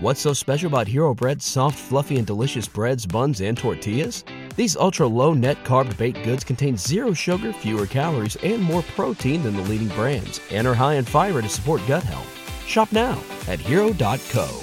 What's 0.00 0.20
so 0.20 0.32
special 0.32 0.68
about 0.68 0.86
Hero 0.86 1.12
Bread's 1.12 1.44
soft, 1.44 1.76
fluffy, 1.76 2.18
and 2.18 2.26
delicious 2.26 2.68
breads, 2.68 3.04
buns, 3.04 3.40
and 3.40 3.58
tortillas? 3.58 4.22
These 4.54 4.76
ultra 4.76 5.08
low 5.08 5.34
net 5.34 5.64
carb 5.64 5.96
baked 5.96 6.22
goods 6.22 6.44
contain 6.44 6.76
zero 6.76 7.12
sugar, 7.12 7.52
fewer 7.52 7.84
calories, 7.84 8.36
and 8.36 8.62
more 8.62 8.82
protein 8.94 9.42
than 9.42 9.56
the 9.56 9.62
leading 9.62 9.88
brands, 9.88 10.40
and 10.52 10.68
are 10.68 10.74
high 10.74 10.94
in 10.94 11.04
fiber 11.04 11.42
to 11.42 11.48
support 11.48 11.80
gut 11.88 12.04
health. 12.04 12.32
Shop 12.64 12.92
now 12.92 13.20
at 13.48 13.58
hero.co. 13.58 14.60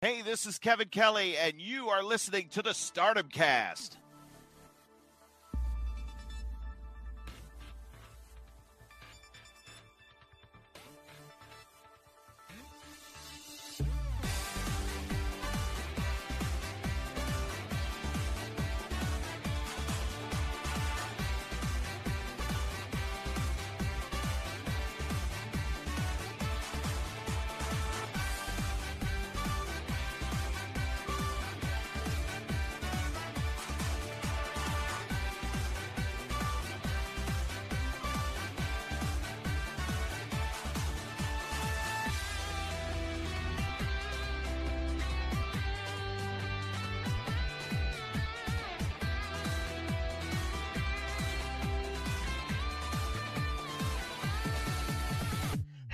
Hey, 0.00 0.22
this 0.22 0.46
is 0.46 0.58
Kevin 0.58 0.88
Kelly, 0.88 1.36
and 1.36 1.60
you 1.60 1.90
are 1.90 2.02
listening 2.02 2.48
to 2.52 2.62
the 2.62 2.72
Stardom 2.72 3.28
Cast. 3.28 3.98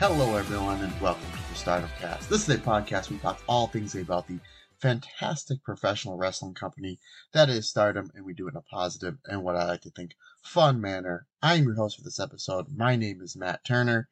Hello, 0.08 0.36
everyone, 0.36 0.80
and 0.82 1.00
welcome 1.00 1.28
to 1.32 1.48
the 1.48 1.56
Stardom 1.56 1.90
Cast. 1.98 2.30
This 2.30 2.48
is 2.48 2.54
a 2.54 2.58
podcast 2.58 3.10
we 3.10 3.18
talk 3.18 3.40
all 3.48 3.66
things 3.66 3.96
about 3.96 4.28
the 4.28 4.38
fantastic 4.78 5.64
professional 5.64 6.16
wrestling 6.16 6.54
company 6.54 7.00
that 7.32 7.48
is 7.48 7.68
Stardom, 7.68 8.12
and 8.14 8.24
we 8.24 8.32
do 8.32 8.46
it 8.46 8.52
in 8.52 8.56
a 8.56 8.60
positive 8.60 9.18
and 9.24 9.42
what 9.42 9.56
I 9.56 9.64
like 9.64 9.80
to 9.80 9.90
think 9.90 10.14
fun 10.44 10.80
manner. 10.80 11.26
I'm 11.42 11.64
your 11.64 11.74
host 11.74 11.96
for 11.96 12.04
this 12.04 12.20
episode. 12.20 12.66
My 12.72 12.94
name 12.94 13.20
is 13.20 13.34
Matt 13.34 13.64
Turner, 13.64 14.08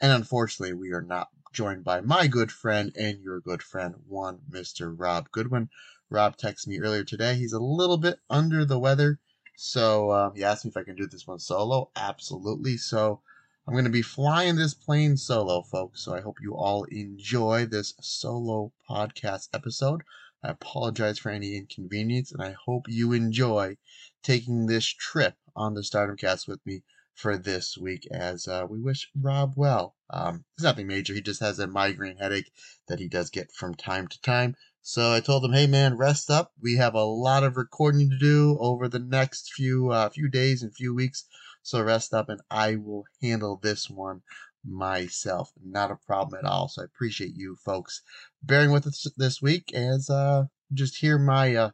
and 0.00 0.12
unfortunately, 0.12 0.72
we 0.72 0.92
are 0.92 1.02
not 1.02 1.28
joined 1.52 1.84
by 1.84 2.00
my 2.00 2.26
good 2.26 2.50
friend 2.50 2.90
and 2.96 3.20
your 3.20 3.38
good 3.38 3.62
friend, 3.62 3.96
one 4.08 4.38
Mr. 4.50 4.94
Rob 4.96 5.30
Goodwin. 5.30 5.68
Rob 6.08 6.38
texted 6.38 6.68
me 6.68 6.78
earlier 6.80 7.04
today. 7.04 7.34
He's 7.34 7.52
a 7.52 7.60
little 7.60 7.98
bit 7.98 8.18
under 8.30 8.64
the 8.64 8.78
weather, 8.78 9.20
so 9.56 10.10
um, 10.10 10.34
he 10.34 10.42
asked 10.42 10.64
me 10.64 10.70
if 10.70 10.76
I 10.78 10.84
can 10.84 10.96
do 10.96 11.06
this 11.06 11.26
one 11.26 11.38
solo. 11.38 11.90
Absolutely. 11.94 12.78
So 12.78 13.20
I'm 13.66 13.72
going 13.72 13.84
to 13.84 13.90
be 13.90 14.02
flying 14.02 14.56
this 14.56 14.74
plane 14.74 15.16
solo, 15.16 15.62
folks, 15.62 16.02
so 16.02 16.14
I 16.14 16.20
hope 16.20 16.36
you 16.42 16.54
all 16.54 16.84
enjoy 16.84 17.64
this 17.64 17.94
solo 17.98 18.74
podcast 18.86 19.48
episode. 19.54 20.02
I 20.42 20.50
apologize 20.50 21.18
for 21.18 21.30
any 21.30 21.56
inconvenience, 21.56 22.30
and 22.30 22.42
I 22.42 22.54
hope 22.66 22.84
you 22.88 23.14
enjoy 23.14 23.78
taking 24.22 24.66
this 24.66 24.84
trip 24.84 25.36
on 25.56 25.72
the 25.72 25.82
Stardom 25.82 26.18
Cast 26.18 26.46
with 26.46 26.60
me 26.66 26.82
for 27.14 27.38
this 27.38 27.78
week 27.78 28.06
as 28.10 28.46
uh, 28.46 28.66
we 28.68 28.80
wish 28.80 29.08
Rob 29.18 29.54
well. 29.56 29.96
Um, 30.10 30.44
it's 30.56 30.64
nothing 30.64 30.86
major. 30.86 31.14
He 31.14 31.22
just 31.22 31.40
has 31.40 31.58
a 31.58 31.66
migraine 31.66 32.18
headache 32.18 32.52
that 32.88 32.98
he 32.98 33.08
does 33.08 33.30
get 33.30 33.50
from 33.50 33.74
time 33.74 34.08
to 34.08 34.20
time. 34.20 34.56
So 34.82 35.10
I 35.14 35.20
told 35.20 35.42
him, 35.42 35.54
hey 35.54 35.66
man, 35.66 35.96
rest 35.96 36.30
up. 36.30 36.52
We 36.60 36.76
have 36.76 36.94
a 36.94 37.04
lot 37.04 37.44
of 37.44 37.56
recording 37.56 38.10
to 38.10 38.18
do 38.18 38.58
over 38.60 38.88
the 38.88 38.98
next 38.98 39.54
few 39.54 39.90
uh, 39.90 40.10
few 40.10 40.28
days 40.28 40.62
and 40.62 40.74
few 40.74 40.94
weeks. 40.94 41.24
So 41.64 41.82
rest 41.82 42.14
up 42.14 42.28
and 42.28 42.40
I 42.50 42.76
will 42.76 43.04
handle 43.20 43.56
this 43.56 43.90
one 43.90 44.22
myself. 44.64 45.50
Not 45.62 45.90
a 45.90 45.96
problem 45.96 46.38
at 46.38 46.48
all. 46.48 46.68
So 46.68 46.82
I 46.82 46.84
appreciate 46.84 47.34
you 47.34 47.56
folks 47.56 48.02
bearing 48.42 48.70
with 48.70 48.86
us 48.86 49.06
this 49.16 49.42
week 49.42 49.74
as 49.74 50.08
uh 50.08 50.44
just 50.72 50.98
hear 50.98 51.18
my 51.18 51.54
uh 51.56 51.70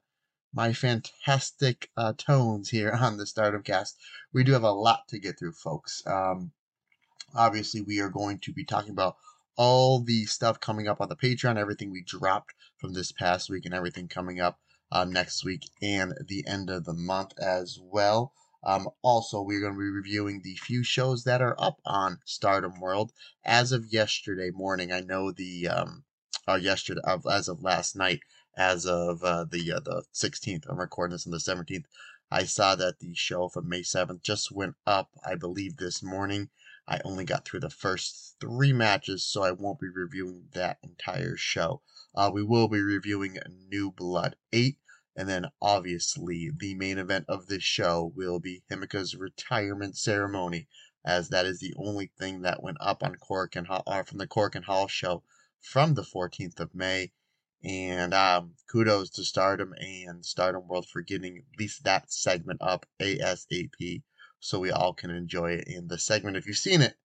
my 0.52 0.72
fantastic 0.72 1.90
uh, 1.96 2.12
tones 2.16 2.70
here 2.70 2.92
on 3.00 3.16
the 3.16 3.26
Stardom 3.26 3.62
Cast. 3.62 3.96
We 4.32 4.44
do 4.44 4.52
have 4.52 4.62
a 4.62 4.72
lot 4.72 5.08
to 5.08 5.18
get 5.18 5.38
through, 5.38 5.52
folks. 5.52 6.02
Um, 6.06 6.52
obviously, 7.34 7.80
we 7.80 8.00
are 8.00 8.08
going 8.08 8.38
to 8.40 8.52
be 8.52 8.64
talking 8.64 8.90
about 8.90 9.16
all 9.56 10.00
the 10.00 10.24
stuff 10.26 10.58
coming 10.60 10.88
up 10.88 11.00
on 11.00 11.08
the 11.08 11.16
Patreon, 11.16 11.56
everything 11.56 11.90
we 11.90 12.02
dropped 12.02 12.54
from 12.78 12.94
this 12.94 13.12
past 13.12 13.50
week, 13.50 13.64
and 13.64 13.74
everything 13.74 14.08
coming 14.08 14.40
up 14.40 14.58
uh, 14.90 15.04
next 15.04 15.44
week 15.44 15.68
and 15.80 16.14
the 16.26 16.44
end 16.46 16.70
of 16.70 16.84
the 16.84 16.94
month 16.94 17.32
as 17.38 17.78
well. 17.80 18.32
Um, 18.62 18.88
also, 19.02 19.40
we're 19.40 19.60
going 19.60 19.72
to 19.72 19.78
be 19.78 19.88
reviewing 19.88 20.42
the 20.42 20.56
few 20.56 20.82
shows 20.82 21.24
that 21.24 21.40
are 21.40 21.56
up 21.58 21.80
on 21.84 22.18
Stardom 22.24 22.78
World 22.78 23.12
as 23.44 23.72
of 23.72 23.92
yesterday 23.92 24.50
morning. 24.50 24.92
I 24.92 25.00
know 25.00 25.32
the 25.32 25.68
um, 25.68 26.04
uh, 26.46 26.56
yesterday 26.56 27.00
uh, 27.04 27.18
as 27.30 27.48
of 27.48 27.62
last 27.62 27.96
night, 27.96 28.20
as 28.56 28.84
of 28.84 29.22
uh, 29.24 29.44
the 29.44 29.72
uh, 29.72 29.80
the 29.80 30.02
16th. 30.12 30.64
I'm 30.68 30.78
recording 30.78 31.12
this 31.12 31.26
on 31.26 31.32
the 31.32 31.38
17th. 31.38 31.84
I 32.30 32.44
saw 32.44 32.76
that 32.76 33.00
the 33.00 33.14
show 33.14 33.48
from 33.48 33.68
May 33.68 33.80
7th 33.80 34.22
just 34.22 34.52
went 34.52 34.76
up. 34.86 35.10
I 35.24 35.34
believe 35.34 35.78
this 35.78 36.02
morning. 36.02 36.50
I 36.86 37.00
only 37.04 37.24
got 37.24 37.44
through 37.44 37.60
the 37.60 37.70
first 37.70 38.36
three 38.40 38.72
matches, 38.72 39.24
so 39.24 39.42
I 39.42 39.52
won't 39.52 39.80
be 39.80 39.88
reviewing 39.88 40.48
that 40.52 40.78
entire 40.82 41.36
show. 41.36 41.82
Uh, 42.14 42.30
we 42.32 42.42
will 42.42 42.68
be 42.68 42.80
reviewing 42.80 43.38
New 43.68 43.90
Blood 43.92 44.36
8 44.52 44.76
and 45.20 45.28
then 45.28 45.44
obviously 45.60 46.50
the 46.56 46.74
main 46.76 46.96
event 46.96 47.26
of 47.28 47.46
this 47.46 47.62
show 47.62 48.10
will 48.16 48.40
be 48.40 48.62
Himeka's 48.70 49.14
retirement 49.14 49.98
ceremony, 49.98 50.66
as 51.04 51.28
that 51.28 51.44
is 51.44 51.60
the 51.60 51.74
only 51.76 52.10
thing 52.18 52.40
that 52.40 52.62
went 52.62 52.78
up 52.80 53.02
on 53.02 53.16
Korakuen 53.16 53.66
Hall, 53.66 53.82
uh, 53.86 54.02
from 54.02 54.16
the 54.16 54.26
Korakuen 54.26 54.64
Hall 54.64 54.88
show 54.88 55.22
from 55.60 55.92
the 55.92 56.04
14th 56.04 56.58
of 56.58 56.74
May. 56.74 57.12
And 57.62 58.14
um, 58.14 58.54
kudos 58.72 59.10
to 59.10 59.22
Stardom 59.22 59.74
and 59.78 60.24
Stardom 60.24 60.66
World 60.66 60.88
for 60.88 61.02
getting 61.02 61.36
at 61.36 61.58
least 61.58 61.84
that 61.84 62.10
segment 62.10 62.62
up 62.62 62.86
ASAP 62.98 64.02
so 64.38 64.58
we 64.58 64.70
all 64.70 64.94
can 64.94 65.10
enjoy 65.10 65.52
it. 65.52 65.68
In 65.68 65.88
the 65.88 65.98
segment, 65.98 66.38
if 66.38 66.46
you've 66.46 66.56
seen 66.56 66.80
it, 66.80 66.96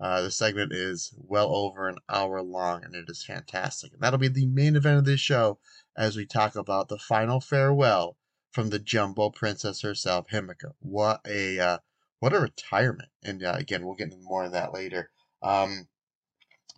uh, 0.00 0.20
the 0.20 0.32
segment 0.32 0.72
is 0.72 1.14
well 1.16 1.54
over 1.54 1.88
an 1.88 1.98
hour 2.08 2.42
long 2.42 2.84
and 2.84 2.96
it 2.96 3.04
is 3.08 3.24
fantastic. 3.24 3.92
And 3.92 4.02
that'll 4.02 4.18
be 4.18 4.26
the 4.26 4.46
main 4.46 4.74
event 4.74 4.98
of 4.98 5.04
this 5.04 5.20
show 5.20 5.60
as 5.96 6.16
we 6.16 6.26
talk 6.26 6.56
about 6.56 6.88
the 6.88 6.98
final 6.98 7.40
farewell 7.40 8.16
from 8.50 8.70
the 8.70 8.78
Jumbo 8.78 9.30
Princess 9.30 9.80
herself, 9.82 10.28
Himeka. 10.28 10.74
What 10.80 11.20
a 11.26 11.58
uh, 11.58 11.78
what 12.20 12.32
a 12.32 12.40
retirement! 12.40 13.10
And 13.22 13.42
uh, 13.42 13.54
again, 13.56 13.84
we'll 13.84 13.94
get 13.94 14.12
into 14.12 14.18
more 14.18 14.44
of 14.44 14.52
that 14.52 14.72
later. 14.72 15.10
Um, 15.42 15.88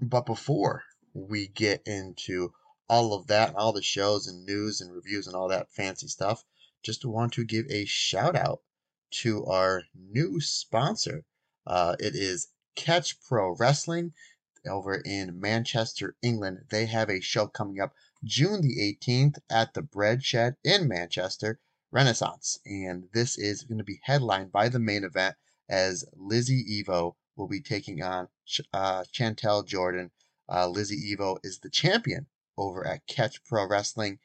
but 0.00 0.26
before 0.26 0.84
we 1.12 1.48
get 1.48 1.82
into 1.86 2.52
all 2.88 3.14
of 3.14 3.26
that, 3.28 3.54
all 3.54 3.72
the 3.72 3.82
shows 3.82 4.26
and 4.26 4.44
news 4.44 4.80
and 4.80 4.92
reviews 4.92 5.26
and 5.26 5.36
all 5.36 5.48
that 5.48 5.70
fancy 5.70 6.08
stuff, 6.08 6.44
just 6.82 7.04
want 7.04 7.32
to 7.34 7.44
give 7.44 7.66
a 7.70 7.84
shout 7.84 8.36
out 8.36 8.62
to 9.10 9.44
our 9.46 9.84
new 9.94 10.40
sponsor. 10.40 11.24
Uh, 11.66 11.96
it 12.00 12.14
is 12.14 12.48
Catch 12.74 13.20
Pro 13.22 13.54
Wrestling 13.54 14.12
over 14.66 14.96
in 14.96 15.40
Manchester, 15.40 16.16
England. 16.22 16.66
They 16.70 16.86
have 16.86 17.08
a 17.08 17.20
show 17.20 17.46
coming 17.46 17.80
up 17.80 17.94
June 18.24 18.62
the 18.62 18.78
18th 18.78 19.38
at 19.50 19.74
the 19.74 19.82
Bread 19.82 20.24
Shed 20.24 20.56
in 20.64 20.88
Manchester, 20.88 21.60
Renaissance. 21.90 22.58
And 22.64 23.08
this 23.12 23.36
is 23.36 23.64
going 23.64 23.78
to 23.78 23.84
be 23.84 24.00
headlined 24.02 24.50
by 24.50 24.68
the 24.68 24.78
main 24.78 25.04
event 25.04 25.36
as 25.68 26.04
Lizzie 26.14 26.82
Evo 26.82 27.16
will 27.36 27.48
be 27.48 27.60
taking 27.60 28.02
on 28.02 28.28
uh, 28.72 29.04
Chantal 29.12 29.62
Jordan. 29.62 30.10
Uh, 30.48 30.68
Lizzie 30.68 31.14
Evo 31.14 31.38
is 31.42 31.58
the 31.58 31.70
champion 31.70 32.26
over 32.56 32.86
at 32.86 33.06
Catch 33.06 33.44
Pro 33.44 33.66
Wrestling, 33.66 34.18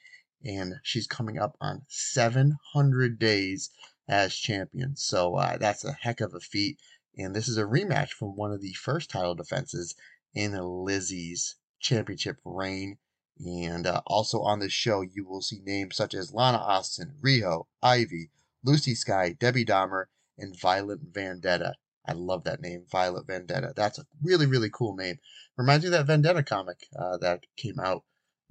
and 0.44 0.76
she's 0.84 1.08
coming 1.08 1.38
up 1.38 1.58
on 1.60 1.86
700 1.88 3.20
days 3.20 3.70
as 4.08 4.36
champion. 4.36 4.96
So 4.96 5.36
uh, 5.36 5.58
that's 5.58 5.84
a 5.84 5.94
heck 5.94 6.22
of 6.22 6.34
a 6.34 6.40
feat. 6.40 6.80
And 7.18 7.36
this 7.36 7.48
is 7.48 7.58
a 7.58 7.64
rematch 7.64 8.12
from 8.12 8.36
one 8.36 8.52
of 8.52 8.62
the 8.62 8.74
first 8.74 9.10
title 9.10 9.36
defenses 9.36 9.96
in 10.34 10.54
Lizzie's 10.54 11.56
championship 11.80 12.40
reign. 12.46 12.98
And 13.40 13.88
uh, 13.88 14.02
also 14.06 14.42
on 14.42 14.60
this 14.60 14.74
show, 14.74 15.02
you 15.02 15.26
will 15.26 15.42
see 15.42 15.62
names 15.64 15.96
such 15.96 16.14
as 16.14 16.34
Lana 16.34 16.58
Austin, 16.58 17.16
Rio, 17.22 17.68
Ivy, 17.82 18.32
Lucy 18.64 18.96
Sky, 18.96 19.34
Debbie 19.40 19.64
Dharma, 19.64 20.06
and 20.38 20.60
Violet 20.60 21.00
Vendetta. 21.02 21.76
I 22.06 22.14
love 22.14 22.44
that 22.46 22.62
name, 22.62 22.86
Violet 22.90 23.28
Vendetta. 23.28 23.74
That's 23.76 24.00
a 24.00 24.06
really, 24.22 24.46
really 24.46 24.70
cool 24.70 24.96
name. 24.96 25.20
Reminds 25.58 25.84
me 25.84 25.88
of 25.88 25.92
that 25.94 26.08
Vendetta 26.08 26.44
comic 26.44 26.88
uh, 26.98 27.18
that 27.18 27.46
came 27.56 27.80
out 27.80 28.04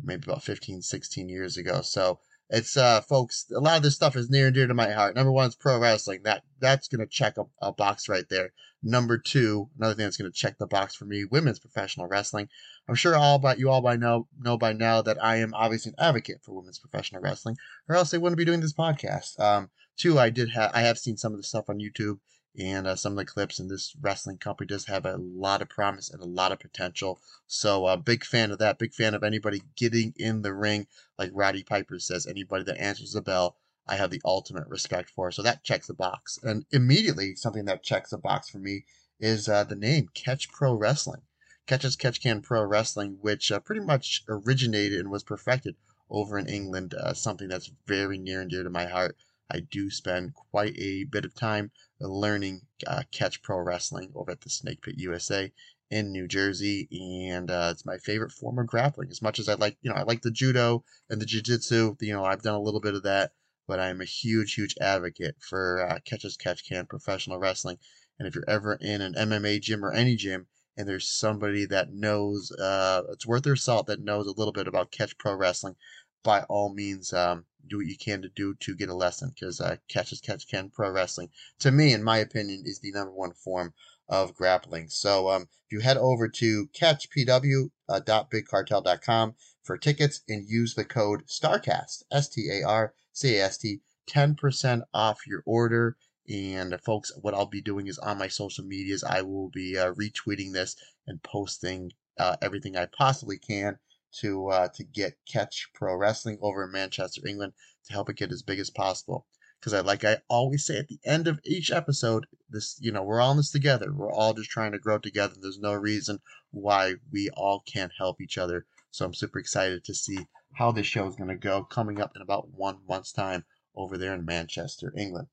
maybe 0.02 0.24
about 0.24 0.44
15, 0.44 0.82
16 0.82 1.28
years 1.28 1.56
ago. 1.56 1.82
So 1.82 2.20
it's 2.50 2.76
uh 2.76 3.00
folks, 3.02 3.46
a 3.54 3.60
lot 3.60 3.76
of 3.76 3.82
this 3.82 3.94
stuff 3.94 4.16
is 4.16 4.30
near 4.30 4.46
and 4.46 4.54
dear 4.54 4.66
to 4.66 4.74
my 4.74 4.90
heart. 4.90 5.14
Number 5.14 5.32
one 5.32 5.48
is 5.48 5.54
pro 5.54 5.78
wrestling. 5.78 6.22
That 6.24 6.42
that's 6.60 6.88
gonna 6.88 7.06
check 7.06 7.36
a, 7.36 7.44
a 7.60 7.72
box 7.72 8.08
right 8.08 8.28
there. 8.28 8.52
Number 8.82 9.18
two, 9.18 9.68
another 9.76 9.94
thing 9.94 10.06
that's 10.06 10.16
gonna 10.16 10.30
check 10.30 10.58
the 10.58 10.66
box 10.66 10.94
for 10.94 11.04
me, 11.04 11.24
women's 11.24 11.58
professional 11.58 12.06
wrestling. 12.06 12.48
I'm 12.88 12.94
sure 12.94 13.16
all 13.16 13.36
about 13.36 13.58
you 13.58 13.68
all 13.70 13.82
by 13.82 13.96
now 13.96 14.28
know 14.40 14.56
by 14.56 14.72
now 14.72 15.02
that 15.02 15.22
I 15.22 15.36
am 15.36 15.52
obviously 15.54 15.90
an 15.90 16.04
advocate 16.04 16.40
for 16.42 16.52
women's 16.54 16.78
professional 16.78 17.20
wrestling, 17.20 17.56
or 17.88 17.96
else 17.96 18.14
I 18.14 18.18
wouldn't 18.18 18.38
be 18.38 18.44
doing 18.44 18.60
this 18.60 18.72
podcast. 18.72 19.38
Um, 19.38 19.70
two, 19.96 20.18
I 20.18 20.30
did 20.30 20.50
have 20.50 20.70
I 20.72 20.80
have 20.80 20.98
seen 20.98 21.16
some 21.16 21.32
of 21.32 21.38
the 21.38 21.44
stuff 21.44 21.68
on 21.68 21.80
YouTube 21.80 22.18
and 22.58 22.88
uh, 22.88 22.96
some 22.96 23.12
of 23.12 23.18
the 23.18 23.24
clips 23.24 23.60
and 23.60 23.70
this 23.70 23.94
wrestling 24.00 24.36
company 24.36 24.66
does 24.66 24.86
have 24.86 25.06
a 25.06 25.16
lot 25.16 25.62
of 25.62 25.68
promise 25.68 26.10
and 26.10 26.20
a 26.20 26.26
lot 26.26 26.50
of 26.50 26.58
potential. 26.58 27.20
So 27.46 27.86
uh, 27.86 27.96
big 27.96 28.24
fan 28.24 28.50
of 28.50 28.58
that. 28.58 28.78
Big 28.78 28.92
fan 28.92 29.14
of 29.14 29.22
anybody 29.22 29.62
getting 29.76 30.12
in 30.16 30.42
the 30.42 30.52
ring. 30.52 30.88
Like 31.18 31.30
roddy 31.32 31.62
piper 31.62 31.98
says 32.00 32.26
anybody 32.26 32.64
that 32.64 32.80
answers 32.80 33.12
the 33.12 33.22
bell 33.22 33.56
i 33.86 33.96
have 33.96 34.10
the 34.10 34.20
ultimate 34.24 34.66
respect 34.68 35.08
for. 35.08 35.30
So 35.30 35.42
that 35.42 35.62
checks 35.62 35.86
the 35.86 35.94
box. 35.94 36.38
And 36.42 36.66
immediately 36.72 37.36
something 37.36 37.64
that 37.66 37.82
checks 37.82 38.10
the 38.10 38.18
box 38.18 38.50
for 38.50 38.58
me 38.58 38.84
is 39.20 39.48
uh, 39.48 39.64
the 39.64 39.76
name 39.76 40.08
catch 40.12 40.50
pro 40.50 40.74
wrestling. 40.74 41.22
Catch 41.66 41.84
as 41.84 41.96
catch 41.96 42.20
can 42.20 42.42
pro 42.42 42.62
wrestling 42.64 43.18
which 43.20 43.52
uh, 43.52 43.60
pretty 43.60 43.82
much 43.82 44.24
originated 44.28 44.98
and 45.00 45.10
was 45.10 45.22
perfected 45.22 45.76
over 46.10 46.38
in 46.38 46.48
england 46.48 46.94
uh, 46.94 47.12
something 47.12 47.48
that's 47.48 47.70
very 47.86 48.18
near 48.18 48.40
and 48.40 48.50
dear 48.50 48.62
to 48.62 48.70
my 48.70 48.86
heart 48.86 49.16
I 49.50 49.60
do 49.60 49.90
spend 49.90 50.34
quite 50.34 50.78
a 50.78 51.04
bit 51.04 51.24
of 51.24 51.34
time 51.34 51.70
learning 52.00 52.66
uh, 52.86 53.04
catch 53.10 53.42
pro 53.42 53.58
wrestling 53.58 54.12
over 54.14 54.30
at 54.30 54.42
the 54.42 54.50
Snake 54.50 54.82
Pit 54.82 54.96
USA 54.98 55.52
in 55.90 56.12
New 56.12 56.28
Jersey, 56.28 56.86
and 57.30 57.50
uh, 57.50 57.70
it's 57.72 57.86
my 57.86 57.96
favorite 57.96 58.32
form 58.32 58.58
of 58.58 58.66
grappling. 58.66 59.08
As 59.10 59.22
much 59.22 59.38
as 59.38 59.48
I 59.48 59.54
like, 59.54 59.78
you 59.80 59.90
know, 59.90 59.96
I 59.96 60.02
like 60.02 60.20
the 60.20 60.30
judo 60.30 60.84
and 61.08 61.20
the 61.20 61.26
jiu-jitsu. 61.26 61.96
You 62.00 62.12
know, 62.12 62.24
I've 62.24 62.42
done 62.42 62.56
a 62.56 62.60
little 62.60 62.80
bit 62.80 62.94
of 62.94 63.04
that, 63.04 63.32
but 63.66 63.80
I'm 63.80 64.00
a 64.00 64.04
huge, 64.04 64.54
huge 64.54 64.74
advocate 64.80 65.36
for 65.40 65.80
uh, 65.88 65.98
catch 66.04 66.24
as 66.24 66.36
catch 66.36 66.68
can 66.68 66.86
professional 66.86 67.38
wrestling. 67.38 67.78
And 68.18 68.28
if 68.28 68.34
you're 68.34 68.48
ever 68.48 68.74
in 68.74 69.00
an 69.00 69.14
MMA 69.14 69.60
gym 69.62 69.84
or 69.84 69.92
any 69.92 70.16
gym, 70.16 70.46
and 70.76 70.88
there's 70.88 71.08
somebody 71.08 71.64
that 71.66 71.92
knows, 71.92 72.52
uh, 72.52 73.02
it's 73.10 73.26
worth 73.26 73.42
their 73.44 73.56
salt 73.56 73.86
that 73.86 74.00
knows 74.00 74.26
a 74.26 74.32
little 74.32 74.52
bit 74.52 74.68
about 74.68 74.92
catch 74.92 75.16
pro 75.18 75.34
wrestling, 75.34 75.76
by 76.22 76.42
all 76.44 76.72
means, 76.72 77.12
um, 77.12 77.46
do 77.66 77.78
what 77.78 77.86
you 77.86 77.96
can 77.96 78.22
to 78.22 78.28
do 78.28 78.54
to 78.54 78.74
get 78.74 78.88
a 78.88 78.94
lesson 78.94 79.32
because 79.34 79.60
uh, 79.60 79.76
catch 79.88 80.12
as 80.12 80.20
catch 80.20 80.46
can 80.46 80.70
pro 80.70 80.90
wrestling, 80.90 81.30
to 81.58 81.70
me, 81.70 81.92
in 81.92 82.02
my 82.02 82.18
opinion, 82.18 82.62
is 82.64 82.80
the 82.80 82.92
number 82.92 83.12
one 83.12 83.32
form 83.32 83.74
of 84.08 84.34
grappling. 84.34 84.88
So 84.88 85.30
um, 85.30 85.42
if 85.42 85.72
you 85.72 85.80
head 85.80 85.96
over 85.96 86.28
to 86.28 86.68
catchpw.bigcartel.com 86.68 89.34
for 89.62 89.76
tickets 89.76 90.22
and 90.28 90.48
use 90.48 90.74
the 90.74 90.84
code 90.84 91.26
STARCAST, 91.26 92.04
S 92.10 92.28
T 92.28 92.48
A 92.50 92.66
R 92.66 92.94
C 93.12 93.36
A 93.36 93.44
S 93.44 93.58
T, 93.58 93.80
10% 94.08 94.82
off 94.94 95.26
your 95.26 95.42
order. 95.44 95.96
And 96.28 96.78
folks, 96.82 97.12
what 97.20 97.34
I'll 97.34 97.46
be 97.46 97.60
doing 97.60 97.86
is 97.86 97.98
on 97.98 98.18
my 98.18 98.28
social 98.28 98.64
medias, 98.64 99.04
I 99.04 99.22
will 99.22 99.48
be 99.48 99.76
uh, 99.76 99.92
retweeting 99.94 100.52
this 100.52 100.76
and 101.06 101.22
posting 101.22 101.92
uh, 102.18 102.36
everything 102.42 102.76
I 102.76 102.86
possibly 102.86 103.38
can 103.38 103.78
to 104.20 104.48
uh, 104.48 104.68
to 104.68 104.84
get 104.84 105.18
Catch 105.30 105.70
Pro 105.74 105.94
Wrestling 105.94 106.38
over 106.40 106.64
in 106.64 106.72
Manchester, 106.72 107.26
England, 107.26 107.52
to 107.84 107.92
help 107.92 108.08
it 108.08 108.16
get 108.16 108.32
as 108.32 108.42
big 108.42 108.58
as 108.58 108.70
possible. 108.70 109.26
Because 109.60 109.74
I 109.74 109.80
like 109.80 110.04
I 110.04 110.18
always 110.28 110.64
say 110.64 110.78
at 110.78 110.88
the 110.88 111.00
end 111.04 111.26
of 111.26 111.40
each 111.44 111.70
episode, 111.70 112.26
this 112.48 112.78
you 112.80 112.92
know 112.92 113.02
we're 113.02 113.20
all 113.20 113.32
in 113.32 113.36
this 113.36 113.50
together. 113.50 113.92
We're 113.92 114.12
all 114.12 114.34
just 114.34 114.50
trying 114.50 114.72
to 114.72 114.78
grow 114.78 114.98
together. 114.98 115.34
There's 115.40 115.58
no 115.58 115.74
reason 115.74 116.20
why 116.50 116.94
we 117.12 117.28
all 117.30 117.62
can't 117.66 117.92
help 117.98 118.20
each 118.20 118.38
other. 118.38 118.66
So 118.90 119.04
I'm 119.04 119.14
super 119.14 119.38
excited 119.38 119.84
to 119.84 119.94
see 119.94 120.26
how 120.54 120.72
this 120.72 120.86
show 120.86 121.06
is 121.06 121.16
going 121.16 121.28
to 121.28 121.36
go 121.36 121.64
coming 121.64 122.00
up 122.00 122.12
in 122.16 122.22
about 122.22 122.50
one 122.50 122.78
month's 122.88 123.12
time 123.12 123.44
over 123.74 123.98
there 123.98 124.14
in 124.14 124.24
Manchester, 124.24 124.92
England. 124.96 125.28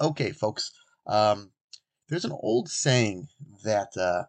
Okay, 0.00 0.32
folks. 0.32 0.72
Um, 1.06 1.50
there's 2.08 2.24
an 2.24 2.32
old 2.32 2.68
saying 2.68 3.28
that 3.64 3.96
uh, 3.96 4.24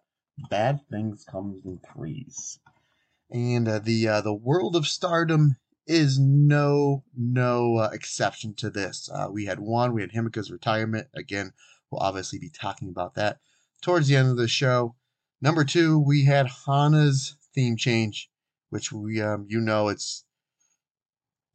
bad 0.49 0.79
things 0.89 1.25
comes 1.25 1.65
in 1.65 1.79
threes 1.93 2.59
and 3.31 3.67
uh, 3.67 3.79
the 3.79 4.07
uh, 4.07 4.21
the 4.21 4.33
world 4.33 4.75
of 4.75 4.87
stardom 4.87 5.57
is 5.85 6.19
no 6.19 7.03
no 7.15 7.77
uh, 7.77 7.89
exception 7.91 8.53
to 8.55 8.69
this. 8.69 9.09
Uh, 9.13 9.27
we 9.31 9.45
had 9.45 9.59
one, 9.59 9.93
we 9.93 10.01
had 10.01 10.11
Himeka's 10.11 10.51
retirement. 10.51 11.07
Again, 11.13 11.53
we'll 11.89 12.01
obviously 12.01 12.39
be 12.39 12.49
talking 12.49 12.89
about 12.89 13.15
that 13.15 13.39
towards 13.81 14.07
the 14.07 14.15
end 14.15 14.29
of 14.29 14.37
the 14.37 14.47
show. 14.47 14.95
Number 15.41 15.63
two, 15.63 15.99
we 15.99 16.25
had 16.25 16.47
Hana's 16.47 17.35
theme 17.53 17.77
change, 17.77 18.29
which 18.69 18.91
we 18.91 19.21
um, 19.21 19.45
you 19.49 19.59
know 19.59 19.87
it's 19.89 20.25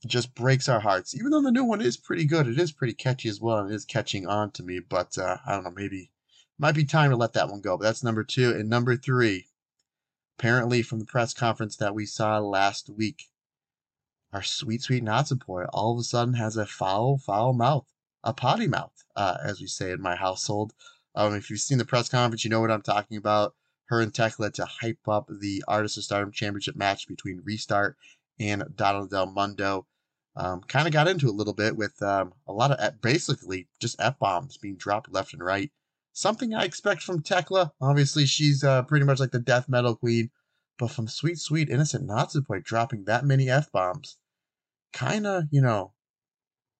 just 0.07 0.35
breaks 0.35 0.69
our 0.69 0.81
hearts. 0.81 1.15
Even 1.15 1.31
though 1.31 1.43
the 1.43 1.51
new 1.51 1.65
one 1.65 1.81
is 1.81 1.97
pretty 1.97 2.25
good, 2.25 2.47
it 2.47 2.59
is 2.59 2.73
pretty 2.73 2.95
catchy 2.95 3.29
as 3.29 3.41
well, 3.41 3.59
and 3.59 3.71
it 3.71 3.75
is 3.75 3.85
catching 3.85 4.27
on 4.27 4.51
to 4.53 4.63
me. 4.63 4.81
But 4.81 5.19
uh, 5.19 5.39
I 5.47 5.53
don't 5.53 5.65
know, 5.65 5.71
maybe 5.71 6.11
might 6.59 6.75
be 6.75 6.85
time 6.85 7.11
to 7.11 7.17
let 7.17 7.33
that 7.33 7.49
one 7.49 7.61
go. 7.61 7.77
But 7.77 7.85
that's 7.85 8.05
number 8.05 8.23
two, 8.23 8.51
and 8.51 8.69
number 8.69 8.97
three 8.97 9.47
apparently 10.39 10.83
from 10.83 10.99
the 10.99 11.05
press 11.05 11.33
conference 11.33 11.77
that 11.77 11.95
we 11.95 12.07
saw 12.07 12.39
last 12.39 12.91
week, 12.91 13.29
our 14.33 14.43
sweet, 14.43 14.83
sweet 14.83 15.05
Natsupoi 15.05 15.67
all 15.73 15.93
of 15.93 16.01
a 16.01 16.03
sudden 16.03 16.35
has 16.35 16.57
a 16.57 16.67
foul, 16.67 17.19
foul 17.19 17.53
mouth, 17.53 17.87
a 18.25 18.33
potty 18.33 18.67
mouth, 18.67 19.05
uh, 19.15 19.39
as 19.45 19.61
we 19.61 19.67
say 19.67 19.93
in 19.93 20.01
my 20.01 20.17
household. 20.17 20.73
Um, 21.15 21.35
if 21.35 21.51
you've 21.51 21.61
seen 21.61 21.79
the 21.79 21.85
press 21.85 22.09
conference, 22.09 22.45
you 22.45 22.51
know 22.51 22.61
what 22.61 22.73
I'm 22.73 22.83
talking 22.83 23.17
about. 23.17 23.55
Her 23.87 24.01
and 24.01 24.13
Tekla 24.13 24.51
to 24.53 24.65
hype 24.65 25.07
up 25.07 25.29
the 25.29 25.63
Artist 25.69 25.99
of 25.99 26.05
Stardom 26.05 26.33
Championship 26.33 26.75
match 26.75 27.07
between 27.07 27.43
Restart 27.45 27.97
and 28.41 28.65
Donna 28.75 29.07
Del 29.07 29.27
Mondo. 29.27 29.87
Um, 30.37 30.63
kind 30.63 30.89
of 30.89 30.93
got 30.93 31.07
into 31.07 31.29
a 31.29 31.31
little 31.31 31.53
bit 31.53 31.77
with 31.77 32.03
um, 32.03 32.33
a 32.49 32.53
lot 32.53 32.73
of 32.73 33.01
basically 33.01 33.69
just 33.81 34.01
F 34.01 34.19
bombs 34.19 34.57
being 34.57 34.75
dropped 34.75 35.13
left 35.13 35.33
and 35.33 35.45
right 35.45 35.71
something 36.15 36.55
I 36.55 36.65
expect 36.65 37.03
from 37.03 37.23
Tekla. 37.23 37.73
Obviously, 37.81 38.25
she's 38.25 38.65
uh, 38.65 38.85
pretty 38.85 39.05
much 39.05 39.21
like 39.21 39.33
the 39.33 39.39
death 39.39 39.69
metal 39.69 39.97
queen, 39.97 40.31
but 40.79 40.91
from 40.91 41.09
Sweet 41.09 41.39
Sweet 41.39 41.69
Innocent 41.69 42.09
Natsupoi 42.09 42.65
dropping 42.65 43.05
that 43.05 43.27
many 43.27 43.51
f 43.51 43.71
bombs, 43.71 44.17
kind 44.95 45.27
of, 45.27 45.45
you 45.51 45.61
know, 45.61 45.93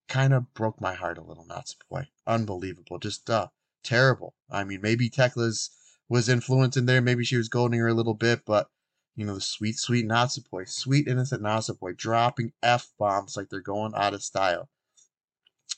kind 0.09 0.33
of 0.33 0.55
broke 0.55 0.81
my 0.81 0.95
heart 0.95 1.19
a 1.19 1.23
little. 1.23 1.45
Natsupoi, 1.45 2.07
unbelievable, 2.27 2.99
just 2.99 3.29
uh, 3.29 3.49
terrible. 3.83 4.35
I 4.51 4.65
mean, 4.65 4.81
maybe 4.81 5.11
Tekla's 5.11 5.71
was 6.09 6.29
influenced 6.29 6.79
in 6.79 6.87
there, 6.87 7.03
maybe 7.03 7.25
she 7.25 7.37
was 7.37 7.49
goading 7.49 7.81
her 7.81 7.89
a 7.89 7.95
little 7.95 8.15
bit, 8.15 8.43
but 8.47 8.69
you 9.17 9.25
know, 9.25 9.35
the 9.35 9.41
sweet, 9.41 9.79
sweet 9.79 10.07
Natsupoi, 10.07 10.69
sweet 10.69 11.07
innocent 11.07 11.43
Natsupoi, 11.43 11.97
dropping 11.97 12.53
f 12.63 12.93
bombs 12.99 13.37
like 13.37 13.49
they're 13.49 13.61
going 13.61 13.93
out 13.95 14.15
of 14.15 14.23
style. 14.23 14.69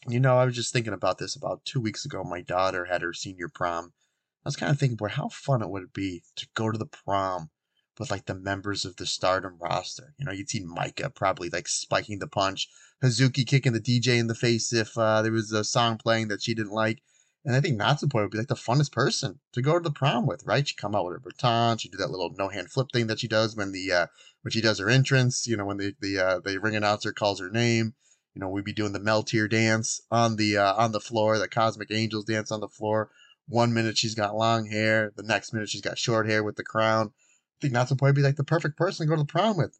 You 0.08 0.20
know, 0.20 0.38
I 0.38 0.44
was 0.44 0.54
just 0.54 0.72
thinking 0.72 0.92
about 0.92 1.18
this 1.18 1.34
about 1.34 1.64
two 1.64 1.80
weeks 1.80 2.04
ago. 2.04 2.22
My 2.22 2.40
daughter 2.40 2.84
had 2.84 3.02
her 3.02 3.12
senior 3.12 3.48
prom. 3.48 3.92
I 4.44 4.48
was 4.48 4.56
kind 4.56 4.70
of 4.70 4.78
thinking, 4.78 4.96
boy, 4.96 5.08
how 5.08 5.28
fun 5.28 5.62
it 5.62 5.70
would 5.70 5.92
be 5.92 6.22
to 6.36 6.46
go 6.54 6.70
to 6.70 6.78
the 6.78 6.86
prom 6.86 7.50
with 7.98 8.10
like 8.10 8.26
the 8.26 8.34
members 8.34 8.84
of 8.84 8.96
the 8.96 9.06
Stardom 9.06 9.58
roster. 9.58 10.14
You 10.18 10.26
know, 10.26 10.32
you'd 10.32 10.50
see 10.50 10.62
Maika 10.62 11.14
probably 11.14 11.48
like 11.48 11.66
spiking 11.66 12.18
the 12.18 12.28
punch, 12.28 12.68
Hazuki 13.02 13.46
kicking 13.46 13.72
the 13.72 13.80
DJ 13.80 14.18
in 14.18 14.26
the 14.26 14.34
face 14.34 14.72
if 14.72 14.96
uh, 14.96 15.22
there 15.22 15.32
was 15.32 15.50
a 15.52 15.64
song 15.64 15.98
playing 15.98 16.28
that 16.28 16.42
she 16.42 16.54
didn't 16.54 16.72
like. 16.72 17.02
And 17.44 17.54
I 17.54 17.60
think 17.60 17.80
Natsupoi 17.80 18.22
would 18.22 18.30
be 18.30 18.38
like 18.38 18.48
the 18.48 18.54
funnest 18.54 18.92
person 18.92 19.40
to 19.52 19.62
go 19.62 19.74
to 19.74 19.82
the 19.82 19.92
prom 19.92 20.26
with, 20.26 20.44
right? 20.44 20.66
She'd 20.66 20.76
come 20.76 20.94
out 20.94 21.04
with 21.04 21.14
her 21.14 21.20
baton, 21.20 21.78
She'd 21.78 21.92
do 21.92 21.98
that 21.98 22.10
little 22.10 22.34
no 22.36 22.48
hand 22.48 22.70
flip 22.70 22.88
thing 22.92 23.06
that 23.06 23.20
she 23.20 23.28
does 23.28 23.54
when 23.54 23.72
the 23.72 23.92
uh, 23.92 24.06
when 24.42 24.50
she 24.50 24.60
does 24.60 24.78
her 24.78 24.90
entrance. 24.90 25.46
You 25.46 25.56
know, 25.56 25.64
when 25.64 25.76
the 25.76 25.94
the 26.00 26.18
uh, 26.18 26.40
the 26.40 26.58
ring 26.58 26.74
announcer 26.74 27.12
calls 27.12 27.40
her 27.40 27.50
name 27.50 27.94
you 28.36 28.40
know, 28.40 28.50
we'd 28.50 28.66
be 28.66 28.72
doing 28.74 28.92
the 28.92 29.00
Meltear 29.00 29.48
dance 29.48 30.02
on 30.10 30.36
the 30.36 30.58
uh, 30.58 30.74
on 30.74 30.92
the 30.92 31.00
floor, 31.00 31.38
the 31.38 31.48
Cosmic 31.48 31.90
Angels 31.90 32.26
dance 32.26 32.52
on 32.52 32.60
the 32.60 32.68
floor. 32.68 33.10
One 33.48 33.72
minute 33.72 33.96
she's 33.96 34.14
got 34.14 34.36
long 34.36 34.66
hair, 34.66 35.10
the 35.16 35.22
next 35.22 35.54
minute 35.54 35.70
she's 35.70 35.80
got 35.80 35.96
short 35.96 36.28
hair 36.28 36.44
with 36.44 36.56
the 36.56 36.62
crown. 36.62 37.12
I 37.16 37.56
think 37.62 37.72
Natsupoi 37.72 38.02
would 38.02 38.14
be 38.14 38.20
like 38.20 38.36
the 38.36 38.44
perfect 38.44 38.76
person 38.76 39.06
to 39.06 39.08
go 39.08 39.16
to 39.16 39.22
the 39.22 39.26
prom 39.26 39.56
with. 39.56 39.78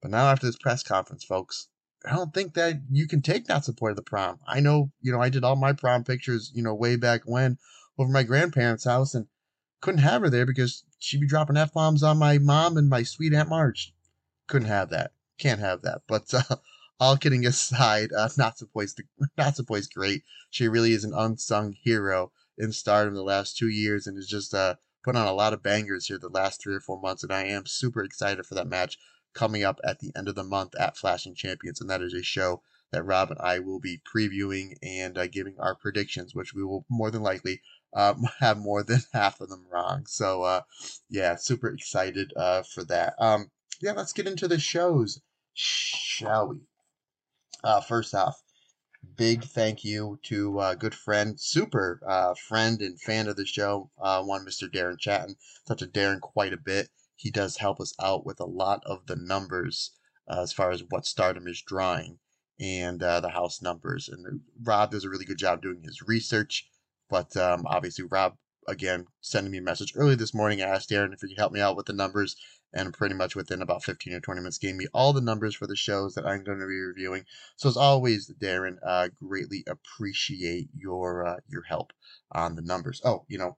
But 0.00 0.10
now 0.10 0.30
after 0.30 0.46
this 0.46 0.56
press 0.56 0.82
conference, 0.82 1.22
folks, 1.22 1.68
I 2.06 2.16
don't 2.16 2.32
think 2.32 2.54
that 2.54 2.80
you 2.90 3.06
can 3.06 3.20
take 3.20 3.46
Natsupoi 3.46 3.90
to 3.90 3.94
the 3.94 4.02
prom. 4.02 4.38
I 4.46 4.60
know, 4.60 4.90
you 5.02 5.12
know, 5.12 5.20
I 5.20 5.28
did 5.28 5.44
all 5.44 5.56
my 5.56 5.74
prom 5.74 6.02
pictures, 6.02 6.50
you 6.54 6.62
know, 6.62 6.74
way 6.74 6.96
back 6.96 7.24
when 7.26 7.58
over 7.98 8.10
my 8.10 8.22
grandparents' 8.22 8.84
house 8.84 9.14
and 9.14 9.26
couldn't 9.82 10.00
have 10.00 10.22
her 10.22 10.30
there 10.30 10.46
because 10.46 10.82
she'd 10.98 11.20
be 11.20 11.26
dropping 11.26 11.58
F 11.58 11.74
bombs 11.74 12.02
on 12.02 12.16
my 12.16 12.38
mom 12.38 12.78
and 12.78 12.88
my 12.88 13.02
sweet 13.02 13.34
Aunt 13.34 13.50
Marge. 13.50 13.92
Couldn't 14.46 14.68
have 14.68 14.88
that. 14.88 15.12
Can't 15.36 15.60
have 15.60 15.82
that. 15.82 16.00
But 16.08 16.32
uh, 16.32 16.56
all 17.00 17.16
kidding 17.16 17.46
aside, 17.46 18.12
uh, 18.12 18.28
Natsupoi's, 18.36 18.94
Natsupoi's 19.38 19.86
great. 19.86 20.22
She 20.50 20.68
really 20.68 20.92
is 20.92 21.04
an 21.04 21.14
unsung 21.14 21.72
hero 21.72 22.32
in 22.56 22.72
stardom 22.72 23.14
the 23.14 23.22
last 23.22 23.56
two 23.56 23.68
years 23.68 24.06
and 24.06 24.16
has 24.16 24.26
just 24.26 24.52
uh, 24.54 24.74
put 25.04 25.16
on 25.16 25.26
a 25.26 25.32
lot 25.32 25.52
of 25.52 25.62
bangers 25.62 26.06
here 26.06 26.18
the 26.18 26.28
last 26.28 26.60
three 26.60 26.74
or 26.74 26.80
four 26.80 27.00
months. 27.00 27.22
And 27.22 27.32
I 27.32 27.44
am 27.44 27.66
super 27.66 28.02
excited 28.02 28.44
for 28.46 28.54
that 28.54 28.66
match 28.66 28.98
coming 29.32 29.62
up 29.62 29.78
at 29.84 30.00
the 30.00 30.12
end 30.16 30.28
of 30.28 30.34
the 30.34 30.44
month 30.44 30.74
at 30.78 30.96
Flashing 30.96 31.34
Champions. 31.34 31.80
And 31.80 31.88
that 31.88 32.02
is 32.02 32.14
a 32.14 32.22
show 32.22 32.62
that 32.90 33.04
Rob 33.04 33.30
and 33.30 33.40
I 33.40 33.58
will 33.58 33.80
be 33.80 34.00
previewing 34.12 34.74
and 34.82 35.16
uh, 35.16 35.26
giving 35.26 35.54
our 35.58 35.74
predictions, 35.74 36.34
which 36.34 36.54
we 36.54 36.64
will 36.64 36.84
more 36.88 37.10
than 37.10 37.22
likely 37.22 37.60
um, 37.94 38.24
have 38.40 38.58
more 38.58 38.82
than 38.82 39.00
half 39.12 39.40
of 39.40 39.50
them 39.50 39.66
wrong. 39.70 40.06
So, 40.06 40.42
uh, 40.42 40.62
yeah, 41.08 41.36
super 41.36 41.68
excited 41.68 42.32
uh, 42.36 42.62
for 42.62 42.84
that. 42.84 43.14
Um, 43.18 43.50
yeah, 43.80 43.92
let's 43.92 44.12
get 44.12 44.26
into 44.26 44.48
the 44.48 44.58
shows, 44.58 45.20
shall 45.54 46.48
we? 46.48 46.67
Uh, 47.64 47.80
first 47.80 48.14
off, 48.14 48.42
big 49.16 49.42
thank 49.42 49.84
you 49.84 50.18
to 50.22 50.58
uh, 50.60 50.74
good 50.74 50.94
friend, 50.94 51.40
super 51.40 52.00
uh, 52.06 52.34
friend 52.34 52.80
and 52.80 53.00
fan 53.00 53.26
of 53.26 53.36
the 53.36 53.46
show, 53.46 53.90
uh, 53.98 54.22
one 54.22 54.44
Mr. 54.44 54.72
Darren 54.72 54.98
Chatton. 54.98 55.36
Talked 55.66 55.80
to 55.80 55.86
Darren 55.86 56.20
quite 56.20 56.52
a 56.52 56.56
bit. 56.56 56.88
He 57.16 57.30
does 57.30 57.56
help 57.56 57.80
us 57.80 57.94
out 58.00 58.24
with 58.24 58.38
a 58.38 58.44
lot 58.44 58.82
of 58.86 59.06
the 59.06 59.16
numbers 59.16 59.90
uh, 60.28 60.40
as 60.42 60.52
far 60.52 60.70
as 60.70 60.84
what 60.88 61.04
Stardom 61.04 61.48
is 61.48 61.60
drawing 61.62 62.18
and 62.60 63.02
uh, 63.02 63.20
the 63.20 63.30
house 63.30 63.60
numbers. 63.60 64.08
And 64.08 64.40
Rob 64.62 64.92
does 64.92 65.04
a 65.04 65.10
really 65.10 65.24
good 65.24 65.38
job 65.38 65.62
doing 65.62 65.82
his 65.82 66.02
research. 66.02 66.68
But 67.08 67.36
um, 67.36 67.64
obviously, 67.66 68.04
Rob 68.04 68.36
again 68.68 69.06
sending 69.20 69.50
me 69.50 69.58
a 69.58 69.62
message 69.62 69.94
early 69.96 70.14
this 70.14 70.34
morning. 70.34 70.60
I 70.60 70.66
asked 70.66 70.90
Darren 70.90 71.12
if 71.12 71.20
he 71.22 71.28
could 71.28 71.38
help 71.38 71.52
me 71.52 71.60
out 71.60 71.76
with 71.76 71.86
the 71.86 71.92
numbers, 71.92 72.36
and 72.72 72.94
pretty 72.94 73.14
much 73.14 73.34
within 73.34 73.62
about 73.62 73.82
15 73.82 74.12
or 74.12 74.20
20 74.20 74.40
minutes 74.40 74.58
gave 74.58 74.74
me 74.74 74.86
all 74.92 75.12
the 75.12 75.20
numbers 75.20 75.54
for 75.54 75.66
the 75.66 75.76
shows 75.76 76.14
that 76.14 76.26
I'm 76.26 76.44
going 76.44 76.58
to 76.58 76.66
be 76.66 76.80
reviewing. 76.80 77.24
So 77.56 77.68
as 77.68 77.76
always, 77.76 78.30
Darren, 78.40 78.76
uh, 78.84 79.08
greatly 79.22 79.64
appreciate 79.66 80.68
your 80.76 81.26
uh, 81.26 81.36
your 81.48 81.62
help 81.62 81.92
on 82.32 82.56
the 82.56 82.62
numbers. 82.62 83.00
Oh, 83.04 83.24
you 83.28 83.38
know, 83.38 83.56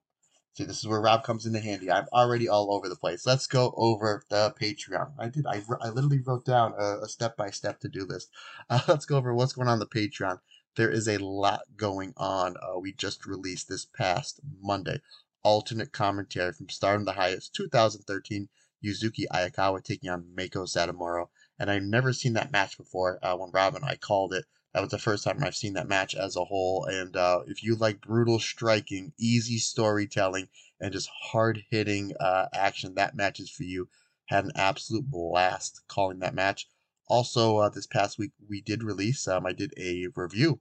see, 0.54 0.64
this 0.64 0.78
is 0.78 0.86
where 0.86 1.00
Rob 1.00 1.24
comes 1.24 1.46
into 1.46 1.60
handy. 1.60 1.90
I'm 1.90 2.06
already 2.12 2.48
all 2.48 2.72
over 2.72 2.88
the 2.88 2.96
place. 2.96 3.26
Let's 3.26 3.46
go 3.46 3.74
over 3.76 4.22
the 4.30 4.54
Patreon. 4.60 5.12
I 5.18 5.28
did. 5.28 5.46
I, 5.46 5.62
I 5.80 5.88
literally 5.90 6.20
wrote 6.20 6.44
down 6.44 6.74
a 6.78 7.08
step 7.08 7.36
by 7.36 7.50
step 7.50 7.80
to 7.80 7.88
do 7.88 8.04
list. 8.04 8.30
Uh, 8.68 8.80
let's 8.88 9.06
go 9.06 9.16
over 9.16 9.34
what's 9.34 9.52
going 9.54 9.68
on 9.68 9.80
the 9.80 9.86
Patreon. 9.86 10.38
There 10.76 10.90
is 10.90 11.08
a 11.08 11.18
lot 11.18 11.62
going 11.76 12.14
on. 12.16 12.56
Uh, 12.56 12.78
we 12.78 12.92
just 12.92 13.26
released 13.26 13.68
this 13.68 13.84
past 13.84 14.40
Monday 14.60 15.00
alternate 15.42 15.92
commentary 15.92 16.52
from 16.52 16.68
Star 16.68 16.90
Stardom 16.90 17.04
the 17.06 17.12
Highest 17.12 17.54
2013 17.54 18.48
Yuzuki 18.84 19.26
Ayakawa 19.32 19.82
taking 19.82 20.10
on 20.10 20.32
Meiko 20.36 20.66
Satomura. 20.66 21.28
And 21.58 21.70
I've 21.70 21.82
never 21.82 22.12
seen 22.12 22.32
that 22.34 22.52
match 22.52 22.76
before. 22.78 23.18
Uh, 23.22 23.36
when 23.36 23.50
Rob 23.50 23.74
and 23.74 23.84
I 23.84 23.96
called 23.96 24.32
it, 24.32 24.46
that 24.72 24.80
was 24.80 24.90
the 24.90 24.98
first 24.98 25.24
time 25.24 25.42
I've 25.42 25.56
seen 25.56 25.74
that 25.74 25.88
match 25.88 26.14
as 26.14 26.36
a 26.36 26.44
whole. 26.44 26.84
And 26.84 27.16
uh, 27.16 27.40
if 27.46 27.62
you 27.62 27.74
like 27.74 28.00
brutal 28.00 28.38
striking, 28.38 29.12
easy 29.18 29.58
storytelling, 29.58 30.48
and 30.80 30.92
just 30.92 31.10
hard 31.10 31.64
hitting 31.70 32.14
uh, 32.18 32.46
action, 32.54 32.94
that 32.94 33.14
match 33.14 33.40
is 33.40 33.50
for 33.50 33.64
you. 33.64 33.88
Had 34.26 34.44
an 34.44 34.52
absolute 34.54 35.10
blast 35.10 35.82
calling 35.88 36.20
that 36.20 36.34
match. 36.34 36.68
Also, 37.08 37.58
uh, 37.58 37.68
this 37.68 37.86
past 37.86 38.18
week 38.18 38.30
we 38.48 38.60
did 38.60 38.84
release. 38.84 39.26
Um, 39.26 39.44
I 39.44 39.52
did 39.52 39.74
a 39.76 40.06
review 40.14 40.60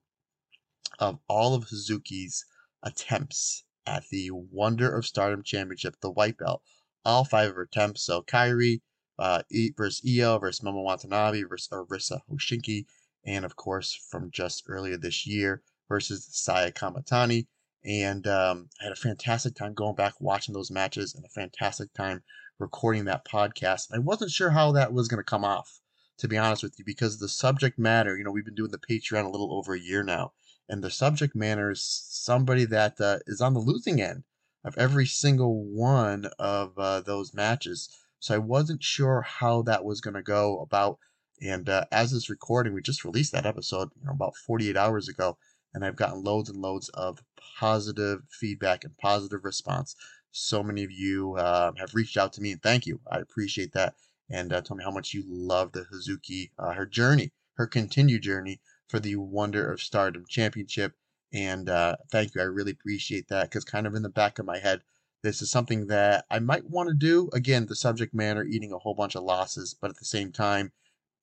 of 0.97 1.19
all 1.27 1.53
of 1.53 1.65
Hazuki's 1.65 2.45
attempts 2.81 3.63
at 3.85 4.07
the 4.09 4.31
Wonder 4.31 4.93
of 4.93 5.05
Stardom 5.05 5.43
Championship, 5.43 6.01
the 6.01 6.11
white 6.11 6.37
belt. 6.37 6.63
All 7.09 7.25
five 7.25 7.49
of 7.49 7.55
her 7.55 7.63
attempts. 7.63 8.03
So 8.03 8.21
Kairi 8.21 8.81
uh, 9.17 9.41
versus 9.75 10.01
Io 10.07 10.37
versus 10.37 10.63
Momo 10.63 10.83
Watanabe 10.83 11.43
versus 11.43 11.69
Arisa 11.69 12.21
Hoshiki, 12.31 12.85
and 13.25 13.43
of 13.43 13.55
course 13.55 13.93
from 13.93 14.31
just 14.31 14.63
earlier 14.67 14.97
this 14.97 15.25
year 15.25 15.61
versus 15.87 16.27
Saya 16.31 16.71
Kamitani. 16.71 17.47
And 17.83 18.27
um, 18.27 18.69
I 18.79 18.85
had 18.85 18.93
a 18.93 18.95
fantastic 18.95 19.55
time 19.55 19.73
going 19.73 19.95
back 19.95 20.13
watching 20.19 20.53
those 20.53 20.71
matches 20.71 21.15
and 21.15 21.25
a 21.25 21.29
fantastic 21.29 21.93
time 21.93 22.23
recording 22.59 23.05
that 23.05 23.25
podcast. 23.25 23.87
I 23.93 23.99
wasn't 23.99 24.31
sure 24.31 24.51
how 24.51 24.73
that 24.73 24.93
was 24.93 25.07
going 25.07 25.19
to 25.19 25.23
come 25.23 25.45
off, 25.45 25.79
to 26.17 26.27
be 26.27 26.37
honest 26.37 26.61
with 26.61 26.75
you, 26.77 26.85
because 26.85 27.17
the 27.17 27.29
subject 27.29 27.79
matter, 27.79 28.17
you 28.17 28.23
know, 28.23 28.31
we've 28.31 28.45
been 28.45 28.55
doing 28.55 28.71
the 28.71 28.77
Patreon 28.77 29.25
a 29.25 29.29
little 29.29 29.53
over 29.53 29.73
a 29.73 29.79
year 29.79 30.03
now 30.03 30.33
and 30.69 30.83
the 30.83 30.91
subject 30.91 31.35
matter 31.35 31.71
is 31.71 31.83
somebody 31.83 32.63
that 32.65 33.01
uh, 33.01 33.17
is 33.25 33.41
on 33.41 33.53
the 33.53 33.59
losing 33.59 33.99
end 33.99 34.23
of 34.63 34.77
every 34.77 35.05
single 35.05 35.63
one 35.63 36.25
of 36.37 36.77
uh, 36.77 37.01
those 37.01 37.33
matches. 37.33 37.89
So 38.19 38.35
I 38.35 38.39
wasn't 38.39 38.83
sure 38.83 39.21
how 39.21 39.61
that 39.63 39.85
was 39.85 40.01
going 40.01 40.15
to 40.15 40.21
go 40.21 40.59
about. 40.59 40.99
And 41.41 41.69
uh, 41.69 41.85
as 41.91 42.11
this 42.11 42.29
recording, 42.29 42.73
we 42.73 42.81
just 42.81 43.05
released 43.05 43.31
that 43.31 43.45
episode 43.45 43.91
you 43.95 44.05
know, 44.05 44.11
about 44.11 44.35
48 44.35 44.75
hours 44.75 45.07
ago, 45.07 45.37
and 45.73 45.85
I've 45.85 45.95
gotten 45.95 46.23
loads 46.23 46.49
and 46.49 46.61
loads 46.61 46.89
of 46.89 47.23
positive 47.59 48.23
feedback 48.29 48.83
and 48.83 48.97
positive 48.97 49.45
response. 49.45 49.95
So 50.31 50.61
many 50.61 50.83
of 50.83 50.91
you 50.91 51.35
uh, 51.37 51.71
have 51.77 51.95
reached 51.95 52.17
out 52.17 52.33
to 52.33 52.41
me, 52.41 52.51
and 52.51 52.61
thank 52.61 52.85
you. 52.85 52.99
I 53.09 53.19
appreciate 53.19 53.71
that. 53.71 53.95
And 54.29 54.51
uh, 54.51 54.61
told 54.61 54.77
me 54.77 54.83
how 54.83 54.91
much 54.91 55.13
you 55.13 55.23
love 55.25 55.71
the 55.71 55.85
Hazuki, 55.85 56.51
uh, 56.59 56.73
her 56.73 56.85
journey, 56.85 57.31
her 57.55 57.65
continued 57.65 58.21
journey 58.21 58.61
for 58.87 58.99
the 58.99 59.15
Wonder 59.15 59.71
of 59.71 59.81
Stardom 59.81 60.25
Championship. 60.27 60.93
And 61.31 61.69
uh, 61.69 61.97
thank 62.11 62.33
you. 62.33 62.41
I 62.41 62.45
really 62.45 62.71
appreciate 62.71 63.27
that 63.29 63.49
because, 63.49 63.63
kind 63.63 63.85
of 63.85 63.95
in 63.95 64.01
the 64.01 64.09
back 64.09 64.39
of 64.39 64.45
my 64.45 64.57
head, 64.57 64.81
this 65.21 65.41
is 65.41 65.51
something 65.51 65.87
that 65.87 66.25
I 66.31 66.39
might 66.39 66.69
want 66.69 66.89
to 66.89 66.95
do. 66.95 67.29
Again, 67.33 67.65
the 67.65 67.75
subject 67.75 68.13
matter 68.13 68.43
eating 68.43 68.71
a 68.71 68.79
whole 68.79 68.95
bunch 68.95 69.15
of 69.15 69.23
losses, 69.23 69.75
but 69.79 69.89
at 69.89 69.97
the 69.97 70.05
same 70.05 70.31
time, 70.31 70.71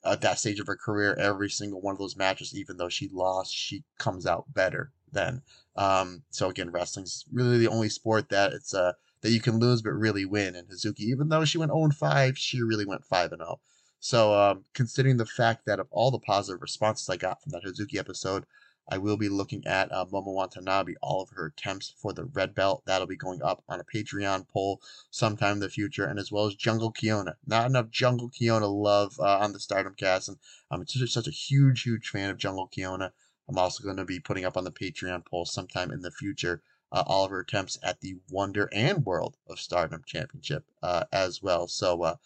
at 0.04 0.20
that 0.20 0.38
stage 0.38 0.60
of 0.60 0.66
her 0.66 0.76
career, 0.76 1.14
every 1.14 1.50
single 1.50 1.80
one 1.80 1.92
of 1.92 1.98
those 1.98 2.16
matches, 2.16 2.54
even 2.54 2.76
though 2.76 2.88
she 2.88 3.08
lost, 3.08 3.52
she 3.52 3.82
comes 3.98 4.26
out 4.26 4.52
better 4.52 4.92
then. 5.10 5.42
Um, 5.74 6.22
so 6.30 6.48
again, 6.50 6.70
wrestling's 6.70 7.24
really 7.32 7.58
the 7.58 7.68
only 7.68 7.88
sport 7.88 8.28
that 8.28 8.52
it's 8.52 8.74
uh 8.74 8.92
that 9.22 9.30
you 9.30 9.40
can 9.40 9.58
lose 9.58 9.82
but 9.82 9.90
really 9.90 10.24
win. 10.24 10.54
And 10.54 10.68
Hazuki, 10.68 11.00
even 11.00 11.28
though 11.28 11.44
she 11.44 11.58
went 11.58 11.72
0 11.72 11.90
5, 11.90 12.38
she 12.38 12.62
really 12.62 12.86
went 12.86 13.04
5 13.04 13.32
and 13.32 13.40
0. 13.40 13.60
So, 13.98 14.34
um, 14.34 14.64
considering 14.74 15.16
the 15.16 15.26
fact 15.26 15.66
that 15.66 15.80
of 15.80 15.88
all 15.90 16.10
the 16.10 16.18
positive 16.18 16.62
responses 16.62 17.08
I 17.08 17.16
got 17.16 17.42
from 17.42 17.52
that 17.52 17.64
Hazuki 17.64 17.98
episode, 17.98 18.44
I 18.88 18.98
will 18.98 19.16
be 19.16 19.28
looking 19.28 19.66
at 19.66 19.90
uh, 19.90 20.04
Momo 20.04 20.32
Watanabe, 20.32 20.94
all 21.02 21.20
of 21.20 21.30
her 21.30 21.46
attempts 21.46 21.92
for 21.96 22.12
the 22.12 22.24
red 22.24 22.54
belt. 22.54 22.84
That'll 22.86 23.06
be 23.06 23.16
going 23.16 23.42
up 23.42 23.64
on 23.68 23.80
a 23.80 23.84
Patreon 23.84 24.48
poll 24.48 24.80
sometime 25.10 25.54
in 25.54 25.60
the 25.60 25.68
future, 25.68 26.04
and 26.04 26.18
as 26.18 26.30
well 26.30 26.46
as 26.46 26.54
Jungle 26.54 26.92
Kyona. 26.92 27.34
Not 27.44 27.66
enough 27.66 27.90
Jungle 27.90 28.30
Kyona 28.30 28.72
love 28.72 29.18
uh, 29.18 29.38
on 29.38 29.52
the 29.52 29.58
Stardom 29.58 29.94
cast, 29.94 30.28
and 30.28 30.38
I'm 30.70 30.86
such, 30.86 31.10
such 31.10 31.26
a 31.26 31.32
huge, 31.32 31.82
huge 31.82 32.08
fan 32.08 32.30
of 32.30 32.38
Jungle 32.38 32.68
Kyona. 32.68 33.10
I'm 33.48 33.58
also 33.58 33.82
going 33.82 33.96
to 33.96 34.04
be 34.04 34.20
putting 34.20 34.44
up 34.44 34.56
on 34.56 34.64
the 34.64 34.70
Patreon 34.70 35.26
poll 35.26 35.46
sometime 35.46 35.90
in 35.90 36.02
the 36.02 36.12
future 36.12 36.62
uh, 36.92 37.02
all 37.06 37.24
of 37.24 37.30
her 37.32 37.40
attempts 37.40 37.78
at 37.82 38.00
the 38.00 38.18
Wonder 38.30 38.68
and 38.72 39.04
World 39.04 39.36
of 39.48 39.58
Stardom 39.58 40.02
Championship 40.06 40.64
uh, 40.82 41.04
as 41.12 41.42
well. 41.42 41.66
So, 41.66 42.02
uh, 42.02 42.16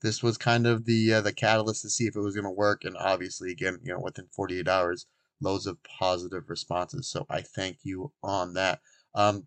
this 0.00 0.22
was 0.22 0.38
kind 0.38 0.66
of 0.66 0.84
the 0.84 1.14
uh, 1.14 1.20
the 1.20 1.32
catalyst 1.32 1.82
to 1.82 1.90
see 1.90 2.06
if 2.06 2.16
it 2.16 2.20
was 2.20 2.34
going 2.34 2.44
to 2.44 2.50
work. 2.50 2.84
And 2.84 2.96
obviously, 2.96 3.50
again, 3.50 3.78
you 3.82 3.92
know, 3.92 4.00
within 4.00 4.28
48 4.32 4.68
hours, 4.68 5.06
loads 5.40 5.66
of 5.66 5.78
positive 5.84 6.44
responses. 6.48 7.08
So 7.08 7.26
I 7.30 7.42
thank 7.42 7.78
you 7.82 8.12
on 8.22 8.54
that. 8.54 8.80
Um, 9.14 9.46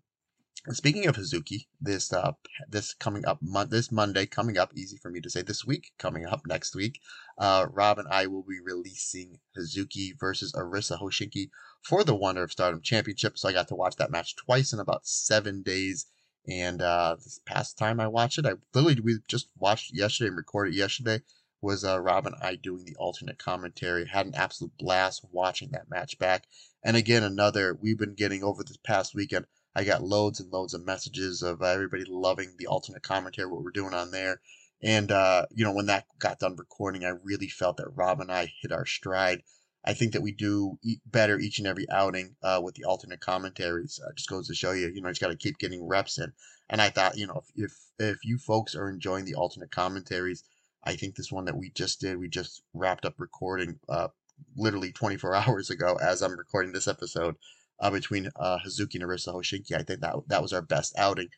speaking 0.70 1.06
of 1.06 1.16
Hazuki, 1.16 1.66
this 1.80 2.12
uh, 2.12 2.32
this 2.68 2.94
coming 2.94 3.26
up 3.26 3.38
mon- 3.42 3.70
this 3.70 3.92
Monday 3.92 4.26
coming 4.26 4.58
up, 4.58 4.72
easy 4.74 4.96
for 4.96 5.10
me 5.10 5.20
to 5.20 5.30
say 5.30 5.42
this 5.42 5.64
week 5.64 5.92
coming 5.98 6.26
up 6.26 6.42
next 6.46 6.74
week, 6.74 7.00
uh, 7.38 7.66
Rob 7.70 7.98
and 7.98 8.08
I 8.08 8.26
will 8.26 8.44
be 8.44 8.60
releasing 8.64 9.40
Hazuki 9.58 10.12
versus 10.18 10.52
Arisa 10.52 11.00
Hoshiki 11.00 11.50
for 11.82 12.04
the 12.04 12.14
Wonder 12.14 12.44
of 12.44 12.52
Stardom 12.52 12.80
Championship. 12.82 13.38
So 13.38 13.48
I 13.48 13.52
got 13.52 13.68
to 13.68 13.74
watch 13.74 13.96
that 13.96 14.10
match 14.10 14.36
twice 14.36 14.72
in 14.72 14.80
about 14.80 15.06
seven 15.06 15.62
days 15.62 16.06
and 16.48 16.82
uh, 16.82 17.16
this 17.16 17.40
past 17.46 17.78
time 17.78 18.00
I 18.00 18.08
watched 18.08 18.38
it, 18.38 18.46
I 18.46 18.54
literally 18.74 19.00
we 19.00 19.18
just 19.28 19.48
watched 19.58 19.94
yesterday 19.94 20.28
and 20.28 20.36
recorded 20.36 20.74
yesterday 20.74 21.22
was 21.62 21.84
uh, 21.84 22.00
Rob 22.00 22.26
and 22.26 22.34
I 22.42 22.56
doing 22.56 22.84
the 22.84 22.96
alternate 22.96 23.38
commentary. 23.38 24.04
Had 24.06 24.26
an 24.26 24.34
absolute 24.34 24.76
blast 24.78 25.24
watching 25.30 25.70
that 25.70 25.88
match 25.88 26.18
back. 26.18 26.46
And 26.82 26.96
again, 26.96 27.22
another 27.22 27.78
we've 27.80 27.98
been 27.98 28.14
getting 28.14 28.42
over 28.42 28.64
this 28.64 28.76
past 28.76 29.14
weekend. 29.14 29.46
I 29.74 29.84
got 29.84 30.02
loads 30.02 30.40
and 30.40 30.52
loads 30.52 30.74
of 30.74 30.84
messages 30.84 31.40
of 31.40 31.62
everybody 31.62 32.04
loving 32.06 32.56
the 32.58 32.66
alternate 32.66 33.02
commentary, 33.02 33.48
what 33.48 33.62
we're 33.62 33.70
doing 33.70 33.94
on 33.94 34.10
there. 34.10 34.40
And 34.82 35.12
uh, 35.12 35.46
you 35.54 35.64
know, 35.64 35.72
when 35.72 35.86
that 35.86 36.06
got 36.18 36.40
done 36.40 36.56
recording, 36.56 37.04
I 37.04 37.10
really 37.22 37.48
felt 37.48 37.76
that 37.76 37.94
Rob 37.94 38.20
and 38.20 38.30
I 38.30 38.52
hit 38.60 38.72
our 38.72 38.84
stride. 38.84 39.42
I 39.84 39.94
think 39.94 40.12
that 40.12 40.22
we 40.22 40.32
do 40.32 40.78
better 41.06 41.38
each 41.38 41.58
and 41.58 41.66
every 41.66 41.88
outing 41.90 42.36
uh, 42.42 42.60
with 42.62 42.74
the 42.74 42.84
alternate 42.84 43.20
commentaries. 43.20 44.00
Uh, 44.04 44.12
just 44.14 44.28
goes 44.28 44.48
to 44.48 44.54
show 44.54 44.72
you, 44.72 44.88
you 44.88 45.00
know, 45.00 45.08
you 45.08 45.12
just 45.12 45.20
got 45.20 45.28
to 45.28 45.36
keep 45.36 45.58
getting 45.58 45.86
reps 45.86 46.18
in. 46.18 46.32
And 46.68 46.80
I 46.80 46.90
thought, 46.90 47.16
you 47.16 47.26
know, 47.26 47.42
if, 47.56 47.64
if 47.64 47.72
if 47.98 48.24
you 48.24 48.38
folks 48.38 48.74
are 48.74 48.88
enjoying 48.88 49.24
the 49.24 49.34
alternate 49.34 49.70
commentaries, 49.70 50.44
I 50.84 50.96
think 50.96 51.14
this 51.14 51.32
one 51.32 51.44
that 51.44 51.56
we 51.56 51.70
just 51.70 52.00
did, 52.00 52.18
we 52.18 52.28
just 52.28 52.62
wrapped 52.74 53.04
up 53.04 53.14
recording 53.18 53.78
uh, 53.88 54.08
literally 54.56 54.92
24 54.92 55.34
hours 55.48 55.70
ago 55.70 55.98
as 56.02 56.22
I'm 56.22 56.36
recording 56.36 56.72
this 56.72 56.88
episode 56.88 57.36
uh, 57.80 57.90
between 57.90 58.30
uh, 58.36 58.58
Hazuki 58.64 58.94
and 58.96 59.04
Arisa 59.04 59.34
Hoshiki. 59.34 59.72
I 59.72 59.82
think 59.82 60.00
that 60.00 60.14
that 60.28 60.42
was 60.42 60.52
our 60.52 60.62
best 60.62 60.94
outing. 60.98 61.28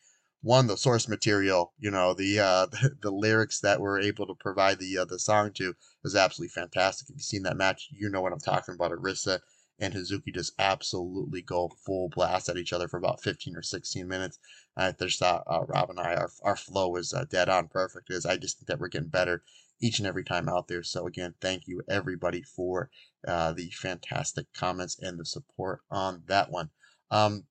One, 0.41 0.67
the 0.67 0.77
source 0.77 1.07
material, 1.07 1.73
you 1.79 1.89
know, 1.89 2.13
the 2.13 2.39
uh, 2.39 2.65
the, 2.71 2.91
the 3.01 3.11
lyrics 3.11 3.59
that 3.61 3.81
we're 3.81 3.99
able 3.99 4.27
to 4.27 4.35
provide 4.35 4.79
the 4.79 4.99
uh, 4.99 5.05
the 5.05 5.19
song 5.19 5.51
to 5.53 5.73
is 6.03 6.15
absolutely 6.15 6.49
fantastic. 6.49 7.09
If 7.09 7.15
you've 7.15 7.23
seen 7.23 7.43
that 7.43 7.57
match, 7.57 7.89
you 7.91 8.09
know 8.09 8.21
what 8.21 8.33
I'm 8.33 8.39
talking 8.39 8.75
about. 8.75 8.91
Arisa 8.91 9.39
and 9.79 9.93
Hazuki 9.93 10.33
just 10.33 10.53
absolutely 10.57 11.41
go 11.41 11.69
full 11.85 12.09
blast 12.09 12.49
at 12.49 12.57
each 12.57 12.73
other 12.73 12.87
for 12.87 12.97
about 12.97 13.21
15 13.21 13.55
or 13.55 13.61
16 13.61 14.07
minutes. 14.07 14.39
I 14.77 14.91
just 14.91 15.19
thought 15.19 15.43
uh, 15.47 15.65
Rob 15.67 15.89
and 15.89 15.99
I, 15.99 16.15
our, 16.15 16.31
our 16.43 16.55
flow 16.55 16.89
was 16.89 17.13
uh, 17.13 17.25
dead 17.29 17.49
on 17.49 17.67
perfect. 17.67 18.07
Because 18.07 18.25
I 18.25 18.37
just 18.37 18.57
think 18.57 18.67
that 18.67 18.79
we're 18.79 18.87
getting 18.87 19.09
better 19.09 19.43
each 19.81 19.99
and 19.99 20.07
every 20.07 20.23
time 20.23 20.47
out 20.47 20.67
there. 20.67 20.83
So 20.83 21.05
again, 21.07 21.33
thank 21.41 21.67
you 21.67 21.81
everybody 21.89 22.41
for 22.41 22.89
uh, 23.27 23.53
the 23.53 23.69
fantastic 23.71 24.47
comments 24.53 24.97
and 24.99 25.19
the 25.19 25.25
support 25.25 25.81
on 25.91 26.23
that 26.27 26.49
one. 26.51 26.69
Um, 27.11 27.43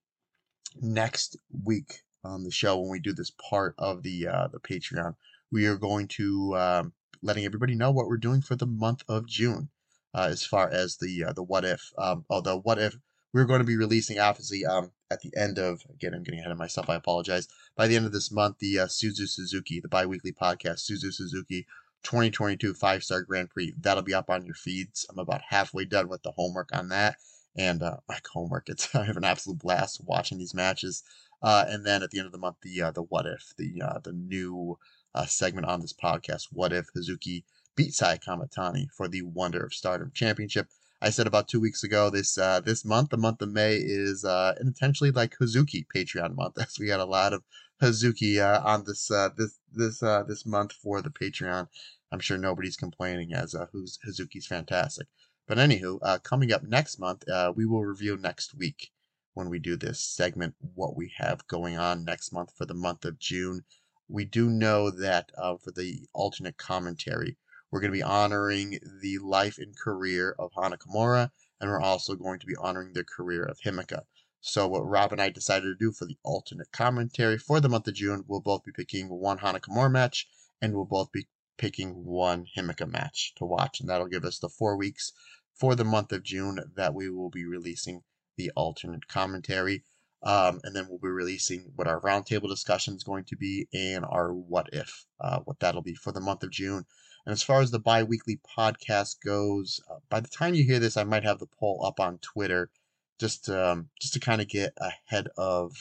next 0.80 1.36
week 1.64 2.02
on 2.24 2.44
the 2.44 2.50
show, 2.50 2.78
when 2.80 2.90
we 2.90 3.00
do 3.00 3.12
this 3.12 3.32
part 3.50 3.74
of 3.78 4.02
the 4.02 4.28
uh, 4.28 4.48
the 4.48 4.60
Patreon, 4.60 5.14
we 5.52 5.66
are 5.66 5.76
going 5.76 6.08
to 6.08 6.56
um, 6.56 6.92
letting 7.22 7.44
everybody 7.44 7.74
know 7.74 7.90
what 7.90 8.06
we're 8.06 8.16
doing 8.16 8.40
for 8.40 8.56
the 8.56 8.66
month 8.66 9.02
of 9.08 9.26
June. 9.26 9.68
Uh, 10.14 10.28
as 10.30 10.44
far 10.44 10.70
as 10.70 10.96
the 10.98 11.24
uh, 11.24 11.32
the 11.32 11.42
what 11.42 11.64
if, 11.64 11.92
um, 11.98 12.24
although 12.30 12.60
what 12.60 12.78
if 12.78 12.96
we're 13.32 13.44
going 13.44 13.60
to 13.60 13.66
be 13.66 13.76
releasing 13.76 14.18
obviously 14.18 14.64
um, 14.64 14.92
at 15.10 15.20
the 15.20 15.32
end 15.36 15.58
of 15.58 15.82
again 15.92 16.14
I'm 16.14 16.22
getting 16.22 16.40
ahead 16.40 16.52
of 16.52 16.58
myself 16.58 16.88
I 16.88 16.94
apologize 16.94 17.48
by 17.76 17.88
the 17.88 17.96
end 17.96 18.06
of 18.06 18.12
this 18.12 18.30
month 18.30 18.58
the 18.58 18.78
uh, 18.80 18.86
Suzu 18.86 19.28
Suzuki 19.28 19.80
the 19.80 19.88
biweekly 19.88 20.32
podcast 20.32 20.88
Suzu 20.88 21.12
Suzuki 21.12 21.66
2022 22.04 22.74
five 22.74 23.02
star 23.02 23.22
Grand 23.22 23.50
Prix. 23.50 23.74
That'll 23.80 24.02
be 24.02 24.14
up 24.14 24.30
on 24.30 24.46
your 24.46 24.54
feeds. 24.54 25.04
I'm 25.10 25.18
about 25.18 25.40
halfway 25.48 25.84
done 25.84 26.08
with 26.08 26.22
the 26.22 26.32
homework 26.32 26.68
on 26.72 26.90
that. 26.90 27.16
And 27.56 27.82
uh, 27.82 27.96
my 28.08 28.18
homework, 28.32 28.68
it's 28.68 28.94
I 28.94 29.04
have 29.04 29.16
an 29.16 29.24
absolute 29.24 29.58
blast 29.58 30.00
watching 30.04 30.38
these 30.38 30.54
matches. 30.54 31.02
Uh, 31.42 31.64
and 31.68 31.84
then 31.84 32.02
at 32.02 32.10
the 32.10 32.18
end 32.18 32.26
of 32.26 32.32
the 32.32 32.38
month, 32.38 32.56
the 32.62 32.82
uh, 32.82 32.90
the 32.90 33.02
what 33.02 33.26
if 33.26 33.52
the 33.58 33.82
uh, 33.82 33.98
the 33.98 34.12
new 34.12 34.78
uh, 35.14 35.26
segment 35.26 35.66
on 35.66 35.80
this 35.80 35.92
podcast. 35.92 36.48
What 36.52 36.72
if 36.72 36.86
Hazuki 36.96 37.44
beat 37.76 37.92
Kamitani 37.92 38.88
for 38.90 39.08
the 39.08 39.22
Wonder 39.22 39.64
of 39.64 39.74
Stardom 39.74 40.10
Championship? 40.14 40.68
I 41.02 41.10
said 41.10 41.26
about 41.26 41.48
two 41.48 41.60
weeks 41.60 41.84
ago. 41.84 42.08
This 42.08 42.38
uh, 42.38 42.60
this 42.60 42.84
month, 42.84 43.10
the 43.10 43.18
month 43.18 43.42
of 43.42 43.50
May, 43.50 43.76
is 43.76 44.24
uh, 44.24 44.54
intentionally 44.60 45.10
like 45.10 45.36
Hazuki 45.36 45.84
Patreon 45.94 46.34
month, 46.34 46.58
as 46.60 46.78
we 46.78 46.86
got 46.86 47.00
a 47.00 47.04
lot 47.04 47.32
of 47.34 47.42
Hazuki 47.82 48.38
uh, 48.38 48.62
on 48.64 48.84
this 48.84 49.10
uh, 49.10 49.28
this 49.36 49.58
this 49.70 50.02
uh, 50.02 50.22
this 50.22 50.46
month 50.46 50.72
for 50.72 51.02
the 51.02 51.10
Patreon. 51.10 51.68
I'm 52.10 52.20
sure 52.20 52.38
nobody's 52.38 52.76
complaining 52.76 53.34
as 53.34 53.54
uh, 53.54 53.66
who's 53.72 53.98
Hazuki's 54.06 54.46
fantastic. 54.46 55.08
But 55.46 55.58
anywho, 55.58 56.22
coming 56.22 56.52
up 56.52 56.62
next 56.62 56.98
month, 56.98 57.24
we 57.54 57.66
will 57.66 57.84
review 57.84 58.16
next 58.16 58.54
week 58.54 58.90
when 59.34 59.50
we 59.50 59.58
do 59.58 59.76
this 59.76 60.00
segment 60.00 60.54
what 60.74 60.96
we 60.96 61.12
have 61.18 61.46
going 61.48 61.76
on 61.76 62.04
next 62.04 62.32
month 62.32 62.52
for 62.56 62.64
the 62.64 62.72
month 62.72 63.04
of 63.04 63.18
June. 63.18 63.64
We 64.08 64.24
do 64.24 64.48
know 64.48 64.90
that 64.90 65.32
for 65.36 65.70
the 65.70 66.08
alternate 66.14 66.56
commentary, 66.56 67.36
we're 67.74 67.80
going 67.80 67.90
to 67.90 67.98
be 67.98 68.04
honoring 68.04 68.78
the 69.02 69.18
life 69.18 69.58
and 69.58 69.76
career 69.76 70.36
of 70.38 70.52
Hana 70.54 70.76
Kimura, 70.76 71.32
and 71.60 71.68
we're 71.68 71.80
also 71.80 72.14
going 72.14 72.38
to 72.38 72.46
be 72.46 72.54
honoring 72.54 72.92
the 72.92 73.02
career 73.02 73.42
of 73.42 73.58
Himeka. 73.66 74.02
So 74.40 74.68
what 74.68 74.88
Rob 74.88 75.10
and 75.10 75.20
I 75.20 75.30
decided 75.30 75.64
to 75.64 75.74
do 75.74 75.90
for 75.90 76.04
the 76.04 76.16
alternate 76.22 76.70
commentary 76.70 77.36
for 77.36 77.58
the 77.58 77.68
month 77.68 77.88
of 77.88 77.94
June, 77.94 78.22
we'll 78.28 78.38
both 78.38 78.62
be 78.62 78.70
picking 78.70 79.08
one 79.08 79.38
Hana 79.38 79.58
Kimura 79.58 79.90
match, 79.90 80.28
and 80.62 80.72
we'll 80.72 80.84
both 80.84 81.10
be 81.10 81.26
picking 81.58 82.04
one 82.04 82.46
Himeka 82.56 82.88
match 82.88 83.32
to 83.38 83.44
watch, 83.44 83.80
and 83.80 83.88
that'll 83.88 84.06
give 84.06 84.24
us 84.24 84.38
the 84.38 84.48
four 84.48 84.76
weeks 84.76 85.10
for 85.52 85.74
the 85.74 85.82
month 85.82 86.12
of 86.12 86.22
June 86.22 86.60
that 86.76 86.94
we 86.94 87.10
will 87.10 87.30
be 87.30 87.44
releasing 87.44 88.04
the 88.36 88.52
alternate 88.54 89.08
commentary. 89.08 89.82
Um, 90.22 90.60
and 90.62 90.76
then 90.76 90.86
we'll 90.88 91.00
be 91.00 91.08
releasing 91.08 91.72
what 91.74 91.88
our 91.88 92.00
roundtable 92.00 92.48
discussion 92.48 92.94
is 92.94 93.02
going 93.02 93.24
to 93.24 93.36
be 93.36 93.66
and 93.74 94.04
our 94.04 94.32
what 94.32 94.68
if, 94.72 95.06
uh, 95.20 95.40
what 95.40 95.58
that'll 95.58 95.82
be 95.82 95.96
for 95.96 96.12
the 96.12 96.20
month 96.20 96.44
of 96.44 96.52
June. 96.52 96.86
And 97.26 97.32
as 97.32 97.42
far 97.42 97.60
as 97.60 97.70
the 97.70 97.78
bi 97.78 98.02
weekly 98.02 98.38
podcast 98.56 99.16
goes, 99.24 99.80
uh, 99.90 99.96
by 100.10 100.20
the 100.20 100.28
time 100.28 100.54
you 100.54 100.64
hear 100.64 100.78
this, 100.78 100.96
I 100.96 101.04
might 101.04 101.24
have 101.24 101.38
the 101.38 101.46
poll 101.46 101.84
up 101.84 101.98
on 102.00 102.18
Twitter 102.18 102.70
just 103.18 103.48
um, 103.48 103.88
just 104.00 104.14
to 104.14 104.20
kind 104.20 104.40
of 104.40 104.48
get 104.48 104.76
ahead 104.78 105.28
of 105.36 105.72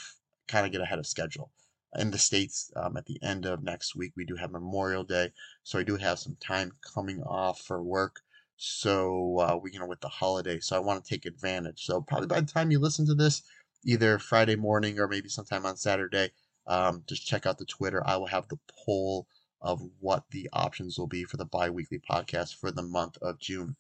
kind 0.48 0.66
of 0.66 0.72
get 0.72 0.82
ahead 0.82 1.00
of 1.00 1.08
schedule. 1.08 1.52
In 1.96 2.12
the 2.12 2.18
states 2.18 2.72
um, 2.76 2.98
at 2.98 3.06
the 3.06 3.22
end 3.22 3.46
of 3.46 3.64
next 3.64 3.96
week 3.96 4.14
we 4.16 4.26
do 4.26 4.36
have 4.36 4.50
memorial 4.50 5.04
day 5.04 5.32
so 5.62 5.78
i 5.78 5.84
do 5.84 5.96
have 5.96 6.18
some 6.18 6.36
time 6.40 6.72
coming 6.94 7.22
off 7.22 7.62
for 7.62 7.84
work. 7.84 8.22
So 8.58 9.40
uh, 9.40 9.58
we 9.62 9.72
you 9.74 9.80
know 9.80 9.88
with 9.88 10.02
the 10.02 10.08
holiday 10.08 10.60
so 10.60 10.76
i 10.76 10.80
want 10.80 11.04
to 11.04 11.10
take 11.10 11.26
advantage. 11.26 11.86
So 11.86 12.02
probably 12.02 12.28
by 12.28 12.40
the 12.42 12.52
time 12.52 12.72
you 12.72 12.80
listen 12.80 13.06
to 13.08 13.16
this 13.16 13.44
either 13.86 14.18
friday 14.18 14.56
morning 14.56 14.98
or 15.00 15.08
maybe 15.08 15.28
sometime 15.30 15.66
on 15.66 15.76
saturday 15.76 16.32
um, 16.68 17.04
just 17.08 17.28
check 17.28 17.46
out 17.46 17.58
the 17.58 17.66
twitter. 17.66 18.02
I 18.06 18.16
will 18.18 18.28
have 18.28 18.48
the 18.48 18.60
poll 18.86 19.28
of 19.64 19.82
what 20.00 20.26
the 20.30 20.50
options 20.54 20.98
will 20.98 21.08
be 21.08 21.24
for 21.24 21.38
the 21.38 21.46
bi-weekly 21.46 22.00
podcast 22.00 22.56
for 22.56 22.72
the 22.72 22.84
month 22.84 23.18
of 23.22 23.40
june 23.40 23.76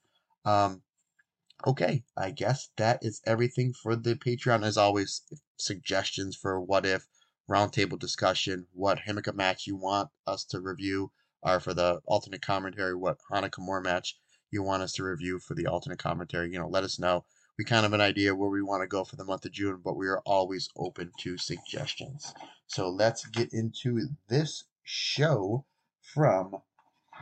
um, 0.46 0.82
okay 1.68 2.04
i 2.18 2.32
guess 2.32 2.70
that 2.78 3.00
is 3.04 3.22
everything 3.26 3.74
for 3.74 3.96
the 3.96 4.16
patreon 4.16 4.64
as 4.64 4.78
always 4.78 5.22
suggestions 5.58 6.36
for 6.36 6.60
what 6.60 6.86
if 6.86 7.08
roundtable 7.50 8.00
discussion, 8.00 8.68
what 8.74 9.00
Himeka 9.00 9.34
match 9.36 9.68
you 9.68 9.76
want 9.76 10.10
us 10.26 10.44
to 10.46 10.62
review, 10.62 11.12
or 11.42 11.60
for 11.60 11.74
the 11.74 12.02
alternate 12.06 12.42
commentary, 12.42 12.96
what 12.96 13.20
Hana 13.32 13.50
Kimura 13.50 13.84
match 13.84 14.18
you 14.50 14.64
want 14.64 14.84
us 14.84 14.94
to 14.94 15.04
review 15.04 15.40
for 15.40 15.56
the 15.56 15.68
alternate 15.68 16.00
commentary. 16.00 16.52
You 16.52 16.60
know, 16.60 16.68
let 16.68 16.84
us 16.84 17.00
know. 17.00 17.26
We 17.58 17.66
kind 17.66 17.86
of 17.86 17.92
have 17.92 18.00
an 18.00 18.02
idea 18.02 18.34
where 18.34 18.50
we 18.50 18.62
want 18.62 18.82
to 18.82 18.88
go 18.88 19.04
for 19.04 19.16
the 19.16 19.26
month 19.26 19.46
of 19.46 19.52
June, 19.52 19.82
but 19.84 19.96
we 19.96 20.08
are 20.08 20.22
always 20.26 20.70
open 20.76 21.12
to 21.20 21.38
suggestions. 21.38 22.34
So 22.68 22.90
let's 22.90 23.26
get 23.26 23.54
into 23.54 24.08
this 24.28 24.64
show 24.84 25.66
from. 26.04 26.56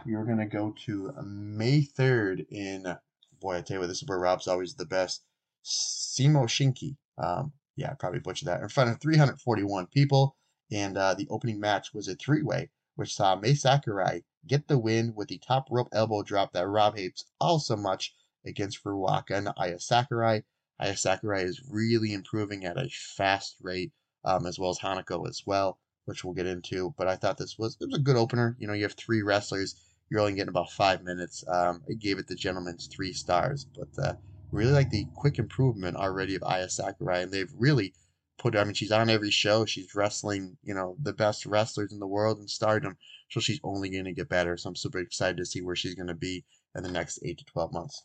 We're 0.05 0.25
going 0.25 0.39
to 0.39 0.45
go 0.45 0.73
to 0.85 1.13
May 1.23 1.81
3rd 1.81 2.47
in, 2.49 2.97
boy, 3.39 3.57
I 3.57 3.61
tell 3.61 3.75
you 3.75 3.81
what, 3.81 3.87
this 3.87 4.01
is 4.01 4.07
where 4.07 4.19
Rob's 4.19 4.47
always 4.47 4.75
the 4.75 4.85
best. 4.85 5.23
Simo 5.63 6.45
Shinki. 6.47 6.97
Um, 7.17 7.53
yeah, 7.75 7.93
probably 7.93 8.19
butchered 8.19 8.47
that, 8.47 8.61
in 8.61 8.69
front 8.69 8.89
of 8.89 8.99
341 8.99 9.87
people. 9.87 10.35
And 10.71 10.97
uh, 10.97 11.13
the 11.13 11.27
opening 11.29 11.59
match 11.59 11.93
was 11.93 12.07
a 12.07 12.15
three 12.15 12.41
way, 12.41 12.69
which 12.95 13.13
saw 13.13 13.35
Mai 13.35 13.53
Sakurai 13.53 14.23
get 14.47 14.67
the 14.67 14.79
win 14.79 15.13
with 15.15 15.27
the 15.27 15.37
top 15.37 15.67
rope 15.69 15.89
elbow 15.91 16.23
drop 16.23 16.53
that 16.53 16.67
Rob 16.67 16.97
hates 16.97 17.25
all 17.39 17.59
so 17.59 17.75
much 17.75 18.15
against 18.45 18.83
Furuaka 18.83 19.37
and 19.37 19.49
Aya 19.57 19.79
Sakurai. 19.79 20.43
Aya 20.79 20.97
Sakurai 20.97 21.43
is 21.43 21.61
really 21.69 22.13
improving 22.13 22.65
at 22.65 22.77
a 22.77 22.89
fast 22.89 23.57
rate, 23.61 23.91
um, 24.23 24.47
as 24.47 24.57
well 24.57 24.71
as 24.71 24.79
Hanako 24.79 25.27
as 25.27 25.43
well, 25.45 25.79
which 26.05 26.23
we'll 26.23 26.33
get 26.33 26.47
into. 26.47 26.93
But 26.97 27.07
I 27.07 27.15
thought 27.15 27.37
this 27.37 27.57
was 27.57 27.77
it 27.79 27.87
was 27.87 27.99
a 27.99 28.03
good 28.03 28.15
opener. 28.15 28.55
You 28.59 28.67
know, 28.67 28.73
you 28.73 28.83
have 28.83 28.93
three 28.93 29.21
wrestlers, 29.21 29.75
you're 30.11 30.19
only 30.19 30.33
getting 30.33 30.49
about 30.49 30.69
five 30.71 31.03
minutes. 31.03 31.43
Um, 31.47 31.81
I 31.89 31.93
gave 31.93 32.19
it 32.19 32.27
the 32.27 32.35
gentleman's 32.35 32.87
three 32.87 33.13
stars, 33.13 33.65
but 33.65 34.05
uh, 34.05 34.13
really 34.51 34.73
like 34.73 34.89
the 34.89 35.05
quick 35.15 35.39
improvement 35.39 35.95
already 35.95 36.35
of 36.35 36.43
Aya 36.43 36.69
Sakurai, 36.69 37.21
and 37.21 37.31
they've 37.31 37.53
really 37.57 37.93
put. 38.37 38.57
I 38.57 38.63
mean, 38.65 38.73
she's 38.73 38.91
on 38.91 39.09
every 39.09 39.31
show. 39.31 39.65
She's 39.65 39.95
wrestling, 39.95 40.57
you 40.63 40.73
know, 40.73 40.97
the 41.01 41.13
best 41.13 41.45
wrestlers 41.45 41.93
in 41.93 41.99
the 41.99 42.07
world 42.07 42.39
in 42.39 42.47
Stardom, 42.49 42.97
so 43.29 43.39
she's 43.39 43.61
only 43.63 43.89
going 43.89 44.03
to 44.03 44.13
get 44.13 44.27
better. 44.27 44.57
So 44.57 44.69
I'm 44.69 44.75
super 44.75 44.99
excited 44.99 45.37
to 45.37 45.45
see 45.45 45.61
where 45.61 45.77
she's 45.77 45.95
going 45.95 46.07
to 46.07 46.13
be 46.13 46.43
in 46.75 46.83
the 46.83 46.91
next 46.91 47.19
eight 47.23 47.37
to 47.37 47.45
twelve 47.45 47.71
months. 47.71 48.03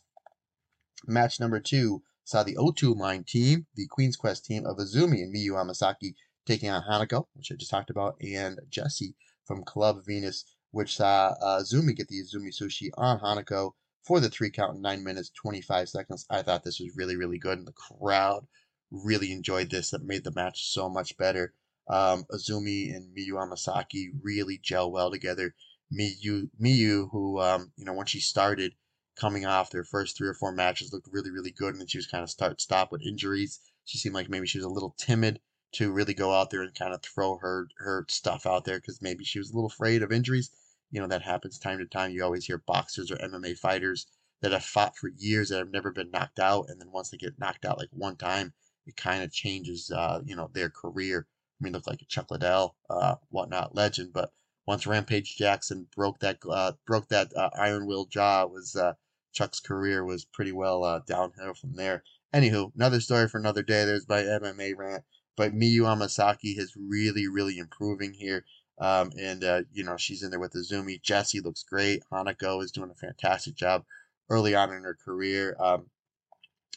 Match 1.05 1.41
number 1.41 1.59
two 1.59 2.03
saw 2.23 2.43
the 2.43 2.55
O2 2.55 2.95
line 2.95 3.23
team, 3.23 3.65
the 3.75 3.87
Queen's 3.87 4.17
Quest 4.17 4.45
team 4.45 4.65
of 4.65 4.77
Azumi 4.77 5.23
and 5.23 5.33
Miyu 5.33 5.51
Amasaki 5.51 6.13
taking 6.47 6.69
on 6.69 6.83
Hanako, 6.83 7.25
which 7.33 7.51
I 7.51 7.55
just 7.55 7.69
talked 7.69 7.89
about, 7.89 8.15
and 8.21 8.59
Jesse 8.69 9.15
from 9.45 9.63
Club 9.63 10.05
Venus, 10.05 10.45
which 10.71 10.95
saw 10.95 11.35
uh, 11.41 11.61
Azumi 11.61 11.95
get 11.95 12.07
the 12.07 12.21
Azumi 12.23 12.49
Sushi 12.49 12.89
on 12.97 13.19
Hanako 13.19 13.73
for 14.03 14.19
the 14.21 14.29
three 14.29 14.49
count 14.49 14.75
in 14.75 14.81
nine 14.81 15.03
minutes, 15.03 15.29
25 15.31 15.89
seconds. 15.89 16.25
I 16.29 16.41
thought 16.41 16.63
this 16.63 16.79
was 16.79 16.95
really, 16.95 17.17
really 17.17 17.37
good. 17.37 17.57
And 17.57 17.67
the 17.67 17.73
crowd 17.73 18.47
really 18.89 19.33
enjoyed 19.33 19.69
this. 19.69 19.91
That 19.91 20.03
made 20.03 20.23
the 20.23 20.31
match 20.31 20.71
so 20.71 20.89
much 20.89 21.17
better. 21.17 21.53
Um, 21.89 22.25
Azumi 22.31 22.95
and 22.95 23.15
Miyu 23.15 23.33
Amasaki 23.33 24.11
really 24.21 24.57
gel 24.57 24.91
well 24.91 25.11
together. 25.11 25.53
Miyu, 25.93 26.49
Miyu, 26.61 27.09
who, 27.11 27.39
um, 27.39 27.71
you 27.75 27.85
know, 27.85 27.93
when 27.93 28.05
she 28.05 28.19
started 28.19 28.73
coming 29.19 29.45
off 29.45 29.71
their 29.71 29.83
first 29.83 30.17
three 30.17 30.27
or 30.27 30.33
four 30.33 30.51
matches, 30.51 30.93
looked 30.93 31.09
really, 31.11 31.31
really 31.31 31.51
good. 31.51 31.73
And 31.73 31.81
then 31.81 31.87
she 31.87 31.97
was 31.97 32.07
kind 32.07 32.23
of 32.23 32.29
start 32.29 32.61
stop 32.61 32.91
with 32.91 33.05
injuries. 33.05 33.59
She 33.83 33.97
seemed 33.97 34.15
like 34.15 34.29
maybe 34.29 34.47
she 34.47 34.57
was 34.57 34.65
a 34.65 34.69
little 34.69 34.95
timid 34.97 35.39
to 35.73 35.91
really 35.91 36.13
go 36.13 36.31
out 36.31 36.49
there 36.49 36.63
and 36.63 36.73
kind 36.73 36.93
of 36.93 37.01
throw 37.01 37.37
her 37.37 37.67
her 37.77 38.05
stuff 38.09 38.45
out 38.45 38.65
there 38.65 38.79
because 38.79 39.01
maybe 39.01 39.23
she 39.23 39.39
was 39.39 39.51
a 39.51 39.53
little 39.53 39.69
afraid 39.69 40.01
of 40.01 40.11
injuries 40.11 40.51
you 40.89 41.01
know 41.01 41.07
that 41.07 41.21
happens 41.21 41.59
time 41.59 41.79
to 41.79 41.85
time. 41.85 42.11
You 42.11 42.23
always 42.23 42.45
hear 42.45 42.59
boxers 42.59 43.11
or 43.11 43.17
MMA 43.17 43.57
fighters 43.57 44.07
that 44.41 44.51
have 44.53 44.63
fought 44.63 44.95
for 44.95 45.09
years 45.09 45.49
that 45.49 45.57
have 45.57 45.71
never 45.71 45.91
been 45.91 46.11
knocked 46.11 46.39
out, 46.39 46.69
and 46.69 46.79
then 46.79 46.91
once 46.91 47.09
they 47.09 47.17
get 47.17 47.39
knocked 47.39 47.65
out 47.65 47.77
like 47.77 47.89
one 47.91 48.15
time, 48.15 48.53
it 48.85 48.95
kind 48.95 49.21
of 49.23 49.31
changes, 49.31 49.91
uh, 49.91 50.21
you 50.25 50.35
know, 50.35 50.49
their 50.53 50.69
career. 50.69 51.27
I 51.59 51.63
mean, 51.63 51.73
look 51.73 51.87
like 51.87 52.01
a 52.01 52.05
Chuck 52.05 52.31
Liddell, 52.31 52.75
uh, 52.89 53.15
whatnot 53.29 53.75
legend, 53.75 54.13
but 54.13 54.31
once 54.65 54.87
Rampage 54.87 55.35
Jackson 55.35 55.87
broke 55.95 56.19
that 56.19 56.37
uh, 56.49 56.73
broke 56.85 57.09
that 57.09 57.35
uh, 57.35 57.49
Iron 57.57 57.85
Will 57.85 58.05
jaw, 58.05 58.45
was 58.45 58.75
uh, 58.75 58.93
Chuck's 59.33 59.59
career 59.59 60.05
was 60.05 60.23
pretty 60.23 60.53
well 60.53 60.83
uh, 60.85 60.99
downhill 61.05 61.53
from 61.53 61.73
there. 61.73 62.03
Anywho, 62.33 62.73
another 62.75 63.01
story 63.01 63.27
for 63.27 63.39
another 63.39 63.63
day. 63.63 63.83
There's 63.83 64.07
my 64.07 64.21
MMA 64.21 64.77
rant. 64.77 65.03
But 65.37 65.53
Miyu 65.53 65.83
Amasaki 65.83 66.57
is 66.57 66.75
really, 66.75 67.27
really 67.27 67.59
improving 67.59 68.11
here. 68.11 68.43
Um, 68.79 69.11
and, 69.19 69.43
uh, 69.43 69.61
you 69.71 69.83
know, 69.83 69.95
she's 69.95 70.23
in 70.23 70.31
there 70.31 70.39
with 70.39 70.53
Azumi. 70.53 71.01
Jessie 71.01 71.39
looks 71.39 71.63
great. 71.63 72.03
Hanako 72.11 72.63
is 72.63 72.71
doing 72.71 72.91
a 72.91 72.95
fantastic 72.95 73.55
job 73.55 73.85
early 74.29 74.55
on 74.55 74.73
in 74.73 74.83
her 74.83 74.95
career. 74.95 75.55
Um, 75.59 75.89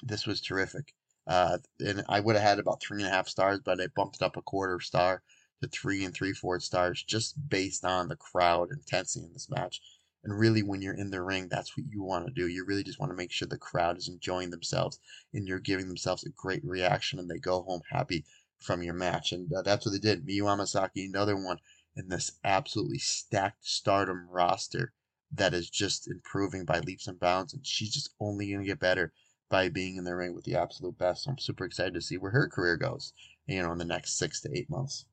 this 0.02 0.26
was 0.26 0.40
terrific. 0.40 0.94
Uh, 1.26 1.58
and 1.80 2.04
I 2.08 2.20
would 2.20 2.36
have 2.36 2.44
had 2.44 2.58
about 2.58 2.82
three 2.82 3.02
and 3.02 3.10
a 3.10 3.14
half 3.14 3.28
stars, 3.28 3.60
but 3.64 3.80
I 3.80 3.88
bumped 3.88 4.22
up 4.22 4.36
a 4.36 4.42
quarter 4.42 4.80
star 4.80 5.22
to 5.62 5.68
three 5.68 6.04
and 6.04 6.14
three 6.14 6.32
fourth 6.32 6.62
stars 6.62 7.02
just 7.02 7.36
based 7.48 7.84
on 7.84 8.08
the 8.08 8.16
crowd 8.16 8.70
intensity 8.72 9.24
in 9.24 9.32
this 9.32 9.50
match. 9.50 9.80
And 10.22 10.38
really, 10.38 10.62
when 10.62 10.82
you're 10.82 10.94
in 10.94 11.10
the 11.10 11.22
ring, 11.22 11.48
that's 11.48 11.76
what 11.76 11.86
you 11.90 12.02
want 12.02 12.26
to 12.26 12.32
do. 12.32 12.46
You 12.46 12.66
really 12.66 12.84
just 12.84 13.00
want 13.00 13.10
to 13.10 13.16
make 13.16 13.32
sure 13.32 13.48
the 13.48 13.56
crowd 13.56 13.96
is 13.96 14.08
enjoying 14.08 14.50
themselves 14.50 14.98
and 15.32 15.48
you're 15.48 15.60
giving 15.60 15.88
themselves 15.88 16.24
a 16.24 16.30
great 16.30 16.62
reaction 16.64 17.18
and 17.18 17.30
they 17.30 17.38
go 17.38 17.62
home 17.62 17.80
happy 17.90 18.24
from 18.60 18.82
your 18.82 18.94
match. 18.94 19.32
And 19.32 19.52
uh, 19.52 19.62
that's 19.62 19.84
what 19.84 19.92
they 19.92 19.98
did. 19.98 20.26
Miyu 20.26 20.42
Amasaki, 20.42 21.06
another 21.06 21.36
one 21.36 21.58
in 21.96 22.08
this 22.08 22.32
absolutely 22.44 22.98
stacked 22.98 23.66
stardom 23.66 24.28
roster 24.30 24.92
that 25.32 25.54
is 25.54 25.70
just 25.70 26.08
improving 26.08 26.64
by 26.64 26.80
leaps 26.80 27.06
and 27.06 27.18
bounds. 27.18 27.54
And 27.54 27.66
she's 27.66 27.92
just 27.92 28.14
only 28.20 28.48
going 28.48 28.60
to 28.60 28.66
get 28.66 28.80
better 28.80 29.12
by 29.48 29.68
being 29.68 29.96
in 29.96 30.04
the 30.04 30.14
ring 30.14 30.34
with 30.34 30.44
the 30.44 30.54
absolute 30.54 30.96
best. 30.98 31.24
So 31.24 31.30
I'm 31.30 31.38
super 31.38 31.64
excited 31.64 31.94
to 31.94 32.00
see 32.00 32.16
where 32.16 32.30
her 32.30 32.48
career 32.48 32.76
goes, 32.76 33.12
you 33.46 33.62
know, 33.62 33.72
in 33.72 33.78
the 33.78 33.84
next 33.84 34.16
six 34.16 34.40
to 34.42 34.56
eight 34.56 34.70
months. 34.70 35.04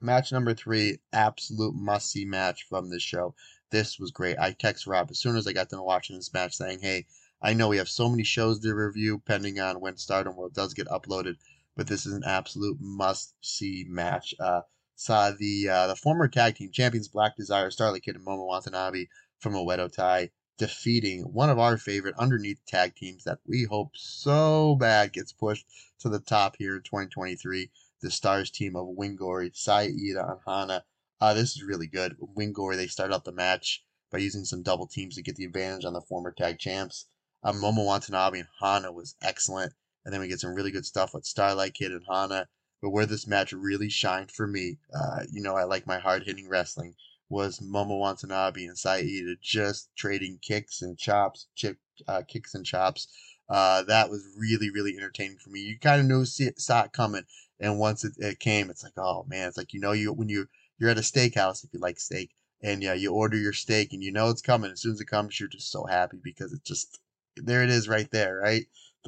Match 0.00 0.30
number 0.30 0.54
three, 0.54 0.98
absolute 1.12 1.74
must 1.74 2.10
see 2.10 2.24
match 2.24 2.66
from 2.68 2.88
this 2.88 3.02
show. 3.02 3.34
This 3.70 3.98
was 3.98 4.10
great. 4.10 4.38
I 4.38 4.52
text 4.52 4.86
Rob 4.86 5.10
as 5.10 5.18
soon 5.18 5.36
as 5.36 5.46
I 5.46 5.52
got 5.52 5.68
done 5.68 5.82
watching 5.82 6.16
this 6.16 6.32
match 6.32 6.54
saying, 6.54 6.80
hey, 6.80 7.06
I 7.40 7.52
know 7.52 7.68
we 7.68 7.76
have 7.76 7.88
so 7.88 8.08
many 8.08 8.24
shows 8.24 8.58
to 8.60 8.74
review 8.74 9.18
pending 9.18 9.60
on 9.60 9.80
when 9.80 9.96
Stardom 9.96 10.34
World 10.36 10.54
does 10.54 10.74
get 10.74 10.88
uploaded, 10.88 11.36
but 11.78 11.86
this 11.86 12.06
is 12.06 12.12
an 12.12 12.24
absolute 12.26 12.76
must 12.80 13.36
see 13.40 13.86
match. 13.88 14.34
Uh, 14.40 14.62
saw 14.96 15.30
the 15.30 15.68
uh, 15.68 15.86
the 15.86 15.94
former 15.94 16.26
tag 16.26 16.56
team 16.56 16.72
champions 16.72 17.06
Black 17.06 17.36
Desire, 17.36 17.70
Starlight 17.70 18.02
Kid, 18.02 18.16
and 18.16 18.26
Momo 18.26 18.48
Watanabe 18.48 19.06
from 19.38 19.54
Oedo 19.54 19.90
Tai 19.90 20.30
defeating 20.58 21.22
one 21.22 21.48
of 21.48 21.58
our 21.60 21.78
favorite 21.78 22.16
underneath 22.18 22.58
tag 22.66 22.96
teams 22.96 23.22
that 23.22 23.38
we 23.46 23.62
hope 23.62 23.92
so 23.94 24.74
bad 24.74 25.12
gets 25.12 25.30
pushed 25.30 25.66
to 26.00 26.08
the 26.08 26.18
top 26.18 26.56
here 26.58 26.74
in 26.74 26.82
2023. 26.82 27.70
The 28.00 28.10
Stars 28.10 28.50
team 28.50 28.74
of 28.74 28.88
Wingori, 28.88 29.54
Saida, 29.54 30.28
and 30.28 30.40
Hanan. 30.44 30.82
Uh, 31.20 31.34
this 31.34 31.54
is 31.54 31.62
really 31.62 31.86
good. 31.86 32.16
Wingori, 32.18 32.74
they 32.74 32.88
start 32.88 33.12
out 33.12 33.24
the 33.24 33.30
match 33.30 33.84
by 34.10 34.18
using 34.18 34.44
some 34.44 34.64
double 34.64 34.88
teams 34.88 35.14
to 35.14 35.22
get 35.22 35.36
the 35.36 35.44
advantage 35.44 35.84
on 35.84 35.92
the 35.92 36.00
former 36.00 36.32
tag 36.32 36.58
champs. 36.58 37.06
Uh, 37.44 37.52
Momo 37.52 37.86
Watanabe 37.86 38.40
and 38.40 38.48
Hanan 38.60 38.94
was 38.94 39.14
excellent. 39.22 39.74
And 40.08 40.14
then 40.14 40.22
we 40.22 40.28
get 40.28 40.40
some 40.40 40.54
really 40.54 40.70
good 40.70 40.86
stuff 40.86 41.12
with 41.12 41.26
Starlight 41.26 41.74
Kid 41.74 41.92
and 41.92 42.02
Hanan. 42.08 42.46
But 42.80 42.92
where 42.92 43.04
this 43.04 43.26
match 43.26 43.52
really 43.52 43.90
shined 43.90 44.32
for 44.32 44.46
me, 44.46 44.78
uh, 44.98 45.24
you 45.30 45.42
know, 45.42 45.54
I 45.54 45.64
like 45.64 45.86
my 45.86 45.98
hard 45.98 46.22
hitting 46.22 46.48
wrestling, 46.48 46.94
was 47.28 47.60
Momo 47.60 47.98
Watanabe 47.98 48.64
and 48.64 48.78
Saida 48.78 49.36
just 49.42 49.90
trading 49.96 50.38
kicks 50.40 50.80
and 50.80 50.96
chops, 50.96 51.48
chip, 51.54 51.76
uh, 52.06 52.22
kicks 52.26 52.54
and 52.54 52.64
chops. 52.64 53.06
Uh, 53.50 53.82
that 53.82 54.08
was 54.08 54.26
really, 54.34 54.70
really 54.70 54.96
entertaining 54.96 55.36
for 55.36 55.50
me. 55.50 55.60
You 55.60 55.78
kind 55.78 56.00
of 56.00 56.06
knew, 56.06 56.22
it, 56.22 56.58
saw 56.58 56.84
it 56.84 56.94
coming. 56.94 57.24
And 57.60 57.78
once 57.78 58.02
it, 58.02 58.14
it 58.16 58.40
came, 58.40 58.70
it's 58.70 58.84
like, 58.84 58.96
oh 58.96 59.26
man, 59.28 59.46
it's 59.48 59.58
like, 59.58 59.74
you 59.74 59.80
know, 59.80 59.92
you, 59.92 60.14
when 60.14 60.30
you, 60.30 60.46
you're 60.78 60.88
at 60.88 60.96
a 60.96 61.02
steakhouse, 61.02 61.64
if 61.64 61.74
you 61.74 61.80
like 61.80 62.00
steak, 62.00 62.30
and 62.62 62.82
yeah, 62.82 62.94
you 62.94 63.12
order 63.12 63.36
your 63.36 63.52
steak 63.52 63.92
and 63.92 64.02
you 64.02 64.10
know 64.10 64.30
it's 64.30 64.40
coming. 64.40 64.70
As 64.70 64.80
soon 64.80 64.92
as 64.92 65.02
it 65.02 65.06
comes, 65.06 65.38
you're 65.38 65.50
just 65.50 65.70
so 65.70 65.84
happy 65.84 66.16
because 66.24 66.54
it 66.54 66.64
just, 66.64 66.98
there 67.36 67.62
it 67.62 67.68
is 67.68 67.90
right 67.90 68.10
there, 68.10 68.40
right? 68.42 68.64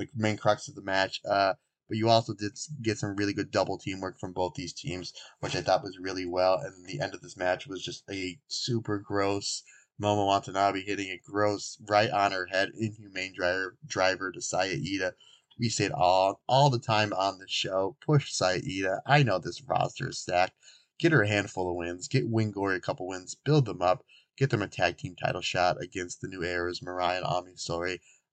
The 0.07 0.23
main 0.23 0.37
crux 0.37 0.69
of 0.69 0.75
the 0.75 0.83
match. 0.83 1.21
Uh, 1.25 1.55
but 1.89 1.99
you 1.99 2.09
also 2.09 2.35
did 2.35 2.53
get 2.83 2.99
some 2.99 3.17
really 3.17 3.33
good 3.33 3.51
double 3.51 3.77
teamwork 3.77 4.21
from 4.21 4.33
both 4.33 4.55
these 4.55 4.73
teams, 4.73 5.13
which 5.41 5.57
I 5.57 5.61
thought 5.61 5.83
was 5.83 5.99
really 5.99 6.25
well. 6.25 6.55
And 6.59 6.87
the 6.87 7.01
end 7.01 7.15
of 7.15 7.21
this 7.21 7.37
match 7.37 7.67
was 7.67 7.83
just 7.83 8.05
a 8.09 8.39
super 8.47 8.99
gross 8.99 9.65
Momo 10.01 10.27
Watanabe 10.27 10.83
hitting 10.83 11.11
a 11.11 11.19
gross 11.19 11.77
right 11.87 12.09
on 12.09 12.33
her 12.33 12.47
head 12.47 12.71
inhumane 12.79 13.35
driver 13.35 13.77
driver 13.87 14.33
to 14.33 14.41
Saida. 14.41 15.15
We 15.59 15.69
say 15.69 15.87
it 15.87 15.93
all 15.93 16.41
all 16.47 16.71
the 16.71 16.79
time 16.79 17.13
on 17.13 17.39
the 17.39 17.47
show. 17.47 17.97
Push 18.01 18.33
Saida. 18.33 19.03
I 19.05 19.23
know 19.23 19.39
this 19.39 19.61
roster 19.61 20.09
is 20.09 20.19
stacked. 20.19 20.55
Get 20.99 21.13
her 21.13 21.23
a 21.23 21.29
handful 21.29 21.69
of 21.69 21.77
wins. 21.77 22.09
Get 22.09 22.33
Wingori 22.33 22.77
a 22.77 22.81
couple 22.81 23.09
wins. 23.09 23.35
Build 23.35 23.67
them 23.67 23.83
up. 23.83 24.07
Get 24.39 24.49
them 24.49 24.63
a 24.63 24.69
tag 24.69 24.97
team 24.97 25.17
title 25.17 25.43
shot 25.43 25.83
against 25.83 26.23
the 26.23 26.29
new 26.29 26.43
eras, 26.43 26.81
Mariah 26.81 27.19
and 27.19 27.27
Ami 27.27 27.57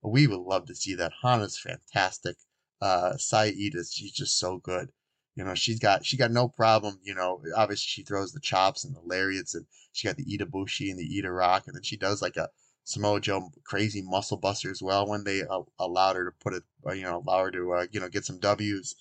We 0.04 0.28
would 0.28 0.40
love 0.40 0.66
to 0.68 0.76
see 0.76 0.96
that. 0.96 1.12
Hanan's 1.22 1.58
fantastic. 1.58 2.38
Uh, 2.82 3.18
Saida, 3.18 3.84
she's 3.84 4.12
just 4.12 4.38
so 4.38 4.58
good. 4.58 4.92
You 5.36 5.44
know, 5.44 5.56
she's 5.56 5.80
got 5.80 6.06
she 6.06 6.18
got 6.18 6.32
no 6.32 6.48
problem. 6.48 7.00
You 7.04 7.16
know, 7.16 7.44
obviously 7.56 7.88
she 7.88 8.04
throws 8.04 8.32
the 8.32 8.40
chops 8.40 8.84
and 8.84 8.96
the 8.96 9.02
lariats, 9.02 9.54
and 9.54 9.66
she 9.92 10.08
got 10.08 10.18
the 10.18 10.26
Ida 10.32 10.46
Bushi 10.46 10.90
and 10.90 11.00
the 11.00 11.18
Ida 11.18 11.32
Rock, 11.32 11.68
and 11.68 11.76
then 11.76 11.84
she 11.84 11.98
does 11.98 12.22
like 12.22 12.38
a 12.38 12.50
Samoa 12.84 13.20
Joe 13.20 13.52
crazy 13.64 14.02
muscle 14.02 14.38
buster 14.38 14.72
as 14.72 14.82
well 14.82 15.08
when 15.08 15.24
they 15.26 15.42
uh, 15.44 15.62
allowed 15.78 16.16
her 16.16 16.26
to 16.26 16.32
put 16.32 16.54
it, 16.54 16.64
uh, 16.86 16.94
you 16.94 17.04
know, 17.04 17.22
allow 17.26 17.44
her 17.44 17.52
to 17.52 17.74
uh, 17.74 17.88
you 17.92 18.00
know 18.00 18.10
get 18.10 18.26
some 18.26 18.40
W's. 18.40 18.96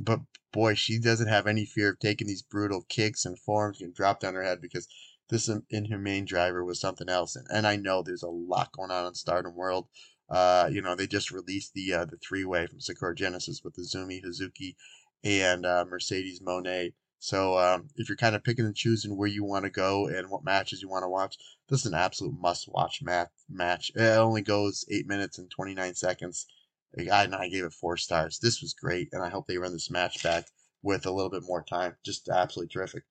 But 0.00 0.20
boy, 0.52 0.74
she 0.74 0.98
doesn't 0.98 1.28
have 1.28 1.46
any 1.46 1.64
fear 1.64 1.90
of 1.90 1.98
taking 1.98 2.26
these 2.26 2.42
brutal 2.42 2.82
kicks 2.88 3.24
and 3.24 3.38
forms 3.38 3.80
and 3.80 3.94
dropped 3.94 4.24
on 4.24 4.34
her 4.34 4.42
head 4.42 4.60
because 4.60 4.88
this 5.28 5.50
inhumane 5.70 6.24
driver 6.24 6.64
was 6.64 6.80
something 6.80 7.08
else. 7.08 7.36
And, 7.36 7.46
and 7.50 7.66
I 7.66 7.76
know 7.76 8.02
there's 8.02 8.22
a 8.22 8.28
lot 8.28 8.72
going 8.72 8.90
on 8.90 9.06
in 9.06 9.14
Stardom 9.14 9.54
World. 9.54 9.88
Uh, 10.28 10.68
you 10.70 10.82
know, 10.82 10.94
they 10.94 11.06
just 11.06 11.30
released 11.30 11.72
the 11.74 11.92
uh, 11.92 12.04
the 12.04 12.18
three 12.18 12.44
way 12.44 12.66
from 12.66 12.80
Sakura 12.80 13.14
Genesis 13.14 13.62
with 13.64 13.76
Azumi, 13.76 14.22
Hazuki, 14.22 14.74
and 15.24 15.64
uh, 15.64 15.84
Mercedes 15.88 16.40
Monet. 16.42 16.92
So 17.20 17.58
um, 17.58 17.88
if 17.96 18.08
you're 18.08 18.16
kind 18.16 18.36
of 18.36 18.44
picking 18.44 18.64
and 18.64 18.76
choosing 18.76 19.16
where 19.16 19.28
you 19.28 19.42
want 19.42 19.64
to 19.64 19.70
go 19.70 20.06
and 20.06 20.30
what 20.30 20.44
matches 20.44 20.80
you 20.80 20.88
want 20.88 21.02
to 21.02 21.08
watch, 21.08 21.36
this 21.68 21.80
is 21.80 21.86
an 21.86 21.94
absolute 21.94 22.38
must-watch 22.38 23.02
mat- 23.02 23.32
match. 23.48 23.90
It 23.96 24.02
only 24.02 24.42
goes 24.42 24.84
eight 24.88 25.08
minutes 25.08 25.36
and 25.38 25.50
29 25.50 25.94
seconds. 25.94 26.46
I, 26.96 27.24
and 27.24 27.34
I 27.34 27.48
gave 27.48 27.64
it 27.64 27.72
four 27.72 27.96
stars. 27.96 28.38
This 28.38 28.62
was 28.62 28.72
great, 28.72 29.08
and 29.12 29.22
I 29.22 29.28
hope 29.30 29.46
they 29.46 29.58
run 29.58 29.72
this 29.72 29.90
match 29.90 30.22
back 30.22 30.46
with 30.82 31.06
a 31.06 31.10
little 31.10 31.30
bit 31.30 31.42
more 31.42 31.62
time. 31.62 31.96
Just 32.04 32.28
absolutely 32.28 32.68
terrific. 32.68 33.04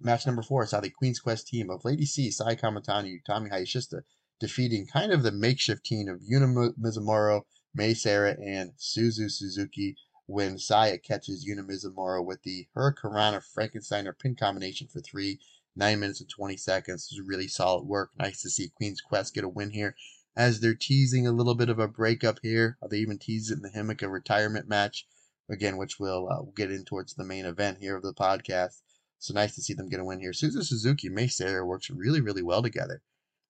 Match 0.00 0.26
number 0.26 0.42
four 0.42 0.64
saw 0.66 0.80
the 0.80 0.90
Queen's 0.90 1.20
Quest 1.20 1.48
team 1.48 1.70
of 1.70 1.84
Lady 1.84 2.06
C, 2.06 2.30
Sai 2.30 2.54
Kamitani, 2.56 3.20
Utami 3.20 3.50
Hayashishita, 3.50 4.02
defeating 4.42 4.84
kind 4.84 5.12
of 5.12 5.22
the 5.22 5.30
makeshift 5.30 5.86
team 5.86 6.08
of 6.08 6.20
Yuna 6.20 6.74
Mizumori, 6.76 7.42
Mei 7.72 7.94
Seira, 7.94 8.36
and 8.44 8.72
Suzu 8.76 9.30
Suzuki 9.30 9.96
when 10.26 10.58
Saya 10.58 10.98
catches 10.98 11.46
Yuna 11.46 12.26
with 12.26 12.42
the 12.42 12.66
Hurricanrana 12.76 13.40
Frankensteiner 13.56 14.18
pin 14.18 14.34
combination 14.34 14.88
for 14.88 15.00
three, 15.00 15.38
nine 15.76 16.00
minutes 16.00 16.20
and 16.20 16.28
20 16.28 16.56
seconds. 16.56 17.08
Is 17.12 17.20
really 17.20 17.46
solid 17.46 17.84
work. 17.84 18.10
Nice 18.18 18.42
to 18.42 18.50
see 18.50 18.72
Queen's 18.74 19.00
Quest 19.00 19.32
get 19.32 19.44
a 19.44 19.48
win 19.48 19.70
here 19.70 19.94
as 20.34 20.58
they're 20.58 20.74
teasing 20.74 21.24
a 21.24 21.30
little 21.32 21.54
bit 21.54 21.68
of 21.68 21.78
a 21.78 21.86
breakup 21.86 22.40
here. 22.42 22.78
They 22.90 22.98
even 22.98 23.18
tease 23.18 23.48
it 23.48 23.58
in 23.58 23.62
the 23.62 23.70
Himeka 23.70 24.10
retirement 24.10 24.68
match, 24.68 25.06
again, 25.48 25.76
which 25.76 26.00
we'll, 26.00 26.28
uh, 26.28 26.42
get 26.56 26.72
in 26.72 26.84
towards 26.84 27.14
the 27.14 27.22
main 27.24 27.44
event 27.44 27.78
here 27.78 27.94
of 27.94 28.02
the 28.02 28.12
podcast. 28.12 28.82
So 29.20 29.34
nice 29.34 29.54
to 29.54 29.62
see 29.62 29.74
them 29.74 29.88
get 29.88 30.00
a 30.00 30.04
win 30.04 30.18
here. 30.18 30.32
Suzu 30.32 30.64
Suzuki 30.64 31.08
Mei 31.08 31.28
Seira 31.28 31.64
works 31.64 31.90
really, 31.90 32.20
really 32.20 32.42
well 32.42 32.60
together. 32.60 33.02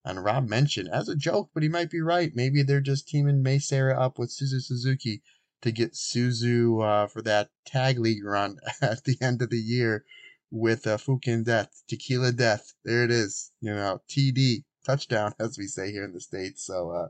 And 0.04 0.24
Rob 0.24 0.48
mentioned 0.48 0.88
as 0.88 1.08
a 1.08 1.14
joke, 1.14 1.50
but 1.54 1.62
he 1.62 1.68
might 1.68 1.90
be 1.90 2.00
right. 2.00 2.34
Maybe 2.34 2.62
they're 2.62 2.80
just 2.80 3.06
teaming 3.06 3.42
Mei 3.42 3.58
Seira 3.58 3.96
up 3.96 4.18
with 4.18 4.30
Suzu 4.30 4.60
Suzuki 4.60 5.22
to 5.60 5.70
get 5.70 5.92
Suzu 5.92 6.82
uh, 6.84 7.06
for 7.06 7.22
that 7.22 7.50
tag 7.64 7.98
league 7.98 8.24
run 8.24 8.58
at 8.82 9.04
the 9.04 9.16
end 9.20 9.42
of 9.42 9.50
the 9.50 9.60
year 9.60 10.04
with 10.50 10.86
uh, 10.86 10.98
Fukin 10.98 11.44
Death, 11.44 11.82
Tequila 11.88 12.32
Death. 12.32 12.74
There 12.84 13.04
it 13.04 13.10
is. 13.10 13.52
You 13.60 13.74
know, 13.74 14.02
TD, 14.08 14.64
touchdown, 14.84 15.34
as 15.40 15.56
we 15.56 15.66
say 15.66 15.92
here 15.92 16.04
in 16.04 16.12
the 16.12 16.20
States. 16.20 16.64
So, 16.64 16.90
uh, 16.90 17.08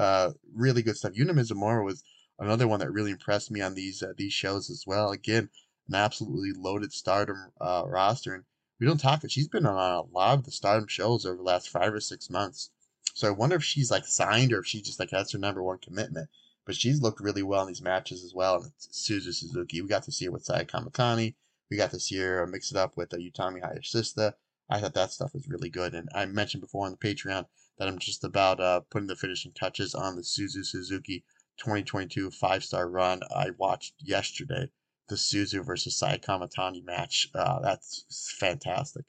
uh, 0.00 0.32
really 0.54 0.82
good 0.82 0.96
stuff. 0.96 1.12
Yuna 1.12 1.32
Mizumori 1.32 1.84
was 1.84 2.04
another 2.38 2.68
one 2.68 2.80
that 2.80 2.92
really 2.92 3.10
impressed 3.10 3.50
me 3.50 3.60
on 3.60 3.74
these 3.74 4.02
uh, 4.02 4.12
these 4.16 4.32
shows 4.32 4.70
as 4.70 4.84
well. 4.86 5.10
Again, 5.10 5.50
an 5.88 5.94
absolutely 5.96 6.52
loaded 6.52 6.92
stardom 6.92 7.50
uh, 7.60 7.82
roster. 7.86 8.34
And 8.34 8.44
don't 8.86 9.00
talk 9.00 9.22
she's 9.28 9.48
been 9.48 9.66
on 9.66 9.76
a 9.76 10.02
lot 10.02 10.38
of 10.38 10.44
the 10.44 10.52
stardom 10.52 10.86
shows 10.86 11.26
over 11.26 11.36
the 11.36 11.42
last 11.42 11.68
five 11.68 11.92
or 11.92 12.00
six 12.00 12.30
months. 12.30 12.70
So 13.12 13.26
I 13.26 13.32
wonder 13.32 13.56
if 13.56 13.64
she's 13.64 13.90
like 13.90 14.06
signed 14.06 14.52
or 14.52 14.60
if 14.60 14.66
she 14.66 14.80
just 14.80 15.00
like 15.00 15.10
that's 15.10 15.32
her 15.32 15.38
number 15.38 15.62
one 15.62 15.78
commitment. 15.78 16.30
But 16.64 16.76
she's 16.76 17.02
looked 17.02 17.20
really 17.20 17.42
well 17.42 17.62
in 17.62 17.68
these 17.68 17.82
matches 17.82 18.22
as 18.22 18.34
well. 18.34 18.62
And 18.62 18.72
Suzu 18.78 19.34
Suzuki, 19.34 19.80
we 19.82 19.88
got 19.88 20.04
to 20.04 20.12
see 20.12 20.26
her 20.26 20.30
with 20.30 20.44
Saya 20.44 20.64
Kamitani. 20.64 21.34
We 21.70 21.76
got 21.76 21.90
to 21.90 21.98
see 21.98 22.18
her 22.18 22.46
mix 22.46 22.70
it 22.70 22.76
up 22.76 22.96
with 22.96 23.12
uh, 23.12 23.16
Utami 23.16 23.60
Hayashishita. 23.60 24.34
I 24.70 24.80
thought 24.80 24.94
that 24.94 25.10
stuff 25.10 25.34
was 25.34 25.48
really 25.48 25.70
good. 25.70 25.94
And 25.94 26.08
I 26.14 26.26
mentioned 26.26 26.60
before 26.60 26.86
on 26.86 26.92
the 26.92 26.98
Patreon 26.98 27.46
that 27.78 27.88
I'm 27.88 27.98
just 27.98 28.22
about 28.22 28.60
uh, 28.60 28.80
putting 28.90 29.08
the 29.08 29.16
finishing 29.16 29.52
touches 29.52 29.94
on 29.94 30.14
the 30.14 30.22
Suzu 30.22 30.64
Suzuki 30.64 31.24
2022 31.56 32.30
five 32.30 32.62
star 32.62 32.88
run 32.88 33.22
I 33.34 33.50
watched 33.58 33.94
yesterday 33.98 34.70
the 35.08 35.16
Suzu 35.16 35.64
versus 35.64 35.96
Sai 35.96 36.18
Kamitani 36.18 36.84
match. 36.84 37.28
Uh, 37.34 37.60
that's 37.60 38.34
fantastic. 38.38 39.04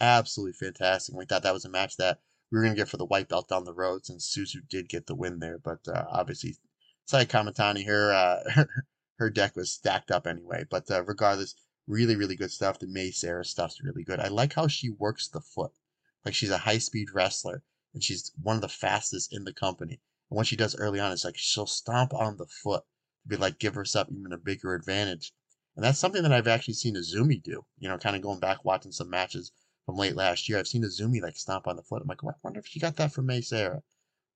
absolutely 0.00 0.54
fantastic. 0.54 1.14
We 1.14 1.24
thought 1.24 1.42
that 1.42 1.54
was 1.54 1.64
a 1.64 1.70
match 1.70 1.96
that 1.96 2.20
we 2.50 2.58
were 2.58 2.64
going 2.64 2.74
to 2.74 2.80
get 2.80 2.88
for 2.88 2.96
the 2.96 3.06
white 3.06 3.28
belt 3.28 3.48
down 3.48 3.64
the 3.64 3.72
road 3.72 4.04
since 4.04 4.34
Suzu 4.34 4.60
did 4.68 4.88
get 4.88 5.06
the 5.06 5.14
win 5.14 5.38
there. 5.38 5.58
But 5.58 5.86
uh, 5.88 6.04
obviously, 6.10 6.56
Saya 7.04 7.26
Kamitani, 7.26 7.86
her, 7.86 8.12
uh, 8.12 8.64
her 9.18 9.30
deck 9.30 9.56
was 9.56 9.70
stacked 9.70 10.10
up 10.10 10.26
anyway. 10.26 10.64
But 10.68 10.90
uh, 10.90 11.04
regardless, 11.04 11.54
really, 11.86 12.16
really 12.16 12.36
good 12.36 12.50
stuff. 12.50 12.78
The 12.78 12.86
Mei 12.86 13.10
Seira 13.10 13.44
stuff's 13.44 13.82
really 13.82 14.04
good. 14.04 14.20
I 14.20 14.28
like 14.28 14.54
how 14.54 14.68
she 14.68 14.90
works 14.90 15.28
the 15.28 15.40
foot. 15.40 15.72
Like 16.24 16.34
she's 16.34 16.50
a 16.50 16.58
high 16.58 16.78
speed 16.78 17.08
wrestler 17.12 17.62
and 17.92 18.02
she's 18.02 18.32
one 18.40 18.56
of 18.56 18.62
the 18.62 18.68
fastest 18.68 19.32
in 19.32 19.44
the 19.44 19.52
company. 19.52 20.00
And 20.30 20.36
what 20.36 20.46
she 20.46 20.56
does 20.56 20.76
early 20.76 21.00
on 21.00 21.12
is 21.12 21.24
like 21.24 21.36
she'll 21.36 21.66
stomp 21.66 22.14
on 22.14 22.36
the 22.36 22.46
foot 22.46 22.84
to 23.22 23.28
be 23.28 23.36
like 23.36 23.58
give 23.58 23.74
herself 23.74 24.08
even 24.10 24.32
a 24.32 24.38
bigger 24.38 24.74
advantage. 24.74 25.32
And 25.76 25.84
that's 25.84 25.98
something 25.98 26.22
that 26.22 26.32
I've 26.32 26.48
actually 26.48 26.74
seen 26.74 26.96
Azumi 26.96 27.42
do. 27.42 27.64
You 27.78 27.88
know, 27.88 27.98
kind 27.98 28.16
of 28.16 28.22
going 28.22 28.40
back 28.40 28.64
watching 28.64 28.92
some 28.92 29.08
matches 29.10 29.52
from 29.86 29.96
late 29.96 30.16
last 30.16 30.48
year. 30.48 30.58
I've 30.58 30.68
seen 30.68 30.82
Azumi 30.84 31.22
like 31.22 31.36
stomp 31.36 31.66
on 31.66 31.76
the 31.76 31.82
foot. 31.82 32.02
I'm 32.02 32.08
like, 32.08 32.22
I 32.22 32.30
wonder 32.42 32.60
if 32.60 32.66
she 32.66 32.78
got 32.80 32.96
that 32.96 33.12
from 33.12 33.26
Mei 33.26 33.40
Seira. 33.40 33.82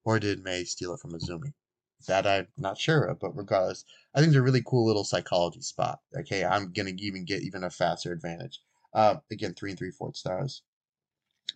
Or 0.04 0.18
did 0.18 0.42
Mei 0.42 0.64
steal 0.64 0.94
it 0.94 1.00
from 1.00 1.12
Azumi? 1.12 1.52
That 2.06 2.26
I'm 2.26 2.48
not 2.56 2.78
sure 2.78 3.04
of, 3.04 3.18
but 3.18 3.36
regardless, 3.36 3.84
I 4.14 4.20
think 4.20 4.28
it's 4.28 4.36
a 4.36 4.42
really 4.42 4.62
cool 4.62 4.86
little 4.86 5.04
psychology 5.04 5.62
spot. 5.62 6.00
Okay, 6.16 6.44
I'm 6.44 6.72
gonna 6.72 6.92
even 6.98 7.24
get 7.24 7.42
even 7.42 7.64
a 7.64 7.70
faster 7.70 8.12
advantage. 8.12 8.60
Uh, 8.92 9.16
again, 9.30 9.54
three 9.54 9.70
and 9.70 9.78
three 9.78 9.90
fourth 9.90 10.16
stars. 10.16 10.62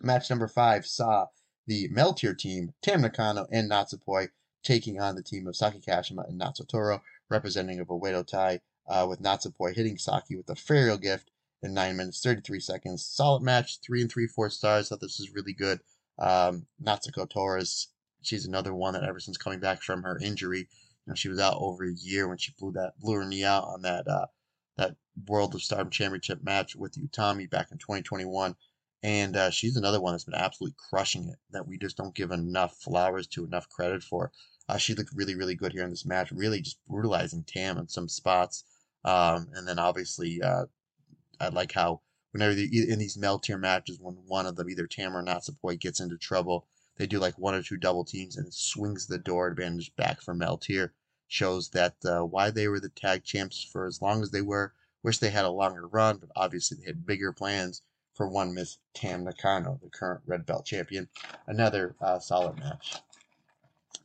Match 0.01 0.29
number 0.29 0.47
five 0.47 0.85
saw 0.85 1.27
the 1.67 1.89
Meltear 1.89 2.37
team, 2.37 2.73
Tam 2.81 3.01
Nakano 3.01 3.47
and 3.51 3.69
Natsupoi, 3.69 4.29
taking 4.63 4.99
on 4.99 5.15
the 5.15 5.23
team 5.23 5.47
of 5.47 5.55
Saki 5.55 5.79
Kashima 5.79 6.27
and 6.27 6.39
Natsutoro, 6.39 7.01
representing 7.29 7.79
of 7.79 7.87
Oedo 7.87 8.25
Tai, 8.25 8.59
uh, 8.91 9.07
with 9.07 9.21
Natsupoi 9.21 9.73
hitting 9.73 9.97
Saki 9.97 10.35
with 10.35 10.49
a 10.49 10.55
Fairial 10.55 11.01
Gift 11.01 11.31
in 11.63 11.73
9 11.73 11.95
minutes 11.95 12.21
33 12.21 12.59
seconds. 12.59 13.05
Solid 13.05 13.41
match, 13.41 13.79
3 13.79 14.01
and 14.01 14.11
3 14.11 14.27
4 14.27 14.49
stars. 14.49 14.89
Thought 14.89 14.99
this 14.99 15.19
was 15.19 15.33
really 15.33 15.53
good. 15.53 15.79
Um, 16.19 16.65
Natsuko 16.83 17.29
Tora, 17.29 17.63
she's 18.21 18.45
another 18.45 18.73
one 18.73 18.93
that 18.93 19.03
ever 19.03 19.19
since 19.19 19.37
coming 19.37 19.61
back 19.61 19.81
from 19.81 20.03
her 20.03 20.19
injury, 20.21 20.59
you 20.59 20.67
know, 21.07 21.15
she 21.15 21.29
was 21.29 21.39
out 21.39 21.55
over 21.57 21.85
a 21.85 21.93
year 21.93 22.27
when 22.27 22.37
she 22.37 22.53
blew 22.59 22.73
that 22.73 22.99
blew 22.99 23.15
her 23.15 23.25
knee 23.25 23.45
out 23.45 23.63
on 23.63 23.81
that 23.83 24.07
uh, 24.07 24.25
that 24.77 24.95
World 25.27 25.55
of 25.55 25.63
Stardom 25.63 25.89
Championship 25.89 26.43
match 26.43 26.75
with 26.75 26.95
Utami 26.95 27.49
back 27.49 27.71
in 27.71 27.77
2021. 27.77 28.55
And 29.03 29.35
uh, 29.35 29.49
she's 29.49 29.77
another 29.77 29.99
one 29.99 30.13
that's 30.13 30.25
been 30.25 30.35
absolutely 30.35 30.75
crushing 30.89 31.29
it 31.29 31.39
that 31.51 31.65
we 31.67 31.77
just 31.77 31.97
don't 31.97 32.13
give 32.13 32.31
enough 32.31 32.75
flowers 32.77 33.25
to, 33.27 33.45
enough 33.45 33.67
credit 33.69 34.03
for. 34.03 34.31
Uh, 34.69 34.77
she 34.77 34.93
looked 34.93 35.13
really, 35.15 35.33
really 35.33 35.55
good 35.55 35.71
here 35.71 35.83
in 35.83 35.89
this 35.89 36.05
match, 36.05 36.31
really 36.31 36.61
just 36.61 36.77
brutalizing 36.87 37.43
Tam 37.43 37.77
in 37.77 37.87
some 37.87 38.07
spots. 38.07 38.63
Um, 39.03 39.47
and 39.53 39.67
then 39.67 39.79
obviously, 39.79 40.41
uh, 40.41 40.65
I 41.39 41.49
like 41.49 41.71
how 41.71 42.01
whenever 42.31 42.53
they, 42.53 42.63
in 42.63 42.99
these 42.99 43.17
Meltear 43.17 43.59
matches, 43.59 43.99
when 43.99 44.15
one 44.27 44.45
of 44.45 44.55
them, 44.55 44.69
either 44.69 44.87
Tam 44.87 45.15
or 45.15 45.23
Natsupoi, 45.23 45.79
gets 45.79 45.99
into 45.99 46.17
trouble, 46.17 46.67
they 46.97 47.07
do 47.07 47.19
like 47.19 47.37
one 47.39 47.55
or 47.55 47.63
two 47.63 47.77
double 47.77 48.05
teams 48.05 48.37
and 48.37 48.53
swings 48.53 49.07
the 49.07 49.17
door 49.17 49.47
advantage 49.47 49.95
back 49.95 50.21
for 50.21 50.35
Meltear. 50.35 50.91
Shows 51.27 51.69
that 51.69 51.95
uh, 52.05 52.21
why 52.25 52.51
they 52.51 52.67
were 52.67 52.79
the 52.79 52.89
tag 52.89 53.23
champs 53.23 53.63
for 53.63 53.85
as 53.85 54.01
long 54.01 54.21
as 54.21 54.31
they 54.31 54.41
were. 54.41 54.73
Wish 55.01 55.17
they 55.19 55.29
had 55.29 55.45
a 55.45 55.49
longer 55.49 55.87
run, 55.87 56.17
but 56.17 56.29
obviously 56.35 56.77
they 56.77 56.85
had 56.85 57.05
bigger 57.05 57.31
plans 57.31 57.81
for 58.13 58.27
one 58.27 58.53
Miss 58.53 58.77
Tam 58.93 59.23
Nakano, 59.23 59.79
the 59.81 59.89
current 59.89 60.21
red 60.27 60.45
belt 60.45 60.65
champion. 60.65 61.07
Another 61.47 61.95
uh, 62.01 62.19
solid 62.19 62.59
match. 62.59 62.97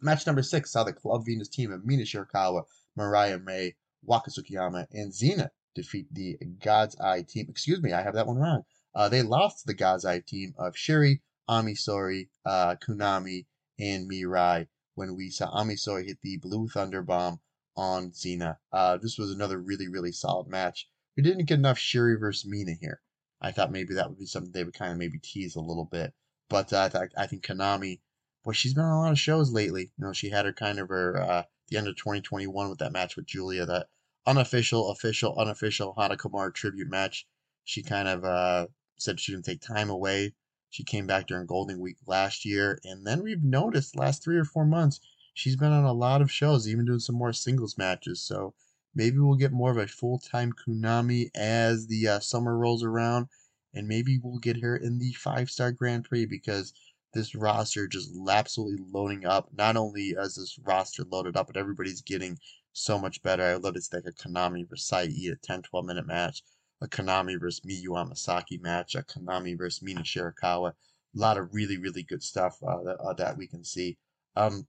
Match 0.00 0.26
number 0.26 0.42
six 0.42 0.70
saw 0.70 0.84
the 0.84 0.92
Club 0.92 1.24
Venus 1.26 1.48
team 1.48 1.72
of 1.72 1.84
Mina 1.84 2.04
Shirakawa, 2.04 2.64
Mariah 2.94 3.38
May, 3.38 3.74
Waka 4.06 4.30
Tsukiyama, 4.30 4.86
and 4.92 5.12
Xena 5.12 5.50
defeat 5.74 6.06
the 6.12 6.38
God's 6.62 6.96
Eye 6.96 7.22
team. 7.22 7.46
Excuse 7.48 7.82
me, 7.82 7.92
I 7.92 8.02
have 8.02 8.14
that 8.14 8.26
one 8.26 8.38
wrong. 8.38 8.64
Uh, 8.94 9.08
they 9.08 9.22
lost 9.22 9.66
the 9.66 9.74
God's 9.74 10.04
Eye 10.04 10.20
team 10.20 10.54
of 10.58 10.74
Syuri, 10.74 11.20
Ami 11.48 11.74
Sourei, 11.74 12.28
uh, 12.44 12.76
Konami, 12.76 13.46
and 13.78 14.10
Mirai 14.10 14.68
when 14.94 15.14
we 15.14 15.28
saw 15.30 15.48
Ami 15.50 15.74
Sourei 15.74 16.06
hit 16.06 16.18
the 16.22 16.38
Blue 16.38 16.68
Thunder 16.68 17.02
Bomb 17.02 17.40
on 17.76 18.10
Xena. 18.10 18.56
Uh, 18.72 18.96
this 18.96 19.18
was 19.18 19.30
another 19.30 19.58
really, 19.58 19.86
really 19.86 20.12
solid 20.12 20.48
match. 20.48 20.88
We 21.16 21.22
didn't 21.22 21.44
get 21.44 21.58
enough 21.58 21.78
Syuri 21.78 22.18
versus 22.18 22.50
Mina 22.50 22.72
here. 22.80 23.02
I 23.40 23.52
thought 23.52 23.70
maybe 23.70 23.94
that 23.94 24.08
would 24.08 24.18
be 24.18 24.26
something 24.26 24.52
they 24.52 24.64
would 24.64 24.74
kind 24.74 24.92
of 24.92 24.98
maybe 24.98 25.18
tease 25.18 25.56
a 25.56 25.60
little 25.60 25.84
bit. 25.84 26.14
But 26.48 26.72
uh, 26.72 26.84
I, 26.84 26.88
th- 26.88 27.10
I 27.16 27.26
think 27.26 27.44
Konami, 27.44 28.00
boy, 28.44 28.52
she's 28.52 28.72
been 28.72 28.84
on 28.84 28.92
a 28.92 29.00
lot 29.00 29.12
of 29.12 29.18
shows 29.18 29.52
lately. 29.52 29.92
You 29.98 30.06
know, 30.06 30.12
she 30.12 30.30
had 30.30 30.46
her 30.46 30.52
kind 30.52 30.78
of 30.78 30.88
her 30.88 31.20
uh, 31.20 31.42
the 31.68 31.76
end 31.76 31.88
of 31.88 31.96
2021 31.96 32.70
with 32.70 32.78
that 32.78 32.92
match 32.92 33.16
with 33.16 33.26
Julia 33.26 33.66
that 33.66 33.88
unofficial, 34.26 34.90
official, 34.90 35.38
unofficial 35.38 35.94
Hana 35.96 36.16
tribute 36.52 36.90
match. 36.90 37.26
She 37.64 37.82
kind 37.82 38.08
of 38.08 38.24
uh, 38.24 38.66
said 38.98 39.20
she 39.20 39.32
didn't 39.32 39.44
take 39.44 39.60
time 39.60 39.90
away. 39.90 40.34
She 40.70 40.84
came 40.84 41.06
back 41.06 41.26
during 41.26 41.46
Golden 41.46 41.80
Week 41.80 41.96
last 42.06 42.44
year, 42.44 42.80
and 42.84 43.06
then 43.06 43.22
we've 43.22 43.42
noticed 43.42 43.96
last 43.96 44.22
three 44.22 44.36
or 44.36 44.44
four 44.44 44.66
months 44.66 45.00
she's 45.36 45.56
been 45.56 45.72
on 45.72 45.84
a 45.84 45.92
lot 45.92 46.22
of 46.22 46.32
shows, 46.32 46.66
even 46.66 46.86
doing 46.86 46.98
some 46.98 47.14
more 47.14 47.32
singles 47.32 47.76
matches. 47.78 48.20
So 48.22 48.54
maybe 48.94 49.18
we'll 49.18 49.36
get 49.36 49.52
more 49.52 49.70
of 49.70 49.76
a 49.76 49.86
full 49.86 50.18
time 50.18 50.52
Konami 50.52 51.30
as 51.34 51.86
the 51.86 52.08
uh, 52.08 52.20
summer 52.20 52.56
rolls 52.58 52.82
around, 52.82 53.28
and 53.74 53.86
maybe 53.86 54.18
we'll 54.22 54.38
get 54.38 54.62
her 54.62 54.76
in 54.76 54.98
the 54.98 55.12
five 55.12 55.50
star 55.50 55.70
Grand 55.70 56.04
Prix 56.04 56.26
because 56.26 56.72
this 57.12 57.34
roster 57.34 57.86
just 57.86 58.10
absolutely 58.28 58.84
loading 58.90 59.24
up. 59.24 59.48
Not 59.56 59.76
only 59.76 60.14
is 60.18 60.34
this 60.34 60.58
roster 60.64 61.04
loaded 61.04 61.36
up, 61.36 61.46
but 61.46 61.56
everybody's 61.56 62.00
getting 62.00 62.38
so 62.76 62.98
much 62.98 63.22
better. 63.22 63.42
I 63.42 63.54
love 63.54 63.80
see 63.80 63.96
like 63.96 64.06
a 64.06 64.12
Konami 64.12 64.68
versus 64.68 64.86
Saeed, 64.86 65.32
a 65.32 65.36
10 65.36 65.62
12 65.62 65.86
minute 65.86 66.06
match, 66.06 66.42
a 66.80 66.86
Konami 66.86 67.40
versus 67.40 67.64
Miyu 67.64 67.88
Amasaki 67.88 68.60
match, 68.60 68.94
a 68.94 69.02
Konami 69.02 69.56
versus 69.56 69.82
Mina 69.82 70.02
Shirakawa. 70.02 70.70
A 70.70 70.74
lot 71.18 71.38
of 71.38 71.54
really, 71.54 71.78
really 71.78 72.02
good 72.02 72.22
stuff 72.22 72.58
uh, 72.62 72.82
that, 72.82 72.98
uh, 73.00 73.14
that 73.14 73.38
we 73.38 73.46
can 73.46 73.64
see. 73.64 73.96
Um, 74.36 74.66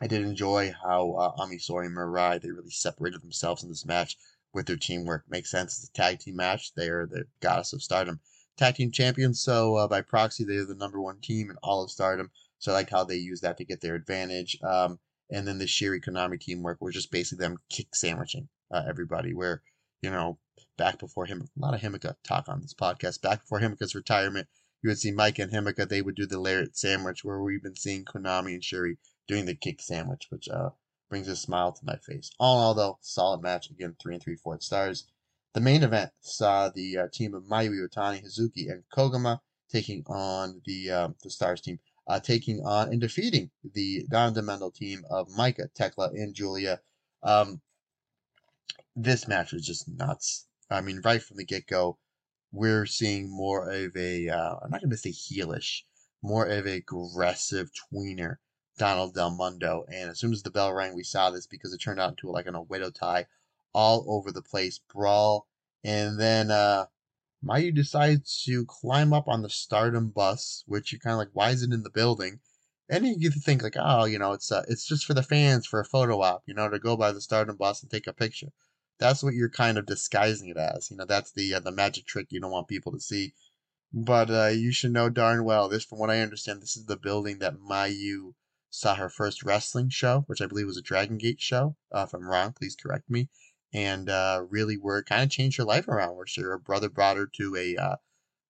I 0.00 0.06
did 0.06 0.22
enjoy 0.22 0.74
how 0.82 1.12
uh, 1.12 1.32
Ami 1.38 1.56
Sourei 1.56 1.86
and 1.86 1.96
Mirai, 1.96 2.40
they 2.40 2.50
really 2.50 2.70
separated 2.70 3.22
themselves 3.22 3.62
in 3.62 3.70
this 3.70 3.86
match 3.86 4.18
with 4.52 4.66
their 4.66 4.76
teamwork. 4.76 5.24
Makes 5.28 5.50
sense. 5.50 5.78
It's 5.78 5.88
a 5.88 5.92
tag 5.92 6.18
team 6.18 6.36
match. 6.36 6.74
They 6.74 6.88
are 6.88 7.06
the 7.06 7.24
goddess 7.40 7.72
of 7.72 7.82
stardom 7.82 8.20
tag 8.56 8.74
team 8.74 8.90
champions. 8.90 9.40
So 9.40 9.76
uh, 9.76 9.88
by 9.88 10.02
proxy, 10.02 10.44
they're 10.44 10.66
the 10.66 10.74
number 10.74 11.00
one 11.00 11.20
team 11.20 11.50
in 11.50 11.56
all 11.62 11.82
of 11.82 11.90
stardom. 11.90 12.30
So 12.58 12.72
I 12.72 12.74
like 12.74 12.90
how 12.90 13.04
they 13.04 13.16
use 13.16 13.40
that 13.40 13.56
to 13.58 13.64
get 13.64 13.80
their 13.80 13.94
advantage. 13.94 14.58
Um, 14.62 14.98
and 15.30 15.46
then 15.46 15.58
the 15.58 15.64
Syuri 15.64 16.02
Konami 16.04 16.40
teamwork 16.40 16.80
was 16.80 16.94
just 16.94 17.10
basically 17.10 17.44
them 17.44 17.58
kick 17.70 17.94
sandwiching 17.94 18.48
uh, 18.70 18.82
everybody. 18.88 19.34
Where 19.34 19.62
you 20.02 20.10
know 20.10 20.38
back 20.76 20.98
before 20.98 21.26
him, 21.26 21.42
a 21.42 21.60
lot 21.60 21.74
of 21.74 21.80
Himeka 21.80 22.16
talk 22.24 22.48
on 22.48 22.60
this 22.60 22.74
podcast. 22.74 23.22
Back 23.22 23.42
before 23.42 23.60
Himeka's 23.60 23.94
retirement, 23.94 24.48
you 24.82 24.90
would 24.90 24.98
see 24.98 25.12
Maika 25.12 25.44
and 25.44 25.52
Himeka. 25.52 25.88
They 25.88 26.02
would 26.02 26.14
do 26.14 26.26
the 26.26 26.40
lariat 26.40 26.76
sandwich, 26.76 27.24
where 27.24 27.40
we've 27.40 27.62
been 27.62 27.76
seeing 27.76 28.04
Konami 28.04 28.54
and 28.54 28.62
Syuri 28.62 28.96
doing 29.26 29.46
the 29.46 29.54
kick 29.54 29.80
sandwich, 29.80 30.26
which 30.30 30.48
uh, 30.48 30.70
brings 31.08 31.28
a 31.28 31.36
smile 31.36 31.72
to 31.72 31.84
my 31.84 31.96
face. 31.96 32.30
All 32.38 32.58
in 32.58 32.64
all, 32.64 32.74
though, 32.74 32.98
solid 33.00 33.42
match. 33.42 33.70
Again, 33.70 33.96
three 34.00 34.14
and 34.14 34.22
three 34.22 34.36
fourth 34.36 34.62
stars. 34.62 35.06
The 35.54 35.60
main 35.60 35.84
event 35.84 36.10
saw 36.20 36.68
the 36.68 36.98
uh, 36.98 37.06
team 37.12 37.32
of 37.32 37.44
Mayu 37.44 37.70
Iwatani, 37.70 38.24
Hazuki, 38.24 38.70
and 38.70 38.82
Koguma 38.94 39.40
taking 39.70 40.04
on 40.06 40.60
the 40.64 40.90
um, 40.90 41.14
the 41.22 41.30
Stars 41.30 41.60
team 41.60 41.78
uh, 42.06 42.20
taking 42.20 42.60
on 42.64 42.88
and 42.88 43.00
defeating 43.00 43.50
the 43.74 44.04
Donna 44.10 44.34
Del 44.34 44.44
Mondo 44.44 44.70
team 44.70 45.04
of 45.10 45.28
Maika, 45.28 45.72
Tekla, 45.74 46.10
and 46.10 46.34
Julia. 46.34 46.80
Um, 47.22 47.60
this 48.94 49.26
match 49.26 49.52
was 49.52 49.66
just 49.66 49.88
nuts. 49.88 50.46
I 50.70 50.80
mean, 50.80 51.00
right 51.04 51.22
from 51.22 51.36
the 51.36 51.44
get 51.44 51.66
go, 51.66 51.98
we're 52.52 52.86
seeing 52.86 53.30
more 53.30 53.68
of 53.68 53.96
a, 53.96 54.28
uh, 54.28 54.56
I'm 54.62 54.70
not 54.70 54.80
going 54.80 54.90
to 54.90 54.96
say 54.96 55.10
heelish, 55.10 55.82
more 56.22 56.46
of 56.46 56.66
a 56.66 56.76
aggressive 56.76 57.70
tweener, 57.92 58.36
Donna 58.78 59.10
Del 59.12 59.30
Mondo. 59.30 59.84
And 59.88 60.10
as 60.10 60.20
soon 60.20 60.32
as 60.32 60.42
the 60.42 60.50
bell 60.50 60.72
rang, 60.72 60.94
we 60.94 61.02
saw 61.02 61.30
this 61.30 61.46
because 61.46 61.72
it 61.72 61.78
turned 61.78 62.00
out 62.00 62.10
into 62.10 62.30
like 62.30 62.46
an 62.46 62.54
Oedo 62.54 62.94
Tai 62.94 63.26
all 63.72 64.04
over 64.08 64.30
the 64.30 64.42
place, 64.42 64.78
brawl. 64.92 65.48
And 65.82 66.18
then 66.18 66.50
uh, 66.50 66.86
Mayu 67.44 67.74
decides 67.74 68.42
to 68.44 68.64
climb 68.64 69.12
up 69.12 69.28
on 69.28 69.42
the 69.42 69.50
Stardom 69.50 70.08
bus, 70.08 70.64
which 70.66 70.90
you're 70.90 70.98
kind 70.98 71.12
of 71.12 71.18
like, 71.18 71.28
why 71.34 71.50
is 71.50 71.62
it 71.62 71.74
in 71.74 71.82
the 71.82 71.90
building? 71.90 72.40
And 72.88 73.06
you 73.06 73.18
get 73.18 73.34
to 73.34 73.38
think 73.40 73.62
like, 73.62 73.76
oh, 73.78 74.06
you 74.06 74.18
know, 74.18 74.32
it's 74.32 74.50
uh, 74.50 74.64
it's 74.66 74.86
just 74.86 75.04
for 75.04 75.12
the 75.12 75.22
fans 75.22 75.66
for 75.66 75.78
a 75.78 75.84
photo 75.84 76.22
op, 76.22 76.44
you 76.46 76.54
know, 76.54 76.70
to 76.70 76.78
go 76.78 76.96
by 76.96 77.12
the 77.12 77.20
Stardom 77.20 77.56
bus 77.56 77.82
and 77.82 77.90
take 77.90 78.06
a 78.06 78.14
picture. 78.14 78.48
That's 78.98 79.22
what 79.22 79.34
you're 79.34 79.50
kind 79.50 79.76
of 79.76 79.84
disguising 79.84 80.48
it 80.48 80.56
as. 80.56 80.90
You 80.90 80.96
know, 80.96 81.04
that's 81.04 81.32
the 81.32 81.52
uh, 81.52 81.60
the 81.60 81.70
magic 81.70 82.06
trick 82.06 82.28
you 82.30 82.40
don't 82.40 82.50
want 82.50 82.68
people 82.68 82.92
to 82.92 83.00
see. 83.00 83.34
But 83.92 84.30
uh, 84.30 84.46
you 84.46 84.72
should 84.72 84.92
know 84.92 85.10
darn 85.10 85.44
well 85.44 85.68
this, 85.68 85.84
from 85.84 85.98
what 85.98 86.10
I 86.10 86.20
understand, 86.20 86.62
this 86.62 86.78
is 86.78 86.86
the 86.86 86.96
building 86.96 87.40
that 87.40 87.58
Mayu 87.58 88.32
saw 88.70 88.94
her 88.94 89.10
first 89.10 89.42
wrestling 89.42 89.90
show, 89.90 90.24
which 90.28 90.40
I 90.40 90.46
believe 90.46 90.66
was 90.66 90.78
a 90.78 90.82
Dragon 90.82 91.18
Gate 91.18 91.42
show. 91.42 91.76
Uh, 91.92 92.06
if 92.08 92.14
I'm 92.14 92.26
wrong, 92.26 92.54
please 92.54 92.74
correct 92.74 93.10
me 93.10 93.28
and 93.74 94.08
uh, 94.08 94.44
really 94.48 94.76
where 94.76 94.98
it 94.98 95.06
kind 95.06 95.24
of 95.24 95.30
changed 95.30 95.58
her 95.58 95.64
life 95.64 95.88
around. 95.88 96.16
Where 96.16 96.26
her 96.50 96.58
brother 96.58 96.88
brought 96.88 97.16
her 97.16 97.26
to 97.26 97.56
a 97.56 97.76
uh, 97.76 97.96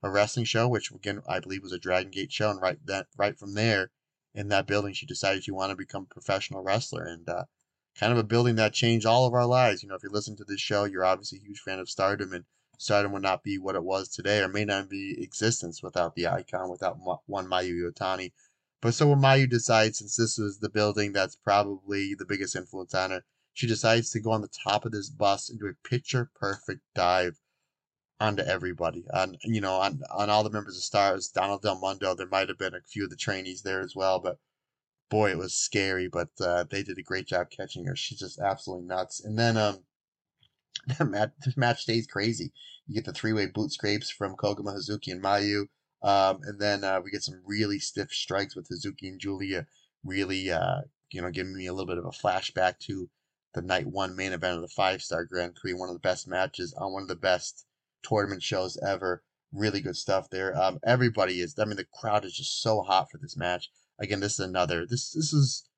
a 0.02 0.10
wrestling 0.10 0.44
show, 0.44 0.68
which 0.68 0.90
again 0.92 1.22
I 1.26 1.40
believe 1.40 1.62
was 1.62 1.72
a 1.72 1.78
Dragon 1.78 2.10
Gate 2.10 2.30
show, 2.30 2.50
and 2.50 2.60
right 2.60 2.78
that 2.86 3.06
right 3.16 3.36
from 3.36 3.54
there 3.54 3.90
in 4.34 4.48
that 4.48 4.66
building, 4.66 4.92
she 4.92 5.06
decided 5.06 5.42
she 5.42 5.50
wanted 5.50 5.72
to 5.72 5.78
become 5.78 6.06
a 6.10 6.14
professional 6.14 6.62
wrestler, 6.62 7.04
and 7.04 7.28
uh, 7.28 7.44
kind 7.98 8.12
of 8.12 8.18
a 8.18 8.24
building 8.24 8.56
that 8.56 8.74
changed 8.74 9.06
all 9.06 9.26
of 9.26 9.34
our 9.34 9.46
lives. 9.46 9.82
You 9.82 9.88
know, 9.88 9.94
if 9.94 10.02
you 10.02 10.10
listen 10.10 10.36
to 10.36 10.44
this 10.44 10.60
show, 10.60 10.84
you're 10.84 11.04
obviously 11.04 11.38
a 11.38 11.46
huge 11.46 11.60
fan 11.60 11.78
of 11.78 11.88
Stardom, 11.88 12.32
and 12.32 12.44
Stardom 12.78 13.12
would 13.12 13.22
not 13.22 13.42
be 13.42 13.56
what 13.56 13.76
it 13.76 13.84
was 13.84 14.08
today, 14.08 14.40
or 14.40 14.48
may 14.48 14.64
not 14.64 14.90
be 14.90 15.16
existence 15.22 15.82
without 15.82 16.14
the 16.14 16.26
icon, 16.26 16.70
without 16.70 16.98
one 17.26 17.46
Mayu 17.46 17.80
Iwatani. 17.80 18.32
But 18.82 18.92
so 18.92 19.08
when 19.08 19.20
Mayu 19.20 19.48
decides, 19.48 19.98
since 19.98 20.16
this 20.16 20.36
was 20.36 20.58
the 20.58 20.68
building 20.68 21.12
that's 21.12 21.36
probably 21.36 22.14
the 22.14 22.26
biggest 22.26 22.56
influence 22.56 22.94
on 22.94 23.12
her, 23.12 23.24
she 23.54 23.66
decides 23.66 24.10
to 24.10 24.20
go 24.20 24.32
on 24.32 24.42
the 24.42 24.48
top 24.48 24.84
of 24.84 24.92
this 24.92 25.08
bus 25.08 25.48
and 25.48 25.58
do 25.58 25.66
a 25.66 25.88
picture 25.88 26.30
perfect 26.34 26.80
dive 26.94 27.40
onto 28.20 28.42
everybody. 28.42 29.04
On 29.12 29.36
you 29.44 29.60
know, 29.60 29.74
on 29.74 30.02
on 30.10 30.28
all 30.28 30.44
the 30.44 30.50
members 30.50 30.76
of 30.76 30.82
Stars, 30.82 31.28
Donna 31.28 31.58
Del 31.62 31.78
Mondo, 31.78 32.14
there 32.14 32.26
might 32.26 32.48
have 32.48 32.58
been 32.58 32.74
a 32.74 32.80
few 32.80 33.04
of 33.04 33.10
the 33.10 33.16
trainees 33.16 33.62
there 33.62 33.80
as 33.80 33.94
well, 33.96 34.18
but 34.18 34.38
boy, 35.08 35.30
it 35.30 35.38
was 35.38 35.54
scary. 35.54 36.08
But 36.08 36.30
uh, 36.40 36.64
they 36.68 36.82
did 36.82 36.98
a 36.98 37.02
great 37.02 37.26
job 37.26 37.50
catching 37.50 37.86
her. 37.86 37.96
She's 37.96 38.18
just 38.18 38.40
absolutely 38.40 38.86
nuts. 38.86 39.24
And 39.24 39.38
then 39.38 39.56
um, 39.56 39.78
the 40.98 41.04
match, 41.04 41.32
match 41.56 41.82
stays 41.82 42.06
crazy. 42.06 42.52
You 42.86 42.94
get 42.94 43.04
the 43.04 43.12
three 43.12 43.32
way 43.32 43.46
boot 43.46 43.72
scrapes 43.72 44.10
from 44.10 44.36
Koguma, 44.36 44.76
Hazuki, 44.76 45.12
and 45.12 45.22
Mayu. 45.22 45.68
Um, 46.02 46.40
and 46.42 46.60
then 46.60 46.84
uh, 46.84 47.00
we 47.02 47.10
get 47.10 47.22
some 47.22 47.40
really 47.46 47.78
stiff 47.78 48.12
strikes 48.12 48.54
with 48.54 48.68
Hazuki 48.68 49.08
and 49.08 49.18
Giulia 49.18 49.66
really, 50.04 50.50
uh, 50.50 50.82
you 51.10 51.22
know, 51.22 51.30
giving 51.30 51.56
me 51.56 51.66
a 51.66 51.72
little 51.72 51.86
bit 51.86 51.96
of 51.96 52.04
a 52.04 52.10
flashback 52.10 52.78
to 52.80 53.08
the 53.54 53.62
night 53.62 53.86
one 53.86 54.16
main 54.16 54.32
event 54.32 54.56
of 54.56 54.62
the 54.62 54.68
five 54.68 55.02
star 55.02 55.24
Grand 55.24 55.54
Prix, 55.54 55.74
one 55.74 55.88
of 55.88 55.94
the 55.94 56.00
best 56.00 56.28
matches 56.28 56.74
on 56.74 56.92
one 56.92 57.02
of 57.02 57.08
the 57.08 57.16
best 57.16 57.66
tournament 58.02 58.42
shows 58.42 58.76
ever. 58.86 59.22
Really 59.52 59.80
good 59.80 59.96
stuff 59.96 60.28
there. 60.30 60.56
Um, 60.60 60.80
everybody 60.84 61.40
is. 61.40 61.56
I 61.58 61.64
mean, 61.64 61.76
the 61.76 61.86
crowd 62.00 62.24
is 62.24 62.36
just 62.36 62.60
so 62.60 62.82
hot 62.82 63.10
for 63.10 63.18
this 63.18 63.36
match. 63.36 63.70
Again, 64.00 64.20
this 64.20 64.34
is 64.34 64.40
another. 64.40 64.84
This 64.84 65.12
this 65.12 65.32
is 65.32 65.68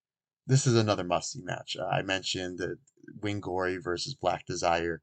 this 0.47 0.67
is 0.67 0.75
another 0.75 1.05
must 1.05 1.33
see 1.33 1.43
match. 1.43 1.77
Uh, 1.79 1.87
I 1.87 2.03
mentioned 2.03 2.61
uh, 2.61 2.77
Wing 3.21 3.41
Gory 3.41 3.77
versus 3.77 4.15
Black 4.15 4.47
Desire. 4.47 5.03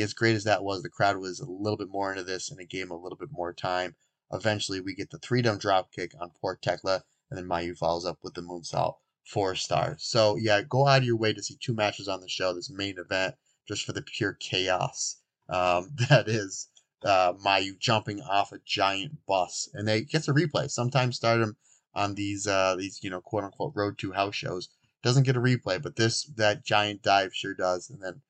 As 0.00 0.14
great 0.14 0.36
as 0.36 0.44
that 0.44 0.62
was, 0.62 0.82
the 0.82 0.88
crowd 0.88 1.16
was 1.16 1.40
a 1.40 1.50
little 1.50 1.76
bit 1.76 1.88
more 1.88 2.12
into 2.12 2.22
this, 2.22 2.50
and 2.50 2.60
it 2.60 2.70
gave 2.70 2.84
him 2.84 2.92
a 2.92 3.02
little 3.02 3.18
bit 3.18 3.32
more 3.32 3.52
time. 3.52 3.96
Eventually, 4.32 4.80
we 4.80 4.94
get 4.94 5.10
the 5.10 5.18
three 5.18 5.42
dumb 5.42 5.58
drop 5.58 5.90
kick 5.90 6.12
on 6.20 6.30
poor 6.40 6.56
Tekla, 6.56 7.02
and 7.30 7.38
then 7.38 7.46
Mayu 7.46 7.76
follows 7.76 8.06
up 8.06 8.18
with 8.22 8.34
the 8.34 8.42
moonsault, 8.42 8.98
four 9.24 9.54
stars. 9.54 10.02
So 10.04 10.36
yeah, 10.36 10.62
go 10.62 10.86
out 10.86 10.98
of 10.98 11.04
your 11.04 11.16
way 11.16 11.32
to 11.32 11.42
see 11.42 11.56
two 11.60 11.74
matches 11.74 12.08
on 12.08 12.20
the 12.20 12.28
show, 12.28 12.52
this 12.52 12.70
main 12.70 12.98
event, 12.98 13.34
just 13.66 13.84
for 13.84 13.92
the 13.92 14.02
pure 14.02 14.34
chaos 14.34 15.16
um, 15.48 15.90
that 16.08 16.28
is 16.28 16.68
uh, 17.04 17.34
Mayu 17.34 17.78
jumping 17.78 18.20
off 18.22 18.52
a 18.52 18.58
giant 18.64 19.24
bus, 19.26 19.68
and 19.74 19.86
they 19.86 20.02
gets 20.02 20.28
a 20.28 20.32
replay. 20.32 20.70
Sometimes 20.70 21.16
Stardom 21.16 21.56
on 21.94 22.14
these 22.14 22.46
uh, 22.46 22.76
these 22.76 23.00
you 23.02 23.10
know 23.10 23.20
quote 23.20 23.44
unquote 23.44 23.72
road 23.74 23.98
to 23.98 24.12
house 24.12 24.34
shows 24.34 24.68
doesn't 25.02 25.24
get 25.24 25.36
a 25.36 25.40
replay, 25.40 25.82
but 25.82 25.96
this 25.96 26.24
that 26.36 26.64
giant 26.64 27.02
dive 27.02 27.34
sure 27.34 27.54
does. 27.54 27.90
And 27.90 28.02
then 28.02 28.22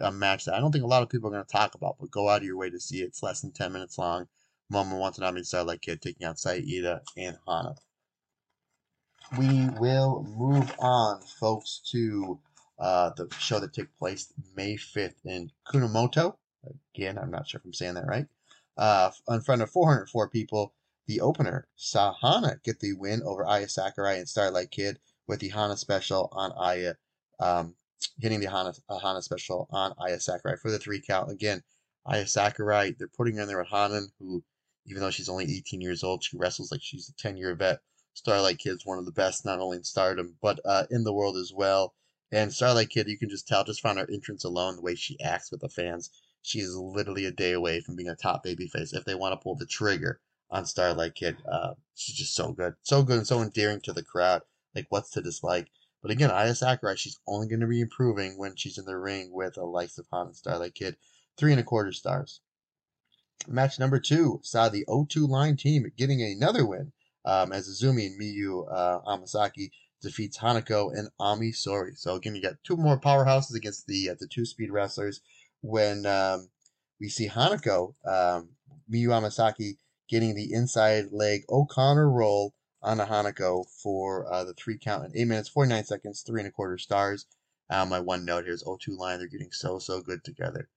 a, 0.00 0.10
match 0.10 0.44
that 0.44 0.54
I 0.54 0.60
don't 0.60 0.72
think 0.72 0.84
a 0.84 0.88
lot 0.88 1.02
of 1.02 1.08
people 1.08 1.28
are 1.28 1.32
going 1.32 1.44
to 1.44 1.50
talk 1.50 1.74
about, 1.74 1.96
but 2.00 2.10
go 2.10 2.28
out 2.28 2.38
of 2.38 2.44
your 2.44 2.56
way 2.56 2.70
to 2.70 2.80
see 2.80 3.02
it. 3.02 3.06
It's 3.06 3.22
less 3.22 3.40
than 3.40 3.52
ten 3.52 3.72
minutes 3.72 3.98
long. 3.98 4.26
Momo 4.72 4.98
Watanabe 4.98 5.42
Starlight 5.42 5.82
Kid 5.82 6.00
taking 6.00 6.26
out 6.26 6.38
Saida 6.38 7.02
and 7.16 7.38
Hana. 7.46 7.74
We 9.38 9.68
will 9.78 10.26
move 10.36 10.72
on, 10.80 11.20
folks, 11.22 11.80
to 11.92 12.40
uh, 12.80 13.10
the 13.16 13.28
show 13.38 13.60
that 13.60 13.72
took 13.72 13.88
place 13.96 14.32
May 14.56 14.74
5th 14.74 15.24
in 15.24 15.52
Kunamoto. 15.68 16.34
Again, 16.94 17.16
I'm 17.16 17.30
not 17.30 17.48
sure 17.48 17.60
if 17.60 17.64
I'm 17.64 17.72
saying 17.72 17.94
that 17.94 18.08
right. 18.08 18.26
Uh, 18.76 19.10
in 19.28 19.40
front 19.40 19.62
of 19.62 19.70
404 19.70 20.28
people, 20.30 20.74
the 21.06 21.20
opener 21.20 21.68
Sahana, 21.78 22.62
get 22.64 22.80
the 22.80 22.94
win 22.94 23.22
over 23.22 23.44
Aya 23.44 23.68
Sakurai 23.68 24.18
and 24.18 24.28
Starlight 24.28 24.70
Kid 24.70 24.98
with 25.28 25.40
the 25.40 25.48
Hana 25.48 25.76
special 25.76 26.28
on 26.32 26.52
Aya, 26.52 26.94
um, 27.38 27.74
hitting 28.18 28.40
the 28.40 28.50
Hana, 28.50 28.72
Hana 29.00 29.22
special 29.22 29.68
on 29.70 29.94
Aya 29.98 30.18
Sakurai 30.18 30.56
for 30.56 30.70
the 30.70 30.78
three 30.78 31.00
count. 31.00 31.30
Again, 31.30 31.62
Aya 32.04 32.26
Sakurai, 32.26 32.92
they're 32.98 33.08
putting 33.08 33.36
her 33.36 33.42
in 33.42 33.48
there 33.48 33.58
with 33.58 33.68
Hanan, 33.68 34.08
who, 34.18 34.42
even 34.86 35.02
though 35.02 35.10
she's 35.10 35.28
only 35.28 35.44
18 35.44 35.80
years 35.80 36.02
old, 36.02 36.24
she 36.24 36.36
wrestles 36.36 36.72
like 36.72 36.82
she's 36.82 37.08
a 37.08 37.14
10 37.14 37.36
year 37.36 37.54
vet. 37.54 37.80
Starlight 38.20 38.58
Kid's 38.58 38.84
one 38.84 38.98
of 38.98 39.06
the 39.06 39.12
best, 39.12 39.46
not 39.46 39.60
only 39.60 39.78
in 39.78 39.82
stardom, 39.82 40.36
but 40.42 40.60
uh, 40.66 40.84
in 40.90 41.04
the 41.04 41.12
world 41.12 41.38
as 41.38 41.54
well. 41.54 41.94
And 42.30 42.52
Starlight 42.52 42.90
Kid, 42.90 43.08
you 43.08 43.16
can 43.16 43.30
just 43.30 43.48
tell 43.48 43.64
just 43.64 43.80
from 43.80 43.96
her 43.96 44.06
entrance 44.12 44.44
alone, 44.44 44.76
the 44.76 44.82
way 44.82 44.94
she 44.94 45.18
acts 45.20 45.50
with 45.50 45.62
the 45.62 45.70
fans. 45.70 46.10
She 46.42 46.60
is 46.60 46.76
literally 46.76 47.24
a 47.24 47.30
day 47.30 47.52
away 47.52 47.80
from 47.80 47.96
being 47.96 48.10
a 48.10 48.14
top 48.14 48.44
babyface 48.44 48.94
if 48.94 49.06
they 49.06 49.14
want 49.14 49.32
to 49.32 49.42
pull 49.42 49.54
the 49.54 49.64
trigger 49.64 50.20
on 50.50 50.66
Starlight 50.66 51.14
Kid. 51.14 51.38
Uh, 51.50 51.74
she's 51.94 52.14
just 52.14 52.34
so 52.34 52.52
good. 52.52 52.74
So 52.82 53.02
good 53.02 53.16
and 53.16 53.26
so 53.26 53.40
endearing 53.40 53.80
to 53.82 53.94
the 53.94 54.04
crowd. 54.04 54.42
Like, 54.74 54.86
what's 54.90 55.10
to 55.12 55.22
dislike? 55.22 55.70
But 56.02 56.10
again, 56.10 56.30
Aya 56.30 56.54
Sakurai, 56.54 56.96
she's 56.96 57.18
only 57.26 57.48
going 57.48 57.60
to 57.60 57.66
be 57.66 57.80
improving 57.80 58.36
when 58.36 58.54
she's 58.54 58.76
in 58.76 58.84
the 58.84 58.98
ring 58.98 59.32
with 59.32 59.54
the 59.54 59.64
likes 59.64 59.96
of 59.96 60.06
Han 60.12 60.26
and 60.26 60.36
Starlight 60.36 60.74
Kid. 60.74 60.96
Three 61.38 61.52
and 61.52 61.60
a 61.60 61.64
quarter 61.64 61.92
stars. 61.92 62.42
Match 63.48 63.78
number 63.78 63.98
two 63.98 64.40
saw 64.42 64.68
the 64.68 64.84
02line 64.86 65.58
team 65.58 65.90
getting 65.96 66.20
another 66.20 66.66
win 66.66 66.92
um, 67.24 67.52
as 67.52 67.68
Azumi 67.68 68.06
and 68.06 68.20
Miyu 68.20 68.66
uh, 68.72 69.00
Amasaki 69.06 69.70
defeats 70.02 70.38
Hanako 70.38 70.92
and 70.96 71.08
Ami 71.18 71.52
Sourei. 71.52 71.96
So 71.96 72.14
again, 72.14 72.34
you 72.34 72.42
got 72.42 72.62
two 72.64 72.76
more 72.76 72.98
powerhouses 72.98 73.54
against 73.54 73.86
the 73.86 74.10
uh, 74.10 74.14
the 74.18 74.26
two 74.26 74.44
speed 74.44 74.70
wrestlers. 74.70 75.20
When 75.62 76.06
um, 76.06 76.48
we 77.00 77.08
see 77.08 77.28
Hanako, 77.28 77.94
um, 78.06 78.50
Miyu 78.90 79.08
Amasaki 79.08 79.76
getting 80.08 80.34
the 80.34 80.52
inside 80.52 81.06
leg 81.12 81.42
O'Connor 81.48 82.10
roll 82.10 82.54
on 82.82 82.98
a 82.98 83.06
Hanako 83.06 83.66
for 83.82 84.32
uh, 84.32 84.44
the 84.44 84.54
three 84.54 84.78
count 84.78 85.04
in 85.04 85.12
eight 85.16 85.28
minutes, 85.28 85.48
49 85.48 85.84
seconds, 85.84 86.22
three 86.26 86.40
and 86.40 86.48
a 86.48 86.52
quarter 86.52 86.78
stars. 86.78 87.26
Uh, 87.68 87.84
my 87.84 88.00
one 88.00 88.24
note 88.24 88.44
here 88.44 88.54
is 88.54 88.64
02line. 88.64 89.18
They're 89.18 89.28
getting 89.28 89.52
so, 89.52 89.78
so 89.78 90.00
good 90.00 90.24
together. 90.24 90.68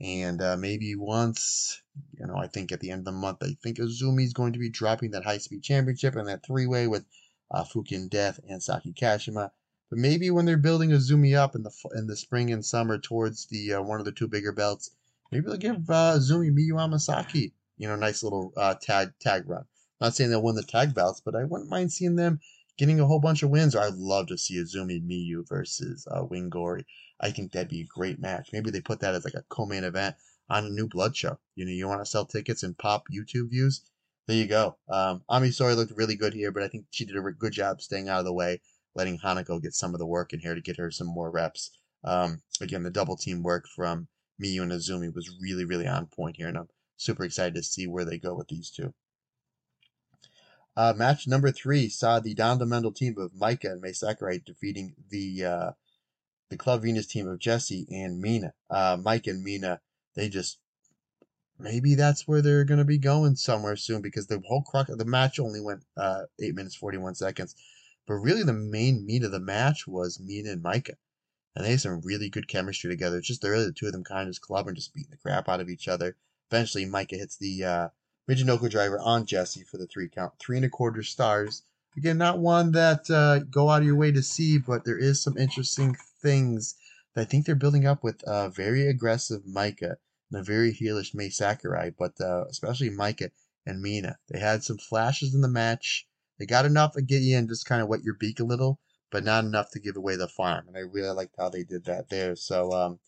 And 0.00 0.40
uh, 0.40 0.56
maybe 0.56 0.94
once, 0.94 1.82
you 2.18 2.26
know, 2.26 2.36
I 2.36 2.46
think 2.46 2.70
at 2.70 2.78
the 2.80 2.90
end 2.90 3.00
of 3.00 3.04
the 3.06 3.12
month, 3.12 3.38
I 3.42 3.56
think 3.62 3.78
Azumi's 3.78 4.32
going 4.32 4.52
to 4.52 4.58
be 4.58 4.70
dropping 4.70 5.10
that 5.10 5.24
high 5.24 5.38
speed 5.38 5.64
championship 5.64 6.14
and 6.14 6.28
that 6.28 6.46
three 6.46 6.66
way 6.66 6.86
with 6.86 7.04
uh, 7.50 7.64
Fukigen 7.64 8.08
Death 8.08 8.38
and 8.48 8.62
Saki 8.62 8.92
Kashima. 8.92 9.50
But 9.90 9.98
maybe 9.98 10.30
when 10.30 10.44
they're 10.44 10.56
building 10.56 10.90
Azumi 10.90 11.36
up 11.36 11.54
in 11.54 11.62
the 11.62 11.72
in 11.96 12.06
the 12.06 12.16
spring 12.16 12.52
and 12.52 12.64
summer 12.64 12.98
towards 12.98 13.46
the 13.46 13.74
uh, 13.74 13.82
one 13.82 13.98
of 13.98 14.04
the 14.04 14.12
two 14.12 14.28
bigger 14.28 14.52
belts, 14.52 14.90
maybe 15.32 15.46
they'll 15.46 15.56
give 15.56 15.90
uh, 15.90 16.16
Azumi 16.16 16.52
Miyu 16.52 16.74
Amasaki, 16.74 17.52
you 17.76 17.88
know, 17.88 17.96
nice 17.96 18.22
little 18.22 18.52
uh, 18.56 18.74
tag 18.74 19.14
tag 19.18 19.48
run. 19.48 19.64
Not 20.00 20.14
saying 20.14 20.30
they'll 20.30 20.42
win 20.42 20.54
the 20.54 20.62
tag 20.62 20.94
belts, 20.94 21.20
but 21.24 21.34
I 21.34 21.44
wouldn't 21.44 21.70
mind 21.70 21.92
seeing 21.92 22.16
them 22.16 22.38
getting 22.76 23.00
a 23.00 23.06
whole 23.06 23.18
bunch 23.18 23.42
of 23.42 23.50
wins. 23.50 23.74
Or 23.74 23.80
I'd 23.80 23.94
love 23.94 24.28
to 24.28 24.38
see 24.38 24.62
Azumi 24.62 25.02
Miyu 25.02 25.48
versus 25.48 26.06
uh, 26.08 26.22
Wing 26.22 26.50
Gory. 26.50 26.86
I 27.20 27.30
think 27.30 27.52
that'd 27.52 27.68
be 27.68 27.82
a 27.82 27.86
great 27.86 28.20
match. 28.20 28.50
Maybe 28.52 28.70
they 28.70 28.80
put 28.80 29.00
that 29.00 29.14
as 29.14 29.24
like 29.24 29.34
a 29.34 29.44
co-main 29.48 29.84
event 29.84 30.16
on 30.48 30.64
a 30.64 30.70
new 30.70 30.88
Blood 30.88 31.16
show. 31.16 31.38
You 31.54 31.64
know, 31.64 31.72
you 31.72 31.88
want 31.88 32.00
to 32.00 32.10
sell 32.10 32.24
tickets 32.24 32.62
and 32.62 32.78
pop 32.78 33.04
YouTube 33.12 33.50
views? 33.50 33.82
There 34.26 34.36
you 34.36 34.46
go. 34.46 34.76
Um, 34.88 35.22
Ami 35.28 35.48
Sourei 35.48 35.74
looked 35.74 35.96
really 35.96 36.16
good 36.16 36.34
here, 36.34 36.52
but 36.52 36.62
I 36.62 36.68
think 36.68 36.86
she 36.90 37.04
did 37.04 37.16
a 37.16 37.20
good 37.20 37.52
job 37.52 37.80
staying 37.80 38.08
out 38.08 38.20
of 38.20 38.24
the 38.26 38.32
way, 38.32 38.60
letting 38.94 39.18
Hanako 39.18 39.62
get 39.62 39.74
some 39.74 39.94
of 39.94 39.98
the 39.98 40.06
work 40.06 40.32
in 40.32 40.40
here 40.40 40.54
to 40.54 40.60
get 40.60 40.76
her 40.76 40.90
some 40.90 41.06
more 41.06 41.30
reps. 41.30 41.70
Um, 42.04 42.42
again, 42.60 42.82
the 42.82 42.90
double 42.90 43.16
team 43.16 43.42
work 43.42 43.66
from 43.74 44.08
Miyu 44.40 44.62
and 44.62 44.72
Azumi 44.72 45.12
was 45.12 45.34
really, 45.40 45.64
really 45.64 45.86
on 45.86 46.06
point 46.06 46.36
here, 46.36 46.48
and 46.48 46.58
I'm 46.58 46.68
super 46.96 47.24
excited 47.24 47.54
to 47.54 47.62
see 47.62 47.86
where 47.86 48.04
they 48.04 48.18
go 48.18 48.34
with 48.34 48.48
these 48.48 48.70
two. 48.70 48.92
Uh, 50.76 50.92
match 50.96 51.26
number 51.26 51.50
three 51.50 51.88
saw 51.88 52.20
the 52.20 52.34
Don 52.34 52.58
Mendel 52.68 52.92
team 52.92 53.16
of 53.18 53.32
Maika 53.32 53.72
and 53.72 53.82
Mai 53.82 53.90
Sakurai 53.90 54.38
defeating 54.38 54.94
the 55.10 55.44
uh, 55.44 55.70
the 56.50 56.56
Club 56.56 56.82
Venus 56.82 57.06
team 57.06 57.28
of 57.28 57.38
Jesse 57.38 57.86
and 57.90 58.20
Mina. 58.20 58.52
Uh, 58.70 58.96
Maika 58.96 59.28
and 59.28 59.42
Mina, 59.42 59.80
they 60.14 60.28
just 60.28 60.58
maybe 61.58 61.94
that's 61.94 62.26
where 62.28 62.40
they're 62.40 62.64
going 62.64 62.78
to 62.78 62.84
be 62.84 62.98
going 62.98 63.36
somewhere 63.36 63.76
soon 63.76 64.00
because 64.00 64.26
the 64.28 64.42
whole 64.46 64.62
crux 64.62 64.90
of 64.90 64.98
the 64.98 65.04
match 65.04 65.38
only 65.40 65.60
went 65.60 65.82
uh, 65.96 66.22
eight 66.40 66.54
minutes 66.54 66.74
forty 66.76 66.98
one 66.98 67.14
seconds, 67.14 67.54
but 68.06 68.14
really 68.14 68.42
the 68.44 68.52
main 68.52 69.04
meat 69.04 69.24
of 69.24 69.32
the 69.32 69.40
match 69.40 69.86
was 69.86 70.20
Mina 70.20 70.50
and 70.52 70.62
Maika. 70.62 70.94
and 71.54 71.64
they 71.64 71.72
had 71.72 71.80
some 71.80 72.00
really 72.02 72.28
good 72.28 72.46
chemistry 72.46 72.88
together. 72.88 73.18
It's 73.18 73.26
just 73.26 73.42
really 73.42 73.66
the 73.66 73.72
two 73.72 73.86
of 73.86 73.92
them 73.92 74.04
kind 74.04 74.22
of 74.22 74.28
just 74.28 74.42
clubbing, 74.42 74.76
just 74.76 74.94
beating 74.94 75.10
the 75.10 75.16
crap 75.16 75.48
out 75.48 75.60
of 75.60 75.68
each 75.68 75.88
other. 75.88 76.16
Eventually, 76.50 76.86
Maika 76.86 77.16
hits 77.18 77.36
the 77.36 77.64
uh, 77.64 77.88
driver 78.68 79.00
on 79.00 79.26
Jesse 79.26 79.64
for 79.64 79.76
the 79.76 79.86
three 79.86 80.08
count. 80.08 80.34
Three 80.38 80.56
and 80.56 80.64
a 80.66 80.68
quarter 80.68 81.02
stars. 81.02 81.62
Again, 81.96 82.16
not 82.16 82.38
one 82.38 82.70
that 82.72 83.10
uh, 83.10 83.40
go 83.40 83.70
out 83.70 83.80
of 83.80 83.86
your 83.86 83.96
way 83.96 84.12
to 84.12 84.22
see, 84.22 84.58
but 84.58 84.84
there 84.84 84.98
is 84.98 85.20
some 85.20 85.36
interesting 85.36 85.96
things 86.20 86.74
that 87.14 87.22
I 87.22 87.24
think 87.24 87.46
they're 87.46 87.54
building 87.54 87.86
up 87.86 88.02
with 88.02 88.22
a 88.26 88.32
uh, 88.32 88.48
very 88.48 88.86
aggressive 88.86 89.42
Maika 89.44 89.96
and 90.30 90.40
a 90.40 90.42
very 90.42 90.72
heelish 90.72 91.14
Mai 91.14 91.28
Sakurai, 91.28 91.90
but 91.90 92.20
uh, 92.20 92.44
especially 92.50 92.90
Maika 92.90 93.30
and 93.66 93.80
Mina. 93.80 94.18
They 94.28 94.38
had 94.38 94.62
some 94.62 94.78
flashes 94.78 95.34
in 95.34 95.40
the 95.40 95.48
match. 95.48 96.06
They 96.38 96.46
got 96.46 96.64
enough 96.66 96.92
to 96.92 97.02
get 97.02 97.22
you 97.22 97.36
in, 97.36 97.48
just 97.48 97.66
kind 97.66 97.82
of 97.82 97.88
wet 97.88 98.02
your 98.02 98.14
beak 98.14 98.40
a 98.40 98.44
little, 98.44 98.80
but 99.10 99.24
not 99.24 99.44
enough 99.44 99.70
to 99.72 99.80
give 99.80 99.96
away 99.96 100.16
the 100.16 100.28
farm. 100.28 100.68
And 100.68 100.76
I 100.76 100.80
really 100.80 101.10
liked 101.10 101.34
how 101.38 101.48
they 101.48 101.64
did 101.64 101.84
that 101.84 102.08
there. 102.08 102.36
So, 102.36 102.72
um, 102.72 103.00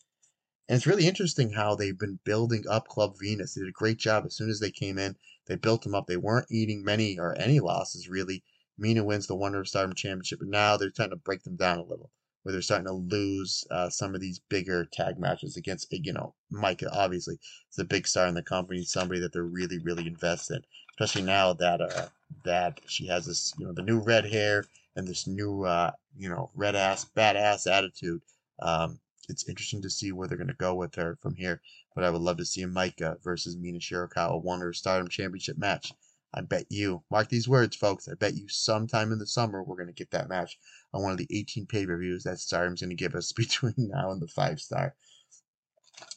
and 0.67 0.77
it's 0.77 0.87
really 0.87 1.07
interesting 1.07 1.51
how 1.51 1.75
they've 1.75 1.97
been 1.97 2.19
building 2.23 2.65
up 2.69 2.87
Club 2.87 3.15
Venus. 3.19 3.53
They 3.53 3.61
did 3.61 3.69
a 3.69 3.73
great 3.73 3.97
job 3.97 4.25
as 4.25 4.35
soon 4.35 4.49
as 4.49 4.59
they 4.59 4.71
came 4.71 4.97
in. 4.97 5.15
They 5.47 5.55
built 5.55 5.83
them 5.83 5.95
up. 5.95 6.07
They 6.07 6.17
weren't 6.17 6.51
eating 6.51 6.83
many 6.83 7.17
or 7.17 7.37
any 7.37 7.59
losses, 7.59 8.07
really. 8.07 8.43
Mina 8.77 9.03
wins 9.03 9.27
the 9.27 9.35
Wonder 9.35 9.59
of 9.59 9.67
Stardom 9.67 9.95
Championship, 9.95 10.41
and 10.41 10.49
now 10.49 10.77
they're 10.77 10.89
trying 10.89 11.09
to 11.09 11.15
break 11.15 11.43
them 11.43 11.55
down 11.55 11.79
a 11.79 11.83
little. 11.83 12.09
Where 12.43 12.53
they're 12.53 12.61
starting 12.61 12.87
to 12.87 12.93
lose 12.93 13.65
uh, 13.69 13.89
some 13.89 14.15
of 14.15 14.21
these 14.21 14.39
bigger 14.49 14.85
tag 14.85 15.19
matches 15.19 15.57
against, 15.57 15.87
you 15.91 16.13
know, 16.13 16.33
Maika, 16.51 16.87
obviously, 16.91 17.37
is 17.71 17.79
a 17.79 17.83
big 17.83 18.07
star 18.07 18.27
in 18.27 18.33
the 18.33 18.41
company, 18.41 18.83
somebody 18.83 19.19
that 19.19 19.31
they're 19.31 19.43
really, 19.43 19.77
really 19.79 20.07
invested 20.07 20.55
in, 20.55 20.63
especially 20.95 21.21
now 21.21 21.53
that 21.53 21.81
uh, 21.81 22.07
that 22.43 22.81
she 22.87 23.05
has 23.07 23.25
this, 23.25 23.53
you 23.59 23.65
know, 23.65 23.73
the 23.73 23.83
new 23.83 23.99
red 23.99 24.25
hair 24.25 24.65
and 24.95 25.07
this 25.07 25.27
new, 25.27 25.63
uh, 25.63 25.91
you 26.17 26.29
know, 26.29 26.49
red 26.55 26.75
ass, 26.75 27.05
badass 27.15 27.71
attitude. 27.71 28.21
Um, 28.59 28.99
it's 29.29 29.47
interesting 29.47 29.81
to 29.83 29.89
see 29.89 30.11
where 30.11 30.27
they're 30.27 30.37
going 30.37 30.47
to 30.47 30.53
go 30.55 30.73
with 30.73 30.95
her 30.95 31.17
from 31.21 31.35
here. 31.35 31.61
But 31.95 32.03
I 32.03 32.09
would 32.09 32.21
love 32.21 32.37
to 32.37 32.45
see 32.45 32.63
a 32.63 32.67
Maika 32.67 33.21
versus 33.23 33.57
Mina 33.57 33.79
Shirakawa 33.79 34.41
one 34.41 34.61
her 34.61 34.73
Stardom 34.73 35.07
Championship 35.07 35.57
match. 35.57 35.93
I 36.33 36.41
bet 36.41 36.65
you, 36.69 37.03
mark 37.11 37.27
these 37.27 37.47
words, 37.47 37.75
folks. 37.75 38.07
I 38.07 38.13
bet 38.13 38.35
you 38.35 38.47
sometime 38.47 39.11
in 39.11 39.19
the 39.19 39.27
summer 39.27 39.63
we're 39.63 39.75
going 39.75 39.87
to 39.87 39.93
get 39.93 40.11
that 40.11 40.29
match 40.29 40.57
on 40.93 41.03
one 41.03 41.11
of 41.11 41.17
the 41.17 41.27
18 41.29 41.65
pay 41.65 41.85
per 41.85 41.97
views 41.97 42.23
that 42.23 42.39
Stardom's 42.39 42.81
going 42.81 42.89
to 42.89 42.95
give 42.95 43.15
us 43.15 43.31
between 43.33 43.73
now 43.77 44.11
and 44.11 44.21
the 44.21 44.27
five 44.27 44.59
star. 44.59 44.95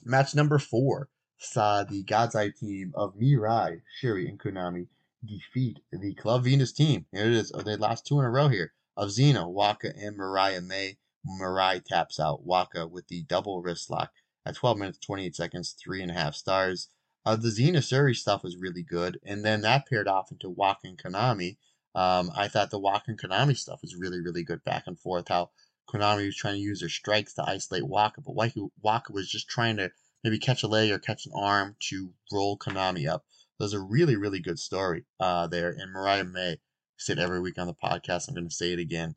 Match 0.05 0.35
number 0.35 0.59
four 0.59 1.09
saw 1.39 1.85
the 1.85 2.03
God's 2.03 2.35
Eye 2.35 2.51
team 2.51 2.93
of 2.95 3.14
Mirai, 3.16 3.83
Shuri, 4.01 4.29
and 4.29 4.39
Konami 4.39 4.87
defeat 5.25 5.81
the 5.93 6.14
Club 6.14 6.45
Venus 6.45 6.72
team. 6.72 7.07
Here 7.12 7.27
it 7.27 7.33
is. 7.33 7.53
Oh, 7.55 7.62
they 7.62 7.77
lost 7.77 8.07
two 8.07 8.18
in 8.18 8.25
a 8.25 8.31
row 8.31 8.49
here 8.49 8.72
of 8.97 9.11
Xena, 9.11 9.49
Waka, 9.49 9.93
and 9.97 10.16
Mariah 10.16 10.61
May. 10.61 10.99
Mariah 11.25 11.81
taps 11.81 12.20
out 12.20 12.45
Waka 12.45 12.87
with 12.87 13.09
the 13.09 13.22
double 13.22 13.62
wrist 13.62 13.91
lock 13.91 14.12
at 14.45 14.57
12 14.57 14.79
minutes 14.79 14.99
28 14.99 15.35
seconds, 15.35 15.72
three 15.72 16.03
and 16.03 16.11
a 16.11 16.14
half 16.14 16.35
stars. 16.35 16.89
Uh, 17.25 17.37
the 17.37 17.49
Xena 17.49 17.83
Shuri 17.83 18.14
stuff 18.14 18.43
was 18.43 18.57
really 18.57 18.83
good, 18.83 19.18
and 19.25 19.45
then 19.45 19.62
that 19.62 19.89
paired 19.89 20.09
off 20.09 20.31
into 20.31 20.51
Waka 20.51 20.87
and 20.87 20.99
Konami. 20.99 21.57
Um, 21.95 22.30
I 22.34 22.49
thought 22.49 22.70
the 22.70 22.78
Waka 22.78 23.05
and 23.09 23.18
Konami 23.18 23.57
stuff 23.57 23.80
was 23.82 23.97
really, 23.97 24.20
really 24.20 24.42
good 24.42 24.64
back 24.64 24.84
and 24.86 24.99
forth. 24.99 25.28
How 25.28 25.51
Konami 25.88 26.26
was 26.26 26.36
trying 26.36 26.55
to 26.55 26.61
use 26.61 26.80
their 26.80 26.88
strikes 26.88 27.34
to 27.34 27.49
isolate 27.49 27.86
Waka, 27.86 28.20
but 28.20 28.34
Waka 28.34 29.12
was 29.12 29.28
just 29.28 29.49
trying 29.49 29.76
to 29.76 29.92
maybe 30.22 30.38
catch 30.38 30.62
a 30.62 30.68
leg 30.68 30.90
or 30.90 30.99
catch 30.99 31.26
an 31.26 31.32
arm 31.36 31.76
to 31.90 32.12
roll 32.32 32.59
Konami 32.59 33.09
up. 33.09 33.24
There's 33.59 33.74
a 33.74 33.80
really, 33.80 34.16
really 34.16 34.40
good 34.40 34.59
story 34.59 35.05
uh, 35.20 35.47
there. 35.47 35.70
And 35.70 35.92
Mariah 35.92 36.24
May, 36.24 36.59
said 36.97 37.18
every 37.18 37.40
week 37.40 37.59
on 37.59 37.66
the 37.66 37.74
podcast, 37.74 38.28
I'm 38.28 38.34
going 38.34 38.49
to 38.49 38.55
say 38.55 38.72
it 38.72 38.78
again. 38.78 39.14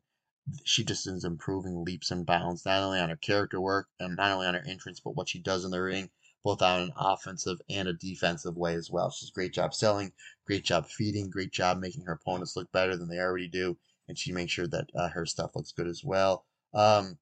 She 0.64 0.84
just 0.84 1.06
is 1.06 1.24
improving 1.24 1.84
leaps 1.84 2.10
and 2.10 2.26
bounds, 2.26 2.64
not 2.64 2.82
only 2.82 2.98
on 2.98 3.08
her 3.08 3.16
character 3.16 3.60
work 3.60 3.88
and 3.98 4.16
not 4.16 4.32
only 4.32 4.46
on 4.46 4.54
her 4.54 4.64
entrance, 4.66 5.00
but 5.00 5.16
what 5.16 5.28
she 5.28 5.38
does 5.38 5.64
in 5.64 5.70
the 5.70 5.80
ring, 5.80 6.10
both 6.48 6.62
on 6.62 6.80
an 6.80 6.92
offensive 6.96 7.60
and 7.68 7.88
a 7.88 7.92
defensive 7.92 8.56
way 8.56 8.74
as 8.74 8.90
well. 8.90 9.10
She's 9.10 9.28
a 9.28 9.32
great 9.32 9.52
job 9.52 9.74
selling, 9.74 10.12
great 10.46 10.64
job 10.64 10.88
feeding, 10.88 11.28
great 11.28 11.52
job 11.52 11.78
making 11.78 12.06
her 12.06 12.14
opponents 12.14 12.56
look 12.56 12.72
better 12.72 12.96
than 12.96 13.06
they 13.10 13.18
already 13.18 13.48
do, 13.48 13.76
and 14.08 14.18
she 14.18 14.32
makes 14.32 14.52
sure 14.52 14.66
that 14.66 14.88
uh, 14.94 15.10
her 15.10 15.26
stuff 15.26 15.54
looks 15.54 15.72
good 15.72 15.86
as 15.86 16.02
well. 16.02 16.46
Um, 16.72 17.18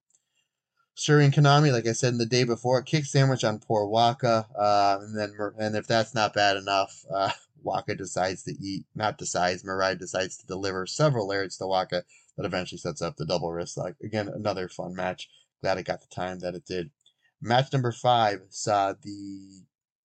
and 1.08 1.32
Konami, 1.34 1.72
like 1.72 1.88
I 1.88 1.92
said 1.92 2.12
in 2.12 2.18
the 2.18 2.24
day 2.24 2.44
before, 2.44 2.80
kick 2.82 3.04
sandwich 3.04 3.42
on 3.42 3.58
poor 3.58 3.84
Waka, 3.86 4.46
uh, 4.56 4.98
and 5.00 5.18
then 5.18 5.34
and 5.58 5.74
if 5.74 5.88
that's 5.88 6.14
not 6.14 6.32
bad 6.32 6.56
enough, 6.56 7.04
uh, 7.12 7.32
Waka 7.64 7.96
decides 7.96 8.44
to 8.44 8.52
eat, 8.52 8.86
not 8.94 9.18
decides, 9.18 9.64
Mariah 9.64 9.96
decides 9.96 10.36
to 10.36 10.46
deliver 10.46 10.86
several 10.86 11.26
lariats 11.26 11.58
to 11.58 11.66
Waka 11.66 12.04
that 12.36 12.46
eventually 12.46 12.78
sets 12.78 13.02
up 13.02 13.16
the 13.16 13.26
double 13.26 13.50
wrist 13.50 13.76
lock. 13.76 13.94
Again, 14.04 14.28
another 14.28 14.68
fun 14.68 14.94
match. 14.94 15.28
Glad 15.62 15.78
it 15.78 15.82
got 15.82 16.00
the 16.00 16.14
time 16.14 16.38
that 16.38 16.54
it 16.54 16.64
did. 16.64 16.92
Match 17.41 17.72
number 17.72 17.93
five 17.93 18.43
saw 18.49 18.95
the 18.95 19.62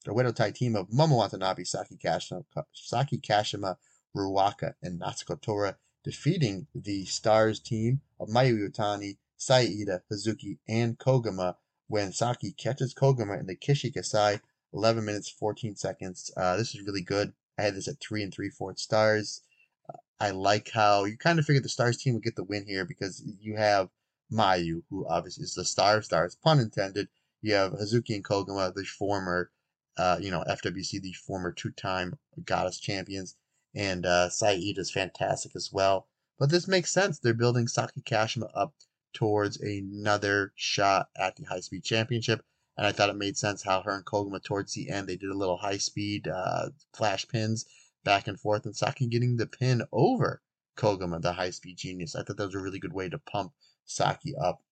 Oedo 0.07 0.35
Tai 0.35 0.51
team 0.51 0.75
of 0.75 0.89
Momo 0.89 1.17
Watanabe, 1.17 1.63
Saki 1.63 1.95
Kashima, 1.95 2.43
Saki 2.73 3.17
Kashima, 3.19 3.77
Ruaka, 4.15 4.73
and 4.81 4.99
Natsuko 4.99 5.39
Tora 5.39 5.77
defeating 6.03 6.67
the 6.73 7.05
Stars 7.05 7.59
team 7.59 8.01
of 8.19 8.27
Mayu 8.27 8.59
Iwatani, 8.59 9.17
Saida, 9.37 10.01
Hazuki, 10.11 10.57
and 10.67 10.97
Koguma 10.97 11.55
when 11.87 12.11
Saki 12.11 12.51
catches 12.51 12.93
Koguma 12.93 13.39
in 13.39 13.47
the 13.47 13.55
Kishi 13.55 13.93
Kaisei, 13.93 14.41
11 14.73 15.05
minutes 15.05 15.29
14 15.29 15.75
seconds. 15.75 16.31
Uh, 16.35 16.57
this 16.57 16.73
is 16.73 16.81
really 16.85 17.01
good. 17.01 17.33
I 17.57 17.63
had 17.63 17.75
this 17.75 17.87
at 17.87 17.99
three 17.99 18.23
and 18.23 18.33
three 18.33 18.49
fourths 18.49 18.81
stars. 18.81 19.41
Uh, 19.89 19.97
I 20.19 20.31
like 20.31 20.71
how 20.71 21.05
you 21.05 21.17
kind 21.17 21.39
of 21.39 21.45
figured 21.45 21.63
the 21.63 21.69
Stars 21.69 21.97
team 21.97 22.15
would 22.15 22.23
get 22.23 22.35
the 22.35 22.43
win 22.43 22.65
here 22.65 22.85
because 22.85 23.23
you 23.39 23.55
have 23.57 23.89
Mayu, 24.31 24.83
who 24.89 25.05
obviously 25.07 25.43
is 25.43 25.53
the 25.53 25.65
star 25.65 25.97
of 25.97 26.05
stars, 26.05 26.35
pun 26.35 26.59
intended. 26.59 27.09
You 27.41 27.53
have 27.55 27.73
Hazuki 27.73 28.15
and 28.15 28.23
Koguma, 28.23 28.73
the 28.73 28.85
former, 28.85 29.51
uh, 29.97 30.17
you 30.21 30.31
know, 30.31 30.43
FWC, 30.47 31.01
the 31.01 31.13
former 31.13 31.51
two-time 31.51 32.17
Goddess 32.45 32.79
champions, 32.79 33.35
and 33.73 34.05
uh, 34.05 34.29
Saida 34.29 34.79
is 34.79 34.91
fantastic 34.91 35.55
as 35.55 35.71
well. 35.71 36.07
But 36.37 36.49
this 36.49 36.67
makes 36.67 36.91
sense. 36.91 37.19
They're 37.19 37.33
building 37.33 37.67
Saki 37.67 38.01
Kashima 38.01 38.49
up 38.55 38.73
towards 39.13 39.57
another 39.57 40.53
shot 40.55 41.09
at 41.15 41.35
the 41.35 41.43
high 41.43 41.59
speed 41.59 41.83
championship. 41.83 42.43
And 42.77 42.87
I 42.87 42.91
thought 42.91 43.09
it 43.09 43.15
made 43.15 43.37
sense 43.37 43.63
how 43.63 43.81
her 43.81 43.95
and 43.95 44.05
Koguma 44.05 44.41
towards 44.43 44.73
the 44.73 44.89
end 44.89 45.07
they 45.07 45.17
did 45.17 45.29
a 45.29 45.37
little 45.37 45.57
high 45.57 45.77
speed 45.77 46.27
uh, 46.27 46.69
flash 46.93 47.27
pins 47.27 47.65
back 48.03 48.27
and 48.27 48.39
forth, 48.39 48.65
and 48.65 48.75
Saki 48.75 49.07
getting 49.07 49.37
the 49.37 49.45
pin 49.45 49.83
over 49.91 50.41
Koguma, 50.77 51.21
the 51.21 51.33
high 51.33 51.51
speed 51.51 51.77
genius. 51.77 52.15
I 52.15 52.23
thought 52.23 52.37
that 52.37 52.45
was 52.45 52.55
a 52.55 52.59
really 52.59 52.79
good 52.79 52.93
way 52.93 53.09
to 53.09 53.19
pump 53.19 53.53
Saki 53.85 54.35
up. 54.35 54.63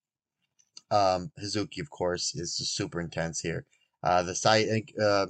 Um, 0.91 1.31
Hazuki, 1.39 1.79
of 1.79 1.89
course, 1.89 2.35
is 2.35 2.55
super 2.55 2.99
intense 3.01 3.39
here. 3.39 3.65
Uh, 4.01 4.23
the 4.23 4.35
Saya, 4.35 4.81
uh, 5.01 5.27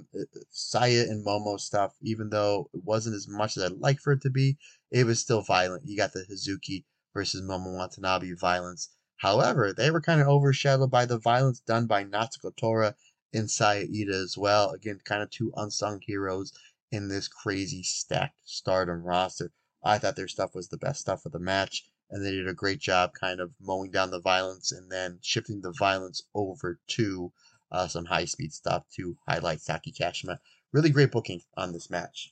Saya 0.49 1.03
and 1.09 1.25
Momo 1.25 1.59
stuff, 1.59 1.95
even 2.01 2.29
though 2.29 2.69
it 2.73 2.83
wasn't 2.83 3.15
as 3.15 3.27
much 3.27 3.57
as 3.57 3.63
I'd 3.63 3.79
like 3.79 3.99
for 3.99 4.13
it 4.13 4.21
to 4.21 4.29
be, 4.29 4.57
it 4.91 5.05
was 5.05 5.19
still 5.19 5.41
violent. 5.41 5.87
You 5.87 5.97
got 5.97 6.13
the 6.13 6.25
Hazuki 6.29 6.85
versus 7.13 7.41
Momo 7.41 7.75
Watanabe 7.75 8.33
violence 8.33 8.89
However, 9.19 9.73
they 9.73 9.91
were 9.91 9.99
kind 9.99 10.21
of 10.21 10.29
overshadowed 10.29 10.91
by 10.91 11.05
the 11.05 11.17
violence 11.17 11.59
done 11.59 11.87
by 11.87 12.05
Natsuko 12.05 12.55
Tora 12.55 12.95
and 13.33 13.51
Saida 13.51 14.15
as 14.15 14.37
well. 14.37 14.69
Again, 14.69 15.01
kind 15.03 15.21
of 15.21 15.29
two 15.29 15.51
unsung 15.57 15.99
heroes 15.99 16.53
in 16.89 17.09
this 17.09 17.27
crazy 17.27 17.83
stacked 17.83 18.39
stardom 18.45 19.03
roster. 19.03 19.51
I 19.83 19.97
thought 19.97 20.15
their 20.15 20.29
stuff 20.29 20.55
was 20.55 20.69
the 20.69 20.77
best 20.77 21.01
stuff 21.01 21.25
of 21.25 21.33
the 21.33 21.39
match, 21.39 21.83
and 22.11 22.25
they 22.25 22.31
did 22.31 22.47
a 22.47 22.53
great 22.53 22.79
job 22.79 23.13
kind 23.13 23.39
of 23.39 23.51
mowing 23.59 23.91
down 23.91 24.11
the 24.11 24.19
violence 24.19 24.71
and 24.71 24.91
then 24.91 25.19
shifting 25.21 25.61
the 25.61 25.73
violence 25.77 26.23
over 26.33 26.79
to 26.87 27.31
uh, 27.71 27.87
some 27.87 28.05
high 28.05 28.25
speed 28.25 28.53
stuff 28.53 28.83
to 28.95 29.17
highlight 29.27 29.61
Saki 29.61 29.91
Kashima. 29.91 30.39
Really 30.71 30.89
great 30.89 31.11
booking 31.11 31.41
on 31.55 31.71
this 31.73 31.89
match. 31.89 32.31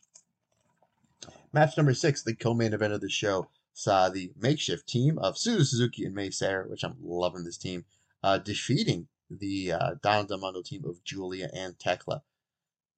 Match 1.53 1.77
number 1.77 1.93
six, 1.93 2.23
the 2.23 2.35
co 2.35 2.53
main 2.53 2.73
event 2.73 2.93
of 2.93 3.01
the 3.01 3.09
show 3.09 3.49
saw 3.73 4.09
the 4.09 4.31
makeshift 4.35 4.87
team 4.87 5.17
of 5.19 5.35
Suzu 5.35 5.65
Suzuki 5.65 6.05
and 6.05 6.15
Mei 6.15 6.29
Seira, 6.29 6.69
which 6.69 6.83
I'm 6.83 6.97
loving 7.01 7.43
this 7.43 7.57
team, 7.57 7.85
uh, 8.23 8.37
defeating 8.37 9.07
the 9.29 9.73
uh, 9.73 9.95
Donna 10.01 10.27
Del 10.27 10.39
Mondo 10.39 10.61
team 10.61 10.85
of 10.85 11.03
Giulia 11.03 11.49
and 11.53 11.77
Tekla. 11.77 12.23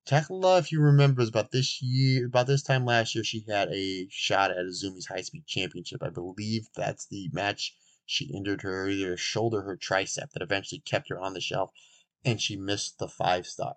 Tekla, 0.05 0.57
if 0.57 0.71
you 0.71 0.81
remember, 0.81 1.21
was 1.21 1.29
about 1.29 1.51
this 1.51 1.81
year, 1.81 2.25
about 2.25 2.47
this 2.47 2.63
time 2.63 2.85
last 2.85 3.13
year, 3.15 3.23
she 3.23 3.45
had 3.47 3.69
a 3.69 4.07
shot 4.09 4.51
at 4.51 4.65
Azumi's 4.65 5.05
High 5.07 5.21
Speed 5.21 5.45
Championship. 5.45 6.01
I 6.01 6.09
believe 6.09 6.67
that's 6.75 7.05
the 7.05 7.29
match 7.31 7.75
she 8.05 8.25
injured 8.25 8.63
her 8.63 8.89
either 8.89 9.15
shoulder 9.15 9.61
her 9.61 9.77
tricep 9.77 10.31
that 10.31 10.41
eventually 10.41 10.79
kept 10.79 11.09
her 11.09 11.19
on 11.19 11.33
the 11.33 11.41
shelf, 11.41 11.71
and 12.25 12.41
she 12.41 12.55
missed 12.55 12.97
the 12.97 13.07
five 13.07 13.45
star. 13.45 13.75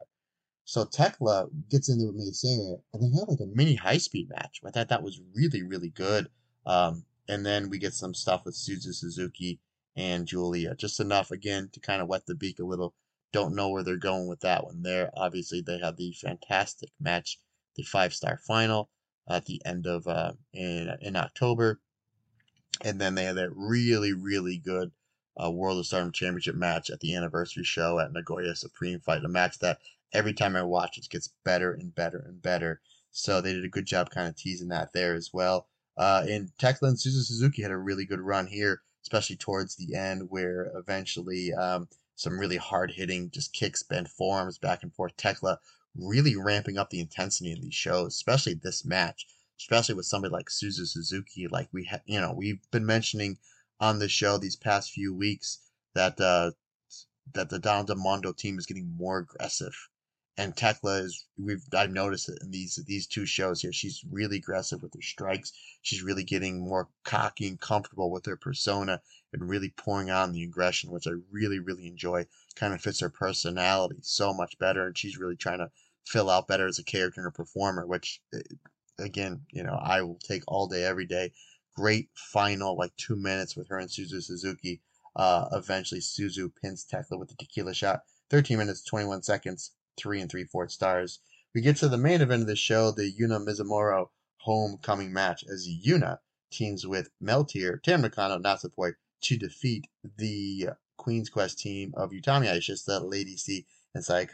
So 0.64 0.84
Tekla 0.84 1.48
gets 1.68 1.88
in 1.88 1.98
there 1.98 2.12
with 2.12 2.44
and 2.92 3.02
they 3.02 3.18
have 3.18 3.28
like 3.28 3.40
a 3.40 3.46
mini 3.46 3.74
high 3.74 3.98
speed 3.98 4.30
match. 4.30 4.60
I 4.64 4.70
thought 4.70 4.88
that 4.88 5.02
was 5.02 5.20
really, 5.34 5.62
really 5.62 5.90
good. 5.90 6.28
Um, 6.64 7.04
and 7.28 7.44
then 7.44 7.68
we 7.68 7.78
get 7.78 7.94
some 7.94 8.14
stuff 8.14 8.44
with 8.44 8.54
Suzu 8.54 8.94
Suzuki 8.94 9.60
and 9.96 10.26
Giulia, 10.26 10.74
Just 10.74 11.00
enough, 11.00 11.30
again, 11.30 11.68
to 11.72 11.80
kind 11.80 12.00
of 12.00 12.08
wet 12.08 12.26
the 12.26 12.34
beak 12.34 12.58
a 12.58 12.64
little. 12.64 12.94
Don't 13.32 13.54
know 13.54 13.70
where 13.70 13.82
they're 13.82 13.96
going 13.96 14.28
with 14.28 14.40
that 14.40 14.64
one 14.64 14.82
there. 14.82 15.10
Obviously, 15.16 15.60
they 15.60 15.78
have 15.78 15.96
the 15.96 16.12
fantastic 16.12 16.90
match, 17.00 17.38
the 17.76 17.82
five 17.82 18.12
star 18.12 18.38
final 18.46 18.90
at 19.28 19.46
the 19.46 19.60
end 19.64 19.86
of 19.86 20.06
uh, 20.06 20.32
in, 20.52 20.94
in 21.00 21.16
October. 21.16 21.80
And 22.82 23.00
then 23.00 23.14
they 23.14 23.24
had 23.24 23.36
that 23.36 23.54
really, 23.54 24.12
really 24.12 24.58
good 24.58 24.90
uh, 25.42 25.50
World 25.50 25.78
of 25.78 25.86
Stardom 25.86 26.12
Championship 26.12 26.56
match 26.56 26.90
at 26.90 27.00
the 27.00 27.14
anniversary 27.14 27.64
show 27.64 27.98
at 27.98 28.12
Nagoya 28.12 28.54
Supreme 28.54 29.00
Fight. 29.00 29.24
A 29.24 29.28
match 29.28 29.58
that 29.60 29.78
every 30.12 30.32
time 30.32 30.56
I 30.56 30.62
watch 30.62 30.98
it 30.98 31.08
gets 31.08 31.30
better 31.44 31.72
and 31.72 31.94
better 31.94 32.24
and 32.26 32.40
better. 32.42 32.80
So 33.10 33.40
they 33.40 33.52
did 33.52 33.64
a 33.64 33.68
good 33.68 33.86
job 33.86 34.10
kind 34.10 34.28
of 34.28 34.36
teasing 34.36 34.68
that 34.68 34.92
there 34.92 35.14
as 35.14 35.30
well. 35.32 35.68
Uh, 35.96 36.24
and 36.28 36.50
Tekla 36.58 36.88
and 36.88 36.96
Suzu 36.96 37.22
Suzuki 37.22 37.62
had 37.62 37.70
a 37.70 37.76
really 37.76 38.06
good 38.06 38.20
run 38.20 38.46
here, 38.46 38.82
especially 39.02 39.36
towards 39.36 39.76
the 39.76 39.94
end, 39.94 40.30
where 40.30 40.72
eventually 40.74 41.52
um, 41.52 41.88
some 42.14 42.38
really 42.38 42.56
hard 42.56 42.92
hitting, 42.92 43.30
just 43.30 43.52
kicks, 43.52 43.82
bent 43.82 44.08
forearms, 44.08 44.58
back 44.58 44.82
and 44.82 44.94
forth. 44.94 45.16
Tekla 45.16 45.58
really 45.94 46.36
ramping 46.36 46.78
up 46.78 46.90
the 46.90 47.00
intensity 47.00 47.52
in 47.52 47.60
these 47.60 47.74
shows, 47.74 48.14
especially 48.14 48.54
this 48.54 48.84
match, 48.84 49.26
especially 49.58 49.94
with 49.94 50.06
somebody 50.06 50.32
like 50.32 50.48
Suzu 50.48 50.86
Suzuki. 50.86 51.48
Like 51.48 51.68
we, 51.72 51.84
ha- 51.84 52.00
you 52.06 52.20
know, 52.20 52.32
we've 52.32 52.60
been 52.70 52.86
mentioning 52.86 53.38
on 53.80 53.98
the 53.98 54.08
show 54.08 54.38
these 54.38 54.56
past 54.56 54.92
few 54.92 55.14
weeks 55.14 55.58
that 55.94 56.20
uh, 56.20 56.52
that 57.34 57.48
the 57.50 57.58
Donna 57.58 57.86
Del 57.86 57.96
Mondo 57.96 58.32
team 58.32 58.58
is 58.58 58.66
getting 58.66 58.96
more 58.96 59.18
aggressive 59.18 59.74
and 60.38 60.56
Tekla 60.56 61.02
is 61.02 61.26
we've 61.36 61.62
I've 61.74 61.90
noticed 61.90 62.30
it 62.30 62.38
in 62.42 62.50
these 62.50 62.76
these 62.86 63.06
two 63.06 63.26
shows 63.26 63.60
here. 63.60 63.72
She's 63.72 64.02
really 64.10 64.38
aggressive 64.38 64.82
with 64.82 64.94
her 64.94 65.02
strikes. 65.02 65.52
She's 65.82 66.02
really 66.02 66.24
getting 66.24 66.60
more 66.60 66.88
cocky 67.04 67.46
and 67.48 67.60
comfortable 67.60 68.10
with 68.10 68.24
her 68.26 68.36
persona 68.36 69.02
and 69.32 69.48
really 69.48 69.70
pouring 69.76 70.10
on 70.10 70.32
the 70.32 70.42
aggression, 70.42 70.90
which 70.90 71.06
I 71.06 71.12
really 71.30 71.58
really 71.58 71.86
enjoy. 71.86 72.26
Kind 72.56 72.72
of 72.72 72.80
fits 72.80 73.00
her 73.00 73.10
personality 73.10 73.98
so 74.02 74.32
much 74.32 74.58
better, 74.58 74.86
and 74.86 74.96
she's 74.96 75.18
really 75.18 75.36
trying 75.36 75.58
to 75.58 75.70
fill 76.06 76.30
out 76.30 76.48
better 76.48 76.66
as 76.66 76.78
a 76.78 76.84
character 76.84 77.20
and 77.20 77.28
a 77.28 77.32
performer. 77.32 77.86
Which, 77.86 78.22
eh, 78.32 78.40
again, 78.98 79.44
you 79.50 79.62
know, 79.62 79.78
I 79.82 80.00
will 80.00 80.18
take 80.18 80.44
all 80.48 80.66
day 80.66 80.84
every 80.84 81.06
day. 81.06 81.32
Great 81.76 82.08
final 82.14 82.76
like 82.76 82.96
two 82.96 83.16
minutes 83.16 83.54
with 83.54 83.68
her 83.68 83.78
and 83.78 83.90
Suzu 83.90 84.22
Suzuki. 84.22 84.80
Uh, 85.14 85.48
eventually, 85.52 86.00
Suzu 86.00 86.50
pins 86.62 86.84
Tekla 86.84 87.18
with 87.18 87.28
the 87.28 87.36
tequila 87.36 87.74
shot. 87.74 88.00
13 88.30 88.56
minutes, 88.56 88.82
21 88.82 89.22
seconds 89.22 89.72
three 89.96 90.20
and 90.20 90.30
three 90.30 90.44
fourths 90.44 90.74
stars. 90.74 91.20
We 91.54 91.60
get 91.60 91.76
to 91.76 91.88
the 91.88 91.98
main 91.98 92.20
event 92.20 92.42
of 92.42 92.48
the 92.48 92.56
show, 92.56 92.90
the 92.90 93.12
Yuna 93.12 93.46
Mizumori 93.46 94.08
homecoming 94.38 95.12
match, 95.12 95.44
as 95.44 95.68
Yuna 95.68 96.18
teams 96.50 96.86
with 96.86 97.10
Meltear, 97.22 97.82
Tam 97.82 98.02
Nakano, 98.02 98.38
Natsupoi 98.38 98.94
to 99.22 99.36
defeat 99.36 99.86
the 100.16 100.70
Queen's 100.96 101.30
Quest 101.30 101.58
team 101.58 101.92
of 101.96 102.10
Utami 102.10 102.46
Hayashishita, 102.46 103.08
Lady 103.10 103.36
C, 103.36 103.66
and 103.94 104.04
Saya 104.04 104.26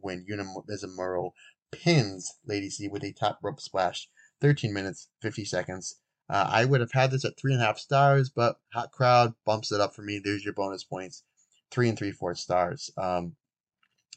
when 0.00 0.24
Yuna 0.24 0.46
Mizumori 0.68 1.30
pins 1.70 2.34
Lady 2.46 2.70
C 2.70 2.88
with 2.88 3.04
a 3.04 3.12
top 3.12 3.38
rope 3.42 3.60
splash. 3.60 4.08
13 4.40 4.72
minutes, 4.72 5.08
50 5.22 5.44
seconds. 5.44 6.00
Uh, 6.28 6.48
I 6.50 6.64
would 6.64 6.80
have 6.80 6.92
had 6.92 7.10
this 7.10 7.24
at 7.24 7.36
three 7.38 7.52
and 7.52 7.62
a 7.62 7.66
half 7.66 7.78
stars, 7.78 8.30
but 8.30 8.56
hot 8.72 8.92
crowd 8.92 9.34
bumps 9.44 9.72
it 9.72 9.80
up 9.80 9.94
for 9.94 10.02
me. 10.02 10.20
There's 10.22 10.44
your 10.44 10.54
bonus 10.54 10.84
points. 10.84 11.22
Three 11.70 11.88
and 11.88 11.98
three 11.98 12.12
fourths 12.12 12.40
stars. 12.42 12.90
Um, 12.96 13.36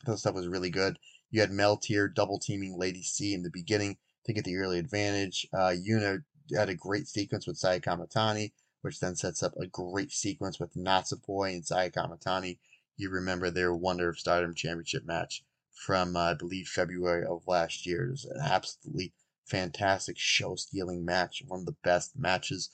that 0.06 0.18
stuff 0.18 0.36
was 0.36 0.48
really 0.48 0.70
good. 0.70 1.00
You 1.30 1.41
had 1.41 1.52
Meltear 1.52 2.14
double 2.14 2.39
teaming 2.39 2.78
Lady 2.78 3.04
C 3.04 3.34
in 3.34 3.43
the 3.43 3.50
beginning 3.50 3.98
to 4.26 4.34
get 4.34 4.45
the 4.45 4.58
early 4.58 4.80
advantage. 4.80 5.48
Uh, 5.54 5.74
Yuna 5.76 6.24
had 6.56 6.70
a 6.70 6.76
great 6.76 7.08
sequence 7.08 7.48
with 7.48 7.58
Saya 7.58 7.80
Kamitani, 7.80 8.52
which 8.82 9.00
then 9.00 9.16
sets 9.16 9.43
up 9.43 9.54
a 9.58 9.68
great 9.68 10.12
sequence 10.12 10.60
with 10.60 10.76
Natsupoi 10.76 11.54
and 11.54 11.66
Saya 11.66 11.89
Kamitani. 11.89 12.60
You 12.95 13.10
remember 13.10 13.50
their 13.50 13.74
Wonder 13.74 14.10
of 14.10 14.20
Stardom 14.20 14.54
Championship 14.54 15.06
match 15.06 15.43
from, 15.74 16.16
uh, 16.16 16.32
I 16.32 16.34
believe, 16.34 16.68
February 16.68 17.26
of 17.26 17.48
last 17.48 17.86
year. 17.86 18.08
It 18.08 18.12
was 18.12 18.26
an 18.26 18.41
absolutely 18.41 19.14
fantastic 19.45 20.18
show 20.18 20.56
stealing 20.56 21.06
match, 21.06 21.43
one 21.48 21.62
of 21.62 21.66
the 21.66 21.76
best 21.84 22.18
matches 22.18 22.70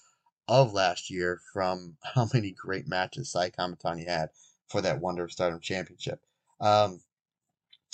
of 0.48 0.74
last 0.74 1.10
year 1.10 1.42
from 1.54 1.98
how 2.16 2.28
many 2.34 2.52
great 2.52 2.88
matches 2.88 3.32
Saya 3.32 3.52
Kamitani 3.52 4.08
had 4.08 4.30
for 4.68 4.82
that 4.82 5.02
Wonder 5.02 5.24
of 5.24 5.32
Stardom 5.32 5.60
Championship. 5.60 6.22
Um, 6.60 7.02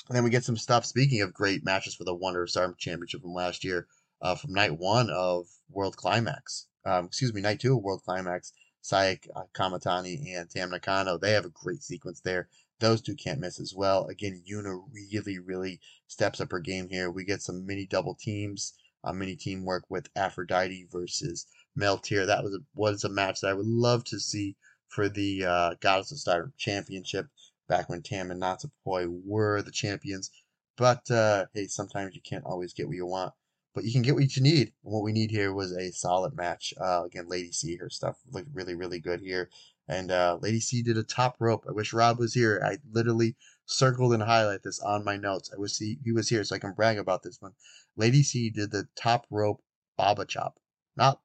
and 0.10 0.16
then 0.16 0.24
we 0.24 0.32
get 0.32 0.44
some 0.44 0.58
stuff. 0.58 0.86
Speaking 0.86 1.22
of 1.22 1.34
great 1.34 1.64
matches 1.64 1.94
for 1.94 2.04
the 2.04 2.16
Wonder 2.16 2.42
of 2.42 2.50
Stardom 2.50 2.76
Championship 2.80 3.22
from 3.22 3.34
last 3.34 3.64
year, 3.64 3.88
uh, 4.22 4.36
from 4.36 4.54
night 4.54 4.78
one 4.78 5.10
of 5.12 5.48
World 5.70 5.96
Climax. 5.96 6.66
Um, 6.84 7.06
excuse 7.06 7.32
me, 7.32 7.42
night 7.42 7.60
two 7.60 7.78
of 7.78 7.84
World 7.84 8.02
Climax. 8.04 8.52
Saya 8.82 9.18
Kamitani 9.54 10.36
and 10.36 10.50
Tam 10.50 10.72
Nakano, 10.72 11.18
they 11.18 11.34
have 11.34 11.46
a 11.46 11.50
great 11.50 11.84
sequence 11.84 12.22
there. 12.22 12.50
Those 12.80 13.02
two 13.02 13.16
can't 13.16 13.40
miss 13.40 13.60
as 13.60 13.76
well. 13.76 14.08
Again, 14.08 14.42
Yuna 14.50 14.82
really, 14.92 15.38
really 15.38 15.80
steps 16.08 16.42
up 16.42 16.50
her 16.52 16.60
game 16.60 16.88
here. 16.90 17.12
We 17.12 17.26
get 17.26 17.42
some 17.42 17.68
mini 17.68 17.86
double 17.86 18.16
teams, 18.16 18.74
uh, 19.04 19.14
mini 19.14 19.36
teamwork 19.36 19.84
with 19.90 20.10
Aphrodite 20.16 20.88
versus 20.90 21.46
Meltear. 21.78 22.26
That 22.26 22.44
was 22.44 22.56
a, 22.56 22.60
was 22.74 23.04
a 23.04 23.10
match 23.10 23.42
that 23.42 23.50
I 23.50 23.54
would 23.54 23.68
love 23.68 24.06
to 24.06 24.20
see 24.20 24.56
for 24.88 25.10
the 25.10 25.46
uh, 25.46 25.74
Goddess 25.82 26.14
of 26.14 26.20
Stardom 26.20 26.54
Championship 26.58 27.28
back 27.70 27.88
when 27.88 28.02
Tam 28.02 28.32
and 28.32 28.42
Natsupoi 28.42 29.08
were 29.24 29.62
the 29.62 29.72
champions. 29.72 30.32
But 30.76 31.10
uh, 31.10 31.46
hey, 31.54 31.68
sometimes 31.68 32.16
you 32.16 32.22
can't 32.22 32.46
always 32.46 32.74
get 32.74 32.88
what 32.88 32.98
you 32.98 33.06
want, 33.06 33.34
but 33.74 33.86
you 33.86 33.94
can 33.94 34.02
get 34.02 34.16
what 34.16 34.36
you 34.36 34.44
need. 34.44 34.74
And 34.84 34.94
what 34.94 35.04
we 35.04 35.14
need 35.14 35.32
here 35.32 35.54
was 35.54 35.72
a 35.72 35.92
solid 35.92 36.36
match. 36.36 36.74
Uh, 36.80 37.04
again, 37.06 37.28
Lady 37.28 37.52
C, 37.52 37.78
her 37.78 37.90
stuff 37.90 38.18
looked 38.32 38.50
really, 38.54 38.76
really 38.76 39.00
good 39.00 39.22
here. 39.22 39.50
And 39.88 40.12
uh, 40.12 40.38
Lady 40.42 40.60
C 40.60 40.82
did 40.82 40.98
a 40.98 41.04
top 41.04 41.38
rope. 41.40 41.66
I 41.68 41.72
wish 41.72 41.94
Rob 41.94 42.20
was 42.20 42.34
here. 42.34 42.62
I 42.64 42.78
literally 42.92 43.36
circled 43.66 44.14
and 44.14 44.24
highlight 44.24 44.64
this 44.64 44.80
on 44.80 45.04
my 45.04 45.18
notes. 45.18 45.52
I 45.54 45.60
wish 45.60 45.78
he, 45.78 46.00
he 46.04 46.12
was 46.12 46.30
here 46.30 46.44
so 46.44 46.56
I 46.56 46.60
can 46.60 46.74
brag 46.74 46.98
about 46.98 47.24
this 47.24 47.38
one. 47.40 47.54
Lady 47.96 48.24
C 48.24 48.50
did 48.50 48.72
the 48.72 48.88
top 48.96 49.26
rope 49.30 49.62
Baba 49.98 50.26
chop, 50.26 50.60
not 50.96 51.22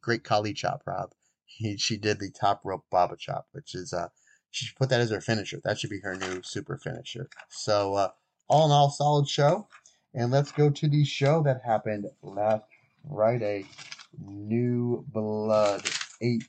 great 0.00 0.24
Khali 0.24 0.52
chop, 0.52 0.82
Rob. 0.86 1.12
He, 1.44 1.76
she 1.78 1.96
did 1.96 2.20
the 2.20 2.30
top 2.30 2.60
rope 2.64 2.84
Baba 2.90 3.16
chop, 3.16 3.48
which 3.52 3.74
is 3.74 3.92
uh, 3.92 4.08
she 4.52 4.66
should 4.66 4.76
put 4.76 4.90
that 4.90 5.00
as 5.00 5.10
her 5.10 5.20
finisher. 5.20 5.60
That 5.64 5.78
should 5.78 5.90
be 5.90 6.00
her 6.00 6.14
new 6.14 6.42
super 6.42 6.76
finisher. 6.76 7.28
So, 7.48 7.94
uh, 7.94 8.10
all 8.48 8.66
in 8.66 8.72
all, 8.72 8.90
solid 8.90 9.28
show. 9.28 9.66
And 10.14 10.30
let's 10.30 10.52
go 10.52 10.70
to 10.70 10.88
the 10.88 11.04
show 11.04 11.42
that 11.42 11.62
happened 11.64 12.06
last 12.22 12.64
Friday. 13.10 13.66
New 14.24 15.04
Blood 15.08 15.88
8. 16.20 16.44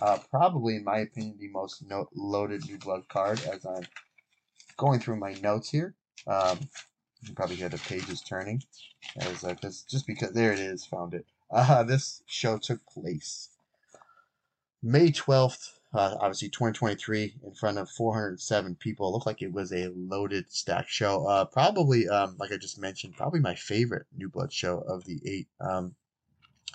Uh, 0.00 0.18
probably, 0.30 0.76
in 0.76 0.84
my 0.84 0.98
opinion, 0.98 1.36
the 1.40 1.48
most 1.48 1.82
no- 1.86 2.08
loaded 2.14 2.64
New 2.66 2.78
Blood 2.78 3.08
card 3.08 3.40
as 3.52 3.66
I'm 3.66 3.86
going 4.76 5.00
through 5.00 5.16
my 5.16 5.34
notes 5.42 5.70
here. 5.70 5.94
Um, 6.28 6.58
you 7.20 7.26
can 7.26 7.34
probably 7.34 7.56
hear 7.56 7.68
the 7.68 7.78
pages 7.78 8.22
turning. 8.22 8.62
As, 9.20 9.42
uh, 9.42 9.54
just 9.62 10.06
because, 10.06 10.32
there 10.32 10.52
it 10.52 10.60
is, 10.60 10.86
found 10.86 11.14
it. 11.14 11.26
Uh, 11.50 11.82
this 11.82 12.22
show 12.26 12.58
took 12.58 12.86
place 12.86 13.48
May 14.82 15.10
12th, 15.10 15.77
uh, 15.94 16.16
obviously 16.20 16.48
2023 16.48 17.36
in 17.44 17.54
front 17.54 17.78
of 17.78 17.90
407 17.90 18.76
people. 18.76 19.08
It 19.08 19.12
looked 19.12 19.26
like 19.26 19.42
it 19.42 19.52
was 19.52 19.72
a 19.72 19.90
loaded 19.94 20.50
stack 20.50 20.88
show. 20.88 21.26
Uh, 21.26 21.44
probably, 21.46 22.08
um, 22.08 22.36
like 22.38 22.52
I 22.52 22.56
just 22.56 22.78
mentioned, 22.78 23.16
probably 23.16 23.40
my 23.40 23.54
favorite 23.54 24.06
New 24.14 24.28
Blood 24.28 24.52
show 24.52 24.78
of 24.80 25.04
the 25.04 25.20
eight. 25.24 25.48
Um, 25.60 25.94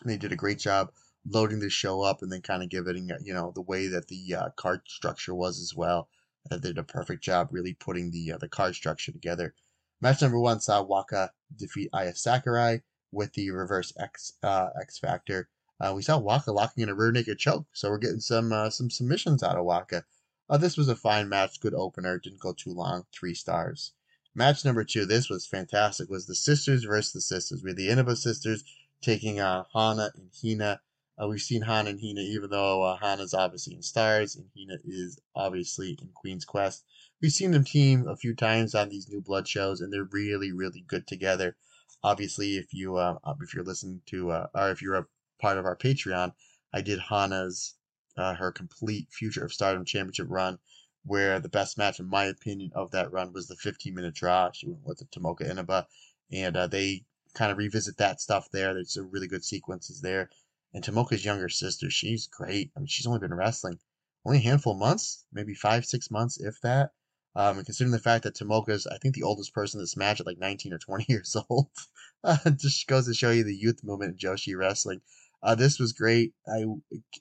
they 0.03 0.17
did 0.17 0.31
a 0.31 0.37
great 0.37 0.59
job 0.59 0.91
loading 1.29 1.59
the 1.59 1.69
show 1.69 2.01
up 2.01 2.21
and 2.21 2.31
then 2.31 2.41
kind 2.41 2.63
of 2.63 2.69
giving, 2.69 3.09
you 3.23 3.33
know, 3.33 3.51
the 3.53 3.61
way 3.61 3.87
that 3.87 4.07
the 4.07 4.35
uh, 4.35 4.49
card 4.55 4.81
structure 4.87 5.35
was 5.35 5.59
as 5.59 5.75
well. 5.75 6.09
They 6.49 6.59
did 6.59 6.77
a 6.77 6.83
perfect 6.83 7.23
job 7.23 7.49
really 7.51 7.73
putting 7.73 8.11
the 8.11 8.33
uh, 8.33 8.37
the 8.37 8.49
card 8.49 8.75
structure 8.75 9.11
together. 9.13 9.53
Match 10.01 10.21
number 10.21 10.39
one 10.39 10.59
saw 10.59 10.81
Waka 10.81 11.31
defeat 11.55 11.89
Aya 11.93 12.15
Sakurai 12.15 12.81
with 13.13 13.31
the 13.33 13.51
reverse 13.51 13.93
X 13.97 14.33
uh, 14.43 14.69
X 14.81 14.99
Factor. 14.99 15.49
Uh, 15.79 15.93
we 15.95 16.01
saw 16.01 16.17
Waka 16.17 16.51
locking 16.51 16.83
in 16.83 16.89
a 16.89 16.93
rear 16.93 17.11
naked 17.11 17.39
choke, 17.39 17.65
so 17.73 17.89
we're 17.89 17.97
getting 17.97 18.19
some 18.19 18.53
uh, 18.53 18.69
some 18.69 18.89
submissions 18.89 19.43
out 19.43 19.57
of 19.57 19.65
Waka. 19.65 20.05
Uh, 20.49 20.57
this 20.57 20.77
was 20.77 20.87
a 20.87 20.95
fine 20.95 21.27
match, 21.29 21.59
good 21.59 21.73
opener, 21.73 22.19
didn't 22.19 22.39
go 22.39 22.53
too 22.53 22.73
long, 22.73 23.05
three 23.11 23.33
stars. 23.33 23.93
Match 24.35 24.65
number 24.65 24.83
two, 24.83 25.05
this 25.05 25.29
was 25.29 25.45
fantastic, 25.45 26.09
was 26.09 26.25
the 26.25 26.35
sisters 26.35 26.83
versus 26.83 27.13
the 27.13 27.21
sisters. 27.21 27.63
We 27.63 27.69
had 27.69 27.77
the 27.77 27.89
Inaba 27.89 28.15
sisters 28.15 28.63
taking 29.01 29.39
on 29.39 29.65
Hana 29.73 30.11
and 30.15 30.29
Hina. 30.41 30.81
Uh, 31.21 31.27
we've 31.27 31.41
seen 31.41 31.61
Hana 31.61 31.91
and 31.91 32.01
Hina, 32.01 32.21
even 32.21 32.49
though 32.49 32.83
uh, 32.83 32.97
Hana's 32.97 33.33
obviously 33.33 33.75
in 33.75 33.83
Stars 33.83 34.35
and 34.35 34.49
Hina 34.55 34.79
is 34.85 35.19
obviously 35.35 35.97
in 36.01 36.09
Queen's 36.13 36.45
Quest. 36.45 36.83
We've 37.21 37.31
seen 37.31 37.51
them 37.51 37.63
team 37.63 38.07
a 38.07 38.15
few 38.15 38.33
times 38.35 38.73
on 38.73 38.89
these 38.89 39.07
new 39.07 39.21
Blood 39.21 39.47
shows, 39.47 39.81
and 39.81 39.93
they're 39.93 40.03
really, 40.03 40.51
really 40.51 40.83
good 40.87 41.07
together. 41.07 41.55
Obviously, 42.03 42.57
if 42.57 42.73
you 42.73 42.97
uh, 42.97 43.17
if 43.41 43.53
you're 43.53 43.63
listening 43.63 44.01
to 44.07 44.31
uh, 44.31 44.47
or 44.53 44.71
if 44.71 44.81
you're 44.81 44.95
a 44.95 45.05
part 45.39 45.57
of 45.57 45.65
our 45.65 45.75
Patreon, 45.75 46.33
I 46.73 46.81
did 46.81 46.99
Hana's 46.99 47.75
uh, 48.17 48.35
her 48.35 48.51
complete 48.51 49.07
Future 49.11 49.43
of 49.45 49.53
Stardom 49.53 49.85
Championship 49.85 50.27
run, 50.29 50.59
where 51.05 51.39
the 51.39 51.49
best 51.49 51.77
match, 51.77 51.99
in 51.99 52.07
my 52.07 52.25
opinion, 52.25 52.71
of 52.75 52.91
that 52.91 53.11
run 53.11 53.33
was 53.33 53.47
the 53.47 53.55
15 53.55 53.93
minute 53.93 54.15
draw. 54.15 54.51
She 54.51 54.67
went 54.67 54.85
with 54.85 54.99
the 54.99 55.05
Tomoka 55.05 55.49
Inaba, 55.49 55.87
and 56.31 56.55
uh, 56.55 56.67
they 56.67 57.05
kind 57.33 57.51
of 57.51 57.57
revisit 57.57 57.97
that 57.97 58.21
stuff 58.21 58.49
there. 58.51 58.73
There's 58.73 58.93
some 58.93 59.09
really 59.09 59.27
good 59.27 59.43
sequences 59.43 60.01
there. 60.01 60.29
And 60.73 60.83
Tomoka's 60.83 61.25
younger 61.25 61.49
sister, 61.49 61.89
she's 61.89 62.27
great. 62.27 62.71
I 62.75 62.79
mean, 62.79 62.87
she's 62.87 63.07
only 63.07 63.19
been 63.19 63.33
wrestling 63.33 63.79
only 64.25 64.37
a 64.37 64.41
handful 64.41 64.73
of 64.73 64.79
months, 64.79 65.25
maybe 65.33 65.53
five, 65.53 65.85
six 65.85 66.09
months, 66.09 66.39
if 66.39 66.59
that. 66.61 66.91
Um, 67.35 67.57
and 67.57 67.65
considering 67.65 67.91
the 67.91 67.99
fact 67.99 68.23
that 68.23 68.35
Tomoka 68.35 68.69
is, 68.69 68.85
I 68.87 68.97
think, 68.97 69.15
the 69.15 69.23
oldest 69.23 69.53
person 69.53 69.79
in 69.79 69.83
this 69.83 69.97
match 69.97 70.19
at 70.19 70.27
like 70.27 70.37
19 70.37 70.73
or 70.73 70.77
20 70.77 71.05
years 71.09 71.35
old, 71.49 71.67
uh, 72.23 72.37
just 72.51 72.87
goes 72.87 73.07
to 73.07 73.13
show 73.13 73.31
you 73.31 73.43
the 73.43 73.55
youth 73.55 73.83
movement 73.83 74.11
in 74.11 74.17
Joshi 74.17 74.57
wrestling. 74.57 75.01
Uh, 75.41 75.55
this 75.55 75.77
was 75.77 75.91
great. 75.91 76.33
I 76.47 76.65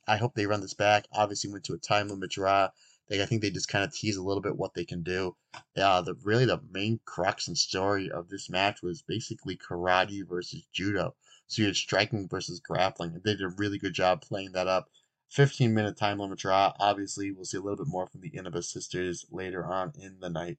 I 0.06 0.16
hope 0.16 0.34
they 0.34 0.46
run 0.46 0.60
this 0.60 0.74
back. 0.74 1.06
Obviously, 1.12 1.50
went 1.50 1.64
to 1.64 1.74
a 1.74 1.78
time 1.78 2.08
limit 2.08 2.30
draw. 2.30 2.68
They, 3.08 3.20
I 3.20 3.26
think 3.26 3.42
they 3.42 3.50
just 3.50 3.68
kind 3.68 3.84
of 3.84 3.92
tease 3.92 4.16
a 4.16 4.22
little 4.22 4.40
bit 4.40 4.56
what 4.56 4.74
they 4.74 4.84
can 4.84 5.02
do. 5.02 5.36
Uh, 5.76 6.02
the 6.02 6.14
really 6.22 6.44
the 6.44 6.60
main 6.70 7.00
crux 7.04 7.48
and 7.48 7.58
story 7.58 8.10
of 8.10 8.28
this 8.28 8.48
match 8.48 8.80
was 8.80 9.02
basically 9.02 9.56
karate 9.56 10.26
versus 10.26 10.64
judo. 10.72 11.16
So 11.48 11.62
you 11.62 11.66
had 11.66 11.76
striking 11.76 12.28
versus 12.28 12.60
grappling, 12.60 13.14
and 13.14 13.24
they 13.24 13.32
did 13.32 13.42
a 13.42 13.48
really 13.48 13.78
good 13.78 13.92
job 13.92 14.22
playing 14.22 14.52
that 14.52 14.68
up. 14.68 14.88
15 15.32 15.72
minute 15.72 15.96
time 15.96 16.18
limit 16.18 16.38
draw. 16.38 16.74
Obviously, 16.78 17.30
we'll 17.30 17.44
see 17.44 17.56
a 17.56 17.60
little 17.60 17.82
bit 17.82 17.90
more 17.90 18.06
from 18.06 18.20
the 18.20 18.30
Inaba 18.34 18.62
sisters 18.62 19.24
later 19.30 19.64
on 19.64 19.92
in 19.98 20.18
the 20.20 20.28
night. 20.28 20.58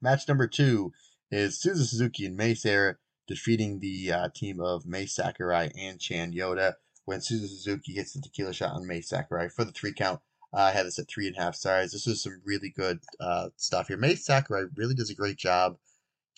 Match 0.00 0.28
number 0.28 0.46
two 0.46 0.92
is 1.30 1.58
Suzu 1.58 1.84
Suzuki 1.84 2.26
and 2.26 2.36
Mei 2.36 2.54
Seira 2.54 2.94
defeating 3.26 3.80
the 3.80 4.12
uh, 4.12 4.28
team 4.34 4.60
of 4.60 4.86
Mai 4.86 5.04
Sakurai 5.04 5.70
and 5.76 6.00
Chan 6.00 6.32
Yoda 6.32 6.74
when 7.04 7.18
Suzu 7.18 7.48
Suzuki 7.48 7.94
hits 7.94 8.12
the 8.12 8.20
tequila 8.20 8.52
shot 8.52 8.72
on 8.72 8.86
Mai 8.86 9.00
Sakurai 9.00 9.48
for 9.48 9.64
the 9.64 9.72
three 9.72 9.92
count. 9.92 10.20
Uh, 10.54 10.60
I 10.60 10.70
had 10.70 10.86
this 10.86 10.98
at 11.00 11.08
three 11.08 11.26
and 11.26 11.36
a 11.36 11.40
half 11.40 11.56
stars. 11.56 11.90
This 11.90 12.06
was 12.06 12.22
some 12.22 12.40
really 12.44 12.70
good 12.70 13.00
uh, 13.18 13.48
stuff 13.56 13.88
here. 13.88 13.96
Mai 13.96 14.14
Sakurai 14.14 14.66
really 14.76 14.94
does 14.94 15.10
a 15.10 15.14
great 15.14 15.36
job 15.36 15.76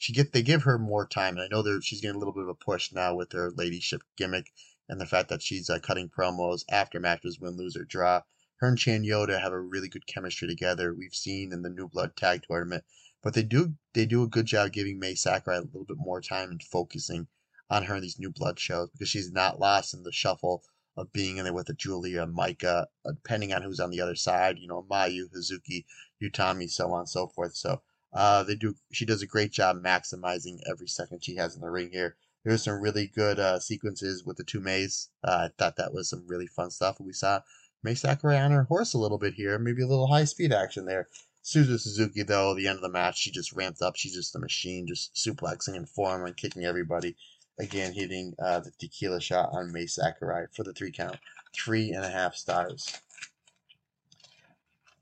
she 0.01 0.12
get 0.12 0.33
they 0.33 0.43
give 0.43 0.62
her 0.62 0.79
more 0.79 1.07
time, 1.07 1.37
and 1.37 1.43
I 1.43 1.49
know 1.49 1.81
she's 1.81 2.01
getting 2.01 2.14
a 2.14 2.18
little 2.18 2.33
bit 2.33 2.45
of 2.45 2.49
a 2.49 2.55
push 2.55 2.93
now 2.93 3.14
with 3.16 3.33
her 3.33 3.51
ladyship 3.51 4.03
gimmick 4.16 4.53
and 4.89 5.01
the 5.01 5.07
fact 5.07 5.28
that 5.28 5.43
she's 5.43 5.68
uh, 5.68 5.78
cutting 5.78 6.09
promos 6.09 6.64
after 6.70 6.99
matches, 6.99 7.39
win, 7.39 7.57
lose, 7.57 7.76
or 7.76 7.84
draw. 7.84 8.22
Her 8.57 8.68
and 8.68 8.78
Chan 8.78 9.05
Yoda 9.05 9.41
have 9.41 9.53
a 9.53 9.61
really 9.61 9.89
good 9.89 10.07
chemistry 10.07 10.49
together. 10.49 10.95
We've 10.95 11.14
seen 11.14 11.53
in 11.53 11.62
the 11.62 11.70
New 11.70 11.89
Blood 11.89 12.16
Tag 12.16 12.43
Tournament, 12.49 12.84
but 13.22 13.34
they 13.34 13.43
do 13.43 13.74
they 13.93 14.07
do 14.07 14.22
a 14.22 14.28
good 14.28 14.47
job 14.47 14.72
giving 14.72 14.99
Mai 14.99 15.14
Sakurai 15.14 15.59
a 15.59 15.61
little 15.61 15.84
bit 15.84 15.99
more 15.99 16.20
time 16.20 16.51
and 16.51 16.62
focusing 16.62 17.28
on 17.70 17.84
her 17.84 17.97
in 17.97 18.03
these 18.03 18.18
New 18.18 18.30
Blood 18.30 18.59
shows 18.59 18.91
because 18.91 19.09
she's 19.09 19.30
not 19.30 19.61
lost 19.61 19.95
in 19.95 20.03
the 20.03 20.12
shuffle 20.12 20.64
of 20.97 21.12
being 21.12 21.36
in 21.36 21.45
there 21.45 21.53
with 21.53 21.68
a 21.68 21.74
Giulia, 21.74 22.26
Maika, 22.26 22.86
uh, 23.05 23.12
depending 23.12 23.53
on 23.53 23.62
who's 23.62 23.78
on 23.78 23.91
the 23.91 24.01
other 24.01 24.16
side. 24.16 24.59
You 24.59 24.66
know, 24.66 24.84
Mayu, 24.91 25.26
Hazuki, 25.32 25.84
Utami, 26.20 26.68
so 26.68 26.91
on 26.93 27.01
and 27.01 27.09
so 27.09 27.28
forth. 27.28 27.55
So 27.55 27.82
uh, 28.12 28.43
they 28.43 28.57
do. 28.57 28.74
She 28.91 29.07
does 29.07 29.22
a 29.22 29.26
great 29.26 29.53
job 29.53 29.76
maximizing 29.76 30.59
every 30.68 30.89
second 30.89 31.22
she 31.22 31.36
has 31.36 31.55
in 31.55 31.61
the 31.61 31.70
ring 31.70 31.91
here. 31.93 32.16
There's 32.49 32.65
some 32.65 32.81
really 32.81 33.09
good 33.09 33.39
uh, 33.39 33.59
sequences 33.61 34.25
with 34.25 34.39
the 34.39 34.43
two 34.43 34.61
Mays. 34.61 35.11
Uh, 35.23 35.49
I 35.49 35.49
thought 35.59 35.77
that 35.77 35.93
was 35.93 36.09
some 36.09 36.25
really 36.27 36.47
fun 36.47 36.71
stuff. 36.71 36.97
We 36.99 37.13
saw 37.13 37.43
Mai 37.83 37.93
Sakurai 37.93 38.39
on 38.39 38.53
her 38.53 38.63
horse 38.63 38.95
a 38.95 38.99
little 38.99 39.19
bit 39.19 39.35
here, 39.35 39.59
maybe 39.59 39.83
a 39.83 39.87
little 39.87 40.07
high 40.07 40.25
speed 40.25 40.51
action 40.51 40.87
there. 40.87 41.09
Suzu 41.45 41.79
Suzuki, 41.79 42.23
though, 42.23 42.55
the 42.55 42.67
end 42.67 42.77
of 42.77 42.83
the 42.83 42.89
match, 42.89 43.19
she 43.19 43.31
just 43.31 43.53
ramped 43.53 43.83
up. 43.83 43.97
She's 43.97 44.15
just 44.15 44.35
a 44.35 44.39
machine, 44.39 44.87
just 44.87 45.15
suplexing 45.15 45.77
and 45.77 45.87
form 45.87 46.25
and 46.25 46.35
kicking 46.39 46.65
everybody. 46.65 47.17
Again, 47.59 47.93
hitting 47.93 48.33
uh, 48.43 48.61
the 48.61 48.73
tequila 48.79 49.21
shot 49.21 49.51
on 49.53 49.71
Mai 49.71 49.85
Sakurai 49.85 50.47
for 50.57 50.63
the 50.63 50.73
three 50.73 50.91
count. 50.91 51.19
Three 51.55 51.91
and 51.91 52.03
a 52.03 52.11
half 52.11 52.35
stars. 52.35 52.99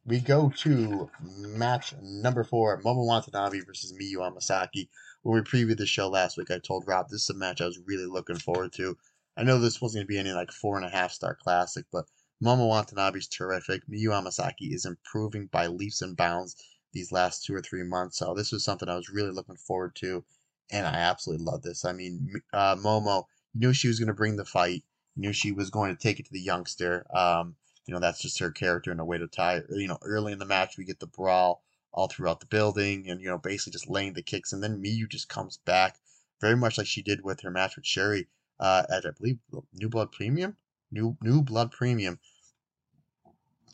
We 0.04 0.18
go 0.18 0.52
to 0.62 1.10
match 1.22 1.94
number 2.02 2.42
four 2.42 2.82
Momo 2.82 3.06
Watanabe 3.06 3.60
versus 3.60 3.92
Miyu 3.92 4.16
Amasaki 4.16 4.88
when 5.26 5.34
we 5.34 5.42
previewed 5.42 5.76
the 5.76 5.86
show 5.86 6.08
last 6.08 6.36
week, 6.36 6.52
I 6.52 6.58
told 6.58 6.86
Rob 6.86 7.08
this 7.08 7.24
is 7.24 7.30
a 7.30 7.34
match 7.34 7.60
I 7.60 7.66
was 7.66 7.80
really 7.84 8.06
looking 8.06 8.38
forward 8.38 8.72
to. 8.74 8.96
I 9.36 9.42
know 9.42 9.58
this 9.58 9.80
wasn't 9.80 9.98
going 9.98 10.06
to 10.06 10.22
be 10.22 10.30
any 10.30 10.32
like 10.32 10.52
four 10.52 10.76
and 10.76 10.86
a 10.86 10.88
half 10.88 11.10
star 11.10 11.34
classic, 11.34 11.84
but 11.90 12.04
Momo 12.40 12.68
Watanabe's 12.68 13.26
terrific. 13.26 13.82
Miyu 13.88 14.10
Amasaki 14.10 14.72
is 14.72 14.86
improving 14.86 15.46
by 15.46 15.66
leaps 15.66 16.00
and 16.00 16.16
bounds 16.16 16.54
these 16.92 17.10
last 17.10 17.44
two 17.44 17.56
or 17.56 17.60
three 17.60 17.82
months. 17.82 18.18
So 18.18 18.34
this 18.34 18.52
was 18.52 18.62
something 18.62 18.88
I 18.88 18.94
was 18.94 19.10
really 19.10 19.32
looking 19.32 19.56
forward 19.56 19.96
to, 19.96 20.24
and 20.70 20.86
I 20.86 20.94
absolutely 20.94 21.44
love 21.44 21.62
this. 21.62 21.84
I 21.84 21.92
mean, 21.92 22.40
uh, 22.52 22.76
Momo 22.76 23.24
knew 23.52 23.72
she 23.72 23.88
was 23.88 23.98
going 23.98 24.06
to 24.06 24.14
bring 24.14 24.36
the 24.36 24.44
fight. 24.44 24.84
Knew 25.16 25.32
she 25.32 25.50
was 25.50 25.70
going 25.70 25.92
to 25.92 26.00
take 26.00 26.20
it 26.20 26.26
to 26.26 26.32
the 26.32 26.40
youngster. 26.40 27.04
Um, 27.12 27.56
you 27.84 27.92
know, 27.92 28.00
that's 28.00 28.22
just 28.22 28.38
her 28.38 28.52
character 28.52 28.92
and 28.92 29.00
a 29.00 29.04
way 29.04 29.18
to 29.18 29.26
tie. 29.26 29.62
You 29.70 29.88
know, 29.88 29.98
early 30.02 30.32
in 30.32 30.38
the 30.38 30.44
match 30.44 30.78
we 30.78 30.84
get 30.84 31.00
the 31.00 31.08
brawl 31.08 31.64
all 31.96 32.06
throughout 32.06 32.40
the 32.40 32.46
building 32.46 33.08
and, 33.08 33.20
you 33.20 33.26
know, 33.26 33.38
basically 33.38 33.72
just 33.72 33.88
laying 33.90 34.12
the 34.12 34.22
kicks. 34.22 34.52
And 34.52 34.62
then 34.62 34.82
Miyu 34.82 35.08
just 35.08 35.28
comes 35.28 35.56
back 35.56 35.96
very 36.40 36.54
much 36.54 36.76
like 36.78 36.86
she 36.86 37.02
did 37.02 37.24
with 37.24 37.40
her 37.40 37.50
match 37.50 37.74
with 37.74 37.86
Sherry 37.86 38.28
uh, 38.60 38.84
at, 38.90 39.06
I 39.06 39.10
believe, 39.18 39.38
New 39.72 39.88
Blood 39.88 40.12
Premium? 40.12 40.56
New 40.92 41.16
New 41.22 41.42
Blood 41.42 41.72
Premium. 41.72 42.20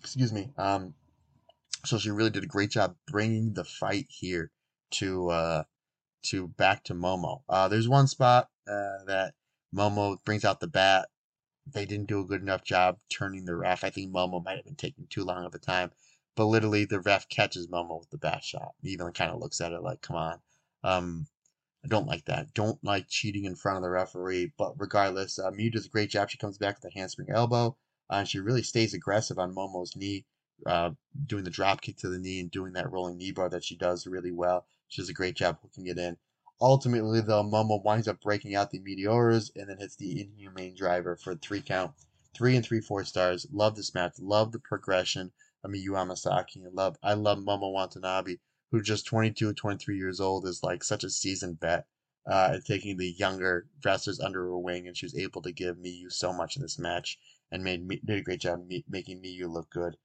Excuse 0.00 0.32
me. 0.32 0.50
Um, 0.56 0.94
so 1.84 1.98
she 1.98 2.10
really 2.10 2.30
did 2.30 2.44
a 2.44 2.48
great 2.48 2.70
job 2.70 2.96
bringing 3.06 3.52
the 3.52 3.64
fight 3.64 4.06
here 4.08 4.50
to 4.92 5.28
uh, 5.30 5.62
to 6.26 6.48
back 6.48 6.84
to 6.84 6.94
Momo. 6.94 7.42
Uh, 7.48 7.68
there's 7.68 7.88
one 7.88 8.06
spot 8.06 8.48
uh, 8.68 9.04
that 9.06 9.34
Momo 9.74 10.16
brings 10.24 10.44
out 10.44 10.60
the 10.60 10.68
bat. 10.68 11.08
They 11.72 11.84
didn't 11.84 12.08
do 12.08 12.20
a 12.20 12.24
good 12.24 12.42
enough 12.42 12.64
job 12.64 12.98
turning 13.08 13.44
the 13.44 13.54
ref. 13.54 13.84
I 13.84 13.90
think 13.90 14.12
Momo 14.12 14.42
might 14.44 14.56
have 14.56 14.64
been 14.64 14.74
taking 14.74 15.06
too 15.08 15.24
long 15.24 15.44
of 15.44 15.54
a 15.54 15.58
time 15.58 15.90
but 16.34 16.46
literally 16.46 16.84
the 16.84 17.00
ref 17.00 17.28
catches 17.28 17.66
Momo 17.68 17.98
with 18.00 18.10
the 18.10 18.18
bat 18.18 18.42
shot. 18.42 18.74
He 18.82 18.90
even 18.90 19.12
kind 19.12 19.30
of 19.30 19.40
looks 19.40 19.60
at 19.60 19.72
it 19.72 19.82
like, 19.82 20.00
come 20.00 20.16
on. 20.16 20.38
Um, 20.84 21.26
I 21.84 21.88
don't 21.88 22.06
like 22.06 22.24
that. 22.26 22.54
Don't 22.54 22.82
like 22.84 23.08
cheating 23.08 23.44
in 23.44 23.56
front 23.56 23.76
of 23.76 23.82
the 23.82 23.90
referee. 23.90 24.52
But 24.56 24.74
regardless, 24.78 25.38
uh, 25.38 25.50
Miyu 25.50 25.72
does 25.72 25.86
a 25.86 25.90
great 25.90 26.10
job. 26.10 26.30
She 26.30 26.38
comes 26.38 26.58
back 26.58 26.76
with 26.76 26.92
a 26.92 26.98
handspring 26.98 27.30
elbow. 27.30 27.76
Uh, 28.10 28.16
and 28.16 28.28
she 28.28 28.38
really 28.38 28.62
stays 28.62 28.94
aggressive 28.94 29.38
on 29.38 29.54
Momo's 29.54 29.96
knee, 29.96 30.26
uh, 30.66 30.90
doing 31.26 31.44
the 31.44 31.50
drop 31.50 31.80
kick 31.80 31.96
to 31.98 32.08
the 32.08 32.18
knee 32.18 32.40
and 32.40 32.50
doing 32.50 32.72
that 32.74 32.90
rolling 32.90 33.18
knee 33.18 33.32
bar 33.32 33.48
that 33.48 33.64
she 33.64 33.76
does 33.76 34.06
really 34.06 34.30
well. 34.32 34.66
She 34.88 35.02
does 35.02 35.08
a 35.08 35.14
great 35.14 35.34
job 35.34 35.58
hooking 35.62 35.86
it 35.86 35.98
in. 35.98 36.16
Ultimately, 36.60 37.20
though, 37.20 37.42
Momo 37.42 37.82
winds 37.82 38.06
up 38.06 38.20
breaking 38.20 38.54
out 38.54 38.70
the 38.70 38.78
Meteoras 38.78 39.50
and 39.56 39.68
then 39.68 39.78
hits 39.78 39.96
the 39.96 40.20
inhumane 40.20 40.76
driver 40.76 41.16
for 41.16 41.34
three 41.34 41.60
count. 41.60 41.92
Three 42.34 42.54
and 42.54 42.64
three 42.64 42.80
four 42.80 43.04
stars. 43.04 43.46
Love 43.50 43.74
this 43.74 43.94
match. 43.94 44.14
Love 44.20 44.52
the 44.52 44.60
progression. 44.60 45.32
I 45.64 45.68
mean, 45.68 45.82
Yu 45.82 45.92
Amasaki. 45.92 46.64
I 46.64 46.70
love, 46.72 46.96
I 47.02 47.14
love 47.14 47.38
Momo 47.38 47.72
Watanabe, 47.72 48.36
who 48.70 48.82
just 48.82 49.06
22, 49.06 49.54
23 49.54 49.96
years 49.96 50.20
old, 50.20 50.46
is 50.46 50.62
like 50.62 50.82
such 50.82 51.04
a 51.04 51.10
seasoned 51.10 51.60
vet 51.60 51.86
uh, 52.26 52.52
at 52.54 52.64
taking 52.64 52.96
the 52.96 53.10
younger 53.12 53.66
wrestlers 53.84 54.20
under 54.20 54.44
her 54.44 54.58
wing, 54.58 54.86
and 54.86 54.96
she 54.96 55.06
was 55.06 55.16
able 55.16 55.42
to 55.42 55.52
give 55.52 55.76
Miyu 55.76 56.10
so 56.10 56.32
much 56.32 56.56
in 56.56 56.62
this 56.62 56.78
match 56.78 57.18
and 57.50 57.62
made 57.64 57.88
did 57.88 58.18
a 58.18 58.22
great 58.22 58.40
job 58.40 58.66
making 58.88 59.22
Miyu 59.22 59.48
look 59.48 59.70
good. 59.70 59.96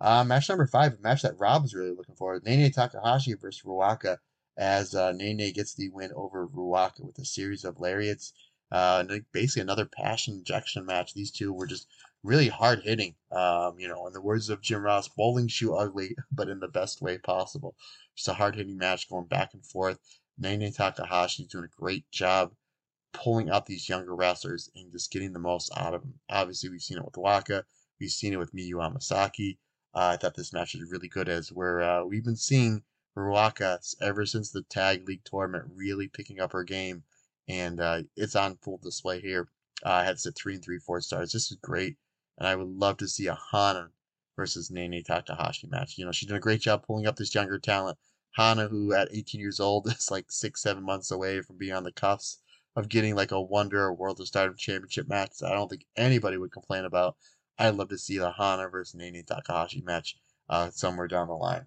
Uh, 0.00 0.24
match 0.24 0.48
number 0.48 0.66
five, 0.66 0.94
a 0.94 1.00
match 1.00 1.22
that 1.22 1.38
Rob 1.38 1.64
is 1.64 1.74
really 1.74 1.94
looking 1.94 2.16
for: 2.16 2.40
Nene 2.44 2.70
Takahashi 2.70 3.34
versus 3.34 3.62
Ruaka, 3.62 4.18
as 4.56 4.94
uh, 4.94 5.12
Nene 5.12 5.52
gets 5.52 5.74
the 5.74 5.90
win 5.90 6.12
over 6.14 6.46
Ruaka 6.46 7.00
with 7.00 7.18
a 7.18 7.24
series 7.24 7.64
of 7.64 7.80
lariats. 7.80 8.32
Uh, 8.70 9.04
basically 9.32 9.62
another 9.62 9.84
passion 9.84 10.34
injection 10.34 10.86
match. 10.86 11.12
These 11.14 11.30
two 11.30 11.52
were 11.52 11.66
just 11.66 11.86
really 12.22 12.48
hard 12.48 12.80
hitting. 12.82 13.14
Um, 13.30 13.78
you 13.78 13.88
know, 13.88 14.06
in 14.06 14.12
the 14.12 14.20
words 14.20 14.48
of 14.48 14.60
Jim 14.60 14.82
Ross, 14.82 15.08
bowling 15.08 15.48
shoe 15.48 15.74
ugly, 15.74 16.16
but 16.32 16.48
in 16.48 16.60
the 16.60 16.68
best 16.68 17.02
way 17.02 17.18
possible. 17.18 17.74
Just 18.16 18.28
a 18.28 18.34
hard 18.34 18.56
hitting 18.56 18.78
match 18.78 19.08
going 19.08 19.26
back 19.26 19.54
and 19.54 19.64
forth. 19.64 19.98
Nene 20.38 20.72
Takahashi 20.72 21.46
doing 21.46 21.64
a 21.64 21.80
great 21.80 22.10
job 22.10 22.52
pulling 23.12 23.50
out 23.50 23.66
these 23.66 23.88
younger 23.88 24.14
wrestlers 24.14 24.70
and 24.74 24.90
just 24.90 25.10
getting 25.10 25.32
the 25.32 25.38
most 25.38 25.70
out 25.76 25.94
of 25.94 26.02
them. 26.02 26.14
Obviously, 26.30 26.70
we've 26.70 26.80
seen 26.80 26.98
it 26.98 27.04
with 27.04 27.16
Waka. 27.16 27.64
We've 28.00 28.10
seen 28.10 28.32
it 28.32 28.38
with 28.38 28.54
Miyu 28.54 28.74
Amasaki. 28.74 29.58
Uh, 29.94 30.14
I 30.14 30.16
thought 30.16 30.34
this 30.34 30.52
match 30.52 30.74
was 30.74 30.90
really 30.90 31.08
good 31.08 31.28
as 31.28 31.52
where 31.52 31.82
uh, 31.82 32.04
we've 32.04 32.24
been 32.24 32.36
seeing 32.36 32.82
Ruaka 33.16 33.78
ever 34.00 34.24
since 34.24 34.50
the 34.50 34.62
Tag 34.62 35.06
League 35.06 35.24
tournament 35.24 35.70
really 35.74 36.08
picking 36.08 36.40
up 36.40 36.52
her 36.52 36.64
game. 36.64 37.04
And 37.48 37.80
uh, 37.80 38.02
it's 38.16 38.36
on 38.36 38.56
full 38.56 38.78
display 38.78 39.20
here. 39.20 39.48
Uh, 39.84 39.90
I 39.90 40.04
had 40.04 40.16
to 40.18 40.32
three 40.32 40.54
and 40.54 40.64
three, 40.64 40.78
four 40.78 41.00
stars. 41.00 41.32
This 41.32 41.50
is 41.50 41.58
great 41.62 41.96
and 42.38 42.46
I 42.46 42.56
would 42.56 42.68
love 42.68 42.96
to 42.98 43.08
see 43.08 43.26
a 43.26 43.38
Hana 43.52 43.90
versus 44.36 44.70
Nene 44.70 45.02
Takahashi 45.02 45.66
match. 45.68 45.98
You 45.98 46.04
know, 46.04 46.12
she's 46.12 46.28
done 46.28 46.38
a 46.38 46.40
great 46.40 46.60
job 46.60 46.84
pulling 46.86 47.06
up 47.06 47.16
this 47.16 47.34
younger 47.34 47.58
talent. 47.58 47.98
Hana, 48.32 48.68
who 48.68 48.94
at 48.94 49.08
18 49.12 49.40
years 49.40 49.60
old 49.60 49.86
is 49.92 50.10
like 50.10 50.30
six, 50.30 50.62
seven 50.62 50.82
months 50.82 51.10
away 51.10 51.40
from 51.42 51.58
being 51.58 51.74
on 51.74 51.84
the 51.84 51.92
cuffs 51.92 52.38
of 52.74 52.88
getting 52.88 53.14
like 53.14 53.30
a 53.30 53.40
Wonder 53.40 53.82
or 53.82 53.94
World 53.94 54.20
of 54.20 54.26
Stardom 54.26 54.56
Championship 54.56 55.08
match 55.08 55.38
that 55.38 55.52
I 55.52 55.54
don't 55.54 55.68
think 55.68 55.84
anybody 55.96 56.38
would 56.38 56.52
complain 56.52 56.84
about. 56.84 57.16
I'd 57.58 57.74
love 57.74 57.90
to 57.90 57.98
see 57.98 58.18
the 58.18 58.32
Hana 58.32 58.68
versus 58.68 58.94
Nene 58.94 59.22
Takahashi 59.24 59.82
match 59.82 60.16
uh, 60.48 60.70
somewhere 60.70 61.08
down 61.08 61.28
the 61.28 61.34
line. 61.34 61.66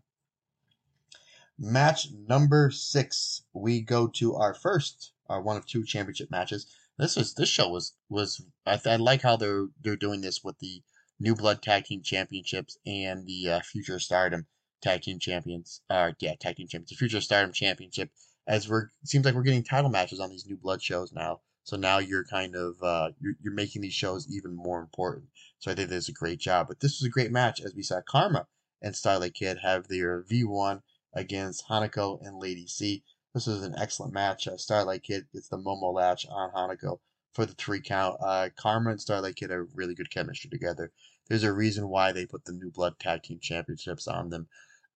Match 1.58 2.10
number 2.12 2.70
six, 2.72 3.44
we 3.54 3.82
go 3.82 4.08
to 4.08 4.36
our 4.36 4.54
first, 4.54 5.14
our 5.30 5.42
one 5.42 5.56
of 5.56 5.66
two 5.66 5.86
championship 5.86 6.30
matches. 6.30 6.68
This 6.98 7.16
was 7.18 7.34
this 7.34 7.50
show 7.50 7.68
was 7.68 7.94
was 8.10 8.42
I, 8.66 8.80
I 8.86 8.96
like 8.96 9.22
how 9.22 9.36
they're 9.36 9.68
they're 9.82 9.98
doing 9.98 10.22
this 10.22 10.44
with 10.44 10.60
the 10.60 10.82
New 11.20 11.36
Blood 11.36 11.62
Tag 11.62 11.86
Team 11.86 12.02
Championships 12.02 12.78
and 12.86 13.26
the 13.26 13.50
uh, 13.50 13.60
Future 13.62 14.00
Stardom 14.00 14.48
Tag 14.82 15.02
Team 15.02 15.20
Champions. 15.20 15.82
Uh, 15.90 16.14
yeah, 16.20 16.36
Tag 16.36 16.56
Team 16.56 16.68
Champions, 16.68 16.90
the 16.90 16.96
Future 16.96 17.22
Stardom 17.22 17.52
Championship. 17.52 18.12
As 18.48 18.70
we're 18.70 18.92
seems 19.04 19.26
like 19.26 19.36
we're 19.36 19.44
getting 19.44 19.64
title 19.64 19.90
matches 19.90 20.20
on 20.20 20.30
these 20.30 20.46
New 20.46 20.58
Blood 20.58 20.82
shows 20.82 21.12
now. 21.12 21.42
So 21.64 21.78
now 21.78 21.98
you're 21.98 22.24
kind 22.24 22.56
of 22.56 22.82
uh, 22.82 23.10
you're, 23.20 23.34
you're 23.42 23.54
making 23.54 23.82
these 23.82 23.94
shows 23.94 24.28
even 24.30 24.56
more 24.56 24.80
important. 24.80 25.26
So 25.60 25.72
I 25.72 25.76
think 25.76 25.90
that's 25.90 26.10
a 26.10 26.14
great 26.14 26.40
job. 26.40 26.68
But 26.68 26.80
this 26.80 27.00
was 27.02 27.08
a 27.08 27.12
great 27.12 27.32
match 27.32 27.60
as 27.60 27.74
we 27.76 27.84
saw 27.84 28.02
Karma 28.02 28.48
and 28.82 28.96
Starlight 28.96 29.34
Kid 29.34 29.58
have 29.64 29.88
their 29.88 30.24
V1 30.24 30.82
against 31.14 31.68
Hanako 31.68 32.20
and 32.22 32.38
Lady 32.38 32.68
C. 32.68 33.04
This 33.36 33.48
was 33.48 33.64
an 33.64 33.76
excellent 33.78 34.14
match. 34.14 34.48
Uh, 34.48 34.56
Starlight 34.56 35.04
Kid 35.04 35.28
gets 35.34 35.50
the 35.50 35.58
Momo 35.58 35.94
latch 35.94 36.26
on 36.26 36.52
Hanako 36.52 37.02
for 37.34 37.46
the 37.46 37.54
three 37.54 37.82
count. 37.82 38.16
Uh, 38.22 38.48
Karma 38.56 38.92
and 38.92 39.02
Starlight 39.02 39.36
Kid 39.36 39.50
have 39.50 39.68
really 39.74 39.94
good 39.94 40.10
chemistry 40.10 40.50
together. 40.50 40.94
There's 41.28 41.44
a 41.44 41.52
reason 41.52 41.90
why 41.90 42.14
they 42.14 42.26
put 42.26 42.46
the 42.46 42.54
New 42.54 42.72
Blood 42.72 42.98
Tag 42.98 43.24
Team 43.24 43.40
Championships 43.42 44.08
on 44.08 44.30
them. 44.30 44.48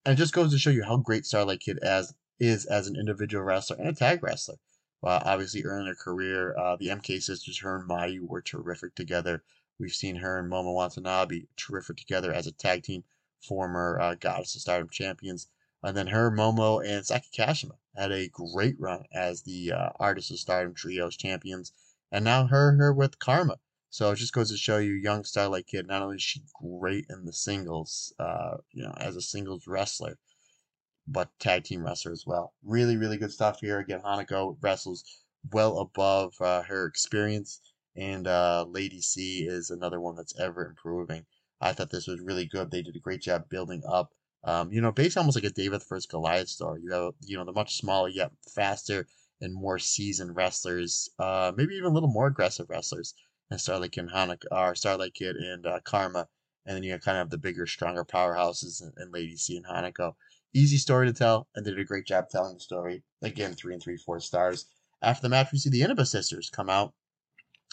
And 0.05 0.13
it 0.13 0.21
just 0.21 0.31
goes 0.31 0.53
to 0.53 0.57
show 0.57 0.69
you 0.69 0.85
how 0.85 0.95
great 0.95 1.25
Starlight 1.25 1.59
Kid 1.59 1.79
as 1.79 2.13
is 2.39 2.65
as 2.65 2.87
an 2.87 2.95
individual 2.95 3.43
wrestler 3.43 3.75
and 3.75 3.89
a 3.89 3.93
tag 3.93 4.23
wrestler. 4.23 4.55
Obviously, 5.03 5.65
early 5.65 5.81
in 5.81 5.87
her 5.87 5.95
career, 5.95 6.57
uh, 6.57 6.77
the 6.77 6.87
MK 6.87 7.21
sisters, 7.21 7.59
her 7.59 7.75
and 7.75 7.89
Mayu, 7.89 8.21
were 8.21 8.41
terrific 8.41 8.95
together. 8.95 9.43
We've 9.77 9.91
seen 9.91 10.15
her 10.15 10.39
and 10.39 10.49
Momo 10.49 10.73
Watanabe 10.73 11.41
terrific 11.57 11.97
together 11.97 12.31
as 12.31 12.47
a 12.47 12.53
tag 12.53 12.83
team, 12.83 13.03
former 13.45 13.99
uh, 13.99 14.15
Goddess 14.15 14.55
of 14.55 14.61
Stardom 14.61 14.87
champions. 14.87 15.49
And 15.83 15.97
then 15.97 16.07
her, 16.07 16.31
Momo, 16.31 16.81
and 16.81 17.05
Saki 17.05 17.27
Kashima 17.37 17.75
had 17.95 18.11
a 18.11 18.29
great 18.29 18.75
run 18.79 19.03
as 19.13 19.43
the 19.43 19.71
uh, 19.71 19.89
Artist 19.99 20.31
of 20.31 20.39
Stardom 20.39 20.73
Trios 20.73 21.17
champions. 21.17 21.73
And 22.11 22.25
now 22.25 22.47
her, 22.47 22.75
her 22.77 22.93
with 22.93 23.19
Karma. 23.19 23.59
So 23.91 24.11
it 24.11 24.17
just 24.17 24.33
goes 24.33 24.51
to 24.51 24.57
show 24.57 24.77
you, 24.77 24.93
young 24.93 25.23
Starlight 25.23 25.67
Kid, 25.67 25.87
not 25.87 26.03
only 26.03 26.17
is 26.17 26.21
she 26.21 26.43
great 26.61 27.05
in 27.09 27.25
the 27.25 27.33
singles, 27.33 28.13
uh, 28.19 28.57
you 28.71 28.83
know, 28.83 28.93
as 28.97 29.15
a 29.15 29.21
singles 29.21 29.65
wrestler, 29.67 30.17
but 31.07 31.29
tag 31.39 31.63
team 31.63 31.83
wrestler 31.83 32.11
as 32.11 32.23
well. 32.25 32.53
Really, 32.63 32.97
really 32.97 33.17
good 33.17 33.31
stuff 33.31 33.59
here. 33.61 33.79
Again, 33.79 34.01
Hanako 34.01 34.57
wrestles 34.61 35.03
well 35.51 35.79
above 35.79 36.39
uh, 36.39 36.61
her 36.63 36.85
experience, 36.85 37.61
and 37.95 38.27
uh, 38.27 38.65
Lady 38.67 39.01
C 39.01 39.47
is 39.47 39.71
another 39.71 39.99
one 39.99 40.15
that's 40.15 40.39
ever 40.39 40.67
improving. 40.67 41.25
I 41.59 41.73
thought 41.73 41.89
this 41.89 42.07
was 42.07 42.21
really 42.21 42.45
good. 42.45 42.69
They 42.69 42.83
did 42.83 42.95
a 42.95 42.99
great 42.99 43.21
job 43.21 43.49
building 43.49 43.81
up. 43.87 44.13
Um, 44.43 44.71
you 44.71 44.79
know, 44.79 44.91
based 44.91 45.17
almost 45.17 45.35
like 45.35 45.43
a 45.43 45.49
David 45.49 45.81
versus 45.87 46.05
Goliath 46.05 46.47
story. 46.47 46.81
You 46.81 46.93
have, 46.93 47.13
you 47.25 47.37
know, 47.37 47.45
the 47.45 47.51
much 47.51 47.77
smaller 47.77 48.09
yet 48.09 48.31
faster 48.53 49.05
and 49.41 49.53
more 49.53 49.79
seasoned 49.79 50.35
wrestlers, 50.35 51.09
uh, 51.19 51.51
maybe 51.55 51.75
even 51.75 51.91
a 51.91 51.93
little 51.93 52.09
more 52.09 52.27
aggressive 52.27 52.69
wrestlers, 52.69 53.13
and 53.49 53.59
Starlight 53.59 53.91
Kid 53.91 54.05
and 54.05 54.11
Hanako, 54.11 54.45
or 54.51 54.75
Starlight 54.75 55.13
Kid 55.13 55.35
and 55.35 55.65
uh, 55.65 55.79
Karma, 55.83 56.27
and 56.65 56.75
then 56.75 56.83
you 56.83 56.91
kind 56.99 57.17
of 57.17 57.21
have 57.21 57.29
the 57.29 57.37
bigger, 57.37 57.65
stronger 57.65 58.05
powerhouses 58.05 58.81
and, 58.81 58.93
and 58.97 59.11
Lady 59.13 59.35
C 59.35 59.57
and 59.57 59.65
Hanako. 59.65 60.15
Easy 60.53 60.77
story 60.77 61.07
to 61.07 61.13
tell, 61.13 61.47
and 61.55 61.65
they 61.65 61.71
did 61.71 61.79
a 61.79 61.85
great 61.85 62.05
job 62.05 62.29
telling 62.29 62.55
the 62.55 62.59
story. 62.59 63.03
Again, 63.21 63.53
three 63.53 63.73
and 63.73 63.81
three, 63.81 63.97
four 63.97 64.19
stars. 64.19 64.65
After 65.01 65.23
the 65.23 65.29
match, 65.29 65.51
we 65.51 65.59
see 65.59 65.69
the 65.69 65.81
Inaba 65.81 66.05
sisters 66.05 66.49
come 66.49 66.69
out 66.69 66.93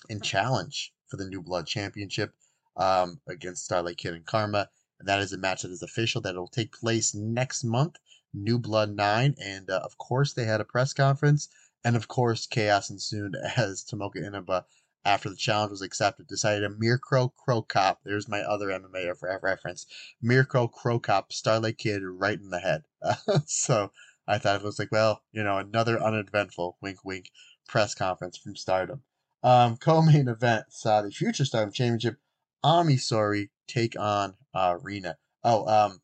and 0.08 0.22
challenge 0.22 0.92
for 1.08 1.16
the 1.16 1.28
New 1.28 1.42
Blood 1.42 1.66
Championship 1.66 2.32
um, 2.76 3.20
against 3.28 3.64
Starlight 3.64 3.96
Kid 3.96 4.14
and 4.14 4.24
Karma. 4.24 4.68
And 4.98 5.08
that 5.08 5.20
is 5.20 5.32
a 5.32 5.38
match 5.38 5.62
that 5.62 5.70
is 5.70 5.82
official 5.82 6.20
that 6.22 6.34
will 6.34 6.48
take 6.48 6.72
place 6.72 7.14
next 7.14 7.64
month, 7.64 7.96
New 8.32 8.58
Blood 8.58 8.90
9. 8.90 9.34
And 9.38 9.70
uh, 9.70 9.80
of 9.84 9.98
course, 9.98 10.32
they 10.32 10.44
had 10.44 10.60
a 10.60 10.64
press 10.64 10.92
conference. 10.92 11.48
And 11.84 11.96
of 11.96 12.08
course, 12.08 12.46
chaos 12.46 12.90
ensued 12.90 13.36
as 13.56 13.84
Tomoka 13.84 14.16
Inaba, 14.16 14.66
after 15.04 15.30
the 15.30 15.36
challenge 15.36 15.70
was 15.70 15.82
accepted, 15.82 16.26
decided 16.26 16.64
a 16.64 16.68
Mirko 16.68 17.28
Cro 17.28 17.62
Cop. 17.62 18.00
There's 18.04 18.28
my 18.28 18.40
other 18.40 18.66
MMA 18.68 19.40
reference. 19.40 19.86
Mirko 20.20 20.66
Cro 20.66 20.98
Cop, 20.98 21.32
Starlight 21.32 21.78
Kid, 21.78 22.02
right 22.02 22.40
in 22.40 22.50
the 22.50 22.58
head. 22.58 22.82
so 23.46 23.92
I 24.26 24.38
thought 24.38 24.56
it 24.56 24.64
was 24.64 24.80
like, 24.80 24.90
well, 24.90 25.22
you 25.30 25.44
know, 25.44 25.58
another 25.58 26.02
uneventful 26.02 26.78
wink 26.82 27.04
wink 27.04 27.30
press 27.68 27.94
conference 27.94 28.36
from 28.36 28.56
Stardom. 28.56 29.02
Um, 29.44 29.76
co-main 29.80 30.26
event 30.26 30.66
saw 30.70 31.02
the 31.02 31.12
Future 31.12 31.44
Stardom 31.44 31.72
Championship 31.72 32.18
Ami 32.64 32.96
Sourei 32.96 33.50
take 33.66 33.98
on 33.98 34.34
uh, 34.54 34.76
Rina. 34.80 35.18
Oh, 35.44 35.66
um, 35.66 36.00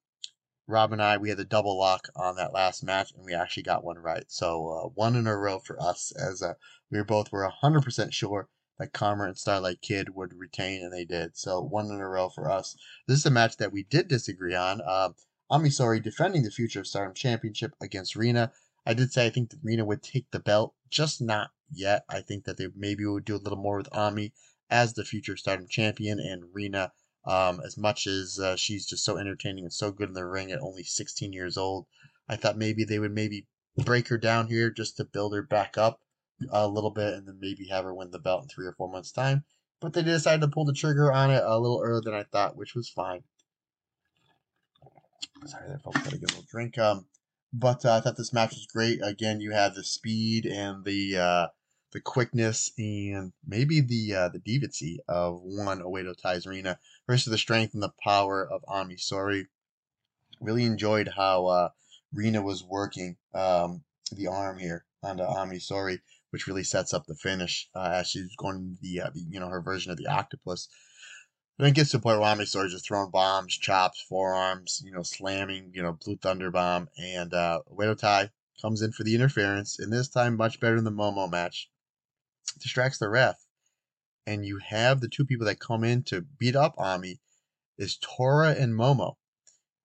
Rob 0.66 0.92
and 0.92 1.02
I, 1.02 1.16
we 1.16 1.28
had 1.28 1.38
the 1.38 1.44
double 1.44 1.78
lock 1.78 2.08
on 2.14 2.36
that 2.36 2.52
last 2.52 2.82
match, 2.84 3.12
and 3.12 3.24
we 3.24 3.34
actually 3.34 3.64
got 3.64 3.84
one 3.84 3.98
right. 3.98 4.24
So 4.28 4.68
uh, 4.68 4.88
one 4.94 5.16
in 5.16 5.26
a 5.26 5.36
row 5.36 5.58
for 5.58 5.80
us, 5.82 6.12
as 6.12 6.42
uh, 6.42 6.54
we 6.90 6.98
were 6.98 7.04
both 7.04 7.32
were 7.32 7.48
hundred 7.48 7.82
percent 7.82 8.14
sure 8.14 8.48
that 8.78 8.92
Karma 8.92 9.24
and 9.24 9.36
Starlight 9.36 9.80
Kid 9.82 10.14
would 10.14 10.34
retain, 10.34 10.82
and 10.82 10.92
they 10.92 11.04
did. 11.04 11.36
So 11.36 11.60
one 11.60 11.86
in 11.86 12.00
a 12.00 12.08
row 12.08 12.28
for 12.28 12.50
us. 12.50 12.76
This 13.06 13.18
is 13.18 13.26
a 13.26 13.30
match 13.30 13.56
that 13.58 13.72
we 13.72 13.82
did 13.82 14.08
disagree 14.08 14.54
on. 14.54 14.80
Uh, 14.80 15.10
Ami 15.50 15.68
Sourei 15.68 16.02
defending 16.02 16.44
the 16.44 16.50
Future 16.50 16.80
of 16.80 16.86
Stardom 16.86 17.14
Championship 17.14 17.74
against 17.80 18.16
Rina. 18.16 18.52
I 18.86 18.94
did 18.94 19.12
say 19.12 19.26
I 19.26 19.30
think 19.30 19.50
that 19.50 19.60
Rina 19.62 19.84
would 19.84 20.02
take 20.02 20.30
the 20.30 20.40
belt, 20.40 20.74
just 20.88 21.20
not 21.20 21.50
yet. 21.70 22.04
I 22.08 22.20
think 22.22 22.44
that 22.44 22.56
they 22.56 22.68
maybe 22.74 23.04
would 23.04 23.24
do 23.24 23.36
a 23.36 23.44
little 23.44 23.58
more 23.58 23.76
with 23.76 23.88
Ami 23.92 24.32
as 24.70 24.94
the 24.94 25.04
future 25.04 25.36
Stardom 25.36 25.68
champion, 25.68 26.18
and 26.18 26.54
Rina, 26.54 26.92
um, 27.24 27.60
as 27.64 27.76
much 27.76 28.06
as 28.06 28.38
uh, 28.38 28.56
she's 28.56 28.86
just 28.86 29.04
so 29.04 29.16
entertaining 29.16 29.64
and 29.64 29.72
so 29.72 29.92
good 29.92 30.08
in 30.08 30.14
the 30.14 30.26
ring 30.26 30.50
at 30.50 30.60
only 30.60 30.82
16 30.82 31.32
years 31.32 31.56
old, 31.56 31.86
I 32.28 32.36
thought 32.36 32.56
maybe 32.56 32.84
they 32.84 32.98
would 32.98 33.12
maybe 33.12 33.46
break 33.76 34.08
her 34.08 34.18
down 34.18 34.48
here 34.48 34.70
just 34.70 34.96
to 34.96 35.04
build 35.04 35.34
her 35.34 35.42
back 35.42 35.78
up 35.78 36.00
a 36.50 36.66
little 36.66 36.90
bit, 36.90 37.14
and 37.14 37.26
then 37.26 37.38
maybe 37.40 37.68
have 37.68 37.84
her 37.84 37.94
win 37.94 38.10
the 38.10 38.18
belt 38.18 38.42
in 38.42 38.48
three 38.48 38.66
or 38.66 38.72
four 38.72 38.90
months' 38.90 39.12
time. 39.12 39.44
But 39.80 39.92
they 39.92 40.02
decided 40.02 40.40
to 40.42 40.48
pull 40.48 40.64
the 40.64 40.72
trigger 40.72 41.12
on 41.12 41.30
it 41.30 41.42
a 41.44 41.58
little 41.58 41.80
earlier 41.82 42.02
than 42.02 42.14
I 42.14 42.24
thought, 42.24 42.56
which 42.56 42.74
was 42.74 42.88
fine. 42.88 43.22
Sorry 45.46 45.68
there, 45.68 45.78
folks. 45.78 46.00
Gotta 46.02 46.18
get 46.18 46.30
a 46.30 46.34
little 46.34 46.46
drink. 46.50 46.78
Um, 46.78 47.06
but 47.52 47.84
uh, 47.84 47.94
I 47.94 48.00
thought 48.00 48.16
this 48.16 48.32
match 48.32 48.50
was 48.50 48.66
great. 48.72 49.00
Again, 49.02 49.40
you 49.40 49.52
have 49.52 49.74
the 49.74 49.84
speed 49.84 50.46
and 50.46 50.84
the 50.84 51.16
uh, 51.16 51.46
the 51.93 52.01
quickness 52.01 52.72
and 52.78 53.32
maybe 53.47 53.80
the 53.80 54.14
uh, 54.14 54.28
the 54.28 54.38
deviancy 54.38 54.97
of 55.09 55.40
one 55.43 55.80
Oedo 55.80 56.16
Tai's 56.16 56.47
Rina 56.47 56.78
versus 57.07 57.30
the 57.30 57.38
strength 57.38 57.74
and 57.74 57.82
the 57.82 57.93
power 58.03 58.47
of 58.47 58.64
Ami 58.66 58.97
Sourei. 58.97 59.47
Really 60.40 60.64
enjoyed 60.64 61.11
how 61.16 61.47
uh, 61.47 61.68
Rina 62.12 62.43
was 62.43 62.64
working 62.64 63.16
um, 63.34 63.84
the 64.11 64.26
arm 64.26 64.59
here 64.59 64.84
onto 65.03 65.22
Ami 65.22 65.59
Sourei, 65.59 66.01
which 66.30 66.47
really 66.47 66.64
sets 66.64 66.95
up 66.95 67.07
the 67.07 67.14
finish 67.14 67.68
uh, 67.74 67.90
as 67.93 68.09
she's 68.09 68.34
going 68.36 68.78
the, 68.80 69.03
uh, 69.03 69.11
the 69.14 69.20
you 69.28 69.38
know 69.38 69.49
her 69.49 69.61
version 69.61 69.93
of 69.93 69.99
the 69.99 70.07
octopus. 70.07 70.68
Then 71.59 71.68
it 71.68 71.74
gets 71.74 71.90
to 71.90 71.99
the 71.99 72.03
point 72.03 72.18
where 72.18 72.28
Ami 72.28 72.45
Sourei 72.45 72.70
just 72.70 72.86
throwing 72.86 73.11
bombs, 73.11 73.57
chops, 73.59 74.01
forearms, 74.09 74.80
you 74.82 74.93
know, 74.93 75.03
slamming, 75.03 75.72
you 75.74 75.82
know, 75.82 75.99
Blue 76.03 76.16
Thunder 76.16 76.51
Bomb, 76.51 76.88
and 76.97 77.34
uh, 77.34 77.61
Oedo 77.70 77.99
Tai 77.99 78.30
comes 78.62 78.80
in 78.80 78.93
for 78.93 79.05
the 79.05 79.14
interference, 79.14 79.78
and 79.78 79.93
this 79.93 80.09
time 80.09 80.38
much 80.38 80.59
better 80.59 80.76
than 80.76 80.84
the 80.84 80.90
Momo 80.90 81.30
match 81.30 81.68
distracts 82.59 82.99
the 82.99 83.09
ref, 83.09 83.45
and 84.26 84.45
you 84.47 84.59
have 84.59 85.01
the 85.01 85.09
two 85.09 85.24
people 85.24 85.47
that 85.47 85.61
come 85.61 85.84
in 85.84 86.03
to 86.05 86.20
beat 86.20 86.57
up 86.57 86.74
Ami 86.78 87.20
is 87.78 87.97
Tora 87.97 88.51
and 88.53 88.74
Momo, 88.74 89.16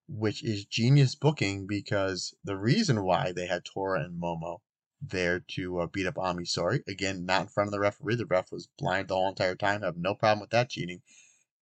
which 0.07 0.43
is 0.43 0.65
genius 0.65 1.15
booking 1.15 1.67
because 1.67 2.35
the 2.43 2.57
reason 2.57 3.03
why 3.03 3.31
they 3.31 3.47
had 3.47 3.65
Tora 3.65 4.03
and 4.03 4.21
Momo 4.21 4.59
there 5.01 5.39
to 5.39 5.79
uh, 5.79 5.87
beat 5.87 6.07
up 6.07 6.17
Ami 6.17 6.43
Sourei, 6.43 6.81
again, 6.87 7.25
not 7.25 7.41
in 7.41 7.47
front 7.47 7.67
of 7.67 7.71
the 7.71 7.79
referee, 7.79 8.15
the 8.15 8.25
ref 8.25 8.51
was 8.51 8.69
blind 8.77 9.07
the 9.07 9.15
whole 9.15 9.29
entire 9.29 9.55
time, 9.55 9.81
have 9.81 9.97
no 9.97 10.15
problem 10.15 10.39
with 10.39 10.49
that 10.49 10.69
cheating, 10.69 11.01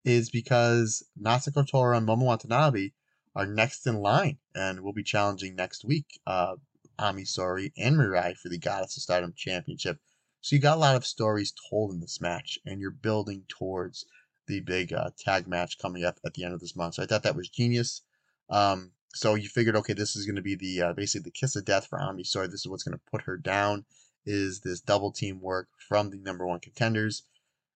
is 0.03 0.29
because 0.29 1.03
Natsuko 1.21 1.67
Tora 1.67 1.97
and 1.97 2.07
Momo 2.07 2.23
Watanabe 2.23 2.91
are 3.35 3.45
next 3.45 3.85
in 3.85 3.95
line 3.95 4.37
and 4.53 4.81
will 4.81 4.93
be 4.93 5.03
challenging 5.03 5.55
next 5.55 5.83
week 5.83 6.19
uh, 6.25 6.55
Ami 6.97 7.23
Sourei 7.23 7.73
and 7.77 7.97
Mirai 7.97 8.37
for 8.37 8.49
the 8.49 8.57
Goddess 8.57 8.95
of 8.95 9.03
Stardom 9.03 9.33
Championship 9.35 9.99
so 10.45 10.55
you 10.55 10.61
got 10.61 10.77
a 10.77 10.79
lot 10.79 10.95
of 10.95 11.07
stories 11.07 11.51
told 11.71 11.91
in 11.91 12.01
this 12.01 12.21
match, 12.21 12.59
and 12.67 12.79
you're 12.79 12.91
building 12.91 13.45
towards 13.47 14.05
the 14.45 14.59
big 14.59 14.93
uh, 14.93 15.09
tag 15.17 15.47
match 15.47 15.79
coming 15.79 16.03
up 16.03 16.19
at 16.23 16.35
the 16.35 16.43
end 16.43 16.53
of 16.53 16.59
this 16.59 16.75
month. 16.75 16.93
So 16.93 17.01
I 17.01 17.07
thought 17.07 17.23
that 17.23 17.35
was 17.35 17.49
genius. 17.49 18.03
Um, 18.51 18.91
so 19.15 19.33
you 19.33 19.49
figured, 19.49 19.75
okay, 19.77 19.93
this 19.93 20.15
is 20.15 20.27
going 20.27 20.35
to 20.35 20.43
be 20.43 20.53
the 20.53 20.83
uh, 20.83 20.93
basically 20.93 21.23
the 21.23 21.31
kiss 21.31 21.55
of 21.55 21.65
death 21.65 21.87
for 21.87 21.99
Ami 21.99 22.21
Sourei. 22.21 22.45
This 22.45 22.59
is 22.59 22.67
what's 22.67 22.83
going 22.83 22.95
to 22.95 23.09
put 23.09 23.23
her 23.23 23.37
down. 23.37 23.85
Is 24.23 24.59
this 24.59 24.81
double 24.81 25.11
team 25.11 25.41
work 25.41 25.69
from 25.79 26.11
the 26.11 26.17
number 26.17 26.45
one 26.45 26.59
contenders? 26.59 27.23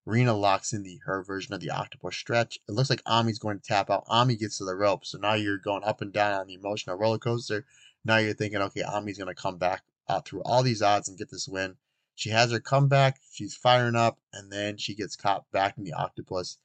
Rina 0.05 0.35
locks 0.35 0.71
in 0.71 0.83
the 0.83 0.99
her 1.05 1.23
version 1.23 1.55
of 1.55 1.61
the 1.61 1.71
octopus 1.71 2.17
stretch. 2.17 2.59
It 2.69 2.73
looks 2.73 2.91
like 2.91 3.01
Ami's 3.07 3.39
going 3.39 3.57
to 3.59 3.67
tap 3.67 3.89
out. 3.89 4.03
Ami 4.05 4.35
gets 4.35 4.59
to 4.59 4.65
the 4.65 4.75
rope, 4.75 5.07
so 5.07 5.17
now 5.17 5.33
you're 5.33 5.57
going 5.57 5.83
up 5.83 6.01
and 6.01 6.13
down 6.13 6.39
on 6.39 6.45
the 6.45 6.53
emotional 6.53 6.97
roller 6.97 7.17
coaster. 7.17 7.65
Now 8.05 8.17
you're 8.17 8.35
thinking, 8.35 8.61
okay, 8.61 8.83
Ami's 8.83 9.17
going 9.17 9.27
to 9.27 9.41
come 9.41 9.57
back 9.57 9.81
uh, 10.07 10.21
through 10.21 10.43
all 10.43 10.61
these 10.61 10.83
odds 10.83 11.09
and 11.09 11.17
get 11.17 11.31
this 11.31 11.47
win. 11.47 11.75
She 12.19 12.31
has 12.31 12.51
her 12.51 12.59
comeback. 12.59 13.21
She's 13.31 13.55
firing 13.55 13.95
up, 13.95 14.19
and 14.33 14.51
then 14.51 14.75
she 14.75 14.93
gets 14.93 15.15
caught 15.15 15.49
back 15.53 15.77
in 15.77 15.85
the 15.85 15.93
octopus, 15.93 16.57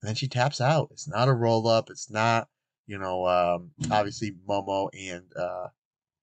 and 0.00 0.06
then 0.06 0.14
she 0.14 0.28
taps 0.28 0.60
out. 0.60 0.90
It's 0.92 1.08
not 1.08 1.26
a 1.26 1.32
roll 1.32 1.66
up. 1.66 1.90
It's 1.90 2.08
not, 2.08 2.48
you 2.86 2.96
know, 2.96 3.26
um, 3.26 3.72
obviously 3.90 4.36
Momo 4.48 4.88
and 4.96 5.24
uh, 5.36 5.70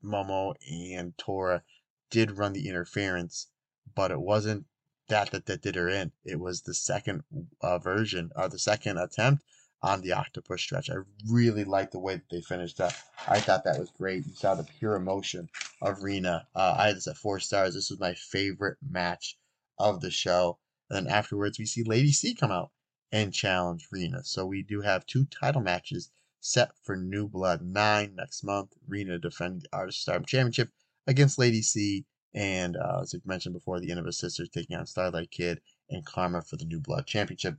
Momo 0.02 0.56
and 0.72 1.18
Tora 1.18 1.64
did 2.10 2.38
run 2.38 2.54
the 2.54 2.70
interference, 2.70 3.48
but 3.94 4.10
it 4.10 4.22
wasn't 4.22 4.66
that 5.10 5.32
that, 5.32 5.48
that 5.48 5.62
did 5.62 5.76
her 5.76 5.90
in. 5.90 6.14
It 6.24 6.40
was 6.40 6.62
the 6.62 6.74
second 6.74 7.26
uh, 7.60 7.80
version 7.80 8.32
or 8.38 8.48
the 8.48 8.58
second 8.58 9.00
attempt 9.00 9.44
on 9.82 10.02
the 10.02 10.14
octopus 10.14 10.62
stretch. 10.62 10.90
I 10.90 10.96
really 11.30 11.64
liked 11.64 11.92
the 11.92 12.00
way 12.00 12.16
that 12.16 12.30
they 12.30 12.42
finished 12.42 12.82
up. 12.82 12.94
I 13.28 13.40
thought 13.40 13.64
that 13.64 13.80
was 13.80 13.92
great. 13.92 14.26
You 14.26 14.34
saw 14.34 14.56
the 14.56 14.64
pure 14.64 14.96
emotion 14.96 15.50
of 15.82 16.04
Rina. 16.04 16.48
Uh, 16.56 16.76
I 16.78 16.88
had 16.88 16.98
this 16.98 17.08
at 17.08 17.18
four 17.18 17.40
stars. 17.40 17.76
This 17.76 17.90
was 17.90 18.00
my 18.00 18.14
favorite 18.16 18.78
match 18.82 19.38
of 19.78 20.02
the 20.02 20.12
show. 20.12 20.58
And 20.90 21.08
then 21.08 21.14
afterwards, 21.14 21.60
we 21.60 21.66
see 21.66 21.84
Lady 21.84 22.12
C 22.12 22.34
come 22.34 22.52
out 22.52 22.72
and 23.12 23.34
challenge 23.34 23.88
Rina. 23.92 24.24
So 24.24 24.46
we 24.46 24.64
do 24.64 24.82
have 24.82 25.06
two 25.06 25.26
title 25.26 25.62
matches 25.62 26.10
set 26.40 26.72
for 26.84 26.96
New 26.96 27.28
Blood 27.28 27.62
9 27.62 28.16
next 28.16 28.44
month. 28.44 28.74
Rina 28.88 29.20
defending 29.20 29.60
the 29.60 29.78
Artist 29.78 30.02
Stardom 30.02 30.26
Championship 30.26 30.70
against 31.06 31.40
Lady 31.40 31.62
C. 31.62 32.06
And 32.34 32.78
uh, 32.78 33.00
as 33.02 33.16
I 33.16 33.20
mentioned 33.26 33.54
before, 33.54 33.80
the 33.80 33.90
Inaba 33.90 34.12
Sisters 34.12 34.50
taking 34.50 34.76
on 34.76 34.86
Starlight 34.86 35.32
Kid 35.32 35.62
and 35.90 36.06
Karma 36.06 36.42
for 36.42 36.58
the 36.58 36.66
New 36.66 36.80
Blood 36.80 37.06
Championship. 37.06 37.58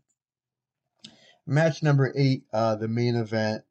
Match 1.51 1.82
number 1.82 2.12
eight, 2.14 2.42
uh, 2.53 2.76
the 2.76 2.88
main 2.88 3.16
event. 3.16 3.64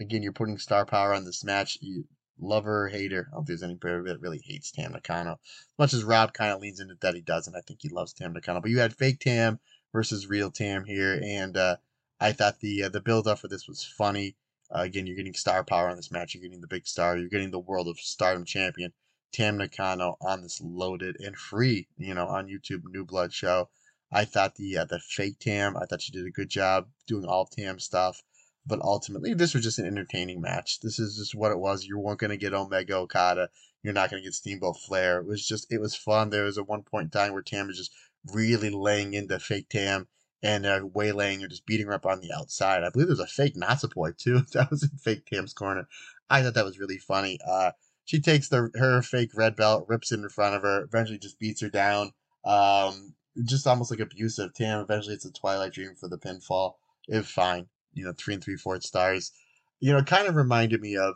Again, 0.00 0.22
you're 0.22 0.32
putting 0.32 0.56
star 0.56 0.86
power 0.86 1.12
on 1.12 1.26
this 1.26 1.44
match. 1.44 1.76
You 1.82 2.06
love 2.40 2.64
her 2.64 2.88
hate. 2.88 3.12
I 3.12 3.16
don't 3.16 3.30
think 3.32 3.48
there's 3.48 3.62
anybody 3.62 4.02
that 4.10 4.22
really 4.22 4.40
hates 4.42 4.70
Tam 4.70 4.92
Nakano. 4.92 5.32
As 5.32 5.38
much 5.78 5.92
as 5.92 6.04
Rob 6.04 6.32
kind 6.32 6.52
of 6.52 6.60
leans 6.62 6.80
into 6.80 6.96
that, 7.02 7.14
he 7.14 7.20
doesn't. 7.20 7.54
I 7.54 7.60
think 7.60 7.80
he 7.82 7.90
loves 7.90 8.14
Tam 8.14 8.32
Nakano. 8.32 8.62
But 8.62 8.70
you 8.70 8.78
had 8.78 8.96
fake 8.96 9.20
Tam 9.20 9.60
versus 9.92 10.26
real 10.26 10.50
Tam 10.50 10.86
here, 10.86 11.20
and 11.22 11.54
uh, 11.58 11.76
I 12.18 12.32
thought 12.32 12.60
the 12.60 12.84
uh, 12.84 12.88
the 12.88 13.02
build 13.02 13.28
up 13.28 13.40
for 13.40 13.48
this 13.48 13.68
was 13.68 13.84
funny. 13.84 14.34
Uh, 14.74 14.80
again, 14.80 15.06
you're 15.06 15.16
getting 15.16 15.34
star 15.34 15.64
power 15.64 15.90
on 15.90 15.96
this 15.96 16.10
match. 16.10 16.34
You're 16.34 16.42
getting 16.42 16.62
the 16.62 16.66
big 16.66 16.86
star. 16.86 17.18
You're 17.18 17.28
getting 17.28 17.50
the 17.50 17.58
World 17.58 17.88
of 17.88 18.00
Stardom 18.00 18.46
champion 18.46 18.94
Tam 19.32 19.58
Nakano 19.58 20.16
on 20.22 20.42
this 20.42 20.62
loaded 20.62 21.16
and 21.20 21.36
free, 21.36 21.88
you 21.98 22.14
know, 22.14 22.26
on 22.26 22.48
YouTube 22.48 22.84
New 22.86 23.04
Blood 23.04 23.34
show. 23.34 23.68
I 24.12 24.24
thought 24.24 24.54
the 24.56 24.78
uh, 24.78 24.84
the 24.84 25.00
fake 25.00 25.38
Tam, 25.40 25.76
I 25.76 25.84
thought 25.86 26.02
she 26.02 26.12
did 26.12 26.26
a 26.26 26.30
good 26.30 26.48
job 26.48 26.88
doing 27.06 27.24
all 27.24 27.46
Tam 27.46 27.78
stuff. 27.78 28.22
but 28.66 28.80
ultimately 28.82 29.32
this 29.34 29.54
was 29.54 29.62
just 29.62 29.78
an 29.78 29.86
entertaining 29.86 30.40
match. 30.40 30.80
This 30.80 30.98
is 30.98 31.16
just 31.16 31.34
what 31.34 31.52
it 31.52 31.58
was. 31.58 31.84
You 31.84 31.98
weren't 31.98 32.18
going 32.18 32.30
to 32.30 32.36
get 32.36 32.52
Omega 32.54 32.96
Okada. 32.96 33.48
You're 33.82 33.94
not 33.94 34.10
going 34.10 34.22
to 34.22 34.26
get 34.26 34.34
Steamboat 34.34 34.78
Flair. 34.80 35.20
It 35.20 35.26
was 35.26 35.46
just, 35.46 35.70
it 35.72 35.80
was 35.80 35.94
fun. 35.94 36.30
There 36.30 36.44
was 36.44 36.58
a 36.58 36.64
one 36.64 36.82
point 36.82 37.04
in 37.04 37.10
time 37.10 37.32
where 37.32 37.42
Tam 37.42 37.68
was 37.68 37.78
just 37.78 37.92
really 38.32 38.70
laying 38.70 39.14
into 39.14 39.38
fake 39.38 39.68
Tam 39.68 40.08
and 40.42 40.66
uh, 40.66 40.80
waylaying 40.82 41.44
or 41.44 41.48
just 41.48 41.66
beating 41.66 41.86
her 41.86 41.94
up 41.94 42.06
on 42.06 42.20
the 42.20 42.32
outside. 42.36 42.82
I 42.82 42.90
believe 42.90 43.06
there's 43.08 43.20
a 43.20 43.26
fake 43.26 43.54
Natsupoi 43.56 44.16
too. 44.16 44.42
That 44.52 44.70
was 44.70 44.82
in 44.82 44.90
fake 44.98 45.26
Tam's 45.26 45.54
corner. 45.54 45.88
I 46.28 46.42
thought 46.42 46.54
that 46.54 46.64
was 46.64 46.78
really 46.80 46.98
funny. 46.98 47.38
Uh, 47.46 47.72
she 48.04 48.20
takes 48.20 48.48
the 48.48 48.70
her 48.74 49.02
fake 49.02 49.30
red 49.34 49.56
belt, 49.56 49.86
rips 49.88 50.12
it 50.12 50.20
in 50.20 50.28
front 50.28 50.56
of 50.56 50.62
her, 50.62 50.82
eventually 50.82 51.18
just 51.18 51.38
beats 51.38 51.60
her 51.60 51.68
down. 51.70 52.12
Um, 52.44 53.14
just 53.44 53.66
almost 53.66 53.90
like 53.90 54.00
abusive. 54.00 54.54
Tam 54.54 54.80
eventually 54.80 55.14
it's 55.14 55.24
a 55.24 55.32
Twilight 55.32 55.72
Dream 55.72 55.94
for 55.94 56.08
the 56.08 56.18
pinfall. 56.18 56.74
If 57.08 57.26
fine. 57.26 57.66
You 57.94 58.04
know, 58.04 58.12
three 58.12 58.34
and 58.34 58.42
three 58.42 58.56
fourth 58.56 58.82
stars. 58.82 59.32
You 59.80 59.92
know, 59.92 59.98
it 59.98 60.06
kind 60.06 60.26
of 60.26 60.36
reminded 60.36 60.80
me 60.80 60.96
of. 60.96 61.14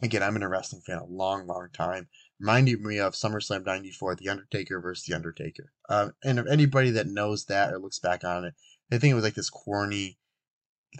Again, 0.00 0.22
I'm 0.22 0.32
been 0.32 0.42
a 0.42 0.48
wrestling 0.48 0.82
fan 0.82 0.98
a 0.98 1.04
long, 1.04 1.46
long 1.46 1.68
time. 1.72 2.08
Reminded 2.40 2.80
me 2.80 2.98
of 2.98 3.12
SummerSlam 3.12 3.64
'94, 3.64 4.16
The 4.16 4.30
Undertaker 4.30 4.80
versus 4.80 5.04
The 5.04 5.14
Undertaker. 5.14 5.70
Um, 5.88 6.14
and 6.24 6.38
if 6.38 6.46
anybody 6.46 6.90
that 6.90 7.06
knows 7.06 7.44
that 7.44 7.72
or 7.72 7.78
looks 7.78 7.98
back 7.98 8.24
on 8.24 8.44
it, 8.44 8.54
they 8.90 8.98
think 8.98 9.12
it 9.12 9.14
was 9.14 9.22
like 9.22 9.34
this 9.34 9.50
corny 9.50 10.18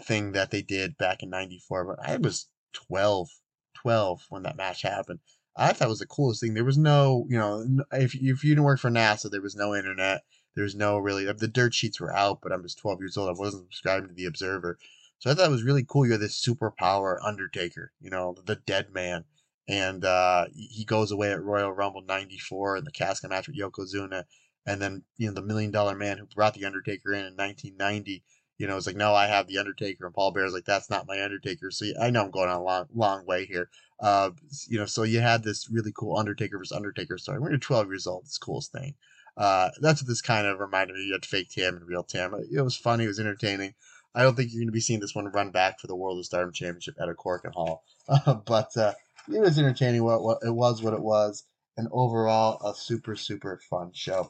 thing 0.03 0.31
that 0.33 0.51
they 0.51 0.61
did 0.61 0.97
back 0.97 1.23
in 1.23 1.29
'94. 1.29 1.85
But 1.85 2.07
I 2.07 2.17
was 2.17 2.47
12, 2.73 3.29
12 3.75 4.25
when 4.29 4.43
that 4.43 4.57
match 4.57 4.81
happened. 4.83 5.19
I 5.55 5.73
thought 5.73 5.89
was 5.89 5.99
the 5.99 6.05
coolest 6.07 6.41
thing. 6.41 6.53
There 6.53 6.63
was 6.63 6.77
no, 6.77 7.25
you 7.29 7.37
know, 7.37 7.65
if, 7.91 8.15
if 8.15 8.43
you 8.43 8.51
didn't 8.51 8.63
work 8.63 8.79
for 8.79 8.89
NASA, 8.89 9.29
there 9.29 9.41
was 9.41 9.55
no 9.55 9.75
internet. 9.75 10.23
There 10.55 10.63
was 10.63 10.75
no 10.75 10.97
really, 10.97 11.25
the 11.31 11.47
dirt 11.47 11.73
sheets 11.73 11.99
were 11.99 12.15
out, 12.15 12.39
but 12.41 12.51
I'm 12.51 12.63
just 12.63 12.79
12 12.79 12.99
years 12.99 13.17
old. 13.17 13.29
I 13.29 13.39
wasn't 13.39 13.65
subscribing 13.65 14.09
to 14.09 14.15
the 14.15 14.25
Observer. 14.25 14.77
So 15.19 15.29
I 15.29 15.33
thought 15.33 15.47
it 15.47 15.51
was 15.51 15.63
really 15.63 15.85
cool. 15.87 16.05
You 16.05 16.13
had 16.13 16.21
this 16.21 16.43
superpower 16.43 17.17
Undertaker, 17.23 17.91
you 18.01 18.09
know, 18.09 18.35
the 18.45 18.55
dead 18.55 18.91
man. 18.91 19.25
And 19.67 20.03
uh, 20.03 20.47
he 20.53 20.83
goes 20.83 21.11
away 21.11 21.31
at 21.31 21.41
Royal 21.41 21.71
Rumble 21.71 22.01
94 22.01 22.77
in 22.77 22.83
the 22.83 22.91
casket 22.91 23.29
match 23.29 23.47
with 23.47 23.57
Yokozuna. 23.57 24.25
And 24.65 24.81
then, 24.81 25.03
you 25.17 25.27
know, 25.27 25.33
the 25.33 25.41
Million 25.41 25.71
Dollar 25.71 25.95
Man 25.95 26.17
who 26.17 26.25
brought 26.25 26.53
the 26.53 26.65
Undertaker 26.65 27.13
in 27.13 27.25
in 27.25 27.35
1990 27.35 28.23
you 28.57 28.67
know, 28.67 28.77
it's 28.77 28.87
like, 28.87 28.95
no, 28.95 29.13
I 29.15 29.27
have 29.27 29.47
the 29.47 29.57
Undertaker, 29.57 30.05
and 30.05 30.13
Paul 30.13 30.31
Bearer's 30.31 30.53
like, 30.53 30.65
that's 30.65 30.89
not 30.89 31.07
my 31.07 31.21
Undertaker. 31.23 31.71
So 31.71 31.85
I 31.99 32.11
know 32.11 32.23
I'm 32.23 32.31
going 32.31 32.49
on 32.49 32.57
a 32.57 32.63
long, 32.63 32.85
long 32.93 33.25
way 33.25 33.45
here. 33.45 33.69
Uh, 34.03 34.31
you 34.67 34.77
know, 34.77 34.85
so 34.85 35.03
you 35.03 35.21
had 35.21 35.43
this 35.43 35.69
really 35.71 35.93
cool 35.95 36.17
Undertaker 36.17 36.57
versus 36.57 36.75
Undertaker 36.75 37.17
story. 37.17 37.39
When 37.39 37.51
you're 37.51 37.57
12 37.57 37.87
years 37.87 38.05
old, 38.05 38.23
it's 38.25 38.37
the 38.37 38.45
coolest 38.45 38.73
thing. 38.73 38.95
Uh, 39.37 39.69
that's 39.79 40.01
what 40.01 40.09
this 40.09 40.21
kind 40.21 40.45
of 40.45 40.59
reminded 40.59 40.97
me. 40.97 41.05
You 41.05 41.13
had 41.13 41.25
fake 41.25 41.49
Tam 41.49 41.77
and 41.77 41.87
real 41.87 42.03
Tam. 42.03 42.35
It 42.51 42.61
was 42.61 42.75
funny. 42.75 43.05
It 43.05 43.07
was 43.07 43.19
entertaining. 43.19 43.73
I 44.13 44.23
don't 44.23 44.35
think 44.35 44.51
you're 44.51 44.59
going 44.59 44.67
to 44.67 44.73
be 44.73 44.81
seeing 44.81 44.99
this 44.99 45.15
one 45.15 45.25
run 45.31 45.51
back 45.51 45.79
for 45.79 45.87
the 45.87 45.95
World 45.95 46.19
of 46.19 46.25
Stardom 46.25 46.51
Championship 46.51 46.95
at 47.01 47.07
a 47.07 47.13
Korakuen 47.13 47.53
Hall, 47.53 47.83
uh, 48.09 48.33
but 48.33 48.75
uh, 48.77 48.93
it 49.33 49.39
was 49.39 49.57
entertaining. 49.57 50.03
What, 50.03 50.21
what 50.21 50.39
it 50.45 50.51
was, 50.51 50.83
what 50.83 50.93
it 50.93 51.01
was, 51.01 51.45
and 51.77 51.87
overall 51.91 52.61
a 52.69 52.75
super 52.75 53.15
super 53.15 53.59
fun 53.69 53.91
show, 53.93 54.29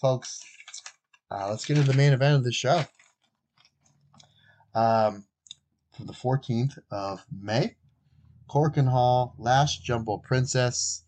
folks. 0.00 0.42
Uh, 1.30 1.48
let's 1.50 1.66
get 1.66 1.76
into 1.76 1.90
the 1.90 1.96
main 1.98 2.12
event 2.12 2.36
of 2.36 2.44
the 2.44 2.52
show 2.52 2.84
um, 4.74 5.24
for 5.94 6.04
the 6.04 6.14
14th 6.14 6.78
of 6.90 7.22
May. 7.30 7.74
Korakuen 8.48 8.88
Hall, 8.88 9.34
Last 9.38 9.84
Jumbo 9.84 10.16
Princess, 10.16 11.04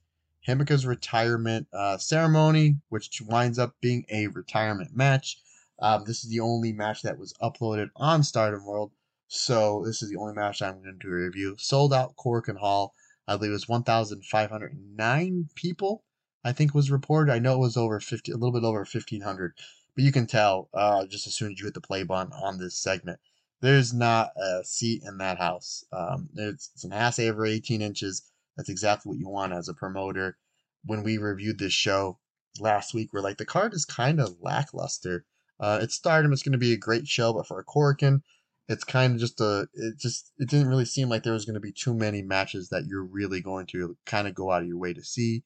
Himeka's 0.46 0.84
retirement 0.84 1.66
uh, 1.72 1.96
ceremony, 1.96 2.76
which 2.90 3.22
winds 3.22 3.58
up 3.58 3.74
being 3.80 4.04
a 4.10 4.26
retirement 4.26 4.94
match. 4.94 5.38
Um, 5.78 6.04
this 6.04 6.22
is 6.22 6.30
the 6.30 6.40
only 6.40 6.72
match 6.72 7.00
that 7.02 7.18
was 7.18 7.32
uploaded 7.40 7.88
on 7.96 8.22
Stardom 8.22 8.66
World, 8.66 8.92
so 9.26 9.82
this 9.86 10.02
is 10.02 10.10
the 10.10 10.16
only 10.16 10.34
match 10.34 10.60
I'm 10.60 10.82
going 10.82 10.98
to 10.98 11.08
review. 11.08 11.56
Sold 11.58 11.94
out 11.94 12.16
Korakuen 12.16 12.58
Hall. 12.58 12.94
I 13.26 13.36
believe 13.36 13.52
it 13.52 13.54
was 13.54 13.68
1,509 13.68 15.48
people. 15.54 16.04
I 16.44 16.52
think 16.52 16.74
was 16.74 16.90
reported. 16.90 17.32
I 17.32 17.38
know 17.38 17.54
it 17.54 17.60
was 17.60 17.76
over 17.76 18.00
50, 18.00 18.32
a 18.32 18.36
little 18.36 18.52
bit 18.52 18.66
over 18.66 18.80
1,500, 18.80 19.54
but 19.94 20.04
you 20.04 20.12
can 20.12 20.26
tell 20.26 20.68
uh, 20.74 21.06
just 21.06 21.26
as 21.26 21.34
soon 21.34 21.52
as 21.52 21.58
you 21.58 21.64
hit 21.64 21.74
the 21.74 21.80
play 21.80 22.02
button 22.02 22.32
on 22.32 22.58
this 22.58 22.76
segment 22.76 23.18
there's 23.60 23.92
not 23.92 24.30
a 24.36 24.64
seat 24.64 25.02
in 25.04 25.18
that 25.18 25.38
house. 25.38 25.84
Um, 25.92 26.28
it's, 26.34 26.70
it's 26.74 26.84
an 26.84 26.92
ass 26.92 27.18
over 27.18 27.44
18 27.44 27.82
inches. 27.82 28.22
That's 28.56 28.68
exactly 28.68 29.10
what 29.10 29.18
you 29.18 29.28
want 29.28 29.52
as 29.52 29.68
a 29.68 29.74
promoter. 29.74 30.38
When 30.84 31.02
we 31.02 31.18
reviewed 31.18 31.58
this 31.58 31.72
show 31.72 32.18
last 32.58 32.94
week, 32.94 33.10
we're 33.12 33.20
like, 33.20 33.38
the 33.38 33.44
card 33.44 33.74
is 33.74 33.84
kind 33.84 34.20
of 34.20 34.36
lackluster. 34.40 35.24
Uh, 35.58 35.78
it's 35.82 35.94
Stardom. 35.94 36.32
It's 36.32 36.42
going 36.42 36.52
to 36.52 36.58
be 36.58 36.72
a 36.72 36.78
great 36.78 37.06
show, 37.06 37.34
but 37.34 37.46
for 37.46 37.60
a 37.60 37.64
Korakuen, 37.64 38.22
it's 38.66 38.84
kind 38.84 39.14
of 39.14 39.20
just 39.20 39.40
a. 39.40 39.66
It 39.74 39.98
just 39.98 40.32
it 40.38 40.48
didn't 40.48 40.68
really 40.68 40.86
seem 40.86 41.08
like 41.10 41.22
there 41.22 41.34
was 41.34 41.44
going 41.44 41.54
to 41.54 41.60
be 41.60 41.72
too 41.72 41.92
many 41.92 42.22
matches 42.22 42.70
that 42.70 42.86
you're 42.86 43.04
really 43.04 43.42
going 43.42 43.66
to 43.66 43.96
kind 44.06 44.26
of 44.26 44.34
go 44.34 44.50
out 44.50 44.62
of 44.62 44.68
your 44.68 44.78
way 44.78 44.94
to 44.94 45.04
see. 45.04 45.42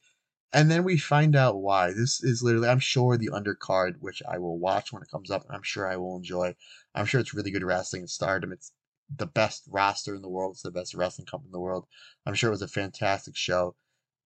And 0.53 0.71
then 0.71 0.85
we 0.85 0.99
find 0.99 1.35
out 1.35 1.57
why. 1.57 1.89
This 1.89 2.23
is 2.23 2.43
literally, 2.43 2.69
I'm 2.69 2.79
sure, 2.79 3.17
the 3.17 3.31
undercard, 3.33 3.95
which 3.99 4.23
I 4.31 4.39
will 4.39 4.59
watch 4.59 4.93
when 4.93 5.03
it 5.03 5.11
comes 5.11 5.31
up, 5.31 5.45
I'm 5.51 5.65
sure 5.65 5.91
I 5.91 5.97
will 5.97 6.17
enjoy. 6.17 6.55
I'm 6.95 7.07
sure 7.07 7.21
it's 7.21 7.35
really 7.35 7.51
good 7.51 7.65
wrestling 7.65 8.03
in 8.03 8.09
Stardom. 8.09 8.53
It's 8.53 8.73
the 9.15 9.27
best 9.27 9.65
roster 9.69 10.15
in 10.15 10.23
the 10.23 10.29
world. 10.29 10.53
It's 10.53 10.63
the 10.63 10.71
best 10.71 10.95
wrestling 10.95 11.27
company 11.27 11.49
in 11.49 11.53
the 11.53 11.61
world. 11.61 11.87
I'm 12.27 12.35
sure 12.35 12.49
it 12.49 12.53
was 12.53 12.63
a 12.63 12.69
fantastic 12.69 13.37
show. 13.37 13.77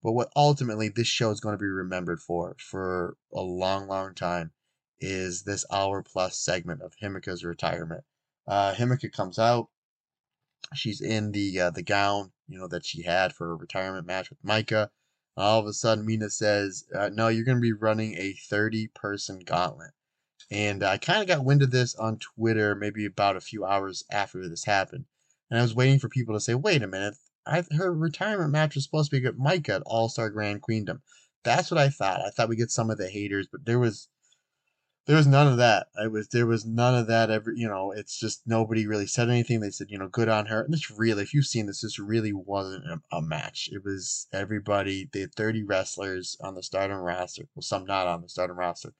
But 0.01 0.13
what 0.13 0.31
ultimately 0.35 0.89
this 0.89 1.07
show 1.07 1.31
is 1.31 1.41
going 1.41 1.53
to 1.53 1.61
be 1.61 1.67
remembered 1.67 2.21
for, 2.21 2.55
for 2.59 3.17
a 3.33 3.41
long, 3.41 3.87
long 3.87 4.15
time, 4.15 4.51
is 4.99 5.43
this 5.43 5.65
hour 5.71 6.01
plus 6.03 6.39
segment 6.39 6.81
of 6.81 6.95
Himeka's 7.01 7.43
retirement. 7.43 8.03
Uh, 8.47 8.73
Himeka 8.73 9.11
comes 9.11 9.37
out. 9.37 9.69
She's 10.73 11.01
in 11.01 11.31
the 11.31 11.59
uh, 11.59 11.69
the 11.71 11.81
gown, 11.81 12.31
you 12.47 12.59
know, 12.59 12.67
that 12.67 12.85
she 12.85 13.03
had 13.03 13.33
for 13.33 13.47
her 13.47 13.55
retirement 13.57 14.05
match 14.05 14.29
with 14.29 14.41
Maika 14.43 14.89
all 15.39 15.61
of 15.61 15.65
a 15.67 15.73
sudden 15.73 16.05
Mina 16.05 16.29
says, 16.29 16.85
uh, 16.93 17.09
"No, 17.13 17.29
you're 17.29 17.45
going 17.45 17.59
to 17.59 17.61
be 17.61 17.71
running 17.71 18.15
a 18.15 18.33
30 18.33 18.89
person 18.89 19.39
gauntlet." 19.39 19.91
And 20.51 20.83
I 20.83 20.97
kind 20.97 21.21
of 21.21 21.27
got 21.27 21.45
wind 21.45 21.61
of 21.61 21.71
this 21.71 21.95
on 21.95 22.17
Twitter 22.17 22.75
maybe 22.75 23.05
about 23.05 23.35
a 23.35 23.41
few 23.41 23.65
hours 23.65 24.03
after 24.11 24.47
this 24.47 24.65
happened, 24.65 25.05
and 25.49 25.59
I 25.59 25.61
was 25.61 25.75
waiting 25.75 25.99
for 25.99 26.09
people 26.09 26.33
to 26.33 26.39
say, 26.39 26.55
"Wait 26.55 26.81
a 26.81 26.87
minute." 26.87 27.15
I, 27.45 27.63
her 27.71 27.93
retirement 27.93 28.51
match 28.51 28.75
was 28.75 28.83
supposed 28.83 29.09
to 29.09 29.15
be 29.15 29.21
good. 29.21 29.37
Maika 29.37 29.77
at 29.77 29.83
All 29.85 30.09
Star 30.09 30.29
Grand 30.29 30.61
Queendom. 30.61 31.01
That's 31.43 31.71
what 31.71 31.79
I 31.79 31.89
thought. 31.89 32.21
I 32.21 32.29
thought 32.29 32.49
we'd 32.49 32.57
get 32.57 32.71
some 32.71 32.89
of 32.89 32.97
the 32.97 33.09
haters, 33.09 33.47
but 33.47 33.65
there 33.65 33.79
was 33.79 34.07
there 35.09 35.15
was 35.15 35.25
none 35.25 35.47
of 35.47 35.57
that. 35.57 35.87
I 35.99 36.05
was 36.05 36.27
there 36.27 36.45
was 36.45 36.65
none 36.65 36.95
of 36.95 37.07
that 37.07 37.31
ever. 37.31 37.51
You 37.51 37.67
know, 37.67 37.91
it's 37.91 38.19
just 38.19 38.43
nobody 38.45 38.85
really 38.85 39.07
said 39.07 39.29
anything. 39.29 39.59
They 39.59 39.71
said, 39.71 39.89
you 39.89 39.97
know, 39.97 40.07
good 40.07 40.29
on 40.29 40.45
her. 40.47 40.61
And 40.61 40.71
this 40.71 40.91
really, 40.91 41.23
if 41.23 41.33
you've 41.33 41.47
seen 41.47 41.65
this, 41.65 41.81
this 41.81 41.97
really 41.97 42.31
wasn't 42.31 42.85
a, 42.85 43.17
a 43.17 43.21
match. 43.21 43.69
It 43.71 43.83
was 43.83 44.27
everybody. 44.31 45.09
They 45.11 45.21
had 45.21 45.33
thirty 45.33 45.63
wrestlers 45.63 46.37
on 46.41 46.53
the 46.53 46.61
Stardom 46.61 46.99
roster. 46.99 47.45
Well, 47.55 47.63
some 47.63 47.85
not 47.85 48.05
on 48.05 48.21
the 48.21 48.29
Stardom 48.29 48.57
roster. 48.57 48.93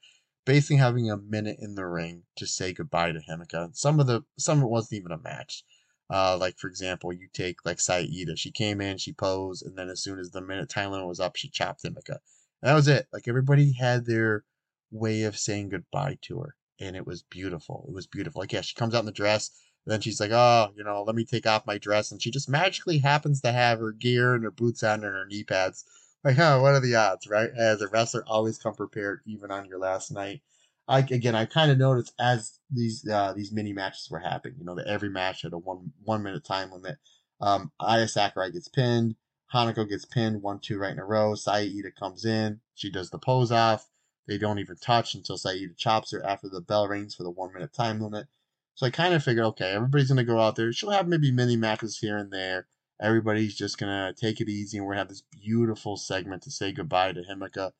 Basically, 0.44 0.76
having 0.76 1.10
a 1.10 1.16
minute 1.16 1.58
in 1.60 1.74
the 1.74 1.86
ring 1.86 2.24
to 2.36 2.46
say 2.46 2.72
goodbye 2.72 3.12
to 3.12 3.20
Himeka. 3.20 3.76
Some 3.76 4.00
of 4.00 4.06
the 4.06 4.22
some 4.38 4.58
of 4.58 4.64
it 4.64 4.70
wasn't 4.70 5.00
even 5.00 5.12
a 5.12 5.18
match. 5.18 5.64
Uh, 6.10 6.36
like 6.36 6.58
for 6.58 6.68
example, 6.68 7.12
you 7.12 7.28
take 7.32 7.64
like 7.64 7.78
Saida. 7.78 8.36
She 8.36 8.50
came 8.50 8.80
in, 8.80 8.98
she 8.98 9.12
posed, 9.12 9.64
and 9.64 9.76
then 9.76 9.88
as 9.88 10.02
soon 10.02 10.18
as 10.18 10.30
the 10.30 10.40
minute 10.40 10.68
time 10.68 10.90
limit 10.90 11.06
was 11.06 11.20
up, 11.20 11.36
she 11.36 11.48
chopped 11.48 11.84
Himeka. 11.84 12.18
And 12.62 12.70
that 12.70 12.74
was 12.74 12.88
it. 12.88 13.06
Like 13.12 13.28
everybody 13.28 13.72
had 13.72 14.06
their 14.06 14.44
way 14.90 15.22
of 15.22 15.38
saying 15.38 15.68
goodbye 15.70 16.18
to 16.22 16.40
her. 16.40 16.56
And 16.80 16.96
it 16.96 17.06
was 17.06 17.22
beautiful. 17.22 17.84
It 17.88 17.94
was 17.94 18.06
beautiful. 18.06 18.40
Like, 18.40 18.52
yeah, 18.52 18.62
she 18.62 18.74
comes 18.74 18.94
out 18.94 19.00
in 19.00 19.06
the 19.06 19.12
dress. 19.12 19.50
then 19.86 20.00
she's 20.00 20.20
like, 20.20 20.30
oh, 20.32 20.72
you 20.76 20.84
know, 20.84 21.02
let 21.02 21.14
me 21.14 21.24
take 21.24 21.46
off 21.46 21.66
my 21.66 21.78
dress. 21.78 22.10
And 22.10 22.22
she 22.22 22.30
just 22.30 22.48
magically 22.48 22.98
happens 22.98 23.40
to 23.42 23.52
have 23.52 23.78
her 23.78 23.92
gear 23.92 24.34
and 24.34 24.44
her 24.44 24.50
boots 24.50 24.82
on 24.82 25.04
and 25.04 25.14
her 25.14 25.26
knee 25.26 25.44
pads. 25.44 25.84
Like, 26.22 26.36
huh, 26.36 26.58
what 26.60 26.74
are 26.74 26.80
the 26.80 26.96
odds, 26.96 27.26
right? 27.26 27.50
As 27.56 27.80
a 27.80 27.88
wrestler, 27.88 28.24
always 28.26 28.58
come 28.58 28.74
prepared, 28.74 29.22
even 29.26 29.50
on 29.50 29.66
your 29.66 29.78
last 29.78 30.10
night. 30.10 30.42
I, 30.86 30.98
again, 30.98 31.34
I 31.34 31.46
kind 31.46 31.70
of 31.70 31.78
noticed 31.78 32.12
as 32.18 32.58
these 32.70 33.08
uh, 33.08 33.32
these 33.34 33.52
mini 33.52 33.72
matches 33.72 34.08
were 34.10 34.18
happening, 34.18 34.56
you 34.58 34.64
know, 34.64 34.74
that 34.74 34.86
every 34.86 35.08
match 35.08 35.42
had 35.42 35.52
a 35.52 35.58
one 35.58 35.92
one 36.04 36.22
minute 36.22 36.44
time 36.44 36.72
limit. 36.72 36.98
Um, 37.40 37.72
Aya 37.80 38.08
Sakurai 38.08 38.50
gets 38.50 38.68
pinned. 38.68 39.16
Hanako 39.54 39.88
gets 39.88 40.04
pinned 40.04 40.42
one, 40.42 40.58
two 40.58 40.78
right 40.78 40.92
in 40.92 40.98
a 40.98 41.04
row. 41.04 41.34
Saida 41.34 41.90
comes 41.90 42.24
in. 42.24 42.60
She 42.74 42.90
does 42.90 43.10
the 43.10 43.18
pose 43.18 43.50
off. 43.50 43.88
They 44.26 44.36
don't 44.36 44.58
even 44.58 44.76
touch 44.76 45.14
until 45.14 45.38
Saida 45.38 45.74
chops 45.74 46.12
her 46.12 46.24
after 46.24 46.48
the 46.48 46.60
bell 46.60 46.86
rings 46.86 47.14
for 47.14 47.22
the 47.22 47.30
one 47.30 47.52
minute 47.52 47.72
time 47.72 48.00
limit. 48.00 48.26
So 48.74 48.86
I 48.86 48.90
kind 48.90 49.14
of 49.14 49.24
figured, 49.24 49.44
okay, 49.46 49.72
everybody's 49.72 50.08
to 50.14 50.24
go 50.24 50.40
out 50.40 50.56
there. 50.56 50.72
She'll 50.72 50.90
have 50.90 51.08
maybe 51.08 51.32
mini 51.32 51.56
matches 51.56 51.98
here 51.98 52.16
and 52.16 52.32
there. 52.32 52.66
Everybody's 53.00 53.54
just 53.54 53.78
to 53.90 54.14
take 54.20 54.40
it 54.42 54.48
easy, 54.50 54.76
and 54.76 54.86
we're 54.86 54.92
to 54.92 54.98
have 54.98 55.08
this 55.08 55.22
beautiful 55.22 55.96
segment 55.96 56.42
to 56.42 56.50
say 56.50 56.70
goodbye 56.70 57.12
to 57.12 57.22
Himeka, 57.22 57.72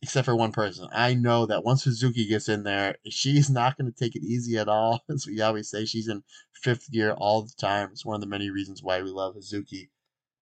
except 0.00 0.24
for 0.24 0.34
one 0.34 0.52
person. 0.52 0.88
I 0.92 1.12
know 1.12 1.44
that 1.44 1.62
once 1.62 1.84
Hazuki 1.84 2.26
gets 2.26 2.48
in 2.48 2.62
there, 2.62 2.96
she's 3.06 3.50
not 3.50 3.76
to 3.92 3.98
take 3.98 4.16
it 4.16 4.24
easy 4.24 4.56
at 4.56 4.68
all. 4.68 5.04
As 5.10 5.26
we 5.26 5.42
always 5.42 5.68
say, 5.68 5.84
she's 5.84 6.08
in 6.08 6.24
fifth 6.52 6.90
gear 6.90 7.12
all 7.12 7.42
the 7.42 7.52
time. 7.58 7.90
It's 7.92 8.06
one 8.06 8.14
of 8.14 8.22
the 8.22 8.26
many 8.26 8.48
reasons 8.48 8.82
why 8.82 9.02
we 9.02 9.10
love 9.10 9.36
Hazuki. 9.36 9.90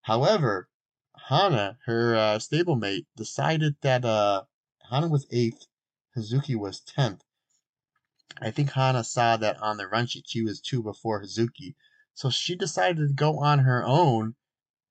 However, 0.02 0.68
Hana, 1.28 1.78
her 1.86 2.14
uh, 2.14 2.38
stablemate, 2.38 3.06
decided 3.16 3.76
that 3.80 4.04
uh, 4.04 4.44
Hana 4.90 5.08
was 5.08 5.26
eighth, 5.32 5.66
Hazuki 6.16 6.54
was 6.54 6.80
tenth. 6.80 7.24
I 8.40 8.52
think 8.52 8.70
Hana 8.70 9.02
saw 9.02 9.36
that 9.38 9.56
on 9.58 9.76
the 9.76 9.88
run 9.88 10.06
sheet 10.06 10.28
she 10.28 10.42
was 10.42 10.60
two 10.60 10.82
before 10.82 11.22
Hazuki, 11.22 11.74
so 12.14 12.30
she 12.30 12.54
decided 12.54 13.08
to 13.08 13.14
go 13.14 13.38
on 13.38 13.60
her 13.60 13.84
own 13.84 14.34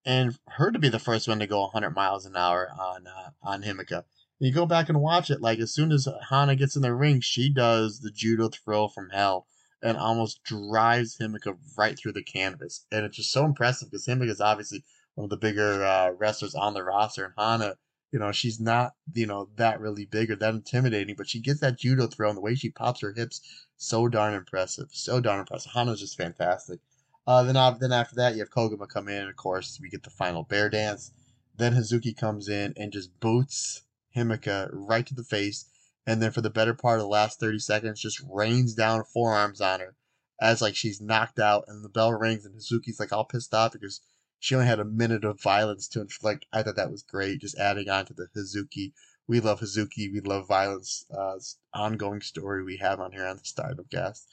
and 0.05 0.37
her 0.49 0.71
to 0.71 0.79
be 0.79 0.89
the 0.89 0.99
first 0.99 1.27
one 1.27 1.39
to 1.39 1.47
go 1.47 1.61
100 1.61 1.91
miles 1.91 2.25
an 2.25 2.35
hour 2.35 2.69
on 2.77 3.07
uh, 3.07 3.29
on 3.41 3.63
Himeka. 3.63 4.03
And 4.39 4.47
you 4.47 4.51
go 4.51 4.65
back 4.65 4.89
and 4.89 5.01
watch 5.01 5.31
it, 5.31 5.41
like 5.41 5.59
as 5.59 5.73
soon 5.73 5.91
as 5.91 6.07
Hana 6.29 6.55
gets 6.55 6.75
in 6.75 6.81
the 6.81 6.93
ring, 6.93 7.21
she 7.21 7.49
does 7.49 8.01
the 8.01 8.11
judo 8.11 8.49
throw 8.49 8.87
from 8.89 9.09
hell 9.11 9.47
and 9.81 9.97
almost 9.97 10.43
drives 10.43 11.17
Himeka 11.17 11.57
right 11.77 11.97
through 11.97 12.13
the 12.13 12.23
canvas. 12.23 12.85
And 12.91 13.05
it's 13.05 13.17
just 13.17 13.31
so 13.31 13.45
impressive 13.45 13.89
because 13.89 14.05
Himeka 14.05 14.29
is 14.29 14.41
obviously 14.41 14.83
one 15.15 15.25
of 15.25 15.29
the 15.29 15.37
bigger 15.37 15.85
uh, 15.85 16.11
wrestlers 16.11 16.55
on 16.55 16.73
the 16.73 16.83
roster, 16.83 17.25
and 17.25 17.33
Hana, 17.37 17.75
you 18.11 18.19
know, 18.19 18.31
she's 18.31 18.59
not 18.59 18.93
you 19.13 19.25
know 19.25 19.49
that 19.55 19.79
really 19.79 20.05
big 20.05 20.31
or 20.31 20.35
that 20.35 20.53
intimidating, 20.53 21.15
but 21.15 21.29
she 21.29 21.39
gets 21.39 21.59
that 21.61 21.77
judo 21.77 22.07
throw 22.07 22.29
and 22.29 22.37
the 22.37 22.41
way 22.41 22.55
she 22.55 22.69
pops 22.69 23.01
her 23.01 23.13
hips, 23.13 23.41
so 23.77 24.07
darn 24.07 24.33
impressive, 24.33 24.89
so 24.91 25.19
darn 25.19 25.39
impressive. 25.39 25.71
Hana's 25.71 25.99
just 25.99 26.17
fantastic. 26.17 26.79
Uh, 27.25 27.43
then, 27.43 27.55
uh, 27.55 27.71
then 27.71 27.91
after 27.91 28.15
that, 28.15 28.33
you 28.33 28.39
have 28.39 28.49
Koguma 28.49 28.87
come 28.87 29.07
in. 29.07 29.27
Of 29.27 29.35
course, 29.35 29.79
we 29.81 29.89
get 29.89 30.03
the 30.03 30.09
final 30.09 30.43
bear 30.43 30.69
dance. 30.69 31.11
Then 31.55 31.73
Hazuki 31.73 32.15
comes 32.15 32.49
in 32.49 32.73
and 32.75 32.91
just 32.91 33.19
boots 33.19 33.83
Himeka 34.15 34.69
right 34.73 35.05
to 35.05 35.13
the 35.13 35.23
face. 35.23 35.65
And 36.05 36.21
then 36.21 36.31
for 36.31 36.41
the 36.41 36.49
better 36.49 36.73
part 36.73 36.99
of 36.99 37.03
the 37.03 37.07
last 37.07 37.39
30 37.39 37.59
seconds, 37.59 38.01
just 38.01 38.21
rains 38.29 38.73
down 38.73 39.03
forearms 39.05 39.61
on 39.61 39.79
her 39.79 39.95
as 40.41 40.61
like 40.61 40.75
she's 40.75 40.99
knocked 40.99 41.39
out. 41.39 41.63
And 41.67 41.83
the 41.83 41.89
bell 41.89 42.11
rings 42.11 42.45
and 42.45 42.55
Hazuki's 42.55 42.99
like 42.99 43.13
all 43.13 43.23
pissed 43.23 43.53
off 43.53 43.71
because 43.71 44.01
she 44.39 44.55
only 44.55 44.67
had 44.67 44.79
a 44.79 44.85
minute 44.85 45.23
of 45.23 45.41
violence 45.41 45.87
to 45.89 46.01
inflict. 46.01 46.45
I 46.51 46.63
thought 46.63 46.75
that 46.75 46.91
was 46.91 47.03
great. 47.03 47.39
Just 47.39 47.57
adding 47.57 47.87
on 47.87 48.05
to 48.07 48.13
the 48.13 48.27
Hazuki. 48.35 48.91
We 49.25 49.39
love 49.39 49.61
Hazuki. 49.61 50.11
We 50.11 50.19
love 50.19 50.47
violence. 50.49 51.05
Uh, 51.09 51.39
ongoing 51.73 52.19
story 52.19 52.63
we 52.63 52.75
have 52.77 52.99
on 52.99 53.13
here 53.13 53.25
on 53.25 53.37
the 53.37 53.45
Stardom 53.45 53.85
Cast. 53.89 54.27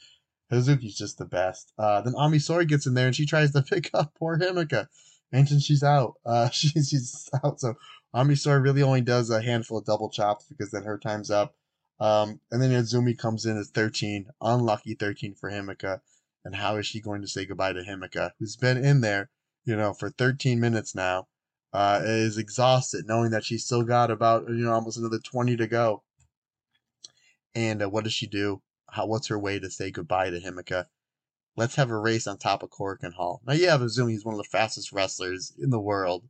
Hazuki's 0.51 0.97
just 0.97 1.17
the 1.17 1.25
best. 1.25 1.71
Uh, 1.77 2.01
then 2.01 2.15
Ami 2.15 2.37
Sourei 2.37 2.67
gets 2.67 2.85
in 2.85 2.93
there 2.93 3.07
and 3.07 3.15
she 3.15 3.25
tries 3.25 3.51
to 3.51 3.61
pick 3.69 3.89
up 3.93 4.13
poor 4.17 4.37
Himeka, 4.37 4.87
And 5.31 5.47
she's 5.61 5.83
out. 5.83 6.15
Uh, 6.25 6.49
she, 6.51 6.69
she's 6.69 7.29
out. 7.43 7.59
So 7.59 7.75
Ami 8.13 8.35
Sourei 8.35 8.61
really 8.63 8.83
only 8.83 9.01
does 9.01 9.29
a 9.29 9.41
handful 9.41 9.77
of 9.77 9.85
double 9.85 10.09
chops 10.09 10.45
because 10.45 10.71
then 10.71 10.83
her 10.83 10.97
time's 10.97 11.31
up. 11.31 11.55
Um, 11.99 12.39
and 12.51 12.61
then 12.61 12.71
Azumi 12.71 13.17
comes 13.17 13.45
in 13.45 13.57
at 13.57 13.67
13. 13.67 14.25
Unlucky 14.41 14.95
13 14.95 15.35
for 15.35 15.51
Himeka. 15.51 16.01
And 16.43 16.55
how 16.55 16.77
is 16.77 16.87
she 16.87 16.99
going 16.99 17.21
to 17.21 17.27
say 17.27 17.45
goodbye 17.45 17.73
to 17.73 17.83
Himeka, 17.83 18.31
who's 18.39 18.55
been 18.55 18.83
in 18.83 19.01
there, 19.01 19.29
you 19.63 19.75
know, 19.75 19.93
for 19.93 20.09
13 20.09 20.59
minutes 20.59 20.95
now, 20.95 21.27
uh, 21.71 22.01
is 22.03 22.37
exhausted 22.37 23.05
knowing 23.07 23.31
that 23.31 23.45
she's 23.45 23.63
still 23.63 23.83
got 23.83 24.09
about, 24.09 24.49
you 24.49 24.65
know, 24.65 24.73
almost 24.73 24.97
another 24.97 25.19
20 25.19 25.55
to 25.57 25.67
go. 25.67 26.03
And 27.53 27.83
uh, 27.83 27.89
what 27.89 28.03
does 28.03 28.13
she 28.13 28.27
do? 28.27 28.61
How 28.91 29.05
what's 29.05 29.27
her 29.27 29.39
way 29.39 29.57
to 29.59 29.69
say 29.69 29.89
goodbye 29.89 30.29
to 30.29 30.39
Himeka. 30.39 30.87
Let's 31.55 31.75
have 31.75 31.89
a 31.89 31.97
race 31.97 32.27
on 32.27 32.37
top 32.37 32.61
of 32.61 32.69
Korakuen 32.69 33.13
Hall. 33.13 33.41
Now, 33.45 33.53
yeah, 33.53 33.77
Azumi 33.77 34.15
is 34.15 34.25
one 34.25 34.33
of 34.33 34.37
the 34.37 34.43
fastest 34.43 34.91
wrestlers 34.91 35.53
in 35.57 35.69
the 35.69 35.79
world, 35.79 36.27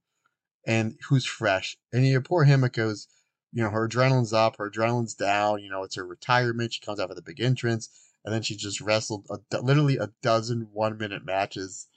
and 0.66 0.96
who's 1.10 1.26
fresh. 1.26 1.78
And 1.92 2.06
your 2.06 2.22
poor 2.22 2.46
Himeka's, 2.46 3.08
you 3.52 3.64
know, 3.64 3.70
her 3.70 3.88
adrenaline's 3.88 4.34
up, 4.34 4.58
her 4.58 4.70
adrenaline's 4.70 5.16
down. 5.16 5.62
You 5.62 5.70
know, 5.70 5.84
it's 5.84 5.96
her 5.96 6.06
retirement. 6.06 6.74
She 6.74 6.82
comes 6.82 7.00
out 7.00 7.10
with 7.10 7.18
a 7.18 7.24
big 7.24 7.42
entrance, 7.42 7.90
and 8.24 8.34
then 8.34 8.44
she 8.44 8.56
just 8.56 8.80
wrestled 8.80 9.28
a, 9.30 9.62
literally 9.62 9.98
a 9.98 10.12
dozen 10.22 10.70
one-minute 10.72 11.26
matches, 11.26 11.88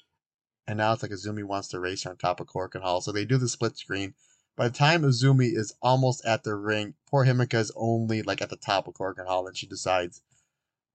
and 0.67 0.79
now 0.79 0.95
it's 0.95 1.03
like 1.03 1.13
Azumi 1.13 1.45
wants 1.45 1.69
to 1.69 1.81
race 1.81 2.05
her 2.05 2.11
on 2.11 2.17
top 2.17 2.41
of 2.41 2.47
Korakuen 2.47 2.83
Hall. 2.83 3.03
So 3.03 3.13
they 3.13 3.27
do 3.27 3.37
the 3.37 3.49
split 3.49 3.77
screen. 3.77 4.15
By 4.57 4.69
the 4.69 4.75
time 4.75 5.03
Azumi 5.03 5.55
is 5.55 5.75
almost 5.83 6.25
at 6.25 6.45
the 6.45 6.55
ring, 6.55 6.95
poor 7.11 7.27
Himeka 7.27 7.59
is 7.59 7.73
only 7.77 8.23
like 8.23 8.41
at 8.41 8.51
the 8.51 8.57
top 8.57 8.89
of 8.89 8.95
Korakuen 8.95 9.27
Hall, 9.27 9.47
and 9.47 9.57
she 9.57 9.67
decides 9.67 10.23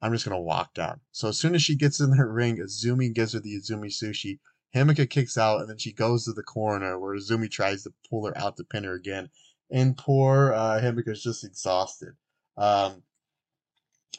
I'm 0.02 0.14
just 0.14 0.26
gonna 0.26 0.40
walk 0.40 0.74
down. 0.74 1.02
So 1.12 1.28
as 1.30 1.38
soon 1.38 1.56
as 1.56 1.62
she 1.62 1.76
gets 1.76 2.00
in 2.00 2.12
the 2.12 2.26
ring, 2.26 2.58
Azumi 2.58 3.14
gives 3.14 3.34
her 3.34 3.40
the 3.40 3.56
Azumi 3.58 3.88
sushi. 3.88 4.40
Himeka 4.74 5.10
kicks 5.10 5.38
out, 5.38 5.62
and 5.62 5.70
then 5.70 5.78
she 5.78 5.92
goes 5.92 6.26
to 6.26 6.34
the 6.34 6.44
corner 6.44 7.00
where 7.00 7.16
Azumi 7.16 7.50
tries 7.50 7.84
to 7.84 7.94
pull 8.10 8.26
her 8.28 8.38
out 8.38 8.56
to 8.58 8.64
pin 8.64 8.84
her 8.84 8.94
again. 8.94 9.30
And 9.72 9.98
poor 9.98 10.54
uh, 10.54 10.80
Himeka's 10.82 11.24
just 11.24 11.44
exhausted. 11.44 12.14
Um, 12.56 13.04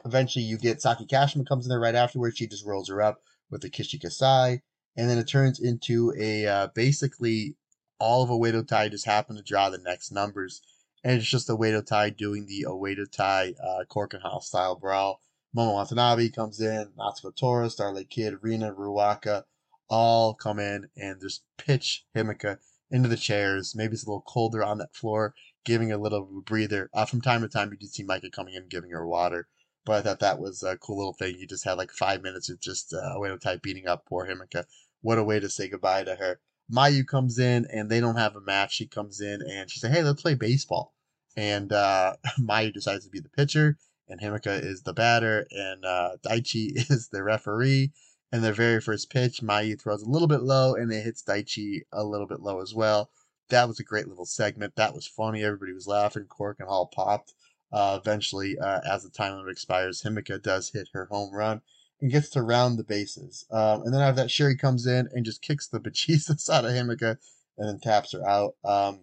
eventually, 0.05 0.45
you 0.45 0.59
get 0.59 0.83
Saki 0.83 1.07
Kashima 1.07 1.47
comes 1.47 1.65
in 1.65 1.71
there 1.71 1.81
right 1.81 1.95
afterwards. 1.95 2.37
She 2.37 2.47
just 2.47 2.67
rolls 2.67 2.89
her 2.89 3.01
up 3.01 3.23
with 3.51 3.63
the 3.63 3.71
Kishi 3.71 4.01
Kaisei, 4.01 4.61
and 4.97 5.09
then 5.09 5.19
it 5.19 5.29
turns 5.29 5.61
into 5.61 6.13
a 6.19 6.47
uh, 6.47 6.67
basically 6.75 7.57
all 7.99 8.23
of 8.23 8.31
Oedo 8.31 8.67
Tai 8.67 8.89
just 8.89 9.07
happen 9.07 9.37
to 9.37 9.43
draw 9.43 9.71
the 9.71 9.79
next 9.79 10.11
numbers, 10.11 10.63
and 11.05 11.19
it's 11.19 11.29
just 11.29 11.49
Oedo 11.49 11.85
Tai 11.85 12.11
doing 12.11 12.47
the 12.47 12.67
Oedo 12.69 13.11
Tai 13.11 13.55
uh, 13.63 13.85
Korakuen 13.89 14.23
Hall 14.23 14.41
style 14.41 14.77
brawl 14.77 15.21
Momo 15.57 15.75
Watanabe 15.75 16.29
comes 16.29 16.61
in, 16.61 16.93
Natsuko 16.97 17.35
Tora, 17.35 17.69
Starlight 17.69 18.09
Kid, 18.09 18.39
Rina, 18.41 18.73
Ruaka, 18.73 19.45
all 19.89 20.33
come 20.33 20.61
in 20.61 20.89
and 20.97 21.21
just 21.21 21.43
pitch 21.59 22.07
Himeka 22.15 22.59
into 22.91 23.09
the 23.09 23.17
chairs. 23.17 23.75
Maybe 23.75 23.95
it's 23.95 24.05
a 24.05 24.07
little 24.07 24.23
colder 24.23 24.63
on 24.63 24.79
that 24.79 24.95
floor, 24.95 25.35
giving 25.65 25.91
a 25.91 25.99
little 25.99 26.43
breather. 26.45 26.89
Uh, 26.95 27.05
from 27.05 27.21
time 27.21 27.43
to 27.43 27.49
time, 27.49 27.71
you 27.73 27.77
did 27.77 27.93
see 27.93 28.05
Maika 28.05 28.31
coming 28.31 28.55
in 28.55 28.69
giving 28.69 28.91
her 28.91 29.05
water. 29.05 29.49
But 29.85 29.97
I 29.97 30.03
thought 30.03 30.21
that 30.21 30.39
was 30.39 30.63
a 30.63 30.77
cool 30.77 30.99
little 30.99 31.15
thing. 31.15 31.37
You 31.37 31.49
just 31.49 31.65
had 31.65 31.79
like 31.79 31.91
five 31.91 32.23
minutes 32.23 32.49
of 32.49 32.61
just 32.61 32.93
uh, 32.93 33.17
Oedo 33.17 33.41
Tai 33.41 33.57
beating 33.57 33.89
up 33.89 34.07
poor 34.07 34.27
Himeka. 34.27 34.67
What 35.01 35.19
a 35.19 35.25
way 35.25 35.41
to 35.41 35.49
say 35.49 35.69
goodbye 35.69 36.05
to 36.05 36.15
her. 36.15 36.39
Mayu 36.73 37.05
comes 37.05 37.41
in 37.41 37.67
and 37.73 37.91
they 37.91 37.99
don't 37.99 38.17
have 38.17 38.37
a 38.37 38.41
match. 38.41 38.75
She 38.75 38.87
comes 38.87 39.21
in 39.21 39.43
and 39.43 39.69
she 39.69 39.81
said, 39.81 39.91
Hey, 39.91 40.05
let's 40.05 40.23
play 40.23 40.35
baseball. 40.35 40.95
And 41.37 41.73
uh, 41.73 42.15
Mayu 42.39 42.73
decides 42.73 43.05
to 43.05 43.11
be 43.11 43.19
the 43.19 43.29
pitcher 43.29 43.79
and 44.11 44.21
Himeka 44.21 44.63
is 44.63 44.83
the 44.83 44.93
batter, 44.93 45.47
and 45.51 45.85
uh, 45.85 46.17
Daichi 46.23 46.73
is 46.91 47.09
the 47.09 47.23
referee. 47.23 47.93
And 48.33 48.45
their 48.45 48.53
very 48.53 48.81
first 48.81 49.11
pitch, 49.11 49.41
Mayu 49.43 49.81
throws 49.81 50.03
a 50.03 50.09
little 50.09 50.29
bit 50.29 50.43
low, 50.43 50.75
and 50.75 50.93
it 50.93 51.03
hits 51.03 51.23
Daichi 51.23 51.83
a 51.93 52.05
little 52.05 52.27
bit 52.27 52.41
low 52.41 52.61
as 52.61 52.75
well. 52.75 53.11
That 53.49 53.67
was 53.67 53.81
a 53.81 53.85
great 53.85 54.07
little 54.07 54.27
segment. 54.27 54.77
That 54.77 54.95
was 54.95 55.07
funny. 55.07 55.43
Everybody 55.43 55.73
was 55.73 55.89
laughing. 55.89 56.27
Korakuen 56.29 56.67
Hall 56.67 56.87
popped. 56.87 57.35
Uh, 57.73 57.99
eventually, 58.01 58.59
uh, 58.59 58.81
as 58.89 59.03
the 59.03 59.11
time 59.11 59.35
limit 59.37 59.53
expires, 59.53 60.03
Himeka 60.03 60.43
does 60.43 60.71
hit 60.71 60.89
her 60.93 61.07
home 61.07 61.33
run 61.35 61.61
and 62.01 62.11
gets 62.11 62.31
to 62.31 62.43
round 62.43 62.79
the 62.79 62.85
bases. 62.85 63.47
Um, 63.51 63.83
and 63.83 63.95
then 63.95 64.01
after 64.01 64.23
that, 64.23 64.29
Syuri 64.29 64.59
comes 64.59 64.87
in 64.87 65.09
and 65.13 65.25
just 65.25 65.43
kicks 65.43 65.69
the 65.69 65.81
bejesus 65.81 66.49
out 66.49 66.65
of 66.65 66.73
Himeka 66.73 67.17
and 67.59 67.69
then 67.69 67.81
taps 67.81 68.13
her 68.13 68.27
out. 68.29 68.55
Um, 68.65 69.01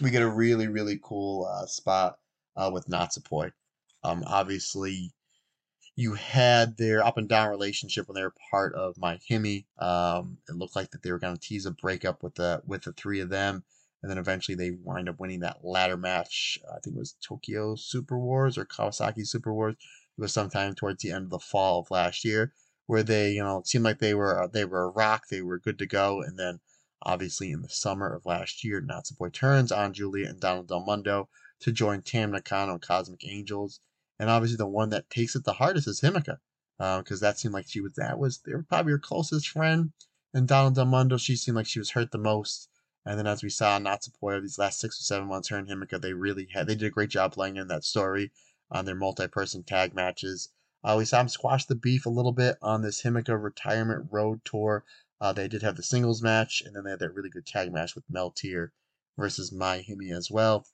we 0.00 0.10
get 0.10 0.22
a 0.22 0.28
really, 0.28 0.68
really 0.68 0.98
cool 1.02 1.46
uh, 1.46 1.66
spot 1.66 2.18
uh, 2.56 2.70
with 2.72 2.88
Natsupoi. 2.88 3.52
Um, 4.04 4.24
obviously, 4.26 5.12
you 5.94 6.14
had 6.14 6.76
their 6.78 7.04
up 7.04 7.18
and 7.18 7.28
down 7.28 7.50
relationship 7.50 8.08
when 8.08 8.14
they 8.14 8.22
were 8.22 8.34
part 8.50 8.74
of 8.74 8.96
MaiHime. 8.96 9.64
Um, 9.78 10.38
it 10.48 10.56
looked 10.56 10.74
like 10.74 10.90
that 10.90 11.02
they 11.02 11.12
were 11.12 11.18
going 11.18 11.36
to 11.36 11.40
tease 11.40 11.66
a 11.66 11.70
breakup 11.70 12.22
with 12.22 12.34
the 12.34 12.62
with 12.66 12.82
the 12.82 12.92
three 12.92 13.20
of 13.20 13.28
them, 13.28 13.64
and 14.02 14.10
then 14.10 14.18
eventually 14.18 14.54
they 14.54 14.70
wind 14.70 15.08
up 15.08 15.20
winning 15.20 15.40
that 15.40 15.64
ladder 15.64 15.96
match. 15.96 16.58
I 16.68 16.80
think 16.80 16.96
it 16.96 16.98
was 16.98 17.16
Tokyo 17.20 17.76
Super 17.76 18.18
Wars 18.18 18.56
or 18.56 18.64
Kawasaki 18.64 19.26
Super 19.26 19.52
Wars. 19.52 19.76
It 20.16 20.20
was 20.20 20.32
sometime 20.32 20.74
towards 20.74 21.02
the 21.02 21.10
end 21.10 21.24
of 21.24 21.30
the 21.30 21.38
fall 21.38 21.80
of 21.80 21.90
last 21.90 22.24
year, 22.24 22.52
where 22.86 23.02
they, 23.02 23.32
you 23.32 23.42
know, 23.42 23.58
it 23.58 23.66
seemed 23.66 23.84
like 23.84 23.98
they 23.98 24.14
were 24.14 24.48
they 24.52 24.64
were 24.64 24.84
a 24.84 24.90
rock, 24.90 25.28
they 25.28 25.42
were 25.42 25.58
good 25.58 25.78
to 25.78 25.86
go, 25.86 26.22
and 26.22 26.38
then 26.38 26.60
obviously 27.02 27.50
in 27.50 27.60
the 27.60 27.68
summer 27.68 28.14
of 28.14 28.24
last 28.24 28.64
year, 28.64 28.80
Natsupoi 28.80 29.32
turns 29.32 29.70
on 29.70 29.92
Giulia 29.92 30.28
and 30.28 30.40
Donna 30.40 30.62
Del 30.62 30.84
Mondo 30.84 31.28
to 31.60 31.70
join 31.70 32.02
Tam 32.02 32.32
Nakano 32.32 32.72
and 32.72 32.82
Cosmic 32.82 33.26
Angels 33.26 33.80
and 34.22 34.30
obviously 34.30 34.56
the 34.56 34.68
one 34.68 34.90
that 34.90 35.10
takes 35.10 35.34
it 35.34 35.42
the 35.42 35.54
hardest 35.54 35.88
is 35.88 36.00
Himeka, 36.00 36.38
because 36.78 37.20
uh, 37.20 37.26
that 37.26 37.40
seemed 37.40 37.54
like 37.54 37.66
she 37.66 37.80
was 37.80 37.94
that 37.94 38.20
was 38.20 38.38
they 38.38 38.54
were 38.54 38.62
probably 38.62 38.92
her 38.92 38.98
closest 39.00 39.48
friend. 39.48 39.90
And 40.32 40.46
Donna 40.46 40.72
Del 40.72 40.84
Mondo, 40.84 41.16
she 41.16 41.34
seemed 41.34 41.56
like 41.56 41.66
she 41.66 41.80
was 41.80 41.90
hurt 41.90 42.12
the 42.12 42.18
most. 42.18 42.68
And 43.04 43.18
then 43.18 43.26
as 43.26 43.42
we 43.42 43.48
saw 43.48 43.80
Natsupoi 43.80 44.40
these 44.40 44.60
last 44.60 44.78
six 44.78 45.00
or 45.00 45.02
seven 45.02 45.26
months, 45.26 45.48
her 45.48 45.58
and 45.58 45.68
Himeka, 45.68 46.00
they 46.00 46.12
really 46.12 46.46
had 46.54 46.68
they 46.68 46.76
did 46.76 46.86
a 46.86 46.90
great 46.90 47.10
job 47.10 47.32
playing 47.32 47.56
in 47.56 47.66
that 47.66 47.82
story 47.82 48.30
on 48.70 48.84
their 48.84 48.94
multi-person 48.94 49.64
tag 49.64 49.92
matches. 49.92 50.50
Uh, 50.84 50.94
we 50.96 51.04
saw 51.04 51.18
them 51.18 51.28
squash 51.28 51.64
the 51.64 51.74
beef 51.74 52.06
a 52.06 52.08
little 52.08 52.30
bit 52.30 52.58
on 52.62 52.82
this 52.82 53.02
Himeka 53.02 53.42
retirement 53.42 54.06
road 54.12 54.40
tour. 54.44 54.84
Uh, 55.20 55.32
they 55.32 55.48
did 55.48 55.62
have 55.62 55.74
the 55.74 55.82
singles 55.82 56.22
match, 56.22 56.62
and 56.64 56.76
then 56.76 56.84
they 56.84 56.90
had 56.90 57.00
that 57.00 57.12
really 57.12 57.28
good 57.28 57.44
tag 57.44 57.72
match 57.72 57.96
with 57.96 58.04
Meltear 58.08 58.68
versus 59.18 59.50
MaiHime 59.50 60.16
as 60.16 60.30
well. 60.30 60.64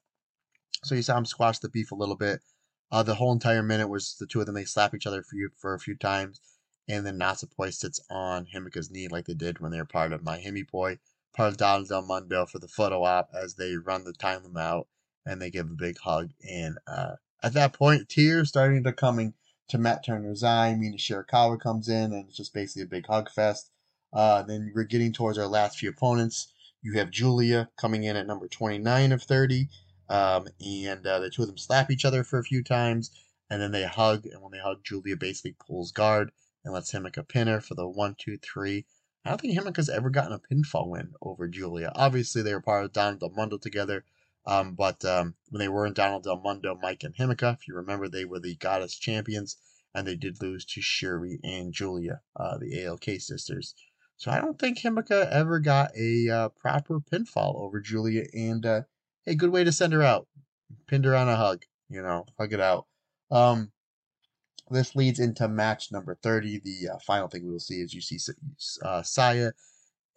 So 0.85 0.95
you 0.95 1.01
saw 1.01 1.15
them 1.15 1.25
squash 1.25 1.61
the 1.61 1.71
beef 1.71 1.93
a 1.93 1.95
little 1.95 2.15
bit. 2.15 2.43
Uh, 2.91 3.03
the 3.03 3.15
whole 3.15 3.33
entire 3.33 3.63
minute 3.63 3.89
was 3.89 4.17
the 4.19 4.27
two 4.27 4.41
of 4.41 4.47
them. 4.47 4.55
They 4.55 4.65
slap 4.65 4.95
each 4.95 5.07
other 5.07 5.23
for, 5.23 5.37
you, 5.37 5.51
for 5.57 5.75
a 5.75 5.79
few 5.79 5.95
times, 5.95 6.41
and 6.89 7.05
then 7.05 7.19
Natsupoi 7.19 7.73
sits 7.73 8.01
on 8.11 8.47
Himeka's 8.47 8.91
knee 8.91 9.09
like 9.09 9.27
they 9.27 9.35
did 9.35 9.59
when 9.59 9.71
they 9.71 9.79
were 9.79 9.85
part 9.85 10.13
of 10.13 10.23
MaiHimePoi, 10.23 10.99
part 11.35 11.49
of 11.49 11.57
Donna 11.59 11.85
Del 11.85 12.03
Mondo 12.03 12.47
for 12.47 12.59
the 12.59 12.69
photo 12.69 13.05
op 13.05 13.31
as 13.35 13.55
they 13.55 13.77
run 13.77 14.05
the 14.05 14.15
time 14.15 14.43
limit 14.43 14.63
out 14.63 14.89
and 15.27 15.41
they 15.41 15.51
give 15.51 15.67
a 15.67 15.75
big 15.75 15.99
hug. 15.99 16.31
And 16.49 16.79
uh, 16.87 17.17
at 17.43 17.53
that 17.53 17.75
point, 17.75 18.09
tears 18.09 18.49
starting 18.49 18.83
to 18.85 18.93
coming 18.93 19.35
to 19.69 19.79
Matt 19.79 20.05
Turner's 20.05 20.43
eye. 20.43 20.75
Mina 20.75 20.97
Shirakawa 20.97 21.61
comes 21.61 21.89
in, 21.89 22.13
and 22.13 22.27
it's 22.27 22.37
just 22.37 22.55
basically 22.55 22.83
a 22.83 22.87
big 22.87 23.07
hug 23.07 23.31
fest. 23.31 23.71
Uh, 24.13 24.43
then 24.43 24.73
we're 24.75 24.85
getting 24.85 25.13
towards 25.13 25.37
our 25.37 25.47
last 25.47 25.79
few 25.79 25.91
opponents. 25.91 26.53
You 26.83 26.95
have 26.95 27.11
Giulia 27.11 27.69
coming 27.77 28.05
in 28.05 28.17
at 28.17 28.27
number 28.27 28.49
29 28.49 29.13
of 29.13 29.23
30. 29.23 29.69
Um, 30.09 30.49
and 30.65 31.07
uh, 31.07 31.19
the 31.21 31.31
two 31.31 31.43
of 31.43 31.49
them 31.49 31.59
slap 31.59 31.91
each 31.91 32.05
other 32.05 32.25
for 32.25 32.39
a 32.39 32.45
few 32.45 32.63
times. 32.63 33.11
and 33.51 33.61
then 33.63 33.73
they 33.73 33.85
hug, 33.85 34.27
and 34.27 34.43
when 34.43 34.53
they 34.53 34.59
hug, 34.59 34.85
Giulia 34.85 35.17
basically 35.17 35.57
pulls 35.67 35.93
guard 35.93 36.31
and 36.65 36.75
lets 36.75 36.93
Himeka 36.93 37.27
pin 37.29 37.49
her 37.49 37.61
for 37.61 37.75
the 37.75 37.89
one, 37.89 38.15
two, 38.19 38.37
three. 38.39 38.85
I 39.25 39.31
don't 39.31 39.41
think 39.41 39.59
Himeka's 39.59 39.89
ever 39.89 40.11
gotten 40.11 40.33
a 40.33 40.39
pinfall 40.39 40.89
win 40.89 41.15
over 41.21 41.49
Giulia. 41.49 41.93
Obviously, 41.95 42.43
they 42.43 42.55
were 42.55 42.61
part 42.61 42.85
of 42.85 42.93
Donna 42.93 43.17
Del 43.17 43.31
Mondo 43.31 43.59
together, 43.59 44.05
um, 44.47 44.75
but 44.75 45.05
um, 45.05 45.35
when 45.51 45.61
they 45.61 45.69
were 45.69 45.87
in 45.87 45.93
Donna 45.93 46.21
Del 46.23 46.41
Mondo, 46.41 46.75
Maika 46.77 47.05
and 47.05 47.17
Himeka, 47.17 47.55
if 47.55 47.69
you 47.69 47.75
remember, 47.75 48.09
they 48.09 48.25
were 48.25 48.41
the 48.41 48.55
Goddess 48.57 48.95
champions, 48.95 49.57
and 49.95 50.07
they 50.07 50.17
did 50.17 50.41
lose 50.41 50.65
to 50.67 50.81
Syuri 50.81 51.39
and 51.43 51.73
Giulia, 51.73 52.21
uh, 52.37 52.59
the 52.59 52.85
ALK 52.85 53.21
sisters. 53.21 53.75
So 54.17 54.31
I 54.31 54.41
don't 54.41 54.59
think 54.59 54.79
Himeka 54.79 55.31
ever 55.31 55.61
got 55.61 55.91
a 55.97 56.29
uh, 56.29 56.49
proper 56.51 57.01
pinfall 57.01 57.55
over 57.57 57.81
Giulia 57.81 58.27
and 58.33 58.67
uh, 58.67 58.83
hey, 59.29 59.35
good 59.35 59.53
way 59.53 59.63
to 59.63 59.73
send 59.73 59.93
her 59.93 60.03
out. 60.03 60.27
Pinned 60.87 61.05
her 61.05 61.15
on 61.15 61.29
a 61.29 61.37
hug, 61.37 61.65
you 61.91 62.01
know, 62.01 62.25
hug 62.39 62.53
it 62.55 62.61
out. 62.61 62.87
Um, 63.31 63.73
this 64.71 64.97
leads 64.97 65.19
into 65.19 65.49
match 65.49 65.93
number 65.93 66.15
30. 66.23 66.61
The 66.65 66.95
uh, 66.95 66.99
final 67.07 67.29
thing 67.29 67.45
we 67.45 67.53
will 67.53 67.61
see 67.61 67.83
is 67.83 67.93
you 67.93 68.01
see 68.01 68.19
uh, 68.83 69.03
Saya 69.03 69.53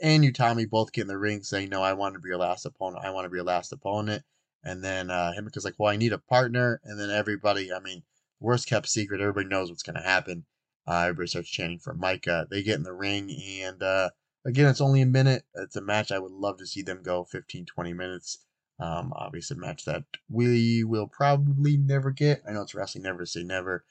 and 0.01 0.23
Utami 0.23 0.69
both 0.69 0.93
get 0.93 1.01
in 1.01 1.07
the 1.07 1.17
ring 1.17 1.43
saying, 1.43 1.69
No, 1.69 1.83
I 1.83 1.93
want 1.93 2.13
to 2.13 2.19
be 2.19 2.29
your 2.29 2.37
last 2.37 2.65
opponent. 2.65 3.03
I 3.03 3.09
want 3.11 3.25
to 3.25 3.29
be 3.29 3.37
your 3.37 3.45
last 3.45 3.73
opponent. 3.73 4.23
And 4.63 4.83
then 4.83 5.09
uh, 5.09 5.33
Himeka's 5.37 5.65
like, 5.65 5.75
Well, 5.77 5.91
I 5.91 5.97
need 5.97 6.13
a 6.13 6.17
partner. 6.17 6.79
And 6.85 6.97
then 6.99 7.09
everybody, 7.09 7.71
I 7.73 7.79
mean, 7.79 8.03
worst 8.39 8.67
kept 8.67 8.87
secret, 8.87 9.19
everybody 9.19 9.47
knows 9.47 9.69
what's 9.69 9.83
going 9.83 9.97
to 9.97 10.07
happen. 10.07 10.45
Uh, 10.87 11.01
everybody 11.03 11.27
starts 11.27 11.49
chanting 11.49 11.79
for 11.79 11.93
Maika. 11.93 12.47
They 12.49 12.63
get 12.63 12.77
in 12.77 12.83
the 12.83 12.93
ring, 12.93 13.29
and 13.61 13.83
uh, 13.83 14.09
again, 14.45 14.67
it's 14.67 14.81
only 14.81 15.01
a 15.01 15.05
minute. 15.05 15.43
It's 15.53 15.75
a 15.75 15.81
match 15.81 16.11
I 16.11 16.17
would 16.17 16.31
love 16.31 16.57
to 16.57 16.65
see 16.65 16.81
them 16.81 17.03
go 17.03 17.23
15, 17.23 17.65
20 17.65 17.93
minutes. 17.93 18.39
Um, 18.81 19.13
obviously, 19.15 19.57
a 19.57 19.59
match 19.59 19.85
that 19.85 20.03
we 20.27 20.83
will 20.83 21.07
probably 21.07 21.77
never 21.77 22.09
get. 22.11 22.41
I 22.47 22.51
know 22.51 22.63
it's 22.63 22.73
wrestling, 22.73 23.03
never 23.03 23.25
say 23.25 23.43
never. 23.43 23.85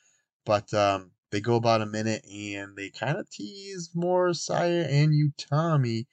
But 0.44 0.74
um, 0.74 1.12
they 1.30 1.40
go 1.40 1.54
about 1.54 1.80
a 1.80 1.86
minute 1.86 2.24
and 2.24 2.76
they 2.76 2.90
kind 2.90 3.16
of 3.16 3.30
tease 3.30 3.90
more 3.94 4.34
Saya 4.34 4.86
and 4.90 5.12
Utami 5.12 6.06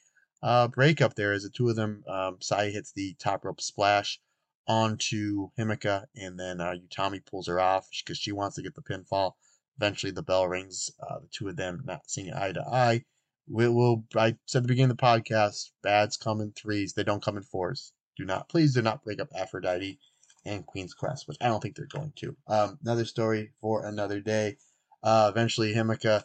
uh, 0.43 0.67
breakup 0.67 1.15
there 1.15 1.33
as 1.33 1.43
the 1.43 1.49
two 1.49 1.69
of 1.69 1.75
them, 1.75 2.03
um, 2.07 2.37
Saya 2.39 2.69
hits 2.69 2.91
the 2.91 3.15
top 3.19 3.43
rope 3.43 3.59
splash 3.59 4.19
onto 4.67 5.49
Himeka 5.57 6.05
and 6.15 6.39
then 6.39 6.61
uh, 6.61 6.75
Utami 6.75 7.25
pulls 7.25 7.47
her 7.47 7.59
off 7.59 7.87
because 7.89 8.17
she 8.17 8.31
wants 8.31 8.55
to 8.55 8.61
get 8.61 8.75
the 8.75 8.81
pinfall. 8.81 9.33
Eventually 9.77 10.11
the 10.11 10.23
bell 10.23 10.47
rings, 10.47 10.91
uh, 11.01 11.19
the 11.19 11.27
two 11.31 11.47
of 11.47 11.55
them 11.55 11.81
not 11.85 12.09
seeing 12.09 12.33
eye 12.33 12.51
to 12.51 12.61
eye. 12.61 13.05
We 13.49 13.67
will, 13.69 14.03
I 14.15 14.35
said 14.45 14.59
at 14.59 14.63
the 14.63 14.67
beginning 14.67 14.91
of 14.91 14.97
the 14.97 15.03
podcast, 15.03 15.71
bads 15.81 16.17
come 16.17 16.41
in 16.41 16.51
threes, 16.51 16.93
they 16.93 17.03
don't 17.03 17.23
come 17.23 17.37
in 17.37 17.43
fours. 17.43 17.93
Do 18.17 18.25
not, 18.25 18.49
please 18.49 18.73
do 18.73 18.81
not 18.81 19.03
break 19.03 19.21
up 19.21 19.29
Aphrodite 19.35 19.99
and 20.45 20.65
Queen's 20.65 20.93
Quest, 20.93 21.27
which 21.27 21.37
I 21.39 21.47
don't 21.47 21.61
think 21.61 21.75
they're 21.75 21.85
going 21.85 22.13
to. 22.17 22.35
Um, 22.47 22.79
another 22.81 23.05
story 23.05 23.51
for 23.61 23.85
another 23.85 24.19
day. 24.19 24.57
Uh, 25.03 25.31
eventually, 25.31 25.73
Himeka 25.73 26.23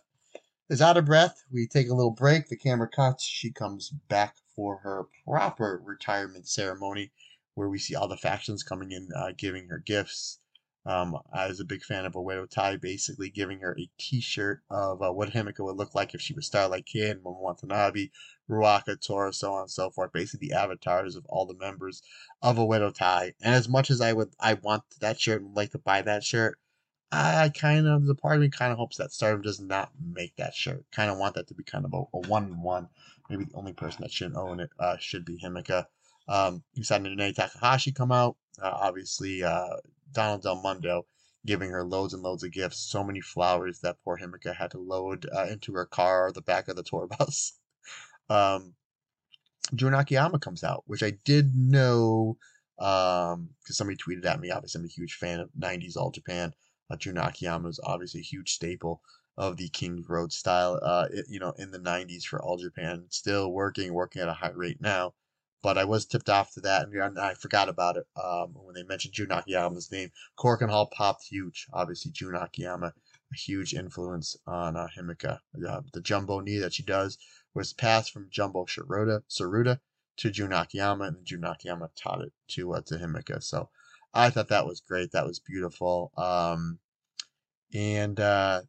is 0.70 0.80
out 0.80 0.97
of 0.97 1.05
breath. 1.05 1.45
We 1.53 1.66
take 1.66 1.90
a 1.90 1.95
little 1.95 2.12
break. 2.12 2.49
The 2.49 2.57
camera 2.57 2.88
cuts. 2.88 3.24
She 3.24 3.53
comes 3.53 3.90
back 4.09 4.36
for 4.57 4.78
her 4.78 5.07
proper 5.26 5.82
retirement 5.84 6.49
ceremony, 6.49 7.12
where 7.55 7.68
we 7.68 7.78
see 7.78 7.95
all 7.95 8.09
the 8.09 8.16
factions 8.16 8.62
coming 8.62 8.90
in, 8.93 9.09
uh, 9.14 9.32
giving 9.36 9.68
her 9.68 9.78
gifts. 9.78 10.38
Um, 10.84 11.16
I 11.32 11.47
was 11.47 11.61
a 11.61 11.64
big 11.64 11.84
fan 11.84 12.07
of 12.07 12.14
Oedo 12.14 12.49
Tai, 12.49 12.78
basically 12.78 13.30
giving 13.30 13.61
her 13.61 13.76
a 13.78 13.88
T-shirt 13.99 14.62
of 14.68 15.01
uh, 15.01 15.12
what 15.12 15.30
Himeka 15.30 15.61
would 15.61 15.76
look 15.76 15.95
like 15.95 16.14
if 16.14 16.20
she 16.20 16.34
was 16.34 16.47
Starlight 16.47 16.86
Kid, 16.86 17.22
Momo 17.22 17.40
Watanabe, 17.40 18.09
Ruaka, 18.53 19.00
Tora, 19.00 19.32
so 19.32 19.55
on 19.55 19.62
and 19.62 19.70
so 19.70 19.90
forth. 19.90 20.12
Basically, 20.12 20.48
the 20.48 20.55
avatars 20.55 21.16
of 21.16 21.24
all 21.26 21.46
the 21.46 21.55
members 21.55 22.03
of 22.42 22.59
a 22.59 22.61
Oedo 22.61 22.94
Tai. 22.94 23.32
And 23.40 23.55
as 23.55 23.68
much 23.68 23.90
as 23.90 24.00
I 24.00 24.12
would, 24.12 24.30
I 24.38 24.55
want 24.55 24.82
that 25.00 25.18
shirt 25.20 25.42
and 25.42 25.57
like 25.57 25.70
to 25.72 25.78
buy 25.78 26.03
that 26.03 26.22
shirt. 26.22 26.59
I 27.11 27.50
kind 27.50 27.86
of, 27.86 28.07
the 28.07 28.14
part 28.14 28.36
of 28.36 28.40
me 28.40 28.48
kind 28.48 28.72
of 28.72 28.78
hopes 28.78 28.96
that 28.96 29.12
Stardom 29.12 29.42
does 29.42 29.61
not 29.61 29.90
make 30.00 30.34
that 30.36 30.55
shirt. 30.55 30.84
Kind 30.92 31.11
of 31.11 31.18
want 31.18 31.34
that 31.34 31.46
to 31.48 31.55
be 31.55 31.62
kind 31.62 31.84
of 31.84 31.92
a, 31.92 32.05
a 32.16 32.20
one-one. 32.28 32.88
Maybe 33.28 33.44
the 33.44 33.55
only 33.55 33.74
person 33.74 34.00
that 34.03 34.12
shouldn't 34.12 34.36
own 34.36 34.61
it 34.61 34.70
uh, 34.78 34.96
should 34.98 35.24
be 35.24 35.38
Himeka. 35.38 35.86
Um, 36.28 36.62
you 36.74 36.84
saw 36.84 36.98
Nanae 36.98 37.34
Takahashi 37.34 37.92
come 37.92 38.12
out. 38.12 38.36
Uh, 38.62 38.70
obviously, 38.70 39.42
uh, 39.42 39.76
Donna 40.12 40.40
Del 40.40 40.62
Mondo 40.62 41.05
giving 41.44 41.70
her 41.70 41.84
loads 41.84 42.14
and 42.14 42.22
loads 42.22 42.44
of 42.44 42.53
gifts. 42.53 42.78
So 42.78 43.03
many 43.05 43.20
flowers 43.20 43.80
that 43.80 43.98
poor 44.05 44.16
Himeka 44.16 44.55
had 44.55 44.70
to 44.72 44.78
load 44.78 45.26
uh, 45.34 45.46
into 45.50 45.72
her 45.74 45.86
car 45.86 46.28
or 46.28 46.32
the 46.32 46.40
back 46.40 46.68
of 46.68 46.76
the 46.76 46.82
tour 46.82 47.07
bus. 47.07 47.53
um, 48.32 48.74
Jun 49.74 49.94
Akiyama 49.94 50.38
comes 50.38 50.64
out, 50.64 50.84
which 50.86 51.02
I 51.02 51.12
did 51.24 51.54
know 51.54 52.36
because 52.76 53.34
um, 53.34 53.50
somebody 53.62 53.96
tweeted 53.96 54.26
at 54.26 54.40
me. 54.40 54.50
Obviously, 54.50 54.80
I'm 54.80 54.84
a 54.84 54.88
huge 54.88 55.14
fan 55.14 55.40
of 55.40 55.50
90s 55.58 55.96
All 55.96 56.10
Japan. 56.10 56.52
Uh, 56.90 56.96
Jun 56.96 57.16
Akiyama 57.16 57.68
is 57.68 57.80
obviously 57.84 58.20
a 58.20 58.24
huge 58.24 58.52
staple 58.52 59.00
of 59.38 59.56
the 59.56 59.68
King's 59.68 60.08
Road 60.08 60.32
style, 60.32 60.78
uh, 60.82 61.06
it, 61.10 61.26
you 61.28 61.40
know, 61.40 61.52
in 61.58 61.70
the 61.70 61.78
90s 61.78 62.24
for 62.24 62.42
All 62.42 62.56
Japan. 62.56 63.04
Still 63.08 63.52
working, 63.52 63.94
working 63.94 64.20
at 64.20 64.28
a 64.28 64.34
high 64.34 64.50
rate 64.50 64.80
now. 64.80 65.14
But 65.62 65.78
I 65.78 65.84
was 65.84 66.06
tipped 66.06 66.28
off 66.28 66.52
to 66.54 66.60
that, 66.62 66.88
and 66.88 67.18
I 67.20 67.34
forgot 67.34 67.68
about 67.68 67.96
it 67.96 68.04
um, 68.22 68.50
when 68.54 68.74
they 68.74 68.82
mentioned 68.82 69.14
Jun 69.14 69.30
Akiyama's 69.30 69.92
name. 69.92 70.10
Korakuen 70.36 70.68
Hall 70.68 70.86
popped 70.86 71.24
huge. 71.24 71.68
Obviously, 71.72 72.10
Jun 72.10 72.34
Akiyama, 72.34 72.92
a 73.32 73.36
huge 73.36 73.72
influence 73.72 74.36
on 74.44 74.76
uh, 74.76 74.88
Himeka. 74.96 75.38
Uh, 75.66 75.82
the 75.92 76.00
jumbo 76.00 76.40
knee 76.40 76.58
that 76.58 76.74
she 76.74 76.82
does 76.82 77.16
was 77.55 77.72
passed 77.72 78.12
from 78.12 78.30
Jumbo 78.30 78.64
Tsuruta, 78.64 79.22
Tsuruta 79.28 79.80
to 80.18 80.30
Jun 80.30 80.53
Akiyama, 80.53 81.05
and 81.05 81.16
then 81.16 81.24
Jun 81.24 81.44
Akiyama 81.44 81.90
taught 81.96 82.22
it 82.22 82.32
to 82.48 82.74
uh, 82.74 82.80
to 82.82 82.96
Himeka. 82.96 83.42
So 83.42 83.68
I 84.14 84.30
thought 84.30 84.48
that 84.48 84.66
was 84.66 84.80
great. 84.80 85.12
That 85.12 85.26
was 85.26 85.40
beautiful. 85.40 86.12
Um, 86.16 86.78
and 87.74 88.18
uh, 88.20 88.62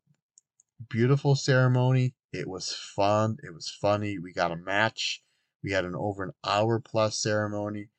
beautiful 0.89 1.35
ceremony. 1.35 2.15
It 2.31 2.47
was 2.47 2.73
fun. 2.73 3.37
It 3.43 3.53
was 3.53 3.69
funny. 3.69 4.17
We 4.17 4.33
got 4.33 4.51
a 4.51 4.55
match. 4.55 5.23
We 5.63 5.71
had 5.71 5.85
an 5.85 5.95
over 5.95 6.23
an 6.23 6.31
hour 6.43 6.79
plus 6.79 7.19
ceremony. 7.19 7.89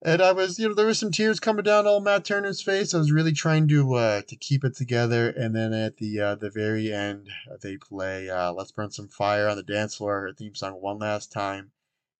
And 0.00 0.22
I 0.22 0.30
was, 0.30 0.60
you 0.60 0.68
know, 0.68 0.74
there 0.74 0.86
was 0.86 0.98
some 0.98 1.10
tears 1.10 1.40
coming 1.40 1.64
down 1.64 1.86
old 1.86 2.04
Matt 2.04 2.24
Turner's 2.24 2.62
face. 2.62 2.94
I 2.94 2.98
was 2.98 3.10
really 3.10 3.32
trying 3.32 3.66
to 3.68 3.94
uh, 3.94 4.22
to 4.28 4.36
keep 4.36 4.64
it 4.64 4.76
together. 4.76 5.28
And 5.28 5.56
then 5.56 5.72
at 5.72 5.96
the 5.96 6.20
uh, 6.20 6.34
the 6.36 6.50
very 6.50 6.92
end, 6.92 7.28
uh, 7.50 7.56
they 7.60 7.76
play 7.76 8.30
uh, 8.30 8.52
"Let's 8.52 8.70
Burn 8.70 8.92
Some 8.92 9.08
Fire" 9.08 9.48
on 9.48 9.56
the 9.56 9.64
dance 9.64 9.96
floor, 9.96 10.20
her 10.20 10.32
theme 10.32 10.54
song 10.54 10.74
one 10.74 10.98
last 10.98 11.32
time, 11.32 11.72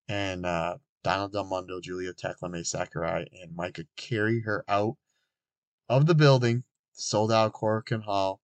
and 0.09 0.45
uh, 0.45 0.79
Donna 1.05 1.31
Del 1.31 1.45
Mondo, 1.45 1.81
Giulia 1.81 2.13
Thekla 2.13 2.51
Mai 2.51 2.63
Sakurai, 2.63 3.27
and 3.41 3.57
Maika 3.57 3.87
carry 3.97 4.41
her 4.41 4.65
out 4.69 4.97
of 5.89 6.07
the 6.07 6.15
building, 6.17 6.65
sold 6.93 7.31
out 7.31 7.53
Korakuen 7.53 8.03
Hall, 8.03 8.41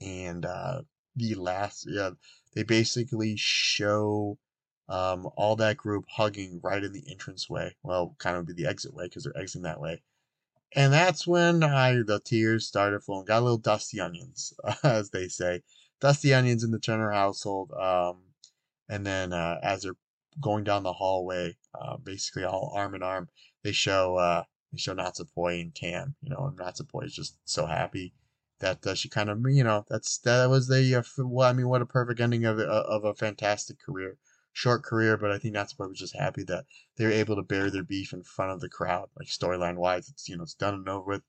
and 0.00 0.44
uh, 0.44 0.82
the 1.16 1.34
last, 1.34 1.86
yeah, 1.90 2.10
they 2.54 2.62
basically 2.62 3.34
show 3.36 4.38
um, 4.88 5.28
all 5.36 5.56
that 5.56 5.76
group 5.76 6.04
hugging 6.08 6.60
right 6.62 6.82
in 6.82 6.92
the 6.92 7.04
entrance 7.10 7.48
way. 7.50 7.76
Well, 7.82 8.14
kind 8.18 8.36
of 8.36 8.46
be 8.46 8.52
the 8.52 8.66
exit 8.66 8.94
way 8.94 9.04
because 9.04 9.24
they're 9.24 9.36
exiting 9.36 9.62
that 9.62 9.80
way. 9.80 10.02
And 10.74 10.92
that's 10.92 11.26
when 11.26 11.62
I 11.62 12.02
the 12.06 12.20
tears 12.20 12.66
started 12.66 13.02
flowing. 13.02 13.24
Got 13.24 13.40
a 13.40 13.44
little 13.44 13.58
dusty 13.58 14.00
onions, 14.00 14.52
as 14.82 15.10
they 15.10 15.28
say, 15.28 15.62
dusty 16.00 16.34
onions 16.34 16.64
in 16.64 16.70
the 16.70 16.78
Turner 16.78 17.10
household. 17.10 17.72
Um, 17.72 18.22
and 18.88 19.06
then 19.06 19.32
uh, 19.32 19.58
as 19.62 19.82
they're 19.82 19.96
going 20.40 20.64
down 20.64 20.82
the 20.82 20.92
hallway, 20.92 21.56
uh, 21.74 21.96
basically 21.96 22.44
all 22.44 22.72
arm 22.74 22.94
in 22.94 23.02
arm, 23.02 23.28
they 23.62 23.72
show 23.72 24.16
uh, 24.16 24.44
they 24.72 24.78
show 24.78 24.94
Natsupoi 24.94 25.60
and 25.60 25.74
Tam. 25.74 26.14
You 26.22 26.30
know, 26.30 26.46
and 26.46 26.58
Natsupoi 26.58 27.04
is 27.04 27.14
just 27.14 27.38
so 27.44 27.66
happy 27.66 28.12
that 28.60 28.86
uh, 28.86 28.94
she 28.94 29.08
kind 29.08 29.30
of 29.30 29.40
you 29.48 29.64
know 29.64 29.84
that's 29.88 30.18
that 30.18 30.48
was 30.48 30.68
the 30.68 30.94
uh, 30.94 31.02
well, 31.18 31.48
I 31.48 31.52
mean, 31.52 31.68
what 31.68 31.82
a 31.82 31.86
perfect 31.86 32.20
ending 32.20 32.44
of 32.44 32.58
of 32.58 33.04
a 33.04 33.14
fantastic 33.14 33.80
career 33.80 34.18
short 34.56 34.82
career, 34.82 35.18
but 35.18 35.30
I 35.30 35.36
think 35.38 35.52
that's 35.52 35.78
why 35.78 35.84
I 35.84 35.88
was 35.88 35.98
just 35.98 36.16
happy 36.16 36.42
that 36.44 36.64
they 36.96 37.04
were 37.04 37.10
able 37.10 37.36
to 37.36 37.42
bury 37.42 37.68
their 37.68 37.82
beef 37.82 38.14
in 38.14 38.22
front 38.22 38.52
of 38.52 38.60
the 38.60 38.70
crowd. 38.70 39.10
Like 39.14 39.28
storyline 39.28 39.76
wise, 39.76 40.08
it's 40.08 40.30
you 40.30 40.36
know 40.36 40.44
it's 40.44 40.54
done 40.54 40.72
and 40.72 40.88
over 40.88 41.06
with. 41.06 41.22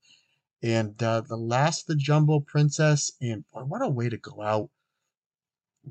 And 0.62 1.00
uh, 1.02 1.20
the 1.20 1.36
last, 1.36 1.86
the 1.86 1.94
Jumbo 1.94 2.40
Princess, 2.40 3.12
and 3.20 3.44
boy, 3.52 3.64
what 3.64 3.82
a 3.82 3.88
way 3.88 4.08
to 4.08 4.16
go 4.16 4.40
out. 4.40 4.70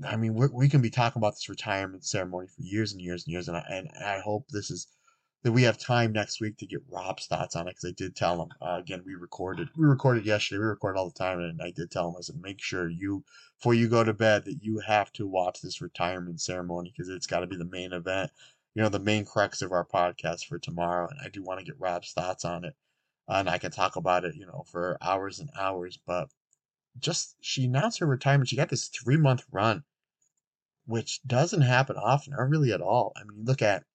I 0.03 0.17
mean, 0.17 0.33
we 0.33 0.67
can 0.67 0.81
be 0.81 0.89
talking 0.89 1.19
about 1.19 1.35
this 1.35 1.47
retirement 1.47 2.05
ceremony 2.05 2.47
for 2.47 2.61
years 2.61 2.91
and 2.91 3.01
years 3.01 3.23
and 3.25 3.31
years, 3.31 3.47
and 3.47 3.57
I, 3.57 3.63
and 3.69 3.89
I 4.03 4.19
hope 4.19 4.47
this 4.49 4.71
is 4.71 4.87
that 5.47 5.53
we 5.53 5.63
have 5.63 5.77
time 5.77 6.11
next 6.11 6.41
week 6.41 6.57
to 6.57 6.65
get 6.65 6.81
Rob's 6.89 7.25
thoughts 7.25 7.55
on 7.55 7.69
it 7.69 7.71
because 7.71 7.85
I 7.85 7.93
did 7.93 8.17
tell 8.17 8.41
him 8.41 8.49
uh, 8.61 8.79
again 8.79 9.01
we 9.05 9.15
recorded 9.15 9.69
we 9.77 9.85
recorded 9.85 10.25
yesterday 10.25 10.59
we 10.59 10.65
record 10.65 10.97
all 10.97 11.09
the 11.09 11.17
time 11.17 11.39
and 11.39 11.61
I 11.61 11.71
did 11.71 11.89
tell 11.89 12.09
him 12.09 12.15
I 12.17 12.21
said 12.21 12.41
make 12.41 12.61
sure 12.61 12.89
you 12.89 13.23
before 13.57 13.73
you 13.73 13.87
go 13.87 14.03
to 14.03 14.11
bed 14.11 14.43
that 14.43 14.61
you 14.61 14.79
have 14.79 15.13
to 15.13 15.25
watch 15.25 15.61
this 15.61 15.81
retirement 15.81 16.41
ceremony 16.41 16.91
because 16.91 17.07
it's 17.07 17.27
got 17.27 17.39
to 17.39 17.47
be 17.47 17.55
the 17.55 17.63
main 17.63 17.93
event 17.93 18.29
you 18.75 18.81
know 18.81 18.89
the 18.89 18.99
main 18.99 19.23
crux 19.23 19.61
of 19.61 19.71
our 19.71 19.85
podcast 19.85 20.47
for 20.47 20.59
tomorrow 20.59 21.07
and 21.07 21.17
I 21.23 21.29
do 21.29 21.41
want 21.41 21.61
to 21.61 21.65
get 21.65 21.79
Rob's 21.79 22.11
thoughts 22.11 22.43
on 22.43 22.65
it 22.65 22.75
and 23.29 23.49
I 23.49 23.57
can 23.57 23.71
talk 23.71 23.95
about 23.95 24.25
it 24.25 24.35
you 24.35 24.45
know 24.45 24.65
for 24.69 24.97
hours 25.01 25.39
and 25.39 25.49
hours 25.57 25.97
but 26.05 26.27
just 26.99 27.37
she 27.39 27.63
announced 27.63 27.99
her 27.99 28.05
retirement 28.05 28.49
she 28.49 28.57
got 28.57 28.67
this 28.67 28.89
three 28.89 29.15
month 29.15 29.45
run 29.49 29.85
which 30.87 31.21
doesn't 31.25 31.61
happen 31.61 31.95
often 31.95 32.33
or 32.33 32.45
really 32.47 32.73
at 32.73 32.81
all. 32.81 33.13
I 33.15 33.23
mean 33.23 33.45
look 33.45 33.61
at 33.61 33.85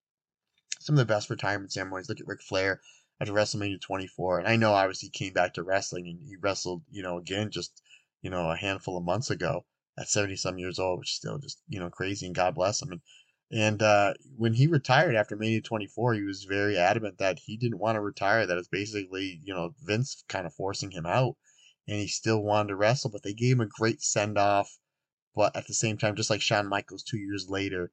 some 0.80 0.94
of 0.94 0.98
the 0.98 1.12
best 1.12 1.30
retirement 1.30 1.72
ceremonies. 1.72 2.08
Look 2.08 2.20
at 2.20 2.26
Ric 2.26 2.42
Flair 2.42 2.80
after 3.20 3.32
WrestleMania 3.32 3.80
24. 3.80 4.40
And 4.40 4.48
I 4.48 4.56
know 4.56 4.72
obviously 4.72 5.10
he 5.12 5.24
came 5.24 5.32
back 5.32 5.54
to 5.54 5.62
wrestling 5.62 6.08
and 6.08 6.20
he 6.20 6.36
wrestled, 6.36 6.82
you 6.90 7.02
know, 7.02 7.18
again 7.18 7.50
just, 7.50 7.82
you 8.20 8.30
know, 8.30 8.50
a 8.50 8.56
handful 8.56 8.96
of 8.96 9.04
months 9.04 9.30
ago 9.30 9.64
at 9.98 10.08
70 10.08 10.36
some 10.36 10.58
years 10.58 10.78
old, 10.78 10.98
which 10.98 11.10
is 11.10 11.16
still 11.16 11.38
just, 11.38 11.60
you 11.68 11.78
know, 11.78 11.90
crazy 11.90 12.26
and 12.26 12.34
God 12.34 12.54
bless 12.54 12.82
him. 12.82 12.92
And, 12.92 13.00
and 13.52 13.82
uh, 13.82 14.14
when 14.36 14.54
he 14.54 14.66
retired 14.66 15.14
after 15.14 15.36
Mania 15.36 15.60
24, 15.60 16.14
he 16.14 16.22
was 16.22 16.44
very 16.44 16.76
adamant 16.76 17.18
that 17.18 17.38
he 17.38 17.56
didn't 17.56 17.78
want 17.78 17.96
to 17.96 18.00
retire, 18.00 18.46
that 18.46 18.58
it's 18.58 18.68
basically, 18.68 19.40
you 19.44 19.54
know, 19.54 19.74
Vince 19.82 20.24
kind 20.28 20.46
of 20.46 20.54
forcing 20.54 20.90
him 20.90 21.06
out. 21.06 21.36
And 21.86 21.98
he 21.98 22.06
still 22.06 22.42
wanted 22.42 22.68
to 22.68 22.76
wrestle, 22.76 23.10
but 23.10 23.22
they 23.22 23.34
gave 23.34 23.56
him 23.56 23.60
a 23.60 23.66
great 23.66 24.02
send 24.02 24.38
off. 24.38 24.78
But 25.34 25.54
at 25.56 25.66
the 25.66 25.74
same 25.74 25.98
time, 25.98 26.16
just 26.16 26.30
like 26.30 26.40
Shawn 26.40 26.68
Michaels 26.68 27.02
two 27.02 27.18
years 27.18 27.48
later, 27.48 27.92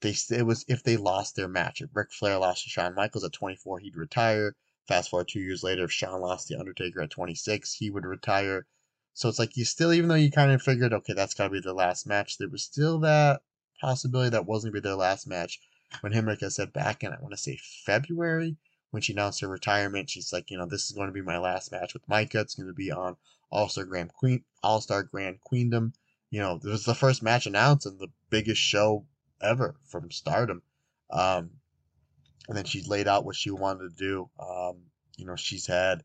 they 0.00 0.14
it 0.30 0.46
was 0.46 0.64
if 0.68 0.82
they 0.82 0.96
lost 0.96 1.36
their 1.36 1.48
match. 1.48 1.80
If 1.80 1.90
Ric 1.94 2.12
Flair 2.12 2.38
lost 2.38 2.64
to 2.64 2.70
Shawn 2.70 2.94
Michaels 2.94 3.24
at 3.24 3.32
24, 3.32 3.80
he'd 3.80 3.96
retire. 3.96 4.56
Fast 4.88 5.10
forward 5.10 5.28
two 5.28 5.40
years 5.40 5.62
later, 5.62 5.84
if 5.84 5.92
Shawn 5.92 6.20
lost 6.20 6.48
the 6.48 6.58
Undertaker 6.58 7.02
at 7.02 7.10
26, 7.10 7.74
he 7.74 7.90
would 7.90 8.04
retire. 8.04 8.66
So 9.12 9.28
it's 9.28 9.38
like 9.38 9.56
you 9.56 9.64
still, 9.64 9.92
even 9.92 10.08
though 10.08 10.14
you 10.14 10.30
kind 10.30 10.50
of 10.52 10.62
figured, 10.62 10.92
okay, 10.92 11.12
that's 11.12 11.34
got 11.34 11.44
to 11.44 11.50
be 11.50 11.60
the 11.60 11.74
last 11.74 12.06
match, 12.06 12.38
there 12.38 12.48
was 12.48 12.64
still 12.64 12.98
that 13.00 13.42
possibility 13.80 14.30
that 14.30 14.46
wasn't 14.46 14.72
going 14.72 14.80
to 14.80 14.86
be 14.86 14.88
their 14.88 14.96
last 14.96 15.26
match. 15.26 15.60
When 16.00 16.12
Himeka 16.12 16.50
said 16.50 16.72
back 16.72 17.02
in, 17.04 17.12
I 17.12 17.20
want 17.20 17.32
to 17.32 17.36
say 17.36 17.58
February, 17.84 18.56
when 18.90 19.02
she 19.02 19.12
announced 19.12 19.40
her 19.40 19.48
retirement, 19.48 20.10
she's 20.10 20.32
like, 20.32 20.50
you 20.50 20.56
know, 20.56 20.66
this 20.66 20.86
is 20.86 20.92
going 20.92 21.08
to 21.08 21.12
be 21.12 21.22
my 21.22 21.38
last 21.38 21.70
match 21.72 21.92
with 21.92 22.06
Maika. 22.08 22.36
It's 22.36 22.54
going 22.54 22.68
to 22.68 22.72
be 22.72 22.90
on 22.90 23.16
All 23.50 23.68
Star 23.68 23.84
Grand 23.84 24.12
Queen, 24.12 24.44
All 24.62 24.80
Star 24.80 25.02
Grand 25.02 25.40
Queendom. 25.42 25.92
You 26.30 26.40
know, 26.40 26.56
it 26.56 26.64
was 26.64 26.84
the 26.84 26.94
first 26.94 27.22
match 27.22 27.46
announced 27.46 27.86
and 27.86 27.98
the 27.98 28.10
biggest 28.30 28.60
show 28.60 29.06
ever 29.42 29.74
from 29.86 30.10
Stardom. 30.10 30.62
Um, 31.10 31.50
and 32.48 32.56
then 32.56 32.64
she 32.64 32.82
laid 32.82 33.08
out 33.08 33.24
what 33.24 33.36
she 33.36 33.50
wanted 33.50 33.90
to 33.90 33.96
do. 33.96 34.30
Um, 34.38 34.82
you 35.16 35.26
know, 35.26 35.36
she's 35.36 35.66
had 35.66 36.02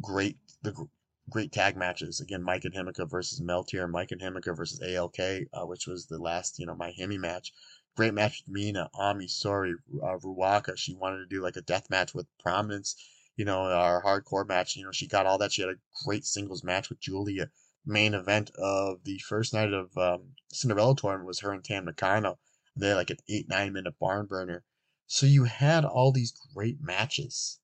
great 0.00 0.38
the 0.62 0.88
great 1.28 1.52
tag 1.52 1.76
matches. 1.76 2.20
Again, 2.20 2.42
Maika 2.42 2.66
and 2.66 2.74
Himeka 2.74 3.10
versus 3.10 3.40
Meltear, 3.40 3.90
Maika 3.90 4.12
and 4.12 4.20
Himeka 4.20 4.56
versus 4.56 4.80
ALK, 4.80 5.46
uh, 5.52 5.66
which 5.66 5.86
was 5.86 6.06
the 6.06 6.18
last, 6.18 6.58
you 6.58 6.66
know, 6.66 6.74
MaiHime 6.74 7.18
match. 7.18 7.52
Great 7.96 8.14
match 8.14 8.42
with 8.42 8.54
Mina, 8.54 8.90
Ami, 8.94 9.26
Sourei, 9.26 9.74
uh. 10.02 10.76
She 10.76 10.94
wanted 10.94 11.18
to 11.18 11.26
do 11.26 11.42
like 11.42 11.56
a 11.56 11.62
death 11.62 11.90
match 11.90 12.14
with 12.14 12.26
Prominence, 12.38 12.94
you 13.36 13.44
know, 13.44 13.60
our 13.60 14.02
hardcore 14.02 14.46
match. 14.46 14.76
You 14.76 14.84
know, 14.84 14.92
she 14.92 15.06
got 15.08 15.26
all 15.26 15.38
that. 15.38 15.52
She 15.52 15.62
had 15.62 15.70
a 15.70 15.78
great 16.04 16.24
singles 16.24 16.62
match 16.62 16.88
with 16.88 17.00
Giulia 17.00 17.50
Main 17.88 18.14
event 18.14 18.50
of 18.58 19.04
the 19.04 19.18
first 19.18 19.54
night 19.54 19.72
of 19.72 19.96
um, 19.96 20.34
Cinderella 20.52 20.96
tournament 20.96 21.28
was 21.28 21.40
her 21.40 21.52
and 21.52 21.62
Tam 21.62 21.84
Nakano. 21.84 22.38
They 22.78 22.88
had 22.88 22.96
like 22.96 23.10
an 23.10 23.18
eight, 23.26 23.48
nine 23.48 23.72
minute 23.72 23.98
barn 23.98 24.26
burner. 24.26 24.64
So 25.06 25.24
you 25.24 25.44
had 25.44 25.84
all 25.84 26.12
these 26.12 26.38
great 26.52 26.80
matches 26.80 27.58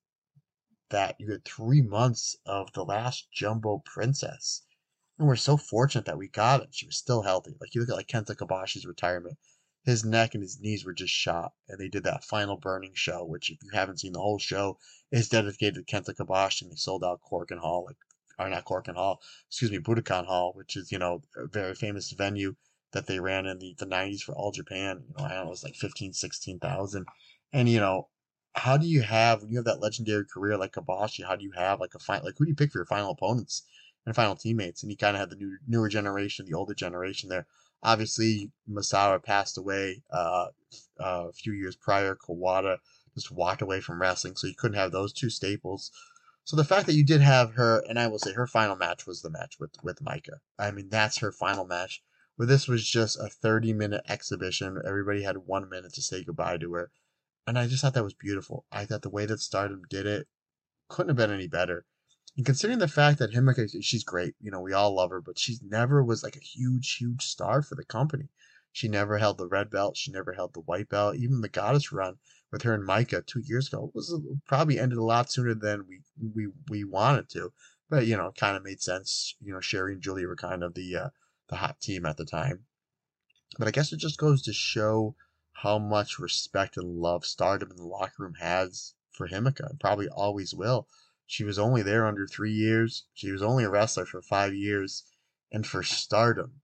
that 0.89 1.15
you 1.19 1.31
had 1.31 1.45
three 1.45 1.81
months 1.81 2.35
of 2.45 2.73
the 2.73 2.83
last 2.83 3.31
Jumbo 3.31 3.83
Princess. 3.85 4.63
And 5.19 5.27
we're 5.27 5.35
so 5.35 5.55
fortunate 5.55 6.05
that 6.05 6.17
we 6.17 6.27
got 6.27 6.63
it. 6.63 6.73
She 6.73 6.87
was 6.87 6.97
still 6.97 7.21
healthy. 7.21 7.55
Like 7.61 7.75
you 7.75 7.81
look 7.81 7.91
at 7.91 7.95
like 7.95 8.07
Kenta 8.07 8.35
Kobashi's 8.35 8.85
retirement, 8.85 9.37
his 9.85 10.03
neck 10.03 10.33
and 10.33 10.41
his 10.41 10.59
knees 10.59 10.83
were 10.83 10.93
just 10.93 11.13
shot, 11.13 11.53
and 11.67 11.79
they 11.79 11.89
did 11.89 12.03
that 12.05 12.23
final 12.23 12.57
burning 12.57 12.93
show, 12.95 13.23
which 13.23 13.51
if 13.51 13.61
you 13.61 13.69
haven't 13.73 13.99
seen 13.99 14.13
the 14.13 14.19
whole 14.19 14.39
show, 14.39 14.79
is 15.11 15.29
dedicated 15.29 15.75
to 15.75 15.95
Kenta 15.95 16.15
Kobashi, 16.15 16.63
and 16.63 16.71
they 16.71 16.75
sold 16.75 17.03
out 17.03 17.21
Korakuen 17.21 17.59
Hall, 17.59 17.85
like 17.85 17.97
or 18.39 18.49
not 18.49 18.65
Korakuen 18.65 18.95
Hall, 18.95 19.21
excuse 19.47 19.69
me, 19.69 19.77
Budokan 19.77 20.25
Hall, 20.25 20.53
which 20.55 20.75
is 20.75 20.91
you 20.91 20.97
know 20.97 21.21
a 21.35 21.45
very 21.45 21.75
famous 21.75 22.11
venue 22.11 22.55
that 22.93 23.07
they 23.07 23.19
ran 23.19 23.45
in 23.45 23.59
the, 23.59 23.75
the 23.77 23.85
90s 23.85 24.21
for 24.21 24.33
all 24.33 24.51
Japan. 24.51 25.03
You 25.07 25.15
know, 25.17 25.25
I 25.25 25.29
don't 25.29 25.43
know, 25.43 25.47
it 25.47 25.49
was 25.49 25.63
like 25.63 25.75
15, 25.75 26.13
16,000. 26.13 27.05
And, 27.51 27.69
you 27.69 27.79
know, 27.79 28.07
how 28.55 28.77
do 28.77 28.87
you 28.87 29.01
have 29.01 29.41
when 29.41 29.51
you 29.51 29.57
have 29.57 29.65
that 29.65 29.81
legendary 29.81 30.25
career 30.25 30.57
like 30.57 30.73
Kobashi? 30.73 31.25
How 31.25 31.35
do 31.35 31.43
you 31.43 31.51
have 31.55 31.79
like 31.79 31.95
a 31.95 31.99
fight? 31.99 32.23
like 32.23 32.35
who 32.37 32.45
do 32.45 32.49
you 32.49 32.55
pick 32.55 32.71
for 32.71 32.79
your 32.79 32.85
final 32.85 33.11
opponents 33.11 33.63
and 34.05 34.15
final 34.15 34.35
teammates? 34.35 34.83
And 34.83 34.91
you 34.91 34.97
kind 34.97 35.15
of 35.15 35.19
had 35.19 35.29
the 35.29 35.35
new 35.35 35.57
newer 35.67 35.89
generation, 35.89 36.45
the 36.45 36.53
older 36.53 36.73
generation 36.73 37.29
there. 37.29 37.47
Obviously, 37.81 38.51
Misawa 38.69 39.21
passed 39.21 39.57
away 39.57 40.03
uh, 40.11 40.47
uh, 40.99 41.27
a 41.29 41.33
few 41.33 41.53
years 41.53 41.75
prior. 41.75 42.15
Kawada 42.15 42.77
just 43.15 43.31
walked 43.31 43.61
away 43.61 43.81
from 43.81 43.99
wrestling, 43.99 44.35
so 44.35 44.47
you 44.47 44.55
couldn't 44.55 44.77
have 44.77 44.91
those 44.91 45.11
two 45.13 45.29
staples. 45.29 45.91
So 46.45 46.55
the 46.55 46.63
fact 46.63 46.85
that 46.87 46.95
you 46.95 47.05
did 47.05 47.21
have 47.21 47.53
her, 47.53 47.83
and 47.87 47.97
I 47.99 48.07
will 48.07 48.19
say 48.19 48.33
her 48.33 48.47
final 48.47 48.75
match 48.75 49.07
was 49.07 49.21
the 49.21 49.29
match 49.29 49.59
with 49.59 49.71
with 49.83 50.03
Maika. 50.03 50.39
I 50.59 50.71
mean, 50.71 50.89
that's 50.89 51.17
her 51.17 51.31
final 51.31 51.65
match. 51.65 52.03
Where 52.35 52.47
this 52.47 52.67
was 52.67 52.87
just 52.87 53.19
a 53.19 53.29
30 53.29 53.73
minute 53.73 54.03
exhibition. 54.07 54.81
Everybody 54.85 55.23
had 55.23 55.37
one 55.45 55.69
minute 55.69 55.93
to 55.93 56.01
say 56.01 56.23
goodbye 56.23 56.57
to 56.57 56.73
her 56.73 56.91
and 57.45 57.59
I 57.59 57.67
just 57.67 57.81
thought 57.81 57.93
that 57.95 58.03
was 58.03 58.13
beautiful. 58.13 58.65
I 58.71 58.85
thought 58.85 59.01
the 59.01 59.09
way 59.09 59.25
that 59.25 59.39
Stardom 59.39 59.83
did 59.89 60.05
it 60.05 60.27
couldn't 60.87 61.09
have 61.09 61.17
been 61.17 61.31
any 61.31 61.47
better. 61.47 61.85
And 62.37 62.45
considering 62.45 62.79
the 62.79 62.87
fact 62.87 63.19
that 63.19 63.31
Himeka, 63.31 63.83
she's 63.83 64.03
great, 64.03 64.35
you 64.39 64.49
know, 64.49 64.61
we 64.61 64.73
all 64.73 64.95
love 64.95 65.11
her, 65.11 65.21
but 65.21 65.37
she 65.37 65.57
never 65.61 66.03
was 66.03 66.23
like 66.23 66.35
a 66.35 66.39
huge, 66.39 66.95
huge 66.95 67.23
star 67.23 67.61
for 67.61 67.75
the 67.75 67.85
company. 67.85 68.29
She 68.71 68.87
never 68.87 69.17
held 69.17 69.37
the 69.37 69.47
red 69.47 69.69
belt. 69.69 69.97
She 69.97 70.11
never 70.11 70.33
held 70.33 70.53
the 70.53 70.61
white 70.61 70.89
belt. 70.89 71.17
Even 71.17 71.41
the 71.41 71.49
goddess 71.49 71.91
run 71.91 72.15
with 72.51 72.63
her 72.63 72.73
and 72.73 72.87
Maika 72.87 73.25
two 73.25 73.41
years 73.41 73.67
ago 73.67 73.91
was 73.93 74.19
probably 74.47 74.79
ended 74.79 74.97
a 74.97 75.03
lot 75.03 75.31
sooner 75.31 75.53
than 75.53 75.85
we 75.87 76.01
we 76.33 76.47
we 76.69 76.83
wanted 76.83 77.29
to. 77.29 77.53
But 77.89 78.07
you 78.07 78.17
know, 78.17 78.31
kind 78.35 78.57
of 78.57 78.63
made 78.63 78.81
sense. 78.81 79.35
You 79.41 79.53
know, 79.53 79.59
Syuri 79.59 79.93
and 79.93 80.01
Giulia 80.01 80.27
were 80.27 80.35
kind 80.35 80.63
of 80.63 80.73
the 80.73 80.95
uh, 80.95 81.09
the 81.53 81.59
hot 81.59 81.79
team 81.79 82.03
at 82.03 82.17
the 82.17 82.25
time. 82.25 82.65
But 83.59 83.67
I 83.67 83.71
guess 83.71 83.93
it 83.93 83.97
just 83.97 84.17
goes 84.17 84.41
to 84.41 84.53
show 84.53 85.15
how 85.51 85.77
much 85.77 86.17
respect 86.17 86.77
and 86.77 86.97
love 86.97 87.27
Stardom 87.27 87.69
in 87.69 87.77
the 87.77 87.85
locker 87.85 88.23
room 88.23 88.33
has 88.39 88.95
for 89.11 89.27
Himeka 89.27 89.69
and 89.69 89.79
probably 89.79 90.09
always 90.09 90.55
will. 90.55 90.87
She 91.27 91.43
was 91.43 91.59
only 91.59 91.83
there 91.83 92.07
under 92.07 92.25
three 92.25 92.51
years. 92.51 93.05
She 93.13 93.31
was 93.31 93.43
only 93.43 93.65
a 93.65 93.69
wrestler 93.69 94.07
for 94.07 94.23
five 94.23 94.55
years. 94.55 95.03
And 95.51 95.67
for 95.67 95.83
Stardom, 95.83 96.61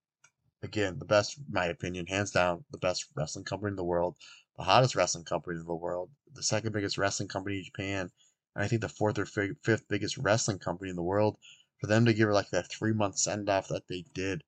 again, 0.64 0.98
the 0.98 1.06
best, 1.06 1.38
my 1.48 1.66
opinion, 1.66 2.08
hands 2.08 2.32
down, 2.32 2.66
the 2.72 2.80
best 2.80 3.06
wrestling 3.14 3.46
company 3.46 3.70
in 3.70 3.76
the 3.76 3.84
world, 3.84 4.18
the 4.58 4.64
hottest 4.64 4.96
wrestling 4.96 5.24
company 5.24 5.60
in 5.60 5.68
the 5.68 5.76
world, 5.76 6.10
the 6.34 6.42
second 6.42 6.72
biggest 6.72 6.98
wrestling 6.98 7.30
company 7.30 7.60
in 7.60 7.64
Japan, 7.64 8.12
and 8.56 8.64
I 8.64 8.68
think 8.68 8.82
the 8.82 8.90
fourth 8.90 9.20
or 9.20 9.28
fifth 9.28 9.88
biggest 9.88 10.18
wrestling 10.18 10.58
company 10.58 10.90
in 10.90 10.96
the 10.96 11.04
world, 11.04 11.38
for 11.80 11.86
them 11.86 12.06
to 12.06 12.14
give 12.14 12.26
her 12.26 12.34
like 12.34 12.50
that 12.50 12.72
three 12.72 12.94
month 12.94 13.20
send 13.20 13.52
off 13.52 13.68
that 13.68 13.88
they 13.88 14.04
did 14.16 14.44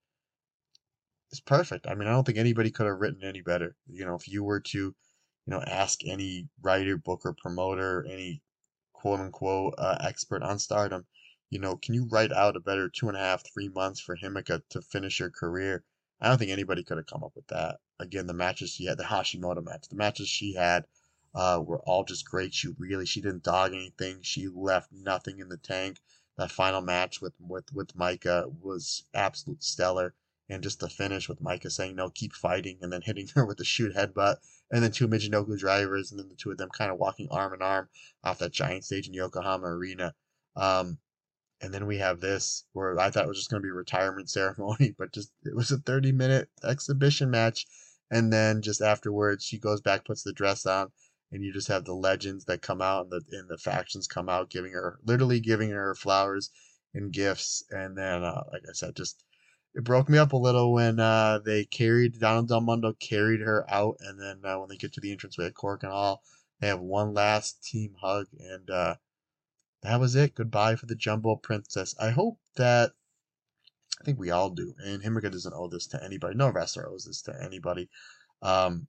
is 1.32 1.40
perfect. 1.40 1.88
I 1.88 1.96
mean, 1.96 2.08
I 2.08 2.12
don't 2.12 2.26
think 2.26 2.38
anybody 2.38 2.72
could 2.72 2.88
have 2.88 3.00
written 3.00 3.24
any 3.24 3.42
better. 3.42 3.76
You 3.88 4.06
know, 4.06 4.16
if 4.16 4.28
you 4.28 4.44
were 4.44 4.60
to, 4.60 4.78
you 4.78 4.96
know, 5.48 5.62
ask 5.62 6.06
any 6.06 6.50
writer, 6.62 6.98
booker, 6.98 7.34
promoter, 7.34 8.06
any 8.10 8.42
quote 8.94 9.20
unquote 9.20 9.76
uh, 9.78 9.98
expert 10.02 10.44
on 10.44 10.60
stardom, 10.60 11.06
you 11.50 11.60
know, 11.60 11.76
can 11.78 11.94
you 11.94 12.08
write 12.12 12.32
out 12.32 12.56
a 12.56 12.60
better 12.60 12.90
two 12.90 13.08
and 13.08 13.18
a 13.18 13.20
half, 13.20 13.44
three 13.46 13.70
months 13.70 14.00
for 14.00 14.16
Himeka 14.16 14.62
to 14.70 14.82
finish 14.82 15.20
her 15.20 15.30
career? 15.30 15.84
I 16.20 16.28
don't 16.28 16.38
think 16.38 16.52
anybody 16.52 16.84
could 16.84 16.98
have 16.98 17.08
come 17.08 17.24
up 17.24 17.36
with 17.36 17.48
that. 17.48 17.80
Again, 18.00 18.28
the 18.28 18.34
matches 18.34 18.72
she 18.72 18.86
had, 18.86 18.98
the 18.98 19.04
Hashimoto 19.04 19.64
match, 19.64 19.88
the 19.90 19.96
matches 19.96 20.28
she 20.28 20.54
had 20.54 20.86
uh, 21.34 21.62
were 21.66 21.80
all 21.80 22.04
just 22.04 22.30
great. 22.30 22.54
She 22.54 22.70
really, 22.78 23.06
she 23.06 23.22
didn't 23.22 23.44
dog 23.44 23.74
anything. 23.74 24.22
She 24.22 24.48
left 24.48 24.92
nothing 24.92 25.40
in 25.40 25.50
the 25.50 25.58
tank. 25.58 25.98
That 26.38 26.52
final 26.52 26.82
match 26.82 27.22
with 27.22 27.34
with 27.40 27.72
with 27.74 27.96
Maika 27.96 28.52
was 28.62 29.04
absolute 29.14 29.64
stellar 29.64 30.14
and 30.52 30.62
just 30.62 30.82
the 30.82 30.90
finish 30.90 31.30
with 31.30 31.42
Maika 31.42 31.72
saying 31.72 31.96
no, 31.96 32.10
keep 32.10 32.34
fighting, 32.34 32.78
and 32.82 32.92
then 32.92 33.02
hitting 33.02 33.28
her 33.36 33.46
with 33.46 33.58
the 33.58 33.64
shoot 33.64 33.96
headbutt, 33.96 34.36
and 34.70 34.84
then 34.84 34.92
two 34.92 35.08
Michinoku 35.08 35.58
drivers, 35.58 36.12
and 36.12 36.20
then 36.20 36.28
the 36.28 36.36
two 36.36 36.52
of 36.52 36.58
them 36.58 36.70
kind 36.70 36.92
of 36.92 36.98
walking 36.98 37.30
arm 37.32 37.54
in 37.54 37.62
arm 37.62 37.88
off 38.24 38.40
that 38.40 38.52
giant 38.52 38.84
stage 38.84 39.08
in 39.08 39.14
Yokohama 39.14 39.68
Arena. 39.68 40.14
Um, 40.56 40.98
and 41.62 41.74
then 41.74 41.86
we 41.86 42.00
have 42.00 42.20
this 42.20 42.66
where 42.74 43.00
I 43.00 43.10
thought 43.12 43.26
it 43.26 43.30
was 43.30 43.38
just 43.38 43.50
going 43.50 43.62
to 43.62 43.66
be 43.66 43.72
retirement 43.72 44.30
ceremony, 44.30 44.94
but 44.98 45.14
just 45.14 45.32
it 45.46 45.56
was 45.56 45.72
a 45.72 45.78
30 45.78 46.12
minute 46.12 46.50
exhibition 46.64 47.32
match. 47.32 47.66
And 48.10 48.34
then 48.34 48.62
just 48.62 48.82
afterwards, 48.82 49.46
she 49.46 49.58
goes 49.58 49.80
back, 49.80 50.04
puts 50.04 50.24
the 50.24 50.34
dress 50.34 50.66
on, 50.66 50.92
and 51.32 51.46
you 51.46 51.54
just 51.54 51.70
have 51.70 51.86
the 51.86 51.94
legends 51.94 52.44
that 52.46 52.62
come 52.62 52.82
out 52.82 53.06
and 53.06 53.12
the 53.12 53.38
and 53.38 53.48
the 53.48 53.58
factions 53.58 54.06
come 54.06 54.28
out, 54.28 54.50
giving 54.50 54.74
her 54.74 55.00
literally 55.06 55.40
giving 55.40 55.70
her 55.70 55.96
flowers 55.96 56.50
and 56.94 57.14
gifts. 57.14 57.64
And 57.70 57.98
then, 57.98 58.24
uh, 58.24 58.44
like 58.52 58.64
I 58.68 58.74
said, 58.74 58.98
just 58.98 59.24
it 59.74 59.84
broke 59.84 60.10
me 60.10 60.18
up 60.18 60.34
a 60.34 60.38
little 60.38 60.74
when 60.74 61.00
uh, 61.00 61.40
they 61.40 61.64
carried 61.64 62.20
Donna 62.20 62.46
Del 62.46 62.62
Mondo 62.62 62.94
carried 62.94 63.42
her 63.42 63.66
out, 63.70 63.98
and 64.02 64.20
then 64.20 64.42
uh, 64.44 64.60
when 64.60 64.70
they 64.70 64.76
get 64.76 64.94
to 64.94 65.02
the 65.02 65.12
entranceway 65.12 65.46
at 65.46 65.84
and 65.84 65.92
all, 65.92 66.24
they 66.60 66.68
have 66.68 66.82
one 66.82 67.14
last 67.14 67.64
team 67.64 67.96
hug, 68.02 68.28
and 68.38 68.70
uh, 68.70 68.96
that 69.82 70.00
was 70.00 70.16
it. 70.16 70.36
Goodbye 70.36 70.76
for 70.76 70.88
the 70.88 70.96
Jumbo 70.96 71.38
Princess. 71.38 71.96
I 72.00 72.10
hope 72.10 72.38
that 72.58 72.92
I 74.02 74.04
think 74.04 74.20
we 74.20 74.30
all 74.30 74.50
do, 74.50 74.76
and 74.84 75.02
Himeka 75.02 75.32
doesn't 75.32 75.54
owe 75.56 75.68
this 75.70 75.88
to 75.88 76.04
anybody. 76.04 76.36
No 76.36 76.50
wrestler 76.50 76.90
owes 76.90 77.06
this 77.06 77.22
to 77.24 77.44
anybody. 77.44 77.90
Um, 78.42 78.88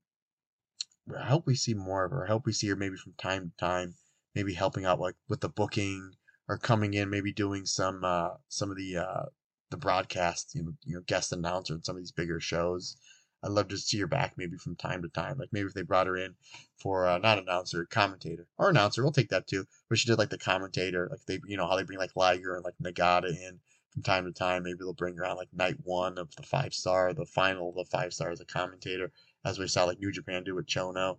I 1.17 1.27
hope 1.27 1.47
we 1.47 1.55
see 1.55 1.75
more 1.75 2.05
of 2.05 2.11
her. 2.11 2.25
I 2.25 2.29
hope 2.29 2.45
we 2.45 2.53
see 2.53 2.69
her 2.69 2.77
maybe 2.77 2.97
from 2.97 3.15
time 3.19 3.51
to 3.51 3.57
time, 3.57 3.95
maybe 4.35 4.55
helping 4.55 4.85
out 4.85 5.01
like 5.01 5.17
with 5.29 5.41
the 5.43 5.49
booking 5.49 6.15
or 6.49 6.59
coming 6.59 6.95
in, 6.95 7.09
maybe 7.09 7.33
doing 7.33 7.67
some 7.67 8.03
uh, 8.03 8.31
some 8.49 8.71
of 8.71 8.77
the 8.77 8.97
uh, 8.97 9.27
the 9.73 9.77
broadcast, 9.77 10.55
you 10.55 10.63
know, 10.63 10.73
you 10.85 10.95
know, 10.95 11.03
guest 11.07 11.33
announcer 11.33 11.75
in 11.75 11.83
some 11.83 11.97
of 11.97 12.03
these 12.03 12.13
bigger 12.13 12.39
shows. 12.39 12.97
I'd 13.43 13.51
love 13.51 13.69
to 13.69 13.79
see 13.79 13.99
her 13.99 14.07
back 14.07 14.35
maybe 14.37 14.57
from 14.57 14.77
time 14.77 15.03
to 15.03 15.09
time. 15.09 15.37
Like 15.39 15.49
maybe 15.53 15.67
if 15.67 15.75
they 15.75 15.83
brought 15.83 16.07
her 16.07 16.17
in 16.17 16.37
for 16.77 17.09
uh, 17.09 17.19
not 17.19 17.39
announcer, 17.39 17.85
commentator 17.87 18.47
or 18.57 18.71
announcer, 18.71 19.03
we'll 19.03 19.11
take 19.11 19.31
that 19.31 19.49
too. 19.49 19.67
But 19.89 19.99
she 19.99 20.07
did 20.07 20.19
like 20.19 20.31
the 20.31 20.39
commentator, 20.39 21.09
like 21.11 21.25
they, 21.27 21.41
you 21.49 21.57
know, 21.57 21.67
how 21.67 21.75
they 21.75 21.83
bring 21.83 21.99
like 21.99 22.15
Liger 22.15 22.55
and 22.55 22.65
like 22.65 22.75
Nagata 22.81 23.29
in 23.29 23.59
from 23.93 24.03
time 24.03 24.25
to 24.27 24.33
time. 24.33 24.63
Maybe 24.63 24.79
they'll 24.79 24.93
bring 24.93 25.17
her 25.17 25.27
on 25.27 25.37
like 25.37 25.53
night 25.53 25.77
one 25.83 26.19
of 26.19 26.33
the 26.37 26.45
five 26.45 26.73
star, 26.73 27.13
the 27.13 27.27
final 27.27 27.71
of 27.71 27.75
the 27.75 27.85
five 27.85 28.13
star 28.13 28.31
as 28.31 28.41
a 28.41 28.45
commentator, 28.45 29.11
as 29.45 29.59
we 29.59 29.67
saw 29.67 29.85
like 29.85 29.99
New 29.99 30.13
Japan 30.13 30.45
do 30.45 30.55
with 30.55 30.67
Chono. 30.67 31.19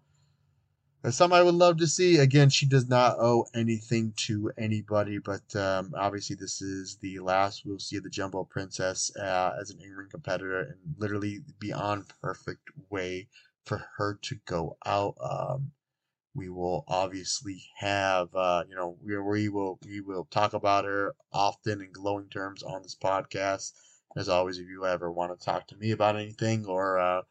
That's 1.04 1.18
something 1.18 1.38
I 1.38 1.44
would 1.44 1.56
love 1.56 1.78
to 1.78 1.88
see. 1.88 2.18
Again, 2.18 2.50
she 2.50 2.66
does 2.66 2.88
not 2.88 3.20
owe 3.20 3.46
anything 3.54 4.14
to 4.20 4.54
anybody, 4.58 5.18
but 5.18 5.54
um, 5.54 5.94
obviously 5.98 6.38
this 6.38 6.62
is 6.62 6.96
the 7.02 7.20
last 7.20 7.66
we'll 7.66 7.78
see 7.78 7.98
of 7.98 8.04
the 8.04 8.10
Jumbo 8.10 8.46
Princess 8.46 9.14
uh, 9.18 9.52
as 9.60 9.70
an 9.70 9.82
in-ring 9.82 10.08
competitor, 10.10 10.62
and 10.62 10.78
literally 10.98 11.42
beyond 11.60 12.06
perfect 12.22 12.70
way 12.90 13.28
for 13.66 13.86
her 13.98 14.18
to 14.22 14.36
go 14.46 14.78
out. 14.86 15.16
Um, 15.20 15.74
we 16.34 16.48
will 16.48 16.86
obviously 16.88 17.62
have, 17.76 18.34
uh, 18.34 18.64
you 18.70 18.76
know, 18.76 18.98
we, 19.04 19.18
we 19.20 19.50
will 19.50 19.80
we 19.86 20.00
will 20.00 20.26
talk 20.32 20.54
about 20.54 20.86
her 20.86 21.16
often 21.34 21.82
in 21.82 21.92
glowing 21.92 22.30
terms 22.30 22.64
on 22.64 22.82
this 22.82 22.96
podcast. 22.96 23.74
As 24.16 24.30
always, 24.30 24.58
if 24.58 24.70
you 24.70 24.86
ever 24.86 25.12
want 25.12 25.38
to 25.38 25.46
talk 25.46 25.68
to 25.68 25.76
me 25.76 25.92
about 25.92 26.16
anything 26.16 26.66
or 26.66 26.98
uh, 26.98 27.24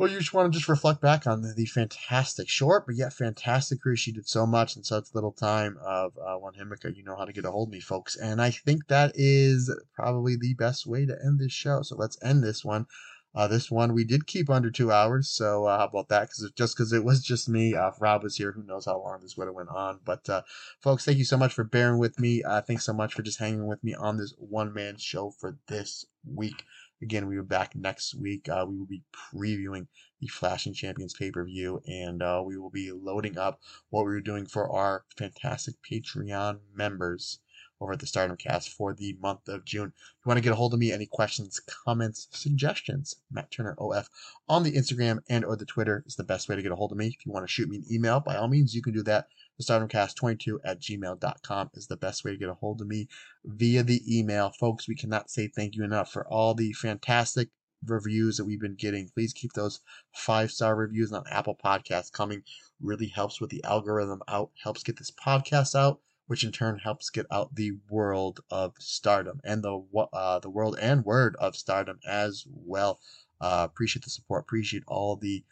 well, 0.00 0.10
you 0.10 0.18
just 0.18 0.32
want 0.32 0.50
to 0.50 0.58
just 0.58 0.68
reflect 0.68 1.02
back 1.02 1.26
on 1.26 1.42
the, 1.42 1.52
the, 1.54 1.66
fantastic, 1.66 2.48
short 2.48 2.86
but 2.86 2.96
yet 2.96 3.12
fantastic 3.12 3.82
career 3.82 3.96
she 3.96 4.12
did 4.12 4.26
so 4.26 4.46
much 4.46 4.74
in 4.74 4.82
such 4.82 5.04
little 5.12 5.32
time 5.32 5.76
of 5.84 6.16
uh, 6.16 6.36
One 6.36 6.54
Himeka. 6.54 6.96
You 6.96 7.04
know 7.04 7.16
how 7.16 7.26
to 7.26 7.34
get 7.34 7.44
a 7.44 7.50
hold 7.50 7.68
of 7.68 7.72
me, 7.72 7.80
folks. 7.80 8.16
And 8.16 8.40
I 8.40 8.50
think 8.50 8.88
that 8.88 9.12
is 9.14 9.70
probably 9.94 10.36
the 10.36 10.54
best 10.54 10.86
way 10.86 11.04
to 11.04 11.18
end 11.22 11.38
this 11.38 11.52
show. 11.52 11.82
So 11.82 11.96
let's 11.96 12.16
end 12.22 12.42
this 12.42 12.64
one. 12.64 12.86
Uh, 13.34 13.46
this 13.46 13.70
one 13.70 13.92
we 13.92 14.04
did 14.04 14.26
keep 14.26 14.48
under 14.48 14.70
two 14.70 14.90
hours, 14.90 15.28
so 15.28 15.66
uh, 15.66 15.78
how 15.78 15.84
about 15.84 16.08
that? 16.08 16.22
Because 16.22 16.50
just 16.56 16.74
because 16.74 16.92
it 16.92 17.04
was 17.04 17.22
just 17.22 17.48
me, 17.48 17.74
uh, 17.74 17.88
if 17.88 18.00
Rob 18.00 18.24
was 18.24 18.36
here, 18.36 18.50
who 18.52 18.64
knows 18.64 18.86
how 18.86 18.98
long 18.98 19.20
this 19.20 19.36
would 19.36 19.46
have 19.46 19.54
went 19.54 19.68
on. 19.68 20.00
But 20.04 20.28
uh, 20.28 20.42
folks, 20.80 21.04
thank 21.04 21.18
you 21.18 21.24
so 21.24 21.36
much 21.36 21.52
for 21.52 21.62
bearing 21.62 21.98
with 21.98 22.18
me. 22.18 22.42
Uh, 22.42 22.62
thanks 22.62 22.84
so 22.84 22.92
much 22.92 23.14
for 23.14 23.22
just 23.22 23.38
hanging 23.38 23.66
with 23.66 23.84
me 23.84 23.94
on 23.94 24.16
this 24.16 24.34
one 24.38 24.72
man 24.72 24.96
show 24.96 25.30
for 25.30 25.58
this 25.68 26.06
week. 26.26 26.64
Again, 27.02 27.26
we 27.26 27.36
will 27.36 27.44
be 27.44 27.48
back 27.48 27.74
next 27.74 28.14
week. 28.14 28.48
Uh, 28.48 28.66
we 28.68 28.76
will 28.76 28.86
be 28.86 29.02
previewing 29.12 29.86
the 30.20 30.26
Flashing 30.26 30.74
Champions 30.74 31.14
pay 31.14 31.30
per 31.30 31.44
view, 31.44 31.82
and 31.86 32.22
uh, 32.22 32.42
we 32.44 32.58
will 32.58 32.70
be 32.70 32.92
loading 32.92 33.38
up 33.38 33.60
what 33.88 34.04
we 34.04 34.12
are 34.12 34.20
doing 34.20 34.46
for 34.46 34.70
our 34.70 35.04
fantastic 35.16 35.76
Patreon 35.82 36.60
members 36.74 37.40
over 37.80 37.92
at 37.92 38.00
the 38.00 38.06
Stardom 38.06 38.36
Cast 38.36 38.68
for 38.68 38.92
the 38.92 39.16
month 39.20 39.48
of 39.48 39.64
June. 39.64 39.92
If 39.96 40.24
you 40.24 40.28
want 40.28 40.36
to 40.36 40.42
get 40.42 40.52
a 40.52 40.56
hold 40.56 40.74
of 40.74 40.80
me, 40.80 40.92
any 40.92 41.06
questions, 41.06 41.60
comments, 41.60 42.28
suggestions, 42.30 43.16
Matt 43.30 43.50
Turner 43.50 43.74
OF 43.78 44.10
on 44.48 44.62
the 44.62 44.72
Instagram 44.72 45.20
and 45.30 45.44
or 45.44 45.56
the 45.56 45.64
Twitter 45.64 46.04
is 46.06 46.16
the 46.16 46.24
best 46.24 46.48
way 46.48 46.56
to 46.56 46.62
get 46.62 46.72
a 46.72 46.76
hold 46.76 46.92
of 46.92 46.98
me. 46.98 47.06
If 47.06 47.24
you 47.24 47.32
want 47.32 47.46
to 47.46 47.52
shoot 47.52 47.68
me 47.68 47.78
an 47.78 47.84
email, 47.90 48.20
by 48.20 48.36
all 48.36 48.48
means, 48.48 48.74
you 48.74 48.82
can 48.82 48.92
do 48.92 49.02
that. 49.04 49.28
The 49.60 49.74
StardomCast22 49.74 50.60
at 50.64 50.80
gmail.com 50.80 51.70
is 51.74 51.86
the 51.86 51.98
best 51.98 52.24
way 52.24 52.30
to 52.30 52.38
get 52.38 52.48
a 52.48 52.54
hold 52.54 52.80
of 52.80 52.86
me 52.86 53.08
via 53.44 53.82
the 53.82 54.00
email. 54.08 54.52
Folks, 54.58 54.88
we 54.88 54.94
cannot 54.94 55.30
say 55.30 55.48
thank 55.48 55.76
you 55.76 55.84
enough 55.84 56.10
for 56.10 56.26
all 56.26 56.54
the 56.54 56.72
fantastic 56.72 57.50
reviews 57.84 58.38
that 58.38 58.46
we've 58.46 58.62
been 58.62 58.74
getting. 58.74 59.10
Please 59.10 59.34
keep 59.34 59.52
those 59.52 59.80
five 60.14 60.50
star 60.50 60.76
reviews 60.76 61.12
on 61.12 61.24
Apple 61.30 61.58
Podcasts 61.62 62.10
coming. 62.10 62.42
Really 62.80 63.08
helps 63.08 63.38
with 63.38 63.50
the 63.50 63.62
algorithm 63.62 64.22
out, 64.28 64.50
helps 64.62 64.82
get 64.82 64.96
this 64.96 65.10
podcast 65.10 65.74
out, 65.74 66.00
which 66.26 66.42
in 66.42 66.52
turn 66.52 66.78
helps 66.78 67.10
get 67.10 67.26
out 67.30 67.54
the 67.54 67.72
world 67.90 68.40
of 68.50 68.72
stardom 68.78 69.42
and 69.44 69.62
the 69.62 69.84
uh, 70.14 70.38
the 70.38 70.48
world 70.48 70.78
and 70.80 71.04
word 71.04 71.36
of 71.38 71.54
stardom 71.54 72.00
as 72.08 72.46
well. 72.48 72.98
Uh, 73.42 73.68
appreciate 73.70 74.04
the 74.04 74.10
support. 74.10 74.44
Appreciate 74.44 74.84
all 74.86 75.16
the 75.16 75.44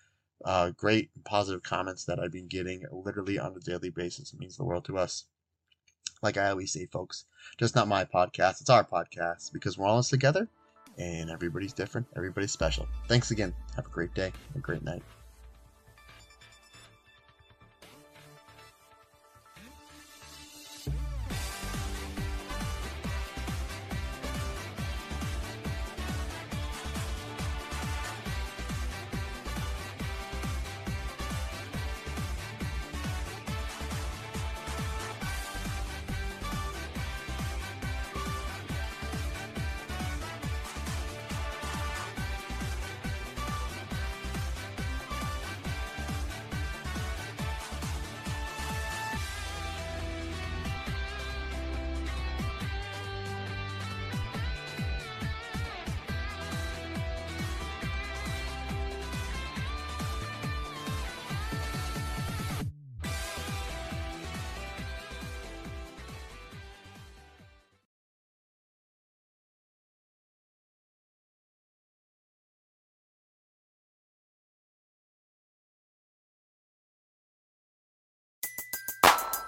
uh, 0.44 0.70
great 0.70 1.10
positive 1.24 1.62
comments 1.62 2.05
that 2.05 2.19
I've 2.19 2.32
been 2.32 2.48
getting 2.48 2.85
literally 2.93 3.39
on 3.39 3.55
a 3.56 3.60
daily 3.60 3.90
basis. 3.90 4.35
Means 4.35 4.56
the 4.56 4.65
world 4.65 4.85
to 4.86 4.98
us. 4.98 5.24
Like 6.23 6.36
I 6.36 6.51
always 6.51 6.73
say, 6.73 6.86
folks, 6.86 7.24
just 7.59 7.74
not 7.74 7.86
my 7.89 8.05
podcast. 8.05 8.60
It's 8.60 8.70
our 8.70 8.85
podcast 8.85 9.52
because 9.52 9.78
we're 9.78 9.86
all 9.86 9.94
in 9.94 9.98
this 10.01 10.09
together 10.09 10.48
and 10.98 11.31
everybody's 11.31 11.73
different. 11.73 12.06
Everybody's 12.16 12.52
special. 12.52 12.89
Thanks 13.06 13.31
again. 13.31 13.55
Have 13.77 13.86
a 13.86 13.90
great 13.90 14.15
day, 14.15 14.32
a 14.55 14.59
great 14.59 14.82
night. 14.82 15.02